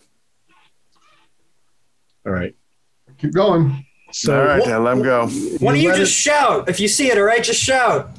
[2.27, 2.55] all right.
[3.19, 3.87] Keep going.
[4.17, 5.27] So All right, then let him go.
[5.59, 6.71] Why don't you let just shout?
[6.71, 8.13] If you see it, all right, just shout.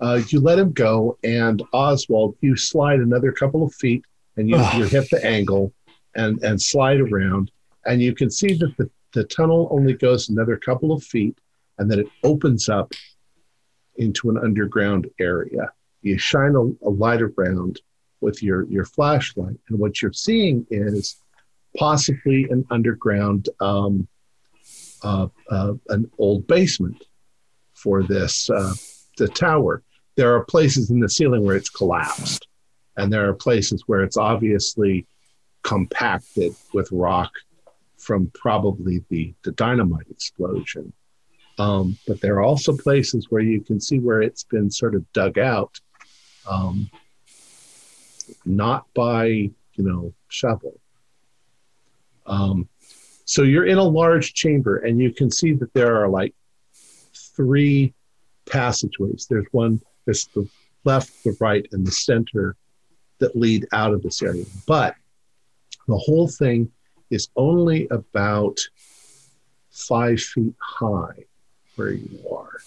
[0.00, 4.02] uh, you let him go, and Oswald, you slide another couple of feet,
[4.38, 5.74] and you, you hit the angle,
[6.14, 7.50] and and slide around,
[7.84, 11.36] and you can see that the, the tunnel only goes another couple of feet,
[11.76, 12.94] and then it opens up
[13.96, 15.70] into an underground area.
[16.00, 17.78] You shine a, a light around
[18.22, 21.16] with your your flashlight, and what you're seeing is
[21.76, 24.08] possibly an underground, um,
[25.04, 27.04] uh, uh, an old basement
[27.74, 28.50] for this.
[28.50, 28.72] Uh,
[29.16, 29.82] the tower.
[30.16, 32.46] There are places in the ceiling where it's collapsed,
[32.96, 35.06] and there are places where it's obviously
[35.62, 37.32] compacted with rock
[37.98, 40.92] from probably the, the dynamite explosion.
[41.58, 45.10] Um, but there are also places where you can see where it's been sort of
[45.12, 45.80] dug out,
[46.48, 46.90] um,
[48.44, 50.80] not by you know shovel.
[52.26, 52.68] Um,
[53.24, 56.34] so you're in a large chamber, and you can see that there are like
[57.14, 57.94] three
[58.46, 59.26] passageways.
[59.28, 60.48] There's one, there's the
[60.84, 62.56] left, the right, and the center
[63.18, 64.44] that lead out of this area.
[64.66, 64.94] But
[65.88, 66.70] the whole thing
[67.10, 68.58] is only about
[69.70, 71.24] five feet high
[71.76, 72.58] where you are.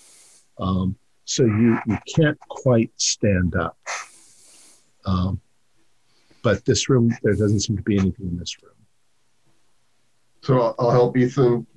[0.59, 0.95] Um,
[1.25, 3.77] so you, you can't quite stand up.
[5.05, 5.39] Um,
[6.41, 8.76] but this room, there doesn't seem to be anything in this room.
[10.47, 11.67] So I'll, I'll help Ethan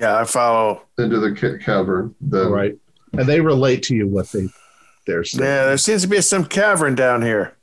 [0.00, 0.82] Yeah, I follow.
[0.98, 2.12] into the ca- cavern.
[2.20, 2.74] Then All right.
[3.12, 4.48] And they relate to you what they,
[5.06, 5.44] they're saying.
[5.44, 7.56] Yeah, there seems to be some cavern down here.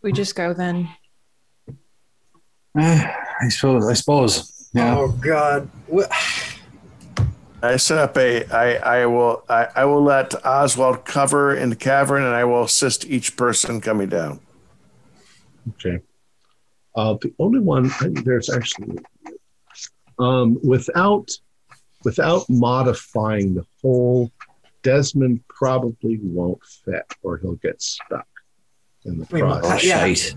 [0.00, 0.88] We just go then.
[2.78, 3.12] Eh,
[3.42, 3.86] I suppose.
[3.86, 4.70] I suppose.
[4.72, 4.96] Yeah.
[4.96, 5.68] Oh God.
[7.62, 8.46] I set up a.
[8.46, 9.44] I I will.
[9.50, 13.82] I, I will let Oswald cover in the cavern, and I will assist each person
[13.82, 14.40] coming down.
[15.74, 16.00] Okay.
[16.94, 17.90] Uh, the only one
[18.24, 18.98] there's actually
[20.18, 21.30] um, without
[22.04, 24.30] without modifying the whole,
[24.82, 28.26] Desmond probably won't fit, or he'll get stuck
[29.04, 29.84] in the process.
[29.84, 30.00] Oh, yeah.
[30.14, 30.34] shite.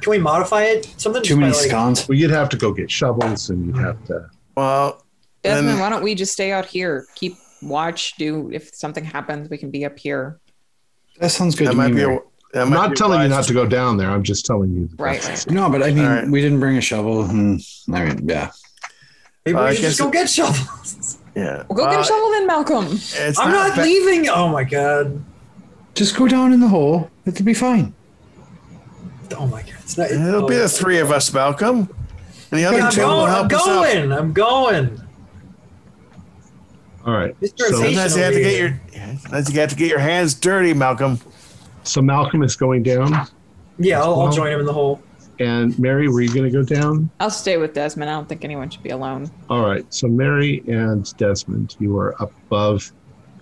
[0.00, 0.92] Can we modify it?
[0.96, 2.08] Something Too just many by, like, scones.
[2.08, 4.28] Well, you'd have to go get shovels, and you'd have to.
[4.56, 5.04] Well,
[5.42, 7.06] Desmond, Then- why don't we just stay out here?
[7.14, 8.16] Keep watch.
[8.16, 10.40] Do if something happens, we can be up here.
[11.20, 12.00] That sounds good that to might me.
[12.00, 12.06] be.
[12.06, 12.16] Mary.
[12.16, 12.20] A,
[12.52, 14.10] that I'm not telling you not to go down there.
[14.10, 14.86] I'm just telling you.
[14.88, 16.28] that Right, no, but I mean, All right.
[16.28, 17.24] we didn't bring a shovel.
[17.24, 17.60] And
[17.92, 18.50] I mean, yeah.
[19.44, 21.18] maybe Uh, we should just go it- get shovels.
[21.34, 21.64] Yeah.
[21.68, 22.86] Well, go get Uh, a shovel then, Malcolm.
[22.92, 24.28] It's I'm not ba- leaving.
[24.28, 25.22] Oh my God.
[25.94, 27.10] Just go down in the hole.
[27.26, 27.94] It'll be fine.
[29.36, 29.72] Oh my God.
[29.82, 30.10] It's not.
[30.10, 31.88] It'll oh, be the three of us, Malcolm.
[32.50, 33.26] And the other I'm two will going.
[33.26, 33.64] I'm help us out.
[33.82, 34.12] going.
[34.12, 35.02] I'm going.
[37.04, 37.38] All right.
[37.40, 37.58] Mr.
[37.58, 37.94] So, Impatient.
[37.94, 38.80] Sometimes you have to get your.
[39.20, 41.20] Sometimes you have to get your hands dirty, Malcolm.
[41.86, 43.12] So Malcolm is going down,
[43.78, 45.00] Yeah, I'll, I'll join him in the hole.
[45.38, 47.10] and Mary, were you going to go down?
[47.20, 48.10] I'll stay with Desmond.
[48.10, 49.30] I don't think anyone should be alone.
[49.50, 49.84] All right.
[49.92, 52.90] So Mary and Desmond, you are up above,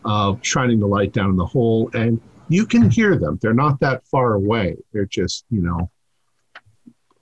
[0.04, 3.38] uh, shining the light down in the hole, and you can hear them.
[3.40, 4.76] They're not that far away.
[4.92, 5.90] They're just, you know,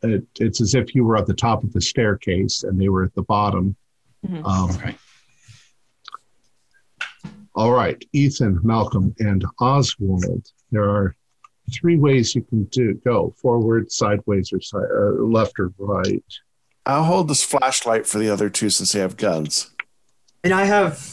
[0.03, 3.05] it, it's as if you were at the top of the staircase and they were
[3.05, 3.77] at the bottom.
[4.27, 4.45] Mhm.
[4.45, 4.99] Um, Right.
[7.55, 10.47] All right, Ethan, Malcolm, and Oswald.
[10.73, 11.15] There are
[11.73, 16.25] three ways you can do go: forward, sideways, or side, uh, left or right.
[16.85, 19.71] I'll hold this flashlight for the other two since they have guns.
[20.43, 21.13] And I have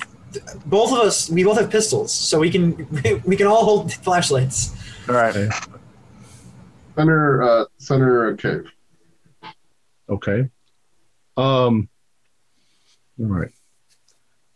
[0.65, 1.29] both of us.
[1.29, 2.87] We both have pistols, so we can
[3.25, 4.75] we can all hold flashlights.
[5.07, 5.35] All right.
[5.35, 5.49] Okay.
[6.95, 8.71] center uh, center cave.
[10.09, 10.49] Okay.
[11.37, 11.87] Um,
[13.19, 13.51] all right.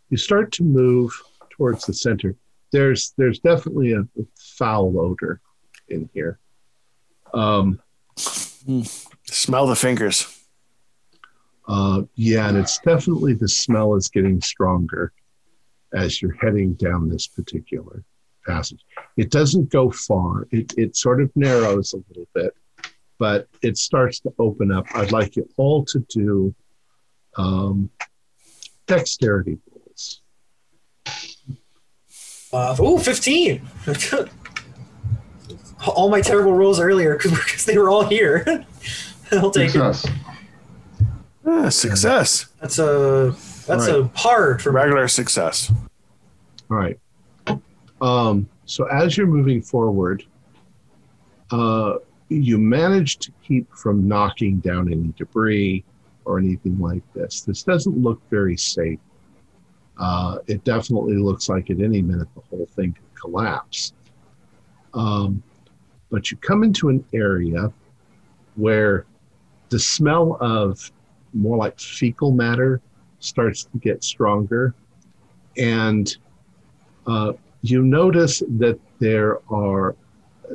[0.10, 1.12] You start to move
[1.50, 2.36] towards the center.
[2.72, 4.26] There's there's definitely a, a
[4.58, 5.42] foul odor
[5.88, 6.40] in here.
[7.34, 7.80] Um,
[9.26, 10.28] Smell the fingers.
[11.68, 15.12] uh, yeah, and it's definitely the smell is getting stronger
[15.94, 18.04] as you're heading down this particular
[18.46, 18.84] passage.
[19.18, 20.48] It doesn't go far.
[20.52, 22.54] It it sort of narrows a little bit,
[23.18, 24.86] but it starts to open up.
[24.96, 26.54] I'd like you all to do
[27.38, 27.90] um,
[28.88, 30.22] dexterity rolls.
[32.52, 33.62] Uh, oh, 15.
[35.88, 38.66] all my terrible rolls earlier because they were all here.
[39.32, 39.72] I'll take it.
[39.72, 40.08] Success.
[41.46, 42.46] Ah, success.
[42.62, 43.36] That's a
[43.68, 44.76] that's a hard for me.
[44.78, 45.72] Regular success.
[46.70, 47.00] All right.
[48.02, 50.24] Um, so as you're moving forward,
[51.52, 51.96] uh,
[52.30, 55.84] you manage to keep from knocking down any debris
[56.26, 57.42] or anything like this.
[57.42, 59.00] This doesn't look very safe.
[60.00, 63.94] Uh, it definitely looks like at any minute the whole thing could collapse.
[64.94, 65.44] Um,
[66.14, 67.74] but you come into an area
[68.56, 69.08] where
[69.70, 70.92] the smell of
[71.34, 72.80] more like fecal matter
[73.18, 74.76] starts to get stronger.
[75.58, 76.16] And
[77.08, 77.34] uh,
[77.64, 79.96] you notice that there are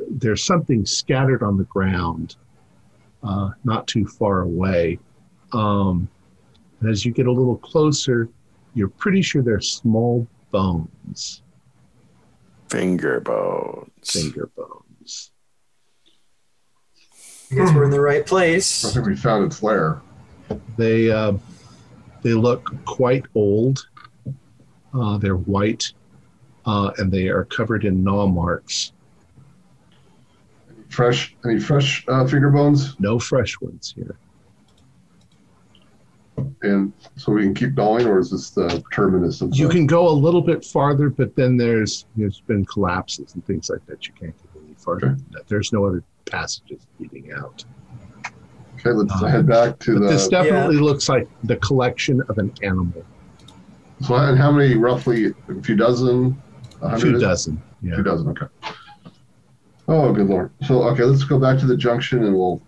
[0.09, 2.37] there's something scattered on the ground
[3.21, 4.97] uh, not too far away.
[5.51, 6.07] Um,
[6.87, 8.29] as you get a little closer,
[8.75, 11.41] you're pretty sure they're small bones,
[12.69, 14.09] Finger bones.
[14.09, 14.88] finger bones.
[17.51, 18.85] I guess we're in the right place.
[18.85, 20.01] I think we found its lair.
[20.77, 21.33] They uh,
[22.21, 23.87] they look quite old.
[24.93, 25.91] Uh, they're white,
[26.65, 28.91] uh, and they are covered in gnaw marks.
[30.89, 32.99] Fresh, any fresh uh, finger bones?
[32.99, 34.17] No fresh ones here.
[36.61, 40.07] And so we can keep going, or is this the terminus of You can go
[40.07, 44.07] a little bit farther, but then there's there's been collapses and things like that.
[44.07, 44.48] You can't get
[44.93, 45.17] any farther.
[45.31, 45.47] That.
[45.47, 47.63] There's no other passages leading out.
[48.79, 50.31] Okay, let's Uh, head back to But this the.
[50.31, 53.03] definitely looks like the collection of an animal.
[54.01, 55.33] So, and how many roughly?
[55.49, 56.41] A few dozen?
[56.81, 57.61] A A few dozen.
[57.81, 57.97] Yeah.
[57.97, 58.45] Two dozen, okay.
[59.89, 60.51] Oh, good lord.
[60.65, 62.61] So, okay, let's go back to the junction and we'll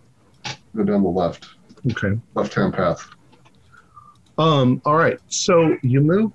[0.76, 1.48] go down the left,
[1.92, 2.20] Okay.
[2.36, 3.08] left-hand path.
[4.38, 5.20] Um, all right.
[5.28, 6.32] So you move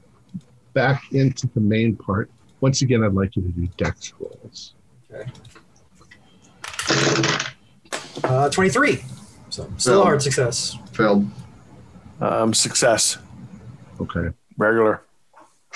[0.74, 2.30] back into the main part.
[2.60, 4.74] Once again, I'd like you to do dex rolls.
[8.24, 9.02] Uh, 23.
[9.50, 10.76] So still a hard success.
[10.92, 11.26] Failed.
[12.20, 13.18] Um, success.
[14.00, 14.28] Okay.
[14.56, 15.02] Regular.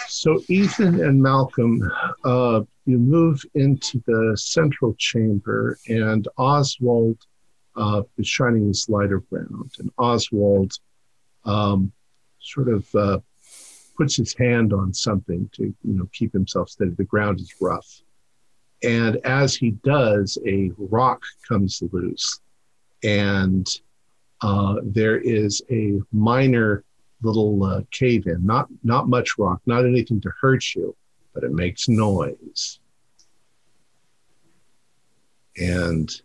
[0.08, 1.90] So Ethan and Malcolm,
[2.24, 7.18] uh, you move into the central chamber, and Oswald
[7.76, 10.72] uh, is shining his light around, and Oswald
[11.44, 11.92] um,
[12.40, 13.18] sort of uh,
[13.96, 16.92] puts his hand on something to you know keep himself steady.
[16.92, 18.00] The ground is rough,
[18.82, 22.40] and as he does, a rock comes loose,
[23.02, 23.68] and
[24.40, 26.84] uh, there is a minor
[27.22, 28.44] little uh, cave in.
[28.44, 30.96] Not not much rock, not anything to hurt you,
[31.34, 32.80] but it makes noise.
[35.58, 36.22] And you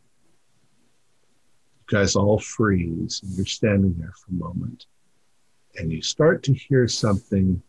[1.88, 4.85] guys all freeze, and you're standing there for a moment,
[5.75, 7.61] and you start to hear something.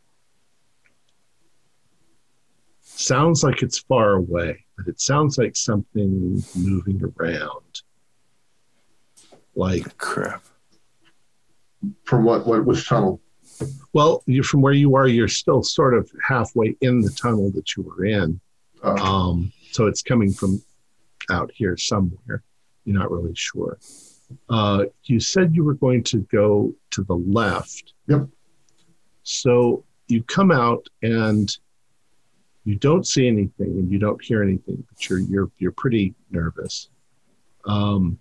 [2.96, 7.82] Sounds like it's far away, but it sounds like something moving around.
[9.54, 10.42] Like Crap.
[12.04, 13.20] From what, what, which tunnel?
[13.92, 17.76] Well, you from where you are, you're still sort of halfway in the tunnel that
[17.76, 18.40] you were in.
[18.82, 20.62] Uh, Um, so it's coming from
[21.30, 22.42] out here somewhere.
[22.84, 23.78] You're not really sure.
[24.48, 27.92] Uh, you said you were going to go to the left.
[28.08, 28.26] Yep.
[29.22, 31.54] So you come out and
[32.66, 36.88] you don't see anything and you don't hear anything, but you're you're you're pretty nervous.
[37.64, 38.18] Um,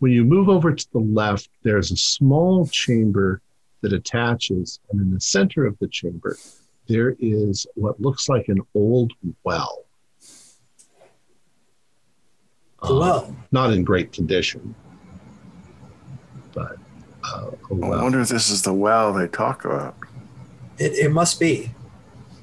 [0.00, 3.40] when you move over to the left, there's a small chamber
[3.80, 6.36] that attaches, and in the center of the chamber,
[6.88, 9.12] there is what looks like an old
[9.44, 9.84] well.
[12.82, 14.74] Uh, Well, not in great condition,
[16.52, 16.76] but
[17.24, 18.02] uh, a I well.
[18.02, 19.94] wonder if this is the well they talk about.
[20.78, 21.70] it, it must be.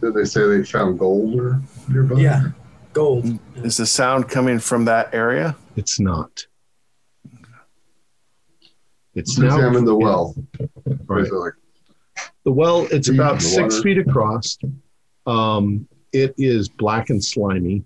[0.03, 2.19] Did they say they found gold or nearby?
[2.19, 2.49] Yeah.
[2.93, 3.39] Gold.
[3.55, 5.55] Is the sound coming from that area?
[5.75, 6.45] It's not.
[9.15, 10.35] It's Let's now examine the well.
[11.05, 11.31] Right.
[11.31, 11.53] Like,
[12.43, 13.81] The well, it's about six water.
[13.83, 14.57] feet across.
[15.25, 17.83] Um, it is black and slimy.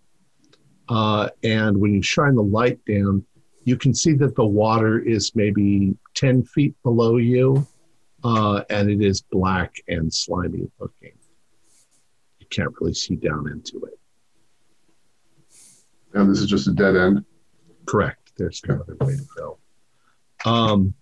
[0.90, 3.26] Uh, and when you shine the light down,
[3.66, 7.68] you can see that the water is maybe 10 feet below you,
[8.24, 11.17] uh, and it is black and slimy looking.
[12.50, 14.00] You can't really see down into it.
[16.14, 17.26] and this is just a dead end?
[17.86, 18.32] Correct.
[18.38, 19.58] There's no other way to go.
[20.46, 20.94] Um,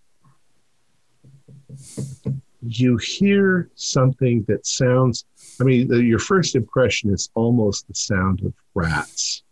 [2.62, 5.26] you hear something that sounds.
[5.60, 9.44] I mean, the, your first impression is almost the sound of rats,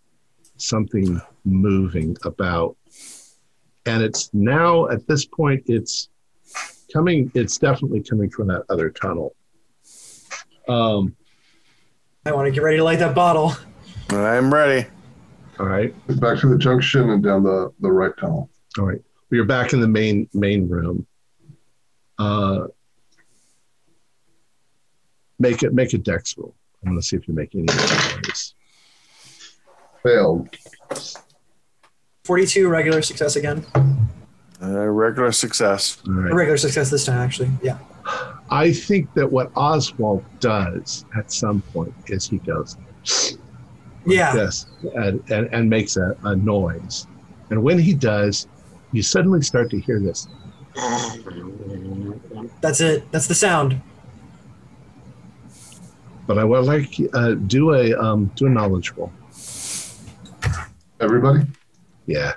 [0.58, 2.76] something moving about,
[3.86, 6.10] and it's now at this point it's
[6.92, 7.32] coming.
[7.36, 9.36] It's definitely coming from that other tunnel.
[10.68, 11.16] Um,
[12.26, 13.54] I want to get ready to light that bottle.
[14.10, 14.88] I'm ready.
[15.60, 15.94] all right.
[16.20, 18.50] Back to the junction and down the, the right tunnel.
[18.80, 19.00] All right.
[19.00, 21.06] Well, you're back in the main main room.
[22.18, 22.68] Uh,
[25.40, 26.56] make it make a dex roll.
[26.84, 28.54] I'm going to see if you make any noise.
[30.04, 30.56] Failed.
[32.26, 33.66] 42 regular success again.
[34.62, 36.02] Uh, regular success.
[36.08, 36.32] All right.
[36.32, 37.50] A regular success this time, actually.
[37.62, 37.78] Yeah.
[38.50, 42.78] I think that what Oswald does at some point is he goes
[44.06, 44.36] Yeah.
[44.36, 44.66] yes
[44.96, 47.08] and, and, and makes a, a noise,
[47.50, 48.48] and when he does,
[48.92, 50.28] you suddenly start to hear this.
[52.62, 53.12] That's it.
[53.12, 53.82] That's the sound.
[56.26, 59.12] But I would like uh, do a um, do a knowledge roll.
[61.00, 61.46] Everybody?
[62.06, 62.34] Yeah.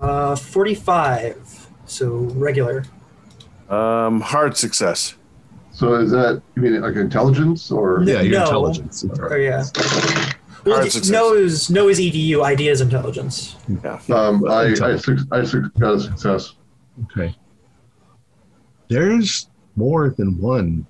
[0.00, 1.68] Uh, 45.
[1.86, 2.84] So regular.
[3.68, 5.14] Um, hard success.
[5.72, 8.02] So is that, you mean like intelligence or?
[8.04, 8.44] Yeah, your No.
[8.44, 9.04] intelligence.
[9.20, 9.64] Oh, yeah.
[10.64, 11.10] Well, Hard it- success.
[11.12, 12.42] no is no is EDU.
[12.42, 13.54] Ideas intelligence.
[13.84, 14.00] Yeah.
[14.10, 15.04] Um, I, I, Intelligence.
[15.04, 16.54] suc- I suc- got a success.
[17.04, 17.34] Okay.
[18.88, 20.86] There's more than one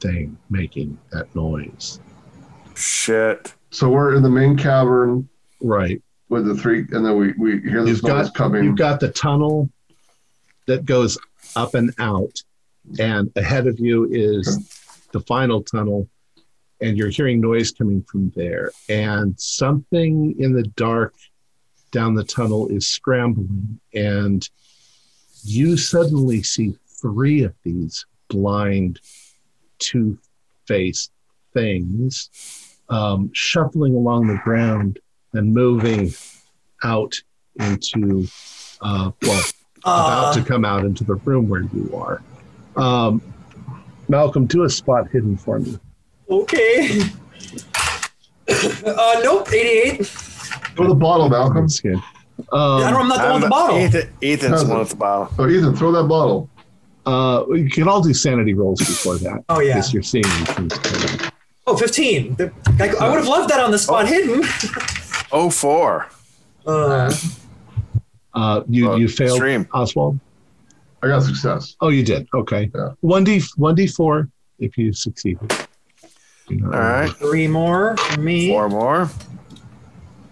[0.00, 2.00] thing making that noise.
[2.74, 3.54] Shit.
[3.70, 5.28] So we're in the main cavern
[5.62, 6.02] Right.
[6.28, 8.64] with the three, and then we, we hear this You've noise got coming.
[8.64, 9.70] you've got the tunnel
[10.66, 11.16] that goes
[11.56, 12.42] up and out,
[12.98, 16.08] and ahead of you is the final tunnel,
[16.80, 18.70] and you're hearing noise coming from there.
[18.88, 21.14] And something in the dark
[21.90, 24.48] down the tunnel is scrambling, and
[25.44, 29.00] you suddenly see three of these blind,
[29.78, 31.10] two-faced
[31.54, 32.30] things
[32.88, 34.98] um, shuffling along the ground
[35.32, 36.12] and moving
[36.82, 37.14] out
[37.56, 38.26] into
[38.80, 39.42] uh, well
[39.88, 42.22] about Uh, to come out into the room where you are
[42.76, 43.20] um,
[44.08, 45.78] malcolm do a spot hidden for me
[46.30, 47.00] okay.
[48.48, 49.48] uh, nope.
[49.52, 50.06] 88.
[50.06, 51.68] Throw the bottle, Malcolm.
[51.68, 51.94] Skin.
[51.94, 52.02] Um,
[52.52, 53.78] I don't, I'm not the one with the bottle.
[53.78, 55.28] Ethan, Ethan's the one with the bottle.
[55.38, 56.48] Oh, Ethan, throw that bottle.
[57.06, 59.74] uh, you can all do sanity rolls before that Oh, yeah.
[59.74, 61.32] because you're seeing these things coming.
[61.66, 62.36] Oh, 15.
[62.40, 64.42] I, I would have loved that on the spot hidden.
[65.32, 66.06] Oh, four.
[66.66, 67.12] Uh,
[68.34, 69.66] uh, you Uh, you failed stream.
[69.72, 70.18] oswald
[71.02, 71.76] I got success.
[71.80, 72.66] oh you did okay
[73.02, 75.52] 1d 1d4 if you succeeded
[76.48, 77.10] You know, All right.
[77.10, 78.48] three more for me.
[78.48, 79.08] Four more.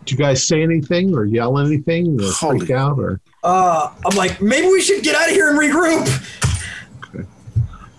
[0.05, 4.17] did you guys say anything or yell anything or Holy- freak out or Uh, I'm
[4.17, 6.07] like, maybe we should get out of here and regroup.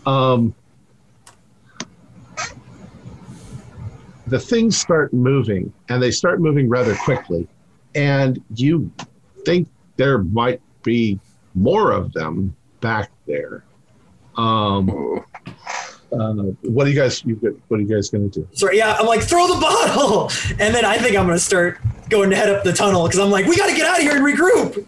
[0.06, 0.54] um,
[4.28, 7.48] the things start moving and they start moving rather quickly
[7.96, 8.92] and you
[9.46, 11.20] think there might be
[11.56, 13.64] more of them back there
[14.38, 15.24] um,
[16.14, 17.36] uh, what are you guys you,
[17.68, 20.74] what are you guys going to do Sorry, yeah, I'm like, throw the bottle, and
[20.74, 23.46] then I think I'm gonna start going to head up the tunnel because I'm like,
[23.48, 24.86] we got to get out of here and regroup.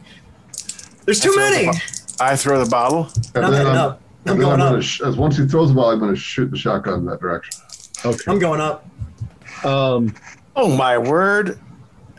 [1.05, 1.67] There's too That's many.
[1.67, 1.75] all
[2.21, 3.09] I throw the bottle.
[3.35, 4.01] And I'm heading up.
[4.25, 4.81] I'm going I'm up.
[4.83, 7.19] sh- as once he throws the ball, I'm going to shoot the shotgun in that
[7.19, 7.61] direction.
[8.05, 8.85] okay I'm going up.
[9.65, 10.13] um,
[10.55, 11.59] Oh my word.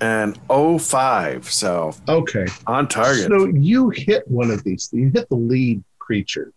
[0.00, 1.50] And oh five.
[1.50, 3.26] So okay on target.
[3.28, 4.88] So you hit one of these.
[4.92, 6.52] You hit the lead creature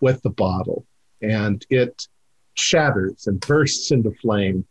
[0.00, 0.86] with the bottle,
[1.22, 2.06] and it
[2.54, 4.66] shatters and bursts into flame.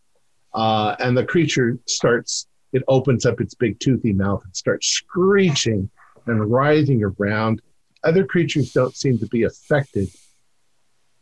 [0.53, 2.47] Uh, and the creature starts.
[2.71, 5.89] It opens up its big toothy mouth and starts screeching
[6.27, 7.61] and writhing around.
[8.03, 10.09] Other creatures don't seem to be affected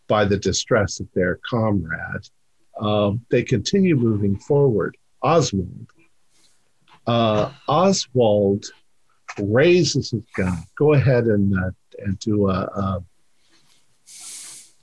[0.07, 2.27] by the distress of their comrade.
[2.79, 4.97] Um, they continue moving forward.
[5.21, 5.87] Oswald.
[7.07, 8.65] Uh, Oswald
[9.39, 10.57] raises his gun.
[10.77, 13.03] Go ahead and uh, and do a, a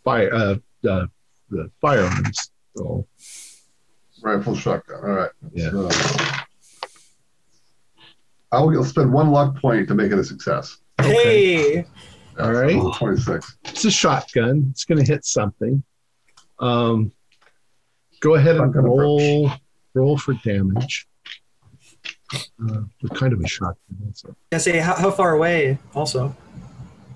[0.02, 0.54] fire uh,
[0.88, 1.06] uh,
[1.50, 3.06] the firearms roll.
[4.22, 4.96] Rifle shotgun.
[5.04, 5.30] All right.
[5.52, 5.70] Yeah.
[5.70, 5.90] So,
[8.52, 10.78] I will spend one luck point to make it a success.
[11.00, 11.82] Hey, Yeah,
[12.38, 12.94] All so right.
[12.96, 13.58] 26.
[13.64, 14.68] It's a shotgun.
[14.70, 15.82] It's going to hit something.
[16.60, 17.10] Um,
[18.20, 19.50] go ahead and Shotgun roll
[19.92, 21.06] roll for damage.
[22.62, 23.76] Uh, what kind of a shotgun
[24.12, 24.34] is it?
[24.52, 25.78] I say, how, how far away?
[25.94, 26.34] Also,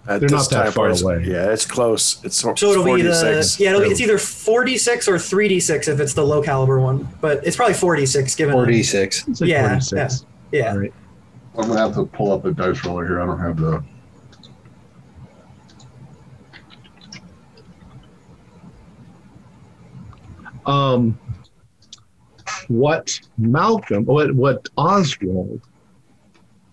[0.07, 1.25] At They're not that far away.
[1.27, 2.23] Yeah, it's close.
[2.25, 6.15] It's, so it'll be the yeah, it'll be, it's either 46 or 3d6 if it's
[6.15, 8.53] the low caliber one, but it's probably 46 given.
[8.53, 9.29] the- 46.
[9.29, 10.25] It's like Yeah, 46.
[10.53, 10.73] Yeah.
[10.73, 10.95] All right.
[11.57, 13.21] I'm going to have to pull up a dice roller here.
[13.21, 13.83] I don't have the.
[20.67, 21.19] Um,
[22.69, 25.61] what Malcolm, what what Oswald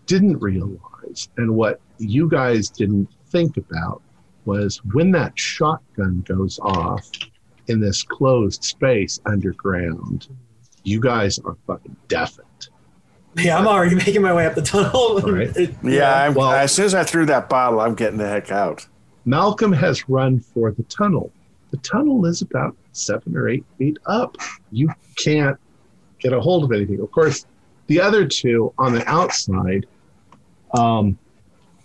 [0.06, 4.01] didn't realize, and what you guys didn't think about,
[4.45, 7.09] was when that shotgun goes off
[7.67, 10.27] in this closed space underground,
[10.83, 12.45] you guys are fucking deafened.
[13.38, 14.91] Yeah, I'm already making my way up the tunnel.
[14.95, 15.48] All right.
[15.57, 18.51] It- Yeah, I'm, Well- as soon as I threw that bottle, I'm getting the heck
[18.51, 18.85] out.
[19.25, 21.32] Malcolm has run for the tunnel.
[21.72, 24.38] The tunnel is about seven or eight feet up.
[24.72, 25.57] You can't
[26.19, 26.99] get a hold of anything.
[26.99, 27.45] Of course,
[27.87, 29.85] the other two on the outside,
[30.73, 31.17] um,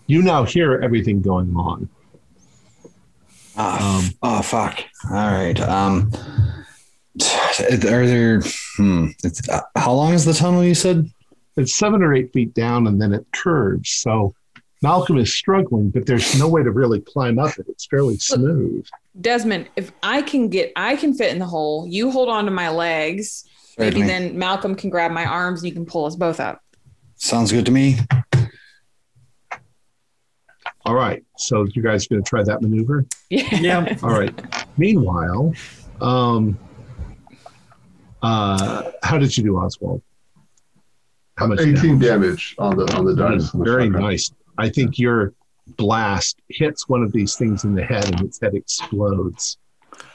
[0.07, 1.89] you now hear everything going on.
[3.57, 4.81] Ah, Um, oh fuck.
[5.11, 5.61] All right.
[5.61, 6.11] Um,
[7.21, 8.41] are there?
[8.77, 9.09] Hmm.
[9.25, 10.65] It's, uh, how long is the tunnel?
[10.65, 11.11] You said.
[11.57, 13.91] It's seven or eight feet down and then it curves.
[13.91, 14.35] So
[14.83, 17.67] Malcolm is struggling, but there's no way to really climb up it.
[17.69, 18.87] It's fairly smooth.
[19.21, 21.87] Desmond, if I can get, I can fit in the hole.
[21.87, 23.45] You hold on to my legs.
[23.81, 26.61] Maybe then Malcolm can grab my arms and you can pull us both up.
[27.17, 27.97] Sounds good to me.
[30.87, 31.23] All right.
[31.37, 33.07] So you guys going to try that maneuver?
[33.29, 33.57] Yeah.
[33.57, 33.99] Yeah.
[34.03, 34.35] All right.
[34.77, 35.55] Meanwhile,
[36.01, 36.59] um,
[38.23, 40.03] uh, how did you do, Oswald?
[41.37, 41.61] How much?
[41.61, 42.01] 18 damage?
[42.01, 43.55] damage on the on the dice.
[43.55, 44.31] on the Very nice.
[44.59, 45.33] I think your
[45.77, 49.59] blast hits one of these things in the head, and its head explodes,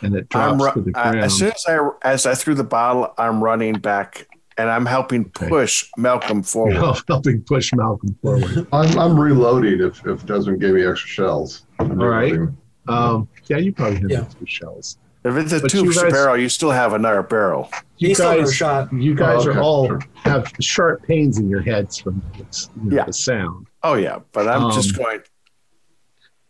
[0.01, 1.19] and it I'm drops ru- to the I- ground.
[1.25, 5.25] as soon as I as I threw the bottle, I'm running back and I'm helping
[5.38, 5.49] Okay.
[5.49, 6.75] push Malcolm forward.
[6.75, 8.65] You're helping push Malcolm forward.
[8.72, 11.65] I'm, I'm reloading if, if Desmond gave me extra shells.
[11.80, 12.39] I'm All right.
[12.88, 14.22] Um, yeah, you probably have Yeah.
[14.22, 14.97] extra shells.
[15.25, 17.69] If it's a But two you guys- barrel, you still have another barrel.
[17.97, 18.93] You He's still guys, shot.
[18.93, 20.01] you guys Oh, are all sure.
[20.17, 23.05] have sharp pains in your heads from this, you know, Yeah.
[23.05, 23.67] the sound.
[23.83, 25.19] Oh yeah, but I'm just Um, going.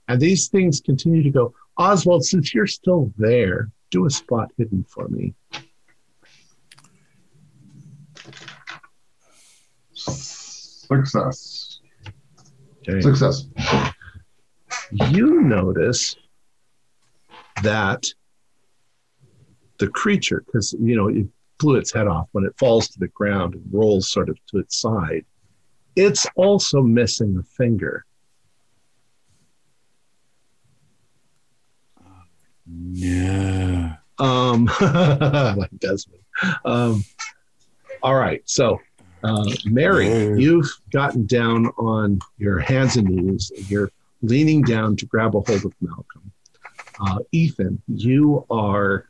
[0.08, 1.54] And these things continue to go.
[1.78, 5.34] Oswald, since you're still there, do a spot hidden for me.
[9.94, 11.80] Success.
[12.88, 13.02] Okay.
[13.02, 13.48] Success.
[14.92, 16.16] You notice
[17.64, 18.06] that
[19.80, 23.08] the creature, because you know it blew its head off when it falls to the
[23.10, 25.26] ground and rolls sort of to its side,
[25.96, 28.06] it's also missing a finger.
[32.72, 33.96] Yeah.
[34.20, 36.22] Um, like Desmond.
[36.64, 37.04] Um,
[38.04, 38.42] all right.
[38.46, 38.80] So,
[39.24, 40.36] uh, Mary, Yeah.
[40.36, 43.52] you've gotten down on your hands and knees.
[43.56, 46.32] And You're leaning down to grab a hold of Malcolm.
[47.00, 49.08] Uh, Ethan, you are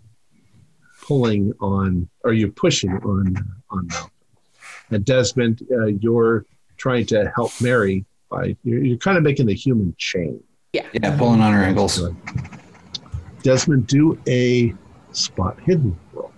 [1.03, 3.35] pulling on, or you're pushing on
[3.69, 4.11] on Malcolm.
[4.89, 6.45] And Desmond, uh, you're
[6.77, 10.43] trying to help Mary by you're, you're kind of making the human chain.
[10.73, 10.87] Yeah.
[10.93, 11.15] Yeah.
[11.17, 11.99] Pulling on her ankles.
[11.99, 12.15] Good.
[13.45, 14.73] Desmond, do a
[15.11, 16.31] spot hidden roll.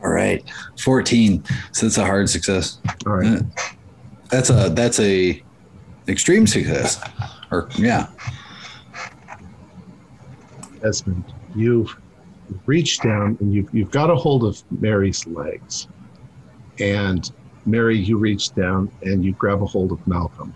[0.00, 0.44] All right.
[0.78, 1.42] Fourteen.
[1.72, 2.78] So that's a hard success.
[3.04, 3.40] All right.
[3.40, 3.42] Uh,
[4.30, 5.42] that's a that's a
[6.06, 7.02] extreme success.
[7.50, 8.06] Or yeah.
[10.80, 11.24] Desmond,
[11.56, 11.96] you've
[12.66, 15.88] reached down and you've, you've got a hold of Mary's legs.
[16.78, 17.28] And
[17.64, 20.54] Mary, you reach down and you grab a hold of Malcolm.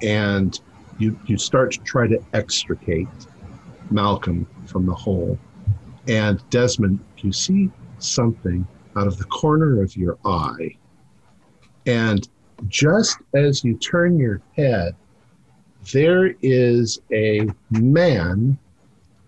[0.00, 0.58] And
[0.98, 3.08] you, you start to try to extricate
[3.90, 5.38] Malcolm from the hole.
[6.06, 10.76] And Desmond, you see something out of the corner of your eye.
[11.86, 12.28] And
[12.66, 14.94] just as you turn your head,
[15.92, 18.58] there is a man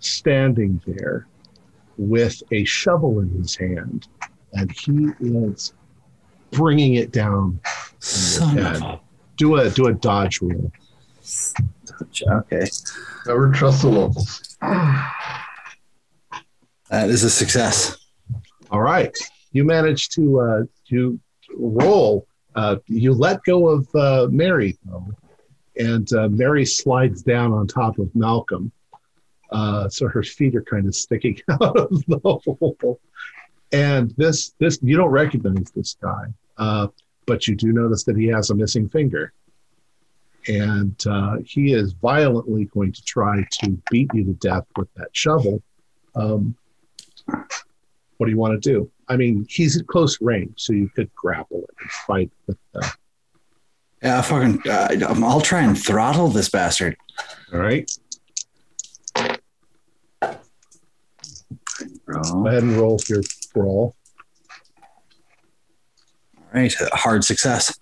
[0.01, 1.27] standing there
[1.97, 4.09] with a shovel in his hand,
[4.55, 5.75] and he is
[6.51, 7.61] bringing it down.
[8.01, 9.01] Son of a
[9.37, 10.73] Do a do a dodge roll.
[12.27, 12.67] Okay.
[13.27, 14.57] Never trust the locals.
[16.91, 17.97] That is a success.
[18.71, 19.17] All right,
[19.53, 21.19] you managed to uh, to
[21.57, 22.27] roll.
[22.55, 25.07] Uh, you let go of uh, Mary though,
[25.77, 28.73] and uh, Mary slides down on top of Malcolm,
[29.51, 33.01] uh, so her feet are kind of sticking out of the hole.
[33.73, 36.25] And this this you don't recognize this guy,
[36.59, 36.89] uh,
[37.27, 39.33] but you do notice that he has a missing finger,
[40.49, 45.09] and uh, he is violently going to try to beat you to death with that
[45.13, 45.63] shovel.
[46.15, 46.57] Um,
[47.27, 48.91] what do you want to do?
[49.09, 52.93] I mean, he's at close range, so you could grapple it and fight with the.
[54.03, 54.63] Yeah, fucking.
[54.69, 54.89] Uh,
[55.25, 56.97] I'll try and throttle this bastard.
[57.53, 57.91] All right,
[60.23, 60.39] go
[62.47, 63.95] ahead and roll your brawl.
[66.37, 66.75] All right.
[66.93, 67.79] Hard success.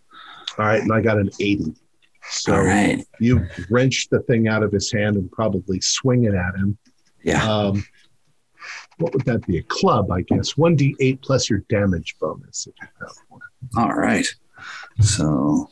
[0.58, 1.74] All right, and I got an eighty.
[2.30, 3.04] So All right.
[3.20, 6.76] you wrench the thing out of his hand and probably swing it at him.
[7.22, 7.42] Yeah.
[7.42, 7.84] Um,
[8.98, 9.58] what would that be?
[9.58, 10.54] A club, I guess.
[10.54, 12.66] 1d8 plus your damage bonus.
[12.66, 13.40] If you have one.
[13.76, 14.26] All right.
[15.00, 15.70] So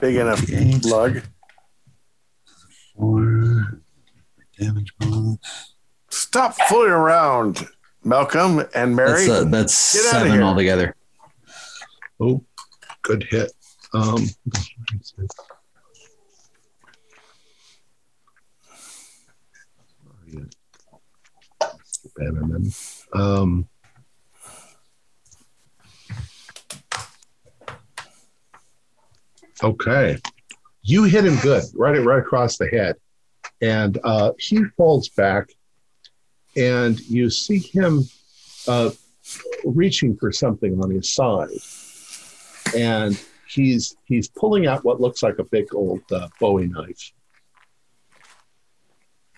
[0.00, 0.84] Big enough Eight.
[0.84, 1.22] lug.
[2.96, 3.80] four
[4.58, 5.38] damage bonus.
[6.10, 7.66] Stop fooling around,
[8.04, 9.26] Malcolm and Mary.
[9.26, 10.42] That's, uh, that's Get outta seven here.
[10.42, 10.96] altogether.
[12.18, 12.44] Oh,
[13.02, 13.52] good hit.
[13.94, 14.26] Um,
[22.16, 22.70] Bannerman.
[23.12, 23.68] Um,
[29.62, 30.18] okay,
[30.82, 32.96] you hit him good, right, right across the head,
[33.60, 35.50] and uh, he falls back,
[36.56, 38.04] and you see him
[38.66, 38.90] uh,
[39.64, 41.48] reaching for something on his side
[42.74, 47.12] and he's he's pulling out what looks like a big old uh, Bowie knife.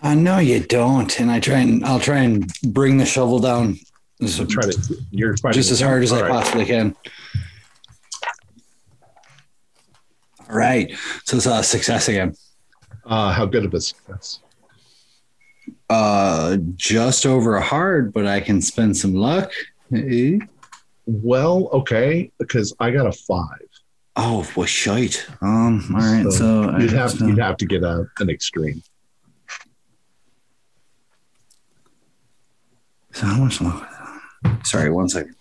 [0.03, 1.21] Uh, no, you don't.
[1.21, 3.79] And I try and I'll try and bring the shovel down
[4.27, 6.31] So try to you're just as hard as I right.
[6.31, 6.97] possibly can.
[10.51, 10.93] All right.
[11.25, 12.35] So it's a success again.
[13.05, 14.41] Uh, how good of a success?
[15.89, 19.53] Uh, just over a hard, but I can spend some luck.
[21.07, 23.67] Well, okay, because I got a five.
[24.17, 25.27] Oh, well, shite.
[25.41, 26.31] Um, all right.
[26.33, 28.83] So, I you'd have so- you'd have to get a, an extreme.
[33.12, 33.89] So how much luck?
[34.65, 35.36] Sorry, one second.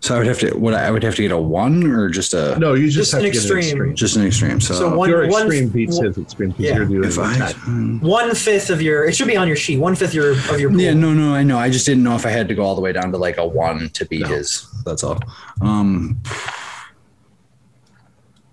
[0.00, 0.52] So I would have to.
[0.56, 3.12] What I would have to get a one or just a No, you just, Just
[3.12, 3.64] have an to get an extreme.
[3.76, 3.94] extreme.
[3.96, 4.60] just an extreme.
[4.60, 6.76] So, So one- Your one- extreme beats one- his extreme because yeah.
[6.76, 7.34] you're doing if I.
[7.34, 7.56] attack.
[8.00, 9.04] One fifth of your.
[9.06, 9.78] It should be on your sheet.
[9.80, 10.80] One fifth your of your pool.
[10.80, 11.58] Yeah, no, no, I know.
[11.58, 13.38] I just didn't know if I had to go all the way down to like
[13.38, 14.28] a one to beat No.
[14.28, 14.66] his.
[14.84, 15.18] That's all.
[15.60, 16.20] Um,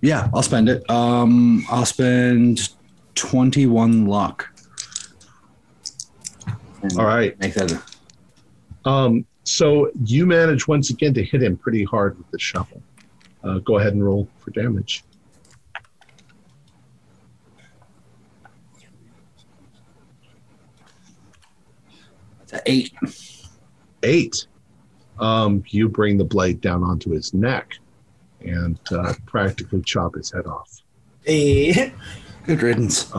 [0.05, 0.89] yeah, I'll spend it.
[0.89, 2.69] Um, I'll spend
[3.15, 4.47] twenty-one luck.
[6.81, 7.37] And All right.
[7.39, 7.81] make that.
[8.85, 12.81] Um, so you manage once again to hit him pretty hard with the shovel.
[13.43, 15.03] Uh, go ahead and roll for damage.
[22.39, 22.93] That's a eight.
[24.03, 24.45] eight,
[25.17, 27.79] um, you bring the blade down onto his neck
[28.45, 30.81] and uh, practically chop his head off.
[31.27, 31.91] A,
[32.45, 33.11] Good riddance.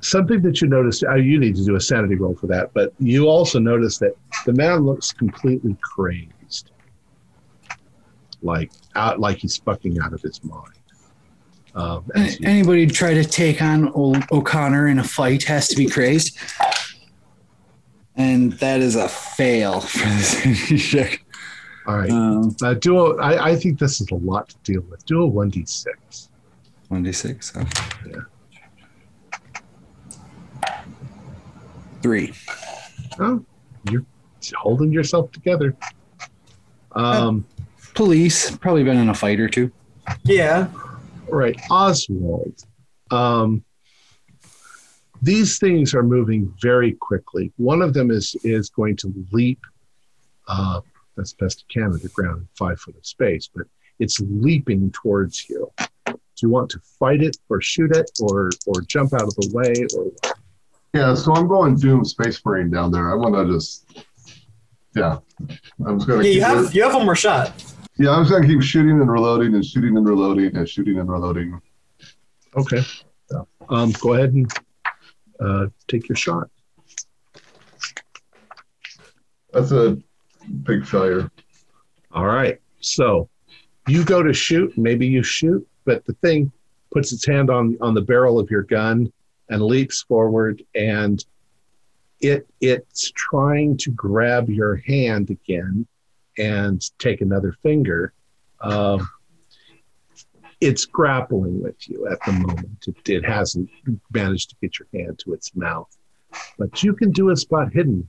[0.00, 2.92] Something that you noticed, uh, you need to do a sanity roll for that, but
[2.98, 4.12] you also notice that
[4.44, 6.70] the man looks completely crazed,
[8.42, 10.74] like out, like he's fucking out of his mind.
[11.74, 15.86] Um, you- Anybody try to take on old O'Connor in a fight has to be
[15.86, 16.38] crazed.
[18.16, 21.23] And that is a fail for this check.
[21.86, 24.82] All right, Um, uh, do a, I, I think this is a lot to deal
[24.90, 25.04] with.
[25.06, 26.28] Do a one d six.
[26.90, 27.54] 1d6.
[27.54, 27.64] huh?
[28.06, 28.20] Yeah.
[32.02, 32.32] Three.
[33.18, 33.44] Oh,
[33.90, 34.04] you're
[34.56, 35.74] holding yourself together.
[36.92, 37.46] Um,
[37.94, 38.54] Police.
[38.56, 39.70] Probably been in a fight or two.
[40.24, 40.68] yeah.
[41.28, 42.64] Right, Oswald.
[43.10, 43.64] Um,
[45.22, 47.50] these things are moving very quickly.
[47.56, 49.60] One of them is is going to leap
[50.48, 50.80] uh,
[51.18, 53.66] as best it can to the ground in five foot of space, but
[53.98, 55.70] it's leaping towards you.
[56.06, 59.50] Do you want to fight it or shoot it or or jump out of the
[59.52, 60.38] way or what?
[60.92, 63.10] Yeah, so I'm going Doom Space Marine down there.
[63.10, 63.84] I want to just,
[64.94, 65.18] yeah,
[65.86, 66.22] I'm just gonna.
[66.24, 67.52] Yeah, you have it- you have one more shot.
[67.98, 71.08] yeah, I'm just gonna keep shooting and reloading and shooting and reloading and shooting and
[71.08, 71.60] reloading.
[72.56, 72.82] Okay.
[73.32, 73.42] Yeah.
[73.68, 74.50] Um, go ahead and
[75.40, 76.48] uh, take your shot.
[79.52, 79.98] That's a
[80.62, 81.30] big failure.
[82.12, 82.60] All right.
[82.80, 83.28] So
[83.88, 86.52] you go to shoot, maybe you shoot, but the thing
[86.92, 89.12] puts its hand on on the barrel of your gun
[89.50, 91.24] and leaps forward and
[92.20, 95.86] it it's trying to grab your hand again
[96.38, 98.12] and take another finger.
[98.60, 99.08] Um,
[100.60, 102.86] it's grappling with you at the moment.
[102.86, 103.68] It, it hasn't
[104.12, 105.94] managed to get your hand to its mouth,
[106.58, 108.08] but you can do a spot hidden.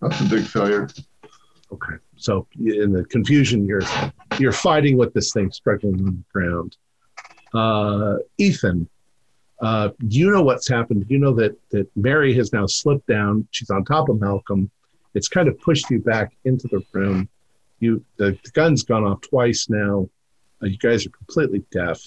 [0.00, 0.88] That's a big failure.
[1.72, 1.94] Okay.
[2.16, 3.82] So in the confusion, you're
[4.38, 6.76] you're fighting with this thing struggling on the ground.
[7.54, 8.88] Uh, Ethan,
[9.60, 11.06] uh, you know what's happened.
[11.08, 13.46] You know that that Mary has now slipped down.
[13.50, 14.70] She's on top of Malcolm.
[15.14, 17.28] It's kind of pushed you back into the room.
[17.78, 20.08] You the, the gun's gone off twice now.
[20.62, 22.00] Uh, you guys are completely deaf.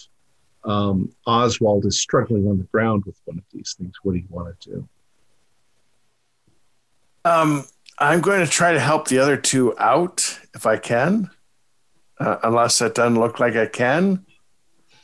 [0.63, 3.93] Um, Oswald is struggling on the ground with one of these things.
[4.03, 4.87] What do you want to do?
[7.25, 7.65] Um,
[7.99, 11.29] I'm going to try to help the other two out if I can,
[12.19, 14.25] uh, unless it doesn't look like I can.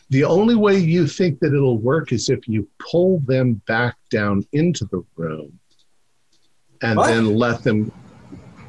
[0.09, 4.43] The only way you think that it'll work is if you pull them back down
[4.53, 5.59] into the room
[6.81, 7.07] and What?
[7.07, 7.91] then let them,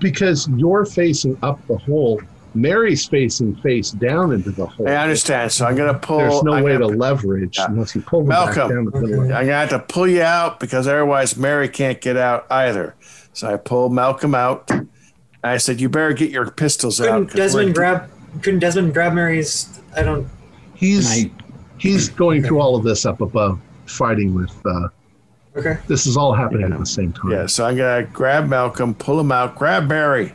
[0.00, 2.20] because you're facing up the hole.
[2.54, 4.88] Mary's facing face down into the hole.
[4.88, 5.52] I understand.
[5.52, 6.18] So I'm going to pull.
[6.18, 7.66] There's no I'm way to gonna, leverage Yeah.
[7.68, 8.68] unless you pull them back Malcolm.
[8.68, 8.84] down.
[8.86, 9.00] the Okay.
[9.06, 9.20] middle.
[9.22, 12.94] I'm going to have to pull you out because otherwise Mary can't get out either.
[13.32, 14.70] So I pulled Malcolm out.
[15.42, 18.10] I said, "You better get your pistols out." Couldn't 'cause we're- Desmond grab?
[18.42, 19.80] Couldn't Desmond grab Mary's?
[19.96, 20.26] I don't.
[20.74, 21.30] He's I,
[21.78, 24.52] he's going through all of this up above, fighting with.
[24.66, 24.88] Uh,
[25.56, 25.78] Okay.
[25.88, 26.74] this is all happening Yeah.
[26.74, 27.30] at the same time.
[27.32, 27.46] Yeah.
[27.46, 30.34] So I'm going to grab Malcolm, pull him out, grab Mary,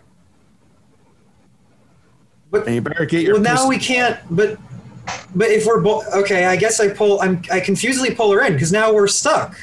[2.59, 3.33] But and you better get your.
[3.35, 4.19] well, now pistol- we can't.
[4.29, 4.57] But
[5.35, 7.21] but if we're both okay, I guess I pull.
[7.21, 9.55] I'm I confusedly pull her in because now we're stuck.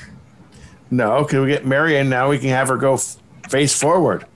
[0.91, 2.29] No, can we get Mary in now?
[2.29, 3.17] We can have her go f-
[3.49, 4.27] face forward.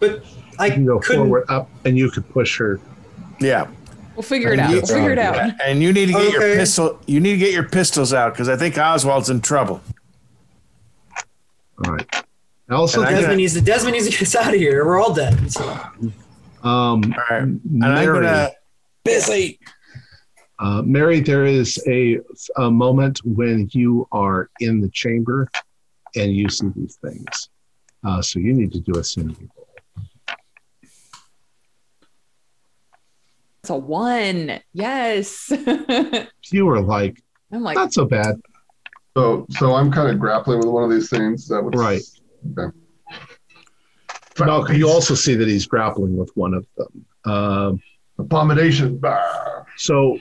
[0.00, 0.24] But
[0.58, 1.22] I You can go couldn't.
[1.22, 2.80] forward up, and you could push her.
[3.40, 3.68] Yeah.
[4.16, 4.70] We'll figure it And out.
[4.70, 5.52] you- We'll figure it out.
[5.64, 6.98] And you need to get your pistol.
[7.06, 9.80] You need to get your pistols out because I think Oswald's in trouble.
[11.84, 12.24] All right.
[12.70, 13.60] Also, And I- Desmond needs to.
[13.60, 14.84] Desmond needs to get us out of here.
[14.84, 15.52] We're all dead.
[15.52, 15.78] So.
[16.66, 17.42] um, All right.
[17.42, 18.50] And I'm Mary, gonna
[19.04, 19.58] busy.
[20.58, 22.18] uh, Mary, there is a,
[22.56, 25.48] a moment when you are in the chamber
[26.16, 27.48] and you see these things.
[28.06, 29.66] Uh, so you need to do a sanity roll.
[33.62, 34.60] It's a one.
[34.72, 35.50] Yes.
[35.66, 37.20] I'm You were like,
[37.50, 38.40] like, not so bad.
[39.16, 41.48] So, so I'm kind of grappling with one of these things.
[41.48, 42.02] That was Right.
[42.58, 42.76] Okay.
[44.44, 47.06] Malcolm, you also see that he's grappling with one of them.
[47.32, 47.82] Um,
[48.18, 48.98] Abomination.
[48.98, 49.64] Bah.
[49.76, 50.18] so,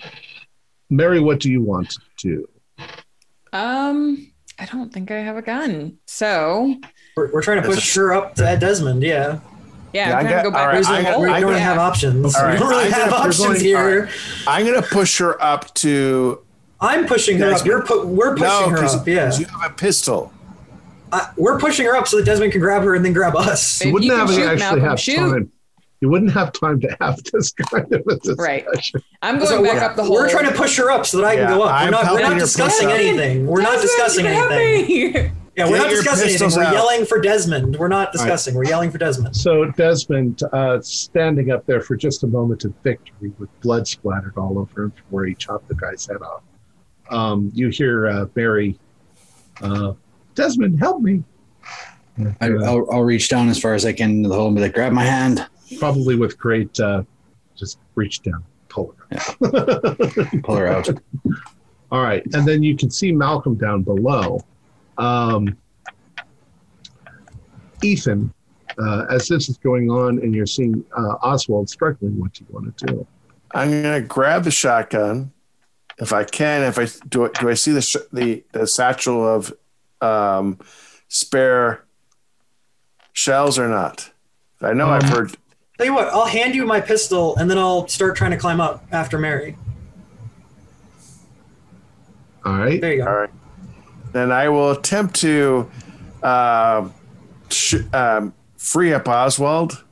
[0.90, 2.50] Mary, what do you want to do?
[3.54, 5.98] um, I don't think I have a gun.
[6.06, 6.76] So
[7.16, 9.02] We're, we're trying to push her up to Desmond.
[9.04, 9.40] Yeah.
[9.94, 10.60] yeah, Yeah, I I'm trying got- to go back.
[10.60, 12.36] all right, There's to I got- we don't got- have options.
[12.36, 13.78] All right, We don't really I got- have you're options going- here.
[13.78, 14.10] all right.
[14.48, 16.42] I'm gonna push her up to.
[16.82, 17.68] I'm pushing her Guys, up.
[17.68, 19.08] You're pu- we're pushing No, her up.
[19.08, 19.34] Yeah.
[19.38, 20.34] you have a pistol.
[21.16, 23.84] I, we're pushing her up so that Desmond can grab her and then grab us.
[23.84, 25.16] You wouldn't you have shoot, actually Malcolm, have shoot.
[25.18, 25.52] time.
[26.02, 28.36] You wouldn't have time to have this kind of a discussion.
[28.38, 28.66] Right.
[29.22, 30.14] I'm going So back up the hole.
[30.14, 31.74] we're trying to push her up so that I Yeah, can go up.
[31.74, 32.94] I'm We're not, we're not discussing up.
[32.94, 33.48] anything.
[33.48, 34.88] We're not discussing anything.
[35.14, 35.32] me.
[35.58, 36.46] Yeah, we're Get not discussing anything.
[36.48, 37.78] pistols We're yelling for Desmond.
[37.78, 38.56] We're not discussing.
[38.56, 39.38] We're yelling for Desmond.
[39.38, 44.34] So Desmond, uh, standing up there for just a moment of victory with blood splattered
[44.36, 46.44] all over him from where he chopped the guy's head off.
[47.10, 48.78] Um, you hear uh, Barry,
[49.62, 49.94] uh,
[50.36, 51.24] Desmond, help me.
[52.40, 54.56] I, Uh, I'll, I'll reach down as far as I can into the hole and
[54.56, 55.46] be like, grab my hand,
[55.80, 57.04] probably with great, uh,
[57.56, 59.18] just reach down, pull her.
[60.44, 60.88] pull her out.
[61.92, 64.40] All right, and then you can see Malcolm down below.
[64.98, 65.58] Um,
[67.84, 68.34] Ethan,
[68.78, 72.54] uh, as this is going on, and you're seeing uh, Oswald struggling, what do you
[72.54, 73.08] want to do?
[73.54, 75.32] I'm gonna grab the shotgun
[76.00, 76.64] if I can.
[76.64, 79.54] If I do, do I see the sh- the, the satchel of
[80.02, 80.60] um,
[81.08, 81.84] spare
[83.14, 84.12] shells or not?
[84.62, 85.38] I know I've Um, heard.
[85.78, 88.62] Tell you what, I'll hand you my pistol and then I'll start trying to climb
[88.62, 89.58] up after Mary.
[92.46, 93.12] All right, There you go.
[93.12, 93.30] right.
[94.14, 95.70] Then I will attempt to
[96.24, 96.94] um
[97.50, 99.84] sh- um, free up Oswald.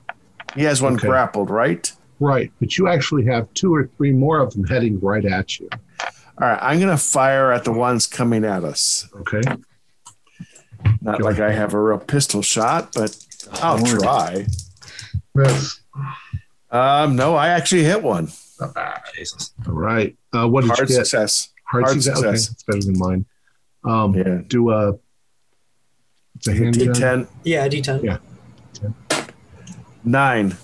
[0.55, 1.07] He has one Okay.
[1.07, 1.91] grappled, right?
[2.19, 5.67] right, but you actually have two or three more of them heading right at you.
[6.01, 6.59] All right.
[6.61, 9.09] I'm gonna fire at the ones coming at us.
[9.21, 9.41] Okay,
[11.01, 13.15] Not like I have a real pistol shot, but
[13.61, 13.99] I'll Lord.
[13.99, 14.45] try.
[15.35, 15.79] Miss.
[16.71, 18.29] Um, no, I actually hit one.
[19.15, 19.53] Jesus.
[19.67, 20.15] all right.
[20.33, 21.05] Uh, what did Hard you get?
[21.05, 21.49] success.
[21.65, 22.17] Hard, Hard success.
[22.23, 22.47] Okay, success.
[22.49, 23.25] that's better than mine.
[23.83, 24.41] Um, Yeah.
[24.47, 24.97] Do a.
[26.35, 26.87] It's a handgun.
[26.93, 27.27] D10.
[27.43, 28.03] Yeah, D10.
[28.03, 28.17] Yeah.
[30.03, 30.55] Nine.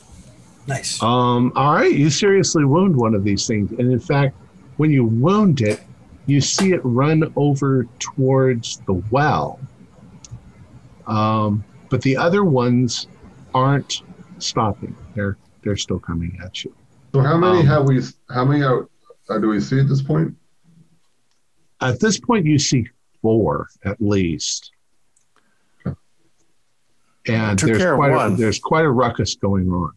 [0.67, 1.01] Nice.
[1.01, 4.35] Um, all right, you seriously wound one of these things, and in fact,
[4.77, 5.81] when you wound it,
[6.25, 9.59] you see it run over towards the well.
[11.09, 13.07] Um, but the other ones
[13.53, 14.03] aren't
[14.37, 16.73] stopping; they're they're still coming at you.
[17.13, 18.01] So how many Um, have we?
[18.29, 18.89] How many out,
[19.29, 20.35] uh, do we see at this point?
[21.81, 22.87] At this point, you see
[23.21, 24.71] four at least,
[27.27, 29.93] and there's quite a, there's quite a ruckus going on.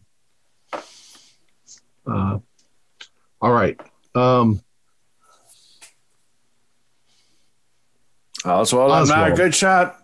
[2.05, 2.39] Uh,
[3.41, 3.79] all right.
[4.15, 4.61] Um,
[8.45, 10.02] Oswald, I'm not a good shot.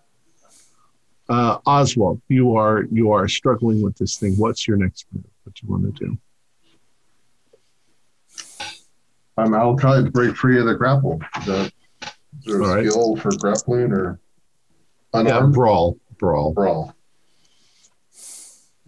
[1.30, 4.34] Uh, Oswald, you are you are struggling with this thing.
[4.38, 5.24] What's your next move?
[5.44, 6.18] What do you want to do?
[9.38, 11.22] Um, I'll try to break free of the grapple.
[11.40, 12.12] Is, that, is
[12.46, 12.86] there a All right.
[12.86, 14.20] skill for grappling or
[15.14, 16.54] Yeah, unarmed brawl, brawl.
[16.54, 16.94] brawl?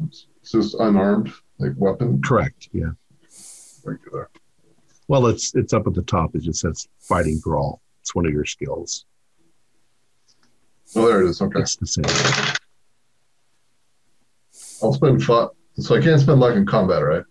[0.04, 2.22] It's just unarmed, like weapon.
[2.22, 2.68] Correct.
[2.74, 2.92] Yeah.
[3.84, 4.30] Regular.
[5.08, 6.36] Well, it's it's up at the top.
[6.36, 7.82] It just says fighting brawl.
[8.02, 9.06] It's one of your skills.
[10.96, 11.42] Oh, there it is.
[11.42, 11.60] Okay.
[11.60, 12.06] It's the same.
[14.84, 15.50] I'll spend five.
[15.76, 17.24] So I can't spend luck in combat, right?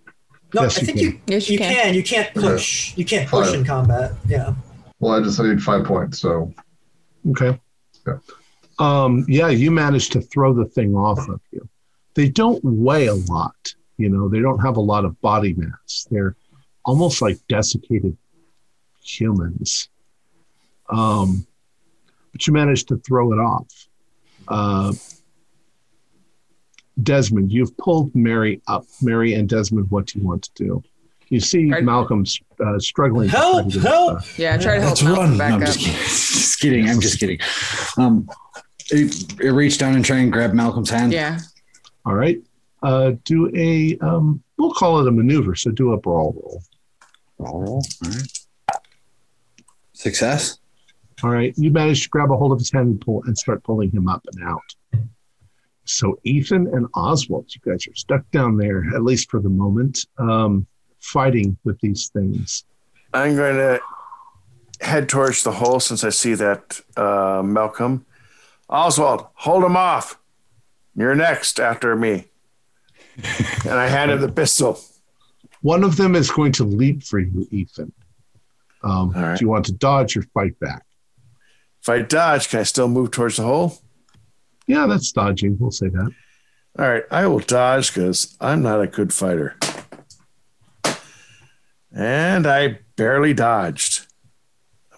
[0.54, 1.06] No, Yes, I you think can.
[1.06, 1.74] you Yes, you you can.
[1.74, 1.94] can.
[1.94, 2.96] You can't push.
[2.96, 3.54] You can't push Five.
[3.60, 4.12] in combat.
[4.26, 4.54] Yeah.
[4.98, 6.18] Well, I just I need five points.
[6.18, 6.52] So
[7.30, 7.58] Okay.
[8.06, 8.14] Yeah.
[8.78, 11.68] Um, yeah, you managed to throw the thing off of you.
[12.14, 13.74] They don't weigh a lot.
[13.98, 16.06] You know, they don't have a lot of body mass.
[16.10, 16.34] They're
[16.86, 18.16] almost like desiccated
[19.02, 19.90] humans.
[20.88, 21.46] Um,
[22.32, 23.66] but you managed to throw it off.
[24.48, 24.92] Uh,
[27.02, 28.84] Desmond, you've pulled Mary up.
[29.00, 30.82] Mary and Desmond, what do you want to do?
[31.28, 31.84] You see Right.
[31.84, 33.30] Malcolm's uh, struggling.
[33.30, 34.18] to Help, try to help!
[34.18, 34.38] up.
[34.38, 35.36] Yeah, try to help Let's Malcolm run.
[35.38, 35.66] No, I'm up.
[35.68, 35.94] just kidding.
[36.02, 36.88] just kidding.
[36.88, 37.38] I'm just kidding.
[37.96, 38.28] Um,
[38.90, 41.12] it, it reach down and try and grab Malcolm's hand.
[41.12, 41.38] Yeah.
[42.04, 42.38] All right.
[42.82, 45.54] Uh, do a, um, we'll call it a maneuver.
[45.54, 46.62] So do a brawl roll.
[47.38, 47.84] Brawl roll.
[48.04, 48.78] All right.
[49.92, 50.58] Success.
[51.22, 51.54] All right.
[51.56, 54.08] You manage to grab a hold of his hand and pull and start pulling him
[54.08, 54.74] up and out.
[55.84, 60.06] So Ethan and Oswald, you guys are stuck down there, at least for the moment,
[60.18, 60.66] um,
[61.00, 62.64] fighting with these things.
[63.12, 63.80] I'm going to
[64.80, 68.06] head towards the hole since I see that uh, Malcolm.
[68.68, 70.18] Oswald, hold him off.
[70.94, 72.26] You're next after me.
[73.64, 74.78] and I hand him the pistol.
[75.62, 77.92] One of them is going to leap for you, Ethan.
[78.82, 79.36] Um, right.
[79.36, 80.84] Do you want to dodge or fight back?
[81.80, 83.78] If I dodge, can I still move towards the hole?
[84.66, 85.56] Yeah, that's dodging.
[85.58, 86.10] We'll say that.
[86.78, 89.56] All right, I will dodge because I'm not a good fighter.
[91.92, 94.06] And I barely dodged.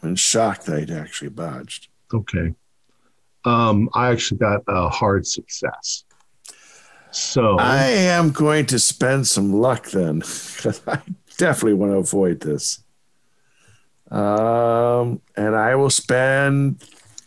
[0.03, 1.89] I'm in shock that I actually dodged.
[2.13, 2.55] Okay.
[3.45, 6.05] Um, I actually got a hard success.
[7.11, 11.01] So I am going to spend some luck then, because I
[11.39, 12.83] definitely want to avoid this.
[14.13, 16.83] Um, and I will spend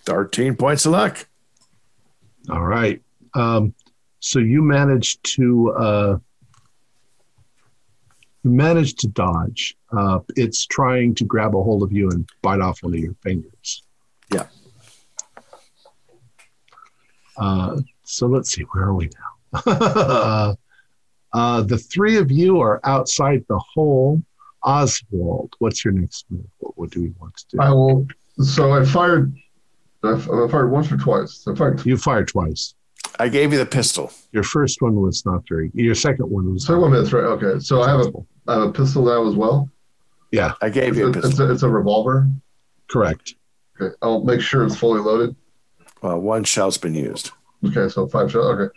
[0.06, 1.28] 13 points of luck.
[2.50, 3.02] All right.
[3.34, 3.74] Um,
[4.20, 6.18] so you managed to uh,
[8.44, 9.76] you managed to dodge.
[9.92, 13.16] Uh, it's trying to grab a hold of you and bite off one of your
[13.24, 13.84] fingers.
[14.32, 14.46] Yeah.
[17.38, 18.62] Uh, so let's see.
[18.62, 19.10] Where are we
[19.56, 20.56] now?
[21.34, 24.22] uh, the three of you are outside the hole.
[24.66, 26.46] Oswald, what's your next move?
[26.58, 27.58] What, what do we want to do?
[27.62, 28.08] I will.
[28.42, 29.34] So I fired.
[30.04, 31.46] I fired once or twice.
[31.48, 31.86] I fired.
[31.86, 32.76] you fired twice.
[33.18, 34.12] I gave you the pistol.
[34.34, 35.72] Your first one was not very.
[35.74, 36.66] Your second one was.
[36.66, 37.24] Second one minutes, right?
[37.24, 37.60] Okay.
[37.60, 38.12] So I have a,
[38.48, 39.70] I have a pistol now as well.
[40.32, 41.50] Yeah, I gave you a It's, it's, pistol.
[41.50, 42.28] a, it's a revolver.
[42.90, 43.36] Correct.
[43.80, 43.96] Okay.
[44.02, 45.36] I'll make sure it's fully loaded.
[46.02, 47.32] Well, one shell's been used.
[47.66, 47.88] Okay.
[47.88, 48.48] So five shells.
[48.48, 48.74] Okay.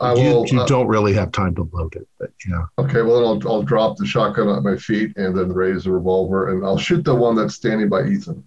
[0.00, 0.46] I you, will.
[0.46, 2.62] you uh, don't really have time to load it, but yeah.
[2.78, 5.92] Okay, well then I'll, I'll drop the shotgun at my feet and then raise the
[5.92, 8.42] revolver and I'll shoot the one that's standing by Ethan.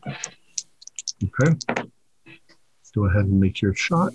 [1.24, 1.56] Okay.
[2.96, 4.14] Go ahead and make your shot.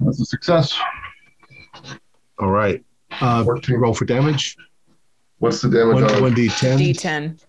[0.00, 0.78] That's a success.
[2.38, 2.84] All right.
[3.20, 3.76] Uh, 14.
[3.76, 4.56] roll for damage.
[5.38, 6.20] What's the damage One, on it?
[6.22, 6.78] one d10.
[6.94, 7.40] D10.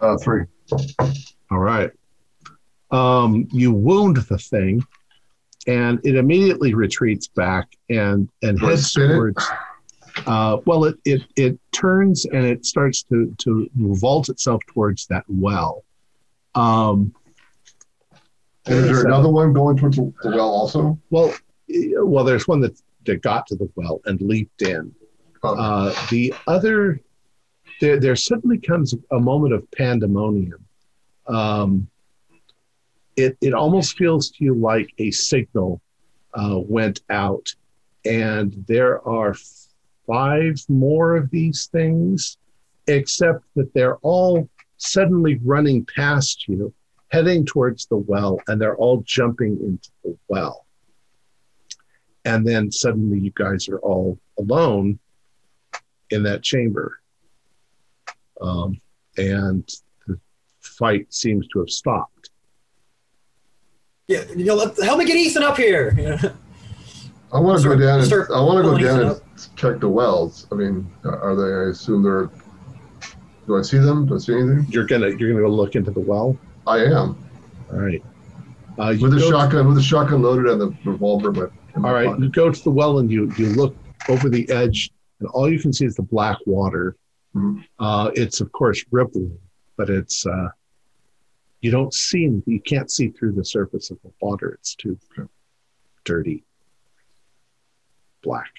[0.00, 0.44] Uh, three.
[1.50, 1.90] All right.
[2.90, 4.82] Um, you wound the thing,
[5.66, 9.46] and it immediately retreats back and and heads towards.
[10.26, 15.24] Uh, well, it, it it turns and it starts to to vault itself towards that
[15.28, 15.84] well.
[16.54, 17.14] Um,
[18.66, 20.98] And is there another one going towards the well also?
[21.10, 21.32] well,
[21.98, 24.94] well, there's one that that got to the well and leaped in.
[25.42, 27.00] Oh, Uh, the other,
[27.80, 30.64] there, there suddenly comes a moment of pandemonium.
[31.26, 31.88] Um,
[33.16, 35.80] it, it almost feels to you like a signal
[36.34, 37.54] uh, went out,
[38.04, 39.34] and there are
[40.06, 42.38] five more of these things,
[42.86, 44.48] except that they're all
[44.78, 46.72] suddenly running past you,
[47.10, 50.66] heading towards the well, and they're all jumping into the well.
[52.24, 54.98] And then suddenly you guys are all alone
[56.10, 57.00] in that chamber.
[58.40, 58.80] Um,
[59.16, 59.68] and
[60.06, 60.18] the
[60.60, 62.30] fight seems to have stopped.
[64.06, 65.94] Yeah, you know, let, help me get Ethan up here.
[65.98, 66.32] Yeah.
[67.32, 69.20] I want to go down and I want to go down and
[69.56, 70.46] check the wells.
[70.50, 71.66] I mean, are they?
[71.66, 72.30] I assume they're.
[73.46, 74.06] Do I see them?
[74.06, 74.66] Do I see anything?
[74.70, 76.38] You're gonna you're gonna go look into the well.
[76.66, 77.22] I am
[77.70, 78.02] All right.
[78.78, 81.30] Uh, with the go- shotgun with the shotgun loaded and the revolver.
[81.30, 82.06] But All right.
[82.06, 82.22] pocket.
[82.22, 83.76] You go to the well and you you look
[84.08, 86.96] over the edge, and all you can see is the black water.
[87.38, 87.64] Mhm.
[87.78, 89.38] Uh, it's of course rippling,
[89.76, 90.48] but it's uh,
[91.60, 94.50] you don't see you can't see through the surface of the water.
[94.50, 94.98] It's too
[96.04, 96.44] dirty,
[98.22, 98.50] black.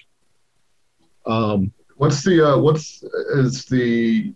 [1.26, 3.02] Um, What's the uh, what's
[3.34, 4.34] is the?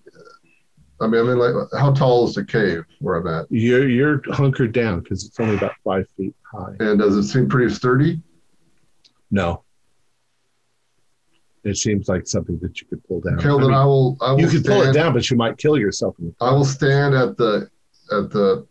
[1.01, 3.47] I mean, I mean, like, how tall is the cave where I'm at?
[3.51, 6.77] you're you're hunkered down because it's only about five feet high.
[6.81, 8.21] And does it seem pretty sturdy?
[9.31, 9.64] No.
[11.65, 13.39] It seems like something that you could pull down.
[13.39, 14.17] Okay, I mean, I will.
[14.21, 16.17] I will you could pull it down, but you might kill yourself.
[16.19, 17.71] In the I will stand at the
[18.13, 18.67] at the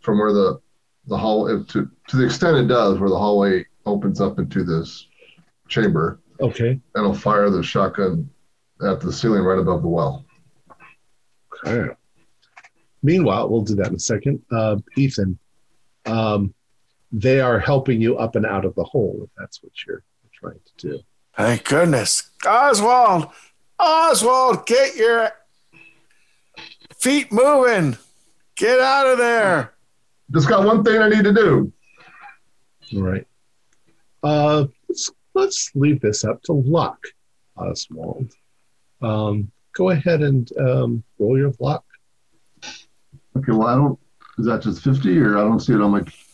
[0.00, 0.60] from where the
[1.06, 5.06] the hall to to the extent it does where the hallway opens up into this
[5.68, 6.80] chamber okay.
[6.94, 8.28] and I'll fire the shotgun
[8.82, 10.24] at the ceiling right above the well.
[11.66, 11.92] Okay.
[13.02, 14.42] Meanwhile, we'll do that in a second.
[14.50, 15.38] Uh, Ethan,
[16.06, 16.52] um,
[17.12, 19.20] they are helping you up and out of the hole.
[19.22, 20.02] If that's what you're
[20.34, 21.00] trying to do.
[21.36, 22.30] Thank goodness.
[22.46, 23.28] Oswald,
[23.78, 25.30] Oswald, get your
[26.98, 27.96] feet moving.
[28.56, 29.74] Get out of there.
[30.32, 31.72] Just got one thing I need to do.
[32.94, 33.26] All right.
[34.22, 36.98] Uh, let's, let's leave this up to luck,
[37.56, 38.32] Oswald.
[39.02, 41.84] Um, go ahead and um, roll your luck.
[43.36, 43.98] Okay, well I don't
[44.38, 46.25] is that just fifty or I don't see it on my Shows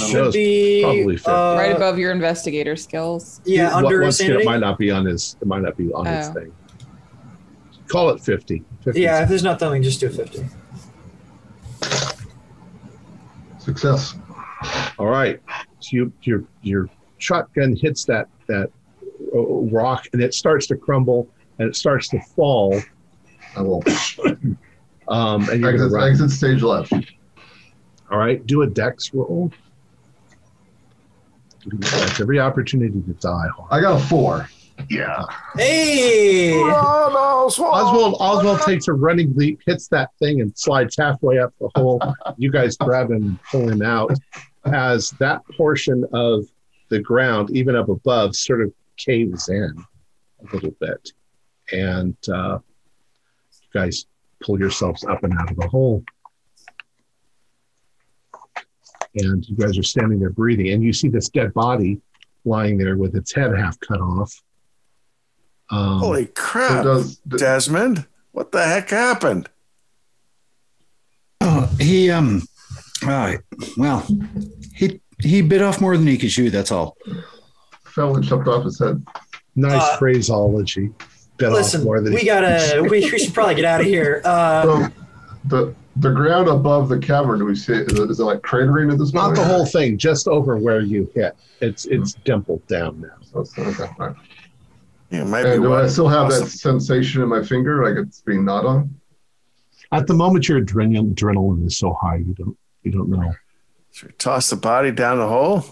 [0.00, 3.40] Should be probably uh, right above your investigator skills.
[3.46, 4.44] Yeah, One- under one skill sanity.
[4.44, 5.36] might not be on his.
[5.40, 6.32] It might not be on his Oh.
[6.34, 6.52] thing.
[7.88, 8.62] Call it 50.
[8.84, 10.44] 50 Yeah, if there's not something, just do 50.
[13.58, 14.16] success.
[14.98, 15.40] All right.
[15.80, 18.70] So you, your your shotgun hits that that
[19.34, 21.26] uh, rock and it starts to crumble
[21.58, 22.78] and it starts to fall.
[23.56, 23.82] I will
[25.08, 26.92] Um, and you're exit, exit stage left.
[28.10, 28.44] All right.
[28.46, 29.52] Do a dex roll.
[31.66, 33.46] That's every opportunity to die.
[33.70, 34.48] I got a four.
[34.90, 35.24] Yeah.
[35.56, 36.52] Hey!
[36.52, 36.72] Run,
[37.12, 37.72] Oswald.
[37.72, 42.00] Oswald Oswald takes a running leap, hits that thing, and slides halfway up the hole.
[42.36, 44.12] You guys grab him and pull him out
[44.64, 46.44] as that portion of
[46.88, 49.74] the ground, even up above, sort of caves in
[50.40, 51.12] a little bit.
[51.72, 52.58] And uh,
[53.60, 54.06] you guys
[54.42, 56.04] pull yourselves up and out of the hole.
[59.16, 62.00] And you guys are standing there breathing, and you see this dead body
[62.44, 64.42] lying there with its head half cut off.
[65.70, 66.84] Um, Holy crap.
[66.84, 69.48] does, d- Desmond, what the heck happened?
[71.40, 72.42] Oh, he um,
[73.06, 73.36] uh,
[73.76, 74.06] well,
[74.74, 76.50] he he bit off more than he could chew.
[76.50, 76.96] That's all.
[77.84, 79.04] fell and chopped off his head.
[79.54, 80.90] Nice Uh, phraseology.
[81.38, 83.86] Bit off Listen, more than we he- gotta, we, we should probably get out of
[83.86, 84.20] here.
[84.26, 84.88] Uh, So
[85.44, 88.24] the the ground above the cavern, do we see is it, is it, is it
[88.24, 89.36] like cratering at this not point?
[89.38, 91.36] the whole thing, just over where you hit.
[91.60, 93.08] It's it's dimpled down now.
[93.22, 94.16] So it's- okay, all right.
[95.10, 98.44] Yeah, maybe And do I still have that sensation in my finger, like it's being
[98.44, 98.94] gnawed on?
[99.92, 103.32] At the moment, your adrenaline, adrenaline is so high you don't you don't know.
[103.92, 105.64] Should we toss the body down the hole?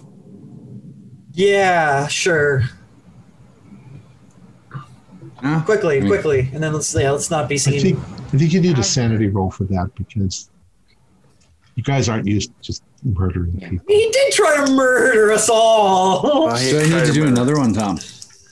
[1.32, 2.62] yeah, sure.
[5.36, 5.62] Huh?
[5.64, 6.06] Quickly, Hmm.
[6.06, 7.96] quickly, and then let's yeah, let's not be I seen.
[8.38, 10.50] Think I think you need a sanity roll for that because
[11.76, 13.70] you guys aren't used to just murdering Yeah.
[13.70, 13.86] people.
[13.88, 16.54] He did try to murder us all.
[16.56, 17.32] He I need to do murder.
[17.32, 17.98] another one, Tom.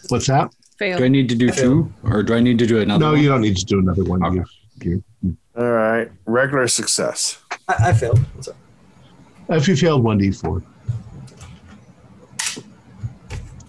[0.09, 0.53] What's that?
[0.79, 0.99] Fail.
[0.99, 3.05] Do I need to do two, or do I need to do another?
[3.05, 3.21] No, one?
[3.21, 4.23] you don't need to do another one.
[4.25, 4.43] Okay.
[4.83, 7.39] You, you, All right, regular success.
[7.69, 8.19] I, I failed.
[8.35, 8.57] What's up?
[9.51, 10.63] if you failed one d four.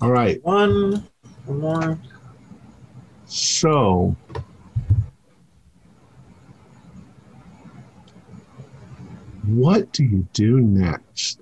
[0.02, 0.44] All right.
[0.44, 1.08] One,
[1.46, 2.00] one more.
[3.26, 4.16] So
[9.46, 11.40] what do you do next?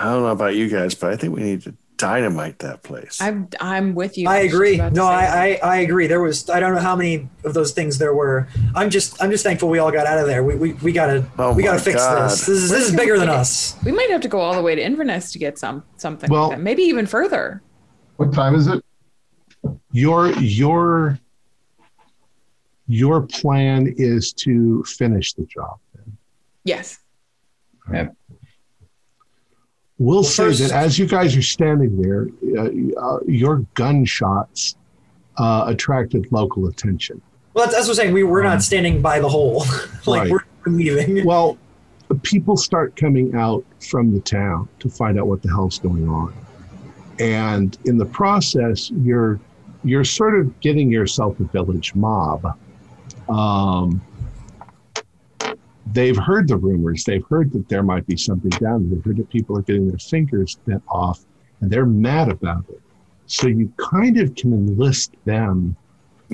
[0.00, 3.20] I don't know about you guys, but I think we need to dynamite that place.
[3.20, 4.28] I'm I'm with you.
[4.28, 4.74] I agree.
[4.74, 5.58] about No, I.
[5.62, 6.06] I, I agree.
[6.06, 8.48] There was I don't know how many of those things there were.
[8.74, 10.42] I'm just I'm just thankful we all got out of there.
[10.42, 12.30] We we, we gotta Oh we gotta fix God.
[12.30, 12.40] this.
[12.46, 13.76] This is this is bigger than us.
[13.84, 16.30] we might have to go all the way to Inverness to get some something.
[16.30, 17.62] Well- like maybe even further.
[18.16, 18.84] What time is it?
[19.92, 21.18] Your your
[22.86, 25.78] your plan is to finish the job.
[26.64, 26.98] Yes.
[27.88, 28.08] We'll,
[29.98, 32.28] Well, say first- that as you guys are standing there,
[32.58, 32.68] uh,
[33.00, 34.76] uh, your gunshots
[35.36, 37.20] uh, attracted local attention.
[37.54, 38.14] Well, that's, that's what I'm saying.
[38.14, 39.64] We we're not standing by the hole.
[40.06, 40.30] like Right.
[40.30, 41.24] we're leaving.
[41.26, 41.56] Well,
[42.22, 46.34] people start coming out from the town to find out what the hell's going on,
[47.20, 49.38] and in the process, you're
[49.84, 52.58] you're sort of getting yourself a village mob.
[53.28, 54.00] Um,
[55.92, 57.04] they've heard the rumors.
[57.04, 58.96] They've heard that there might be something down there.
[58.96, 61.24] They've heard that people are getting their fingers bit off,
[61.60, 62.80] and they're mad about it.
[63.26, 65.76] So you kind of can enlist them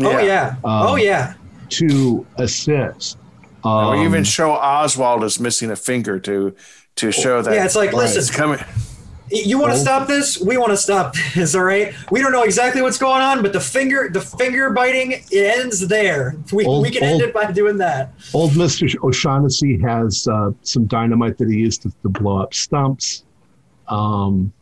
[0.00, 0.54] Oh yeah.
[0.64, 1.34] Um, oh yeah.
[1.70, 3.18] to assist.
[3.64, 6.54] And we even Um, show Oswald is missing a finger to
[6.96, 8.04] to show that Yeah, it's like, Right.
[8.04, 8.58] it's listen, coming.
[9.30, 10.40] You want to stop this?
[10.40, 11.54] We want to stop this.
[11.54, 11.94] All right.
[12.10, 15.86] We don't know exactly what's going on, but the finger, the finger biting it ends
[15.86, 16.36] there.
[16.52, 18.12] We, Old- we can end it by doing that.
[18.34, 18.92] Old Mr.
[19.02, 23.24] O'Shaughnessy has uh, some dynamite that he used to, to blow up stumps.
[23.88, 24.52] Um,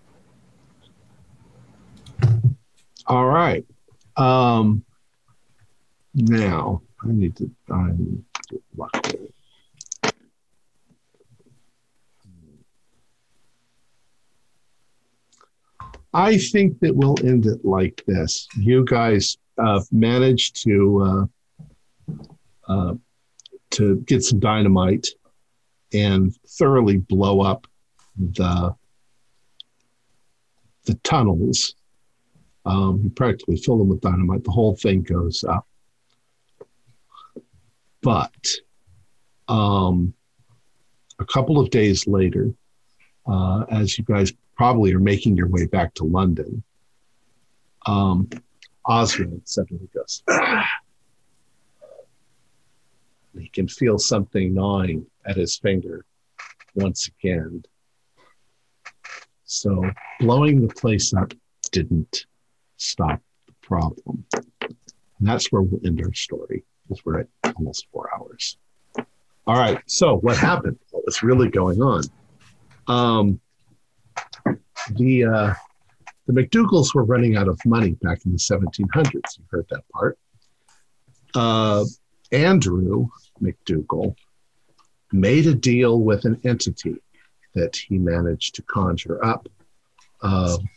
[3.06, 3.64] all right.
[4.16, 4.84] Um,
[6.14, 7.50] now I need to.
[7.70, 9.27] I need to
[16.14, 18.48] I think that we'll end it like this.
[18.56, 21.28] You guys uh, managed to
[22.08, 22.14] uh,
[22.68, 22.94] uh,
[23.70, 25.06] to get some dynamite
[25.92, 27.66] and thoroughly blow up
[28.16, 28.74] the
[30.86, 31.74] the tunnels.
[32.64, 34.44] Um, you practically fill them with dynamite.
[34.44, 35.66] The whole thing goes up.
[38.02, 38.46] But
[39.48, 40.14] um,
[41.18, 42.52] a couple of days later,
[43.26, 46.62] uh, as you guys probably are making your way back to London,
[47.86, 48.28] um,
[48.84, 50.68] Oswald suddenly goes, "Ah."
[53.38, 56.04] he can feel something gnawing at his finger
[56.74, 57.62] once again.
[59.44, 59.84] So
[60.18, 61.32] blowing the place up
[61.70, 62.26] didn't
[62.76, 64.24] stop the problem.
[64.60, 64.76] And
[65.20, 68.56] that's where we'll end our story, because we're at almost four hours.
[69.46, 69.80] All right.
[69.86, 70.78] So what happened?
[70.90, 72.02] What was really going on?
[72.88, 73.40] Um,
[74.96, 75.54] the uh,
[76.26, 79.38] the McDougalls were running out of money back in the 1700s.
[79.38, 80.18] You heard that part.
[81.34, 81.84] Uh,
[82.32, 83.08] Andrew
[83.42, 84.14] McDougall
[85.10, 86.96] made a deal with an entity
[87.54, 89.48] that he managed to conjure up.
[90.20, 90.68] Um,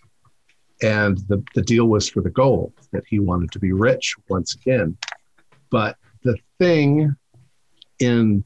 [0.82, 4.56] and the, the deal was for the gold, that he wanted to be rich once
[4.56, 4.98] again.
[5.70, 7.16] But the thing
[8.00, 8.44] in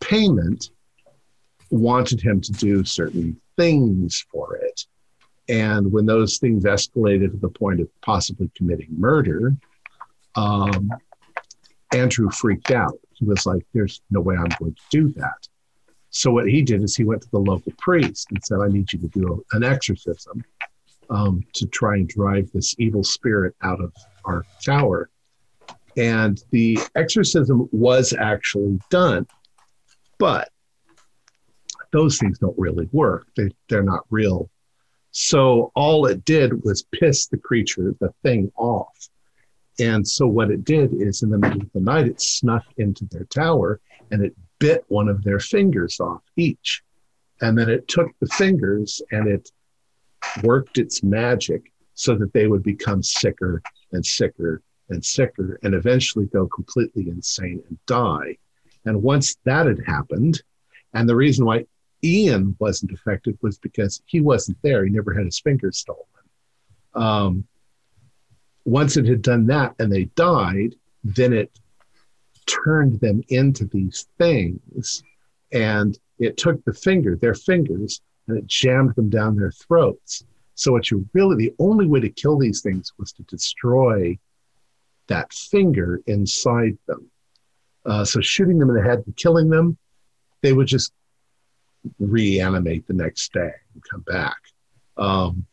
[0.00, 0.70] payment
[1.70, 4.86] wanted him to do certain things for it.
[5.48, 9.54] And when those things escalated to the point of possibly committing murder,
[10.36, 10.90] um,
[11.92, 12.98] Andrew freaked out.
[13.12, 15.48] He was like, There's no way I'm going to do that.
[16.10, 18.92] So, what he did is he went to the local priest and said, I need
[18.92, 20.44] you to do an exorcism
[21.10, 23.92] um, to try and drive this evil spirit out of
[24.24, 25.10] our tower.
[25.96, 29.26] And the exorcism was actually done,
[30.18, 30.48] but
[31.94, 33.28] those things don't really work.
[33.36, 34.50] They, they're not real.
[35.12, 39.08] So, all it did was piss the creature, the thing, off.
[39.78, 43.06] And so what it did is in the middle of the night, it snuck into
[43.06, 46.82] their tower and it bit one of their fingers off each.
[47.40, 49.50] And then it took the fingers and it
[50.42, 56.26] worked its magic so that they would become sicker and sicker and sicker and eventually
[56.26, 58.36] go completely insane and die.
[58.84, 60.42] And once that had happened,
[60.92, 61.64] and the reason why
[62.04, 64.84] Ian wasn't affected was because he wasn't there.
[64.84, 66.04] He never had his fingers stolen.
[66.94, 67.44] Um,
[68.64, 71.50] once it had done that and they died, then it
[72.46, 75.02] turned them into these things
[75.52, 80.24] and it took the finger, their fingers, and it jammed them down their throats.
[80.54, 84.18] So, what you really, the only way to kill these things was to destroy
[85.08, 87.10] that finger inside them.
[87.84, 89.76] Uh, so, shooting them in the head and killing them,
[90.42, 90.92] they would just
[91.98, 94.36] reanimate the next day and come back.
[94.96, 95.46] Um,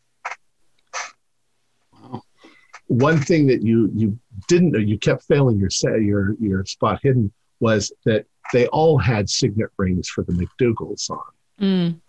[2.86, 7.00] one thing that you you didn't know, you kept failing your say your your spot
[7.02, 11.20] hidden was that they all had signet rings for the McDougalls on.
[11.60, 12.00] Mm.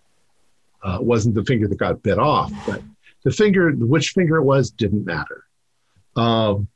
[0.84, 2.82] Uh, it wasn't the finger that got bit off, but
[3.24, 5.46] the finger, which finger it was, didn't matter.
[6.16, 6.68] Um,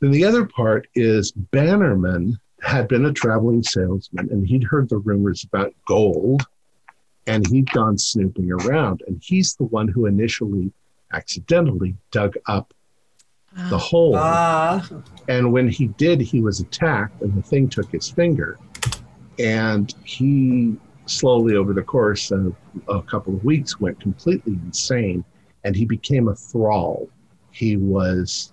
[0.00, 4.96] then the other part is Bannerman had been a traveling salesman and he'd heard the
[4.96, 6.46] rumors about gold
[7.26, 9.02] and he'd gone snooping around.
[9.06, 10.72] And he's the one who initially
[11.12, 12.72] accidentally dug up
[13.68, 14.16] the hole.
[14.16, 14.86] Ah,
[15.28, 18.58] And when he did, he was attacked, and the thing took his finger.
[19.38, 20.76] And he
[21.06, 22.56] slowly, over the course of
[22.88, 25.24] a couple of weeks, went completely insane
[25.64, 27.08] and he became a thrall.
[27.52, 28.52] He was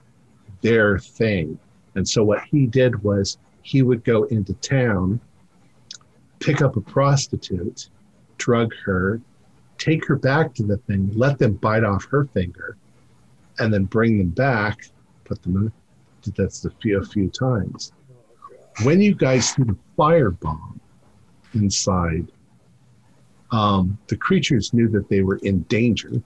[0.62, 1.58] their thing.
[1.96, 5.20] And so, what he did was he would go into town,
[6.40, 7.90] pick up a prostitute,
[8.38, 9.22] drug her,
[9.78, 12.78] take her back to the thing, let them bite off her finger,
[13.60, 14.88] and then bring them back,
[15.26, 15.72] put them in
[16.22, 17.92] did that a few, a few times.
[18.84, 20.80] When you guys threw the firebomb
[21.54, 22.32] inside,
[23.52, 26.22] um, the creatures knew that they were in danger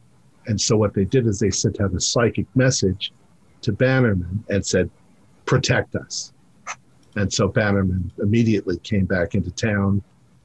[0.47, 3.11] And so what they did is they sent out a psychic message
[3.61, 4.89] to Bannerman and said,
[5.45, 6.33] protect us.
[7.16, 10.02] And so Bannerman immediately came back into town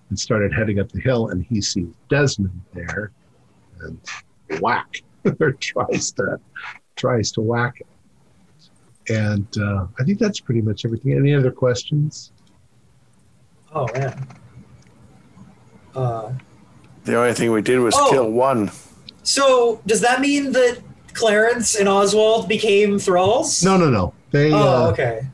[0.08, 3.10] and started heading up the hill, and he sees Desmond there,
[3.82, 3.98] and
[4.60, 5.02] whack,
[5.40, 6.38] or tries to
[6.96, 7.86] tries to whack it.
[9.12, 11.12] And uh, I think that's pretty much everything.
[11.14, 12.32] Any other questions?
[13.74, 14.26] Oh man.
[15.94, 16.32] Uh,
[17.04, 18.10] The only thing we did was Oh.
[18.10, 18.70] kill one.
[19.22, 20.78] so does that mean that
[21.14, 23.62] Clarence and Oswald became thralls?
[23.64, 24.12] No, no, no.
[24.30, 25.26] They Oh, uh, okay.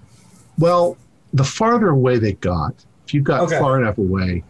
[0.59, 0.97] well,
[1.37, 2.75] the farther away they got,
[3.07, 3.59] if you got Okay.
[3.59, 4.43] far enough away,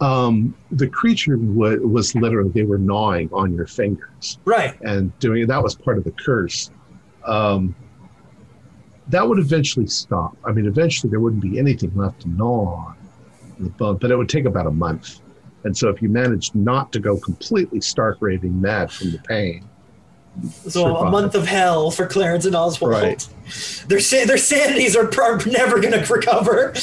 [0.00, 4.38] um, the creature wa- was literally they were gnawing on your fingers.
[4.44, 4.76] Right.
[4.82, 6.70] and doing that was part of the curse.
[7.24, 7.74] Um,
[9.08, 10.36] that would eventually stop.
[10.44, 12.96] I mean, eventually there wouldn't be anything left to gnaw on
[13.58, 15.20] the bone, but it would take about a month.
[15.64, 19.64] And so, if you managed not to go completely stark raving mad from the pain,
[20.68, 22.92] So a month of hell for Clarence and Oswald.
[22.92, 23.28] Right.
[23.88, 26.74] Their sa- their sanities are, are never going to recover.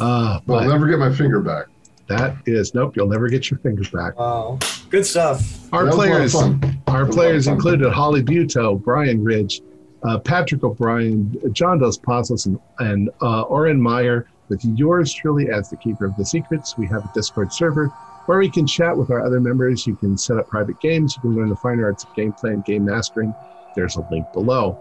[0.00, 1.66] uh, I'll never get my finger back.
[2.08, 2.96] that is nope.
[2.96, 4.18] You'll never get your fingers back.
[4.18, 4.58] Wow.
[4.90, 5.72] Good stuff.
[5.72, 7.72] Our That was a lot of players, our That was a players lot of fun.
[7.74, 9.60] included Holly Buto, Brian Ridge,
[10.02, 14.28] uh, Patrick O'Brien, John Dos Passos, and, and uh, Oren Meyer.
[14.48, 17.92] With yours truly as the keeper of the secrets, we have a Discord server
[18.28, 19.86] where we can chat with our other members.
[19.86, 21.16] You can set up private games.
[21.16, 23.32] You can learn the fine arts of gameplay and game mastering.
[23.74, 24.78] There's a link below.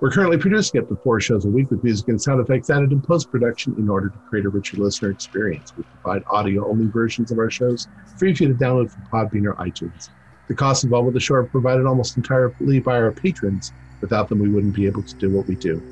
[0.00, 2.90] We're currently producing up to four shows a week with music and sound effects added
[2.90, 5.72] in post production in order to create a richer listener experience.
[5.76, 9.46] We provide audio only versions of our shows free for you to download from Podbean
[9.46, 10.08] or iTunes.
[10.48, 13.72] The costs involved with the show are provided almost entirely by our patrons.
[14.00, 15.84] Without them, we wouldn't be able to do what we do.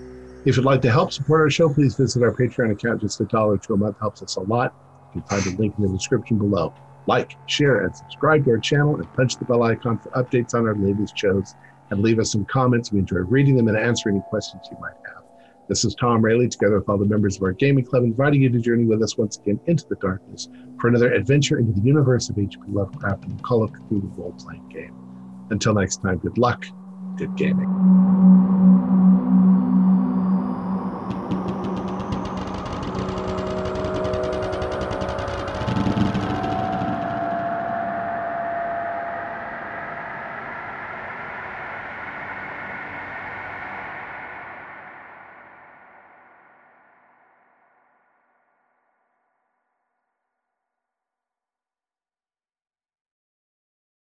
[0.45, 3.03] If you'd like to help support our show, please visit our Patreon account.
[3.03, 4.75] Just a dollar to a month helps us a lot.
[5.15, 6.75] You can find a link in the description below.
[7.07, 10.67] Like, share, and subscribe to our channel, and punch the bell icon for updates on
[10.67, 11.55] our latest shows.
[11.91, 12.93] And leave us some comments.
[12.93, 15.25] We enjoy reading them and answering any questions you might have.
[15.69, 18.49] This is Tom Rayleigh, together with all the members of our gaming club, inviting you
[18.49, 20.49] to journey with us once again into the darkness
[20.81, 22.61] for another adventure into the universe of H.P.
[22.69, 24.95] Lovecraft and the Call of Cthulhu role playing game.
[25.51, 26.65] Until next time, good luck,
[27.17, 27.69] good gaming.